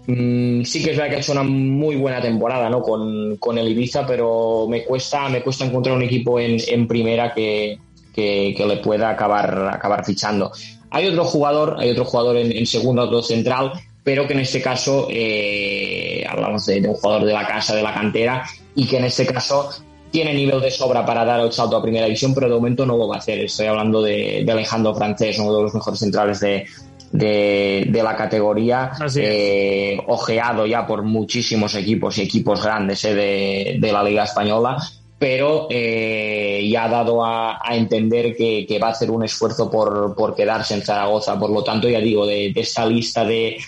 mmm, 0.07 0.63
sí 0.63 0.83
que 0.83 0.91
es 0.91 0.97
verdad 0.97 1.11
que 1.11 1.17
ha 1.17 1.21
hecho 1.21 1.33
una 1.33 1.43
muy 1.43 1.97
buena 1.97 2.21
temporada 2.21 2.69
¿no? 2.69 2.83
con, 2.83 3.37
con 3.37 3.57
el 3.57 3.69
Ibiza, 3.69 4.07
pero 4.07 4.67
me 4.69 4.85
cuesta, 4.85 5.29
me 5.31 5.43
cuesta 5.43 5.65
encontrar 5.65 5.97
un 5.97 6.03
equipo 6.03 6.39
en, 6.39 6.59
en 6.69 6.87
primera 6.87 7.33
que, 7.35 7.79
que, 8.15 8.55
le 8.67 8.77
pueda 8.77 9.11
acabar, 9.11 9.71
acabar 9.73 10.05
fichando. 10.05 10.53
Hay 10.91 11.07
otro 11.09 11.25
jugador, 11.25 11.77
hay 11.79 11.91
otro 11.91 12.05
jugador 12.05 12.37
en, 12.37 12.53
en 12.53 12.67
segundo, 12.67 13.03
otro 13.03 13.23
central, 13.23 13.73
pero 14.05 14.27
que 14.27 14.35
en 14.35 14.41
este 14.41 14.61
caso 14.61 15.07
eh, 15.11 16.27
hablamos 16.29 16.67
de, 16.67 16.83
de, 16.83 16.89
un 16.89 16.95
jugador 16.95 17.25
de 17.25 17.33
la 17.33 17.47
casa, 17.47 17.75
de 17.75 17.83
la 17.83 17.95
cantera, 17.95 18.45
y 18.75 18.87
que 18.87 18.99
en 18.99 19.05
este 19.05 19.27
caso 19.27 19.71
tiene 20.11 20.35
nivel 20.35 20.61
de 20.61 20.71
sobra 20.71 21.05
para 21.07 21.25
dar 21.25 21.41
el 21.41 21.53
salto 21.53 21.77
a 21.77 21.83
primera 21.83 22.07
división, 22.07 22.35
pero 22.35 22.49
de 22.49 22.55
momento 22.55 22.85
no 22.85 22.97
lo 22.97 23.09
va 23.09 23.17
a 23.17 23.19
hacer. 23.19 23.41
Estoy 23.41 23.67
hablando 23.67 24.03
de, 24.03 24.43
de 24.45 24.53
Alejandro 24.53 24.95
Francés, 24.95 25.39
uno 25.39 25.55
de 25.55 25.63
los 25.63 25.75
mejores 25.75 26.01
centrales 26.01 26.41
de, 26.41 26.67
de, 27.13 27.87
de 27.89 28.03
la 28.03 28.17
categoría, 28.17 28.93
eh, 29.17 29.99
ojeado 30.07 30.67
ya 30.67 30.87
por 30.87 31.03
muchísimos 31.03 31.75
equipos 31.75 32.19
y 32.19 32.23
equipos 32.23 32.63
grandes 32.63 33.05
eh, 33.05 33.15
de, 33.15 33.77
de, 33.81 33.93
la 33.93 34.03
Liga 34.03 34.25
Española, 34.25 34.77
pero 35.19 35.67
eh, 35.71 36.69
ya 36.71 36.85
ha 36.85 36.89
dado 36.89 37.25
a, 37.25 37.61
a 37.63 37.77
entender 37.77 38.35
que, 38.37 38.65
que, 38.67 38.79
va 38.79 38.89
a 38.89 38.93
hacer 38.93 39.11
un 39.11 39.25
esfuerzo 39.25 39.71
por, 39.71 40.15
por 40.17 40.35
quedarse 40.35 40.75
en 40.75 40.83
Zaragoza. 40.83 41.39
Por 41.39 41.51
lo 41.51 41.63
tanto, 41.63 41.89
ya 41.89 42.01
digo, 42.01 42.27
de, 42.27 42.53
de 42.53 42.61
esta 42.61 42.87
lista 42.87 43.25
de, 43.25 43.59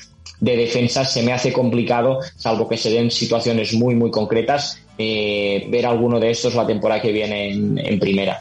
de 0.43 0.57
defensas 0.57 1.13
se 1.13 1.23
me 1.23 1.33
hace 1.33 1.53
complicado, 1.53 2.19
salvo 2.35 2.69
que 2.69 2.77
se 2.77 2.91
den 2.91 3.13
situaciones 3.13 3.75
muy, 3.75 3.95
muy 3.95 4.11
concretas, 4.11 4.77
eh, 4.99 5.69
ver 5.71 5.87
alguno 5.87 6.19
de 6.19 6.33
estos 6.33 6.57
la 6.57 6.67
temporada 6.67 7.01
que 7.01 7.13
viene 7.13 7.53
en, 7.53 7.79
en, 7.79 8.01
primera. 8.01 8.41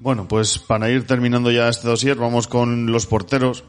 Bueno, 0.00 0.26
pues 0.26 0.58
para 0.58 0.90
ir 0.90 1.06
terminando 1.06 1.52
ya 1.52 1.68
este 1.68 1.86
dossier, 1.86 2.16
vamos 2.16 2.48
con 2.48 2.90
los 2.90 3.06
porteros. 3.06 3.62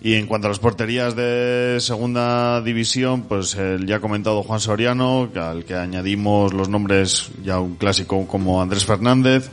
Y 0.00 0.14
en 0.14 0.26
cuanto 0.26 0.46
a 0.46 0.50
las 0.50 0.60
porterías 0.60 1.14
de 1.14 1.76
segunda 1.80 2.62
división, 2.62 3.24
pues 3.24 3.54
el 3.56 3.86
ya 3.86 4.00
comentado 4.00 4.42
Juan 4.42 4.60
Soriano, 4.60 5.28
al 5.34 5.66
que 5.66 5.74
añadimos 5.74 6.54
los 6.54 6.70
nombres 6.70 7.30
ya 7.44 7.60
un 7.60 7.74
clásico 7.74 8.26
como 8.26 8.62
Andrés 8.62 8.86
Fernández, 8.86 9.50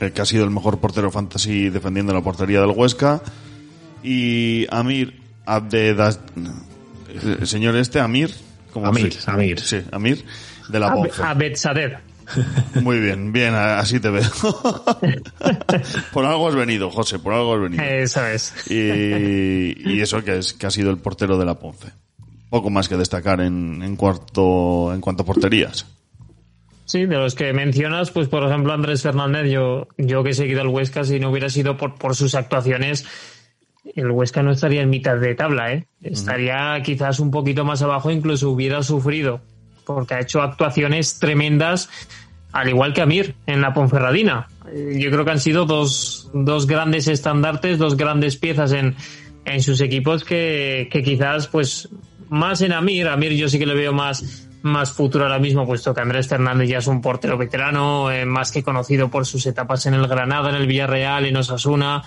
eh, 0.00 0.10
que 0.12 0.22
ha 0.22 0.26
sido 0.26 0.44
el 0.44 0.50
mejor 0.50 0.78
portero 0.78 1.10
fantasy 1.10 1.68
defendiendo 1.70 2.12
la 2.12 2.22
portería 2.22 2.60
del 2.60 2.70
Huesca, 2.70 3.22
y 4.02 4.66
Amir 4.70 5.20
Abdedas, 5.46 6.20
el 7.14 7.46
señor 7.46 7.76
este, 7.76 8.00
Amir. 8.00 8.34
¿cómo 8.72 8.86
Amir, 8.86 9.12
se? 9.12 9.30
Amir. 9.30 9.60
Sí, 9.60 9.82
Amir, 9.92 10.24
de 10.68 10.80
la 10.80 10.92
Ponce. 10.92 11.22
Abed 11.22 11.56
Sader. 11.56 11.98
Muy 12.82 13.00
bien, 13.00 13.32
bien, 13.32 13.54
así 13.54 14.00
te 14.00 14.10
veo. 14.10 14.28
por 16.12 16.26
algo 16.26 16.48
has 16.48 16.54
venido, 16.54 16.90
José, 16.90 17.18
por 17.18 17.32
algo 17.32 17.54
has 17.54 17.62
venido. 17.62 17.82
Eso 17.82 18.26
es. 18.26 18.52
Y, 18.70 19.90
y 19.90 20.00
eso 20.00 20.22
que 20.22 20.38
es 20.38 20.52
que 20.52 20.66
ha 20.66 20.70
sido 20.70 20.90
el 20.90 20.98
portero 20.98 21.38
de 21.38 21.46
la 21.46 21.58
Ponce. 21.58 21.88
Poco 22.50 22.70
más 22.70 22.88
que 22.88 22.96
destacar 22.96 23.40
en, 23.40 23.82
en, 23.82 23.96
cuarto, 23.96 24.92
en 24.92 25.00
cuanto 25.00 25.22
a 25.22 25.26
porterías. 25.26 25.86
Sí, 26.88 27.04
de 27.04 27.16
los 27.16 27.34
que 27.34 27.52
mencionas, 27.52 28.10
pues 28.10 28.28
por 28.28 28.42
ejemplo 28.44 28.72
Andrés 28.72 29.02
Fernández, 29.02 29.50
yo, 29.50 29.88
yo 29.98 30.24
que 30.24 30.30
he 30.30 30.34
seguido 30.34 30.62
al 30.62 30.68
Huesca, 30.68 31.04
si 31.04 31.20
no 31.20 31.30
hubiera 31.30 31.50
sido 31.50 31.76
por, 31.76 31.96
por 31.96 32.16
sus 32.16 32.34
actuaciones, 32.34 33.06
el 33.94 34.10
Huesca 34.10 34.42
no 34.42 34.52
estaría 34.52 34.80
en 34.80 34.88
mitad 34.88 35.18
de 35.18 35.34
tabla, 35.34 35.74
¿eh? 35.74 35.86
Estaría 36.00 36.54
uh 36.54 36.78
-huh. 36.78 36.82
quizás 36.82 37.20
un 37.20 37.30
poquito 37.30 37.62
más 37.66 37.82
abajo, 37.82 38.10
incluso 38.10 38.48
hubiera 38.48 38.82
sufrido, 38.82 39.42
porque 39.84 40.14
ha 40.14 40.20
hecho 40.20 40.40
actuaciones 40.40 41.18
tremendas, 41.18 41.90
al 42.52 42.70
igual 42.70 42.94
que 42.94 43.02
Amir 43.02 43.34
en 43.46 43.60
la 43.60 43.74
Ponferradina. 43.74 44.48
Yo 44.74 45.10
creo 45.10 45.26
que 45.26 45.30
han 45.30 45.40
sido 45.40 45.66
dos, 45.66 46.30
dos 46.32 46.66
grandes 46.66 47.06
estandartes, 47.06 47.76
dos 47.76 47.98
grandes 47.98 48.38
piezas 48.38 48.72
en, 48.72 48.96
en 49.44 49.62
sus 49.62 49.82
equipos 49.82 50.24
que, 50.24 50.88
que 50.90 51.02
quizás, 51.02 51.48
pues, 51.48 51.90
más 52.30 52.62
en 52.62 52.72
Amir, 52.72 53.08
Amir 53.08 53.32
yo 53.32 53.50
sí 53.50 53.58
que 53.58 53.66
le 53.66 53.74
veo 53.74 53.92
más 53.92 54.47
más 54.62 54.92
futuro 54.92 55.24
ahora 55.24 55.38
mismo, 55.38 55.66
puesto 55.66 55.94
que 55.94 56.00
Andrés 56.00 56.28
Fernández 56.28 56.68
ya 56.68 56.78
es 56.78 56.86
un 56.86 57.00
portero 57.00 57.38
veterano, 57.38 58.10
eh, 58.10 58.24
más 58.24 58.50
que 58.52 58.62
conocido 58.62 59.08
por 59.08 59.26
sus 59.26 59.46
etapas 59.46 59.86
en 59.86 59.94
el 59.94 60.06
Granada, 60.06 60.50
en 60.50 60.56
el 60.56 60.66
Villarreal, 60.66 61.26
en 61.26 61.36
Osasuna. 61.36 62.02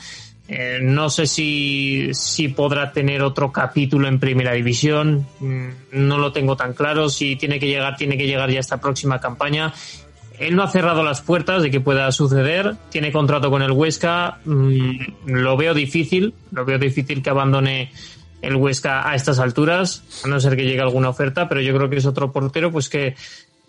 Eh, 0.47 0.79
no 0.81 1.09
sé 1.09 1.27
si, 1.27 2.09
si 2.13 2.49
podrá 2.49 2.91
tener 2.91 3.21
otro 3.21 3.51
capítulo 3.51 4.07
en 4.07 4.19
primera 4.19 4.51
división, 4.51 5.25
mm, 5.39 5.67
no 5.93 6.17
lo 6.17 6.33
tengo 6.33 6.57
tan 6.57 6.73
claro. 6.73 7.09
Si 7.09 7.37
tiene 7.37 7.59
que 7.59 7.67
llegar, 7.67 7.95
tiene 7.95 8.17
que 8.17 8.27
llegar 8.27 8.49
ya 8.49 8.59
esta 8.59 8.81
próxima 8.81 9.19
campaña. 9.19 9.73
Él 10.39 10.55
no 10.55 10.63
ha 10.63 10.67
cerrado 10.67 11.03
las 11.03 11.21
puertas 11.21 11.61
de 11.61 11.69
que 11.69 11.79
pueda 11.79 12.11
suceder, 12.11 12.75
tiene 12.89 13.11
contrato 13.11 13.51
con 13.51 13.61
el 13.61 13.71
Huesca, 13.71 14.39
mmm, 14.43 14.91
lo 15.25 15.55
veo 15.55 15.73
difícil, 15.73 16.33
lo 16.51 16.65
veo 16.65 16.79
difícil 16.79 17.21
que 17.21 17.29
abandone 17.29 17.91
el 18.41 18.55
Huesca 18.55 19.09
a 19.09 19.15
estas 19.15 19.39
alturas, 19.39 20.03
a 20.25 20.27
no 20.27 20.39
ser 20.39 20.55
que 20.55 20.65
llegue 20.65 20.81
alguna 20.81 21.09
oferta, 21.09 21.47
pero 21.47 21.61
yo 21.61 21.75
creo 21.75 21.89
que 21.89 21.97
es 21.97 22.05
otro 22.05 22.31
portero 22.31 22.71
pues 22.71 22.89
que 22.89 23.15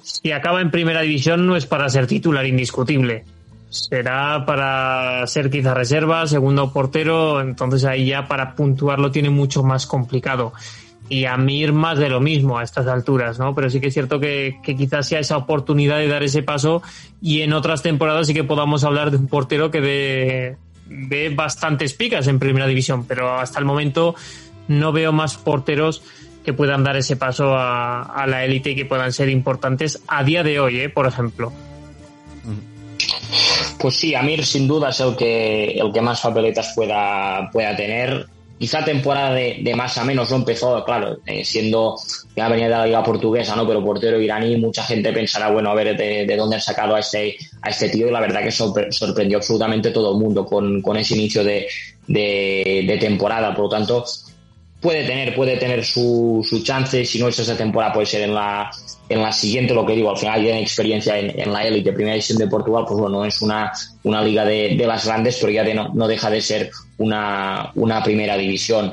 si 0.02 0.32
acaba 0.32 0.60
en 0.60 0.70
primera 0.70 1.02
división 1.02 1.46
no 1.46 1.56
es 1.56 1.66
para 1.66 1.88
ser 1.88 2.06
titular 2.06 2.46
indiscutible. 2.46 3.24
Será 3.70 4.44
para 4.44 5.26
ser 5.26 5.48
quizá 5.48 5.72
reserva, 5.72 6.26
segundo 6.26 6.72
portero, 6.72 7.40
entonces 7.40 7.84
ahí 7.84 8.06
ya 8.06 8.28
para 8.28 8.54
puntuarlo 8.54 9.10
tiene 9.10 9.30
mucho 9.30 9.62
más 9.62 9.86
complicado. 9.86 10.52
Y 11.08 11.24
a 11.24 11.36
Mir 11.36 11.72
más 11.72 11.98
de 11.98 12.08
lo 12.08 12.20
mismo 12.20 12.58
a 12.58 12.64
estas 12.64 12.86
alturas, 12.86 13.38
¿no? 13.38 13.54
Pero 13.54 13.70
sí 13.70 13.80
que 13.80 13.88
es 13.88 13.94
cierto 13.94 14.20
que, 14.20 14.56
quizás 14.62 15.08
sea 15.08 15.20
esa 15.20 15.36
oportunidad 15.36 15.98
de 15.98 16.08
dar 16.08 16.22
ese 16.22 16.42
paso 16.42 16.82
y 17.20 17.42
en 17.42 17.52
otras 17.52 17.82
temporadas 17.82 18.26
sí 18.26 18.34
que 18.34 18.44
podamos 18.44 18.84
hablar 18.84 19.10
de 19.10 19.16
un 19.16 19.28
portero 19.28 19.70
que 19.70 19.80
ve, 19.80 20.56
ve 20.86 21.32
bastantes 21.34 21.94
picas 21.94 22.26
en 22.28 22.38
primera 22.38 22.66
división, 22.66 23.06
pero 23.06 23.38
hasta 23.38 23.58
el 23.58 23.64
momento 23.64 24.14
no 24.68 24.92
veo 24.92 25.12
más 25.12 25.36
porteros 25.36 26.02
que 26.44 26.52
puedan 26.52 26.84
dar 26.84 26.96
ese 26.96 27.16
paso 27.16 27.54
a, 27.56 28.24
la 28.26 28.44
élite 28.44 28.70
y 28.70 28.76
que 28.76 28.84
puedan 28.84 29.12
ser 29.12 29.28
importantes 29.28 30.02
a 30.08 30.24
día 30.24 30.42
de 30.42 30.58
hoy, 30.60 30.80
¿eh? 30.80 30.88
por 30.88 31.06
ejemplo. 31.06 31.52
Pues 33.78 33.96
sí, 33.96 34.14
Amir 34.14 34.44
sin 34.44 34.68
duda 34.68 34.90
es 34.90 35.00
el 35.00 35.16
que, 35.16 35.72
el 35.72 35.92
que 35.92 36.00
más 36.00 36.20
papeletas 36.20 36.72
pueda, 36.74 37.50
pueda 37.52 37.74
tener. 37.74 38.26
Quizá 38.58 38.84
temporada 38.84 39.34
de, 39.34 39.74
más 39.74 39.98
a 39.98 40.04
menos 40.04 40.30
no 40.30 40.36
empezó, 40.36 40.84
claro, 40.84 41.18
eh, 41.26 41.44
siendo 41.44 41.96
ya 42.36 42.48
venía 42.48 42.68
de 42.68 42.76
la 42.76 42.86
liga 42.86 43.02
portuguesa, 43.02 43.56
¿no? 43.56 43.66
Pero 43.66 43.84
portero 43.84 44.20
iraní, 44.20 44.56
mucha 44.56 44.84
gente 44.84 45.12
pensará, 45.12 45.50
bueno, 45.50 45.70
a 45.70 45.74
ver 45.74 45.96
de, 45.96 46.26
de 46.26 46.36
dónde 46.36 46.56
han 46.56 46.62
sacado 46.62 46.94
a 46.94 47.00
este, 47.00 47.36
a 47.60 47.70
este 47.70 47.88
tío, 47.88 48.06
y 48.06 48.12
la 48.12 48.20
verdad 48.20 48.42
que 48.44 48.52
sorprendió 48.52 49.38
absolutamente 49.38 49.90
todo 49.90 50.12
el 50.12 50.20
mundo 50.20 50.46
con, 50.46 50.80
con 50.80 50.96
ese 50.96 51.14
inicio 51.14 51.42
de, 51.42 51.66
de, 52.06 52.84
de 52.86 52.98
temporada. 52.98 53.52
Por 53.52 53.64
lo 53.64 53.68
tanto, 53.68 54.04
puede 54.82 55.04
tener, 55.04 55.34
puede 55.34 55.56
tener 55.56 55.84
su, 55.84 56.44
su 56.46 56.62
chance, 56.62 57.04
si 57.04 57.18
no 57.20 57.28
es 57.28 57.38
esa 57.38 57.56
temporada 57.56 57.92
puede 57.92 58.04
ser 58.04 58.22
en 58.22 58.34
la, 58.34 58.68
en 59.08 59.22
la 59.22 59.32
siguiente, 59.32 59.72
lo 59.72 59.86
que 59.86 59.94
digo, 59.94 60.10
al 60.10 60.18
final 60.18 60.42
tiene 60.42 60.60
experiencia 60.60 61.16
en, 61.18 61.38
en 61.38 61.52
la 61.52 61.64
élite, 61.64 61.92
primera 61.92 62.14
división 62.14 62.36
de 62.38 62.48
Portugal, 62.48 62.84
pues 62.86 63.00
bueno, 63.00 63.24
es 63.24 63.40
una, 63.40 63.72
una 64.02 64.22
liga 64.22 64.44
de, 64.44 64.74
de 64.76 64.86
las 64.86 65.06
grandes, 65.06 65.38
pero 65.40 65.52
ya 65.52 65.62
de 65.62 65.72
no, 65.72 65.90
no, 65.94 66.08
deja 66.08 66.28
de 66.28 66.40
ser 66.40 66.70
una, 66.98 67.70
una 67.76 68.02
primera 68.02 68.36
división. 68.36 68.92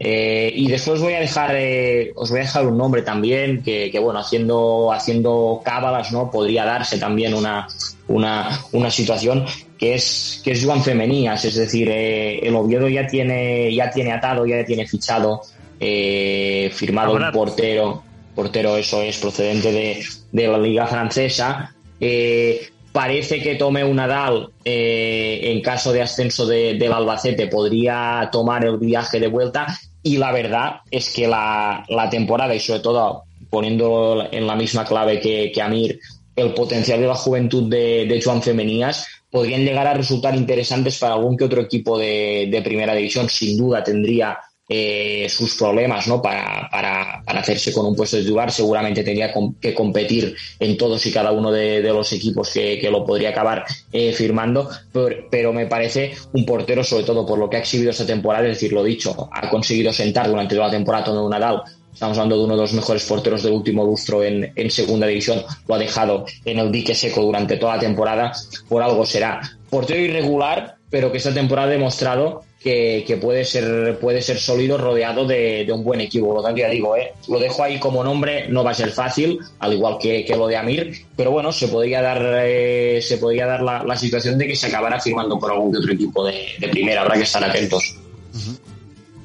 Eh, 0.00 0.52
y 0.54 0.68
después 0.68 1.00
voy 1.00 1.14
a 1.14 1.20
dejar, 1.20 1.54
eh, 1.56 2.12
os 2.16 2.30
voy 2.30 2.40
a 2.40 2.42
dejar 2.42 2.66
un 2.66 2.76
nombre 2.76 3.02
también, 3.02 3.62
que, 3.62 3.90
que 3.92 3.98
bueno, 4.00 4.18
haciendo, 4.18 4.92
haciendo 4.92 5.60
cábalas, 5.64 6.12
¿no? 6.12 6.30
Podría 6.30 6.64
darse 6.64 6.98
también 6.98 7.34
una, 7.34 7.68
una, 8.08 8.60
una 8.72 8.90
situación 8.90 9.44
que 9.78 9.94
es, 9.94 10.40
que 10.44 10.52
es 10.52 10.64
Joan 10.64 10.82
Femenías, 10.82 11.44
es 11.44 11.54
decir, 11.54 11.88
eh, 11.88 12.40
el 12.40 12.54
Oviedo 12.56 12.88
ya 12.88 13.06
tiene, 13.06 13.72
ya 13.72 13.90
tiene 13.90 14.12
atado, 14.12 14.44
ya 14.44 14.64
tiene 14.64 14.86
fichado, 14.86 15.42
eh, 15.78 16.70
firmado 16.74 17.14
un 17.14 17.30
portero, 17.32 18.02
portero 18.34 18.76
eso 18.76 19.00
es 19.02 19.16
procedente 19.18 19.70
de, 19.70 20.04
de 20.32 20.48
la 20.48 20.58
liga 20.58 20.86
francesa, 20.86 21.74
eh, 22.00 22.68
parece 22.92 23.40
que 23.40 23.54
tome 23.54 23.84
un 23.84 23.96
Nadal 23.96 24.50
en 24.64 25.60
caso 25.62 25.92
de 25.92 26.02
ascenso 26.02 26.46
de, 26.46 26.74
del 26.74 26.92
Albacete 26.92 27.46
podría 27.46 28.28
tomar 28.32 28.64
el 28.64 28.78
viaje 28.78 29.20
de 29.20 29.28
vuelta. 29.28 29.66
Y 30.02 30.16
la 30.16 30.32
verdad 30.32 30.80
es 30.90 31.12
que 31.12 31.28
la, 31.28 31.84
la 31.88 32.08
temporada 32.08 32.54
y 32.54 32.60
sobre 32.60 32.80
todo 32.80 33.24
poniendo 33.50 34.26
en 34.30 34.46
la 34.46 34.56
misma 34.56 34.84
clave 34.84 35.20
que, 35.20 35.52
que 35.52 35.62
Amir 35.62 36.00
el 36.34 36.54
potencial 36.54 37.00
de 37.00 37.06
la 37.06 37.14
juventud 37.14 37.68
de, 37.68 38.06
de 38.06 38.22
Joan 38.22 38.42
Femenías 38.42 39.06
podrían 39.30 39.64
llegar 39.64 39.86
a 39.86 39.94
resultar 39.94 40.34
interesantes 40.34 40.98
para 40.98 41.14
algún 41.14 41.36
que 41.36 41.44
otro 41.44 41.60
equipo 41.60 41.98
de, 41.98 42.48
de 42.50 42.62
primera 42.62 42.94
división. 42.94 43.28
Sin 43.28 43.56
duda 43.56 43.82
tendría 43.82 44.38
eh, 44.70 45.26
sus 45.30 45.54
problemas 45.54 46.06
¿no? 46.08 46.20
para, 46.20 46.68
para, 46.70 47.22
para, 47.24 47.40
hacerse 47.40 47.72
con 47.72 47.86
un 47.86 47.96
puesto 47.96 48.18
de 48.18 48.22
titular. 48.22 48.52
Seguramente 48.52 49.02
tendría 49.02 49.32
que 49.60 49.72
competir 49.72 50.36
en 50.60 50.76
todos 50.76 51.06
y 51.06 51.10
cada 51.10 51.32
uno 51.32 51.50
de, 51.50 51.80
los 51.80 52.12
equipos 52.12 52.52
que, 52.52 52.78
que, 52.78 52.90
lo 52.90 53.02
podría 53.02 53.30
acabar 53.30 53.64
eh, 53.92 54.12
firmando, 54.12 54.68
pero, 54.92 55.26
pero, 55.30 55.52
me 55.54 55.66
parece 55.66 56.12
un 56.34 56.44
portero, 56.44 56.84
sobre 56.84 57.04
todo 57.04 57.24
por 57.24 57.38
lo 57.38 57.48
que 57.48 57.56
ha 57.56 57.60
exhibido 57.60 57.92
esta 57.92 58.04
temporada, 58.04 58.46
es 58.46 58.56
decir, 58.56 58.74
lo 58.74 58.84
dicho, 58.84 59.30
ha 59.32 59.48
conseguido 59.48 59.90
sentar 59.90 60.28
durante 60.28 60.54
toda 60.54 60.66
la 60.66 60.74
temporada 60.74 61.04
todo 61.04 61.26
Nadal. 61.30 61.62
Estamos 61.98 62.16
hablando 62.16 62.38
de 62.38 62.44
uno 62.44 62.54
de 62.54 62.62
los 62.62 62.74
mejores 62.74 63.04
porteros 63.06 63.42
del 63.42 63.54
último 63.54 63.84
lustro 63.84 64.22
en, 64.22 64.52
en 64.54 64.70
segunda 64.70 65.04
división. 65.08 65.42
Lo 65.66 65.74
ha 65.74 65.78
dejado 65.78 66.26
en 66.44 66.60
el 66.60 66.70
dique 66.70 66.94
seco 66.94 67.22
durante 67.22 67.56
toda 67.56 67.74
la 67.74 67.80
temporada. 67.80 68.32
Por 68.68 68.84
algo 68.84 69.04
será. 69.04 69.40
Portero 69.68 69.98
irregular, 69.98 70.76
pero 70.88 71.10
que 71.10 71.18
esta 71.18 71.34
temporada 71.34 71.66
ha 71.66 71.72
demostrado 71.72 72.44
que, 72.60 73.02
que, 73.04 73.16
puede 73.16 73.44
ser 73.44 73.98
puede 73.98 74.22
ser 74.22 74.38
sólido 74.38 74.78
rodeado 74.78 75.26
de, 75.26 75.64
de, 75.64 75.72
un 75.72 75.82
buen 75.82 76.00
equipo. 76.00 76.32
Lo 76.32 76.40
tanto, 76.40 76.60
ya 76.60 76.68
digo, 76.68 76.94
eh, 76.94 77.14
lo 77.26 77.40
dejo 77.40 77.64
ahí 77.64 77.80
como 77.80 78.04
nombre, 78.04 78.48
no 78.48 78.62
va 78.62 78.70
a 78.70 78.74
ser 78.74 78.92
fácil, 78.92 79.40
al 79.58 79.72
igual 79.72 79.98
que, 80.00 80.24
que 80.24 80.36
lo 80.36 80.46
de 80.46 80.56
Amir, 80.56 81.04
pero 81.16 81.32
bueno, 81.32 81.50
se 81.50 81.66
podría 81.66 82.00
dar 82.00 82.22
eh, 82.44 83.00
se 83.02 83.18
podría 83.18 83.46
dar 83.46 83.62
la, 83.62 83.82
la, 83.82 83.96
situación 83.96 84.38
de 84.38 84.46
que 84.46 84.54
se 84.54 84.68
acabara 84.68 85.00
firmando 85.00 85.36
por 85.36 85.50
algún 85.50 85.76
otro 85.76 85.92
equipo 85.92 86.24
de, 86.24 86.46
de 86.60 86.68
primera, 86.68 87.02
habrá 87.02 87.16
que 87.16 87.24
estar 87.24 87.42
atentos. 87.42 87.96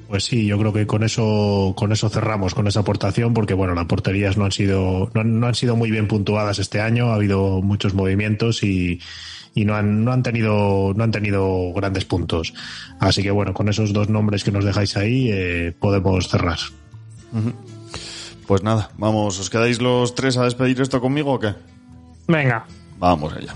Pues 0.07 0.25
sí, 0.25 0.45
yo 0.45 0.59
creo 0.59 0.73
que 0.73 0.85
con 0.85 1.03
eso, 1.03 1.73
con 1.75 1.91
eso 1.91 2.09
cerramos, 2.09 2.53
con 2.53 2.67
esa 2.67 2.81
aportación, 2.81 3.33
porque 3.33 3.53
bueno, 3.53 3.73
las 3.73 3.85
porterías 3.85 4.37
no 4.37 4.45
han 4.45 4.51
sido, 4.51 5.09
no 5.13 5.21
han, 5.21 5.39
no 5.39 5.47
han 5.47 5.55
sido 5.55 5.75
muy 5.75 5.89
bien 5.89 6.07
puntuadas 6.07 6.59
este 6.59 6.81
año, 6.81 7.07
ha 7.07 7.15
habido 7.15 7.61
muchos 7.61 7.93
movimientos 7.93 8.63
y, 8.63 8.99
y 9.55 9.65
no 9.65 9.75
han, 9.75 10.03
no 10.03 10.11
han 10.11 10.21
tenido 10.21 10.93
no 10.95 11.03
han 11.03 11.11
tenido 11.11 11.73
grandes 11.73 12.05
puntos. 12.05 12.53
Así 12.99 13.23
que 13.23 13.31
bueno, 13.31 13.53
con 13.53 13.69
esos 13.69 13.91
dos 13.93 14.09
nombres 14.09 14.43
que 14.43 14.51
nos 14.51 14.65
dejáis 14.65 14.97
ahí 14.97 15.29
eh, 15.31 15.73
podemos 15.79 16.27
cerrar. 16.29 16.59
Uh 17.31 17.37
-huh. 17.37 17.53
Pues 18.45 18.61
nada, 18.61 18.91
vamos, 18.97 19.39
¿os 19.39 19.49
quedáis 19.49 19.81
los 19.81 20.15
tres 20.15 20.37
a 20.37 20.43
despedir 20.43 20.79
esto 20.81 20.99
conmigo 21.01 21.33
o 21.33 21.39
qué? 21.39 21.53
Venga. 22.27 22.65
Vamos 22.99 23.33
allá. 23.33 23.55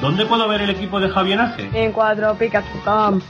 ¿Dónde 0.00 0.24
puedo 0.24 0.48
ver 0.48 0.62
el 0.62 0.70
equipo 0.70 0.98
de 0.98 1.10
Javienaje? 1.10 1.70
En 1.74 1.92
4picas.com. 1.92 3.20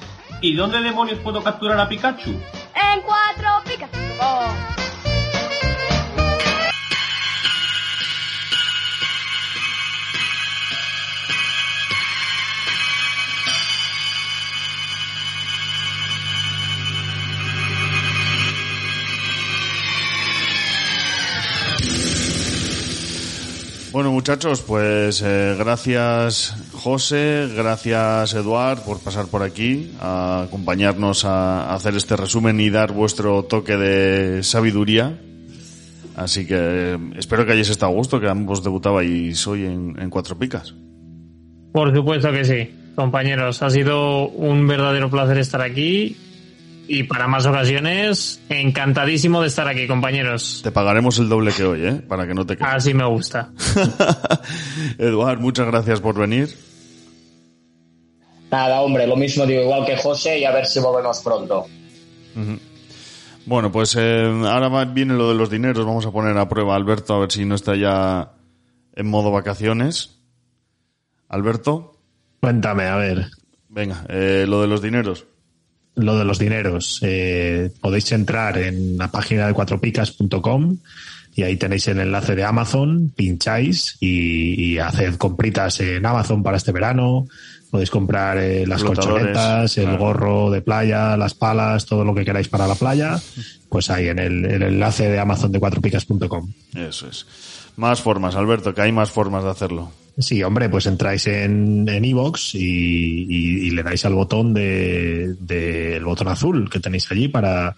¿Y 0.40 0.54
dónde 0.54 0.80
demonios 0.80 1.18
puedo 1.18 1.42
capturar 1.42 1.80
a 1.80 1.88
Pikachu? 1.88 2.30
En 2.30 3.02
4picas.com. 3.02 4.70
Bueno, 23.92 24.12
muchachos, 24.12 24.62
pues 24.62 25.20
eh, 25.20 25.56
gracias 25.58 26.54
José, 26.72 27.48
gracias 27.56 28.34
Eduard 28.34 28.84
por 28.84 29.02
pasar 29.02 29.26
por 29.26 29.42
aquí, 29.42 29.90
a 30.00 30.44
acompañarnos 30.44 31.24
a, 31.24 31.74
hacer 31.74 31.96
este 31.96 32.16
resumen 32.16 32.60
y 32.60 32.70
dar 32.70 32.92
vuestro 32.92 33.42
toque 33.42 33.76
de 33.76 34.44
sabiduría. 34.44 35.18
Así 36.14 36.46
que 36.46 36.98
espero 37.16 37.44
que 37.44 37.52
hayáis 37.52 37.70
estado 37.70 37.90
a 37.90 37.94
gusto, 37.96 38.20
que 38.20 38.28
ambos 38.28 38.62
debutabais 38.62 39.44
hoy 39.48 39.64
en 39.64 40.08
Cuatro 40.10 40.38
Picas. 40.38 40.72
Por 41.72 41.94
supuesto 41.94 42.30
que 42.30 42.44
sí, 42.44 42.70
compañeros. 42.94 43.60
Ha 43.62 43.70
sido 43.70 44.28
un 44.28 44.68
verdadero 44.68 45.10
placer 45.10 45.38
estar 45.38 45.62
aquí 45.62 46.16
y 46.92 47.04
para 47.04 47.28
más 47.28 47.46
ocasiones, 47.46 48.42
encantadísimo 48.48 49.40
de 49.40 49.46
estar 49.46 49.68
aquí, 49.68 49.86
compañeros. 49.86 50.58
Te 50.64 50.72
pagaremos 50.72 51.20
el 51.20 51.28
doble 51.28 51.52
que 51.52 51.62
hoy, 51.62 51.86
¿eh? 51.86 51.92
Para 51.92 52.26
que 52.26 52.34
no 52.34 52.44
te 52.44 52.56
quedes. 52.56 52.68
Así 52.68 52.94
me 52.94 53.06
gusta. 53.06 53.52
Eduard, 54.98 55.38
muchas 55.38 55.68
gracias 55.68 56.00
por 56.00 56.18
venir. 56.18 56.52
Nada, 58.50 58.80
hombre, 58.80 59.06
lo 59.06 59.14
mismo 59.14 59.46
digo 59.46 59.62
igual 59.62 59.86
que 59.86 59.96
José 59.98 60.40
y 60.40 60.44
a 60.44 60.50
ver 60.50 60.66
si 60.66 60.80
volvemos 60.80 61.20
pronto. 61.20 61.66
Uh 62.34 62.40
-huh. 62.40 62.58
Bueno, 63.46 63.70
pues 63.70 63.94
eh, 63.96 64.24
ahora 64.46 64.84
viene 64.86 65.14
lo 65.14 65.28
de 65.28 65.36
los 65.36 65.48
dineros. 65.48 65.86
Vamos 65.86 66.06
a 66.06 66.10
poner 66.10 66.36
a 66.38 66.48
prueba 66.48 66.72
a 66.72 66.76
Alberto 66.76 67.14
a 67.14 67.20
ver 67.20 67.30
si 67.30 67.44
no 67.44 67.54
está 67.54 67.76
ya 67.76 68.32
en 68.96 69.06
modo 69.06 69.30
vacaciones. 69.30 70.18
Alberto. 71.28 71.92
Cuéntame, 72.40 72.86
a 72.88 72.96
ver. 72.96 73.30
Venga, 73.68 74.04
eh, 74.08 74.44
lo 74.48 74.60
de 74.60 74.66
los 74.66 74.82
dineros 74.82 75.29
lo 76.04 76.18
de 76.18 76.24
los 76.24 76.38
dineros. 76.38 77.00
Eh, 77.02 77.70
podéis 77.80 78.10
entrar 78.12 78.58
en 78.58 78.96
la 78.98 79.10
página 79.10 79.46
de 79.46 79.54
cuatropicas.com 79.54 80.76
y 81.34 81.42
ahí 81.42 81.56
tenéis 81.56 81.86
el 81.88 82.00
enlace 82.00 82.34
de 82.34 82.44
Amazon, 82.44 83.12
pincháis 83.14 83.96
y, 84.00 84.72
y 84.72 84.78
haced 84.78 85.16
compritas 85.16 85.80
en 85.80 86.04
Amazon 86.04 86.42
para 86.42 86.56
este 86.56 86.72
verano. 86.72 87.26
Podéis 87.70 87.90
comprar 87.90 88.36
eh, 88.38 88.66
las 88.66 88.82
colchonetas, 88.82 89.78
el 89.78 89.84
claro. 89.84 89.98
gorro 89.98 90.50
de 90.50 90.60
playa, 90.60 91.16
las 91.16 91.34
palas, 91.34 91.86
todo 91.86 92.04
lo 92.04 92.14
que 92.14 92.24
queráis 92.24 92.48
para 92.48 92.66
la 92.66 92.74
playa. 92.74 93.20
Pues 93.68 93.90
ahí 93.90 94.08
en 94.08 94.18
el, 94.18 94.44
el 94.44 94.62
enlace 94.62 95.08
de 95.08 95.20
Amazon 95.20 95.52
de 95.52 95.60
cuatropicas.com. 95.60 96.52
Eso 96.74 97.08
es. 97.08 97.26
Más 97.76 98.02
formas, 98.02 98.34
Alberto, 98.34 98.74
que 98.74 98.82
hay 98.82 98.90
más 98.90 99.10
formas 99.12 99.44
de 99.44 99.50
hacerlo. 99.50 99.92
Sí, 100.18 100.42
hombre, 100.42 100.68
pues 100.68 100.86
entráis 100.86 101.26
en 101.26 101.88
Evox 101.88 102.54
en 102.54 102.60
y, 102.60 103.66
y, 103.66 103.70
le 103.70 103.82
dais 103.82 104.04
al 104.04 104.14
botón 104.14 104.52
de, 104.52 105.34
de, 105.40 105.96
el 105.96 106.04
botón 106.04 106.28
azul 106.28 106.68
que 106.68 106.80
tenéis 106.80 107.10
allí 107.10 107.28
para, 107.28 107.74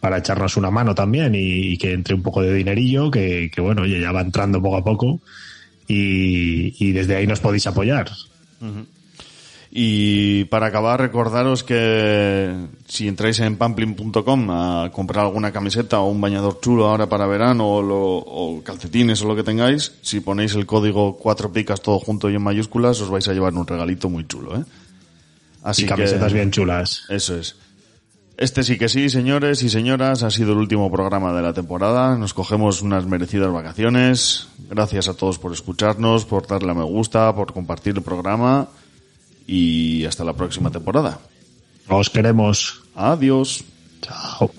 para 0.00 0.18
echarnos 0.18 0.56
una 0.56 0.70
mano 0.70 0.94
también 0.94 1.34
y, 1.34 1.76
que 1.78 1.92
entre 1.92 2.14
un 2.14 2.22
poco 2.22 2.42
de 2.42 2.54
dinerillo, 2.54 3.10
que, 3.10 3.50
que, 3.54 3.60
bueno, 3.60 3.86
ya 3.86 4.12
va 4.12 4.20
entrando 4.20 4.60
poco 4.60 4.76
a 4.76 4.84
poco 4.84 5.20
y, 5.86 6.92
desde 6.92 7.16
ahí 7.16 7.26
nos 7.26 7.40
podéis 7.40 7.66
apoyar. 7.66 8.10
Y 9.72 10.46
para 10.46 10.66
acabar, 10.66 11.00
recordaros 11.00 11.62
que 11.62 12.52
si 12.88 13.06
entráis 13.06 13.38
en 13.38 13.56
pamplin.com 13.56 14.50
a 14.50 14.90
comprar 14.92 15.24
alguna 15.24 15.52
camiseta 15.52 16.00
o 16.00 16.10
un 16.10 16.20
bañador 16.20 16.58
chulo 16.60 16.88
ahora 16.88 17.08
para 17.08 17.26
verano 17.26 17.68
o, 17.68 17.82
lo, 17.82 18.00
o, 18.00 18.62
calcetines 18.64 19.22
o 19.22 19.28
lo 19.28 19.36
que 19.36 19.44
tengáis, 19.44 19.92
si 20.02 20.18
ponéis 20.18 20.56
el 20.56 20.66
código 20.66 21.16
cuatro 21.16 21.52
picas 21.52 21.82
todo 21.82 22.00
junto 22.00 22.28
y 22.28 22.34
en 22.34 22.42
mayúsculas, 22.42 23.00
os 23.00 23.10
vais 23.10 23.28
a 23.28 23.32
llevar 23.32 23.54
un 23.54 23.64
regalito 23.64 24.10
muy 24.10 24.26
chulo, 24.26 24.58
¿eh? 24.58 24.64
Así 25.62 25.84
y 25.84 25.86
camisetas 25.86 26.28
que, 26.28 26.34
bien 26.34 26.50
chulas. 26.50 27.04
Eso 27.08 27.36
es. 27.36 27.54
Este 28.36 28.64
sí 28.64 28.76
que 28.76 28.88
sí, 28.88 29.08
señores 29.08 29.62
y 29.62 29.68
señoras, 29.68 30.24
ha 30.24 30.30
sido 30.30 30.52
el 30.52 30.58
último 30.58 30.90
programa 30.90 31.32
de 31.32 31.42
la 31.42 31.52
temporada. 31.52 32.16
Nos 32.16 32.34
cogemos 32.34 32.82
unas 32.82 33.06
merecidas 33.06 33.52
vacaciones. 33.52 34.48
Gracias 34.68 35.08
a 35.08 35.14
todos 35.14 35.38
por 35.38 35.52
escucharnos, 35.52 36.24
por 36.24 36.46
darle 36.46 36.72
a 36.72 36.74
me 36.74 36.84
gusta, 36.84 37.32
por 37.36 37.52
compartir 37.52 37.94
el 37.96 38.02
programa 38.02 38.66
y 39.50 40.04
hasta 40.04 40.22
la 40.22 40.34
próxima 40.34 40.70
temporada. 40.70 41.18
Os 41.88 42.08
queremos. 42.08 42.82
Adiós. 42.94 43.64
Chao. 44.00 44.52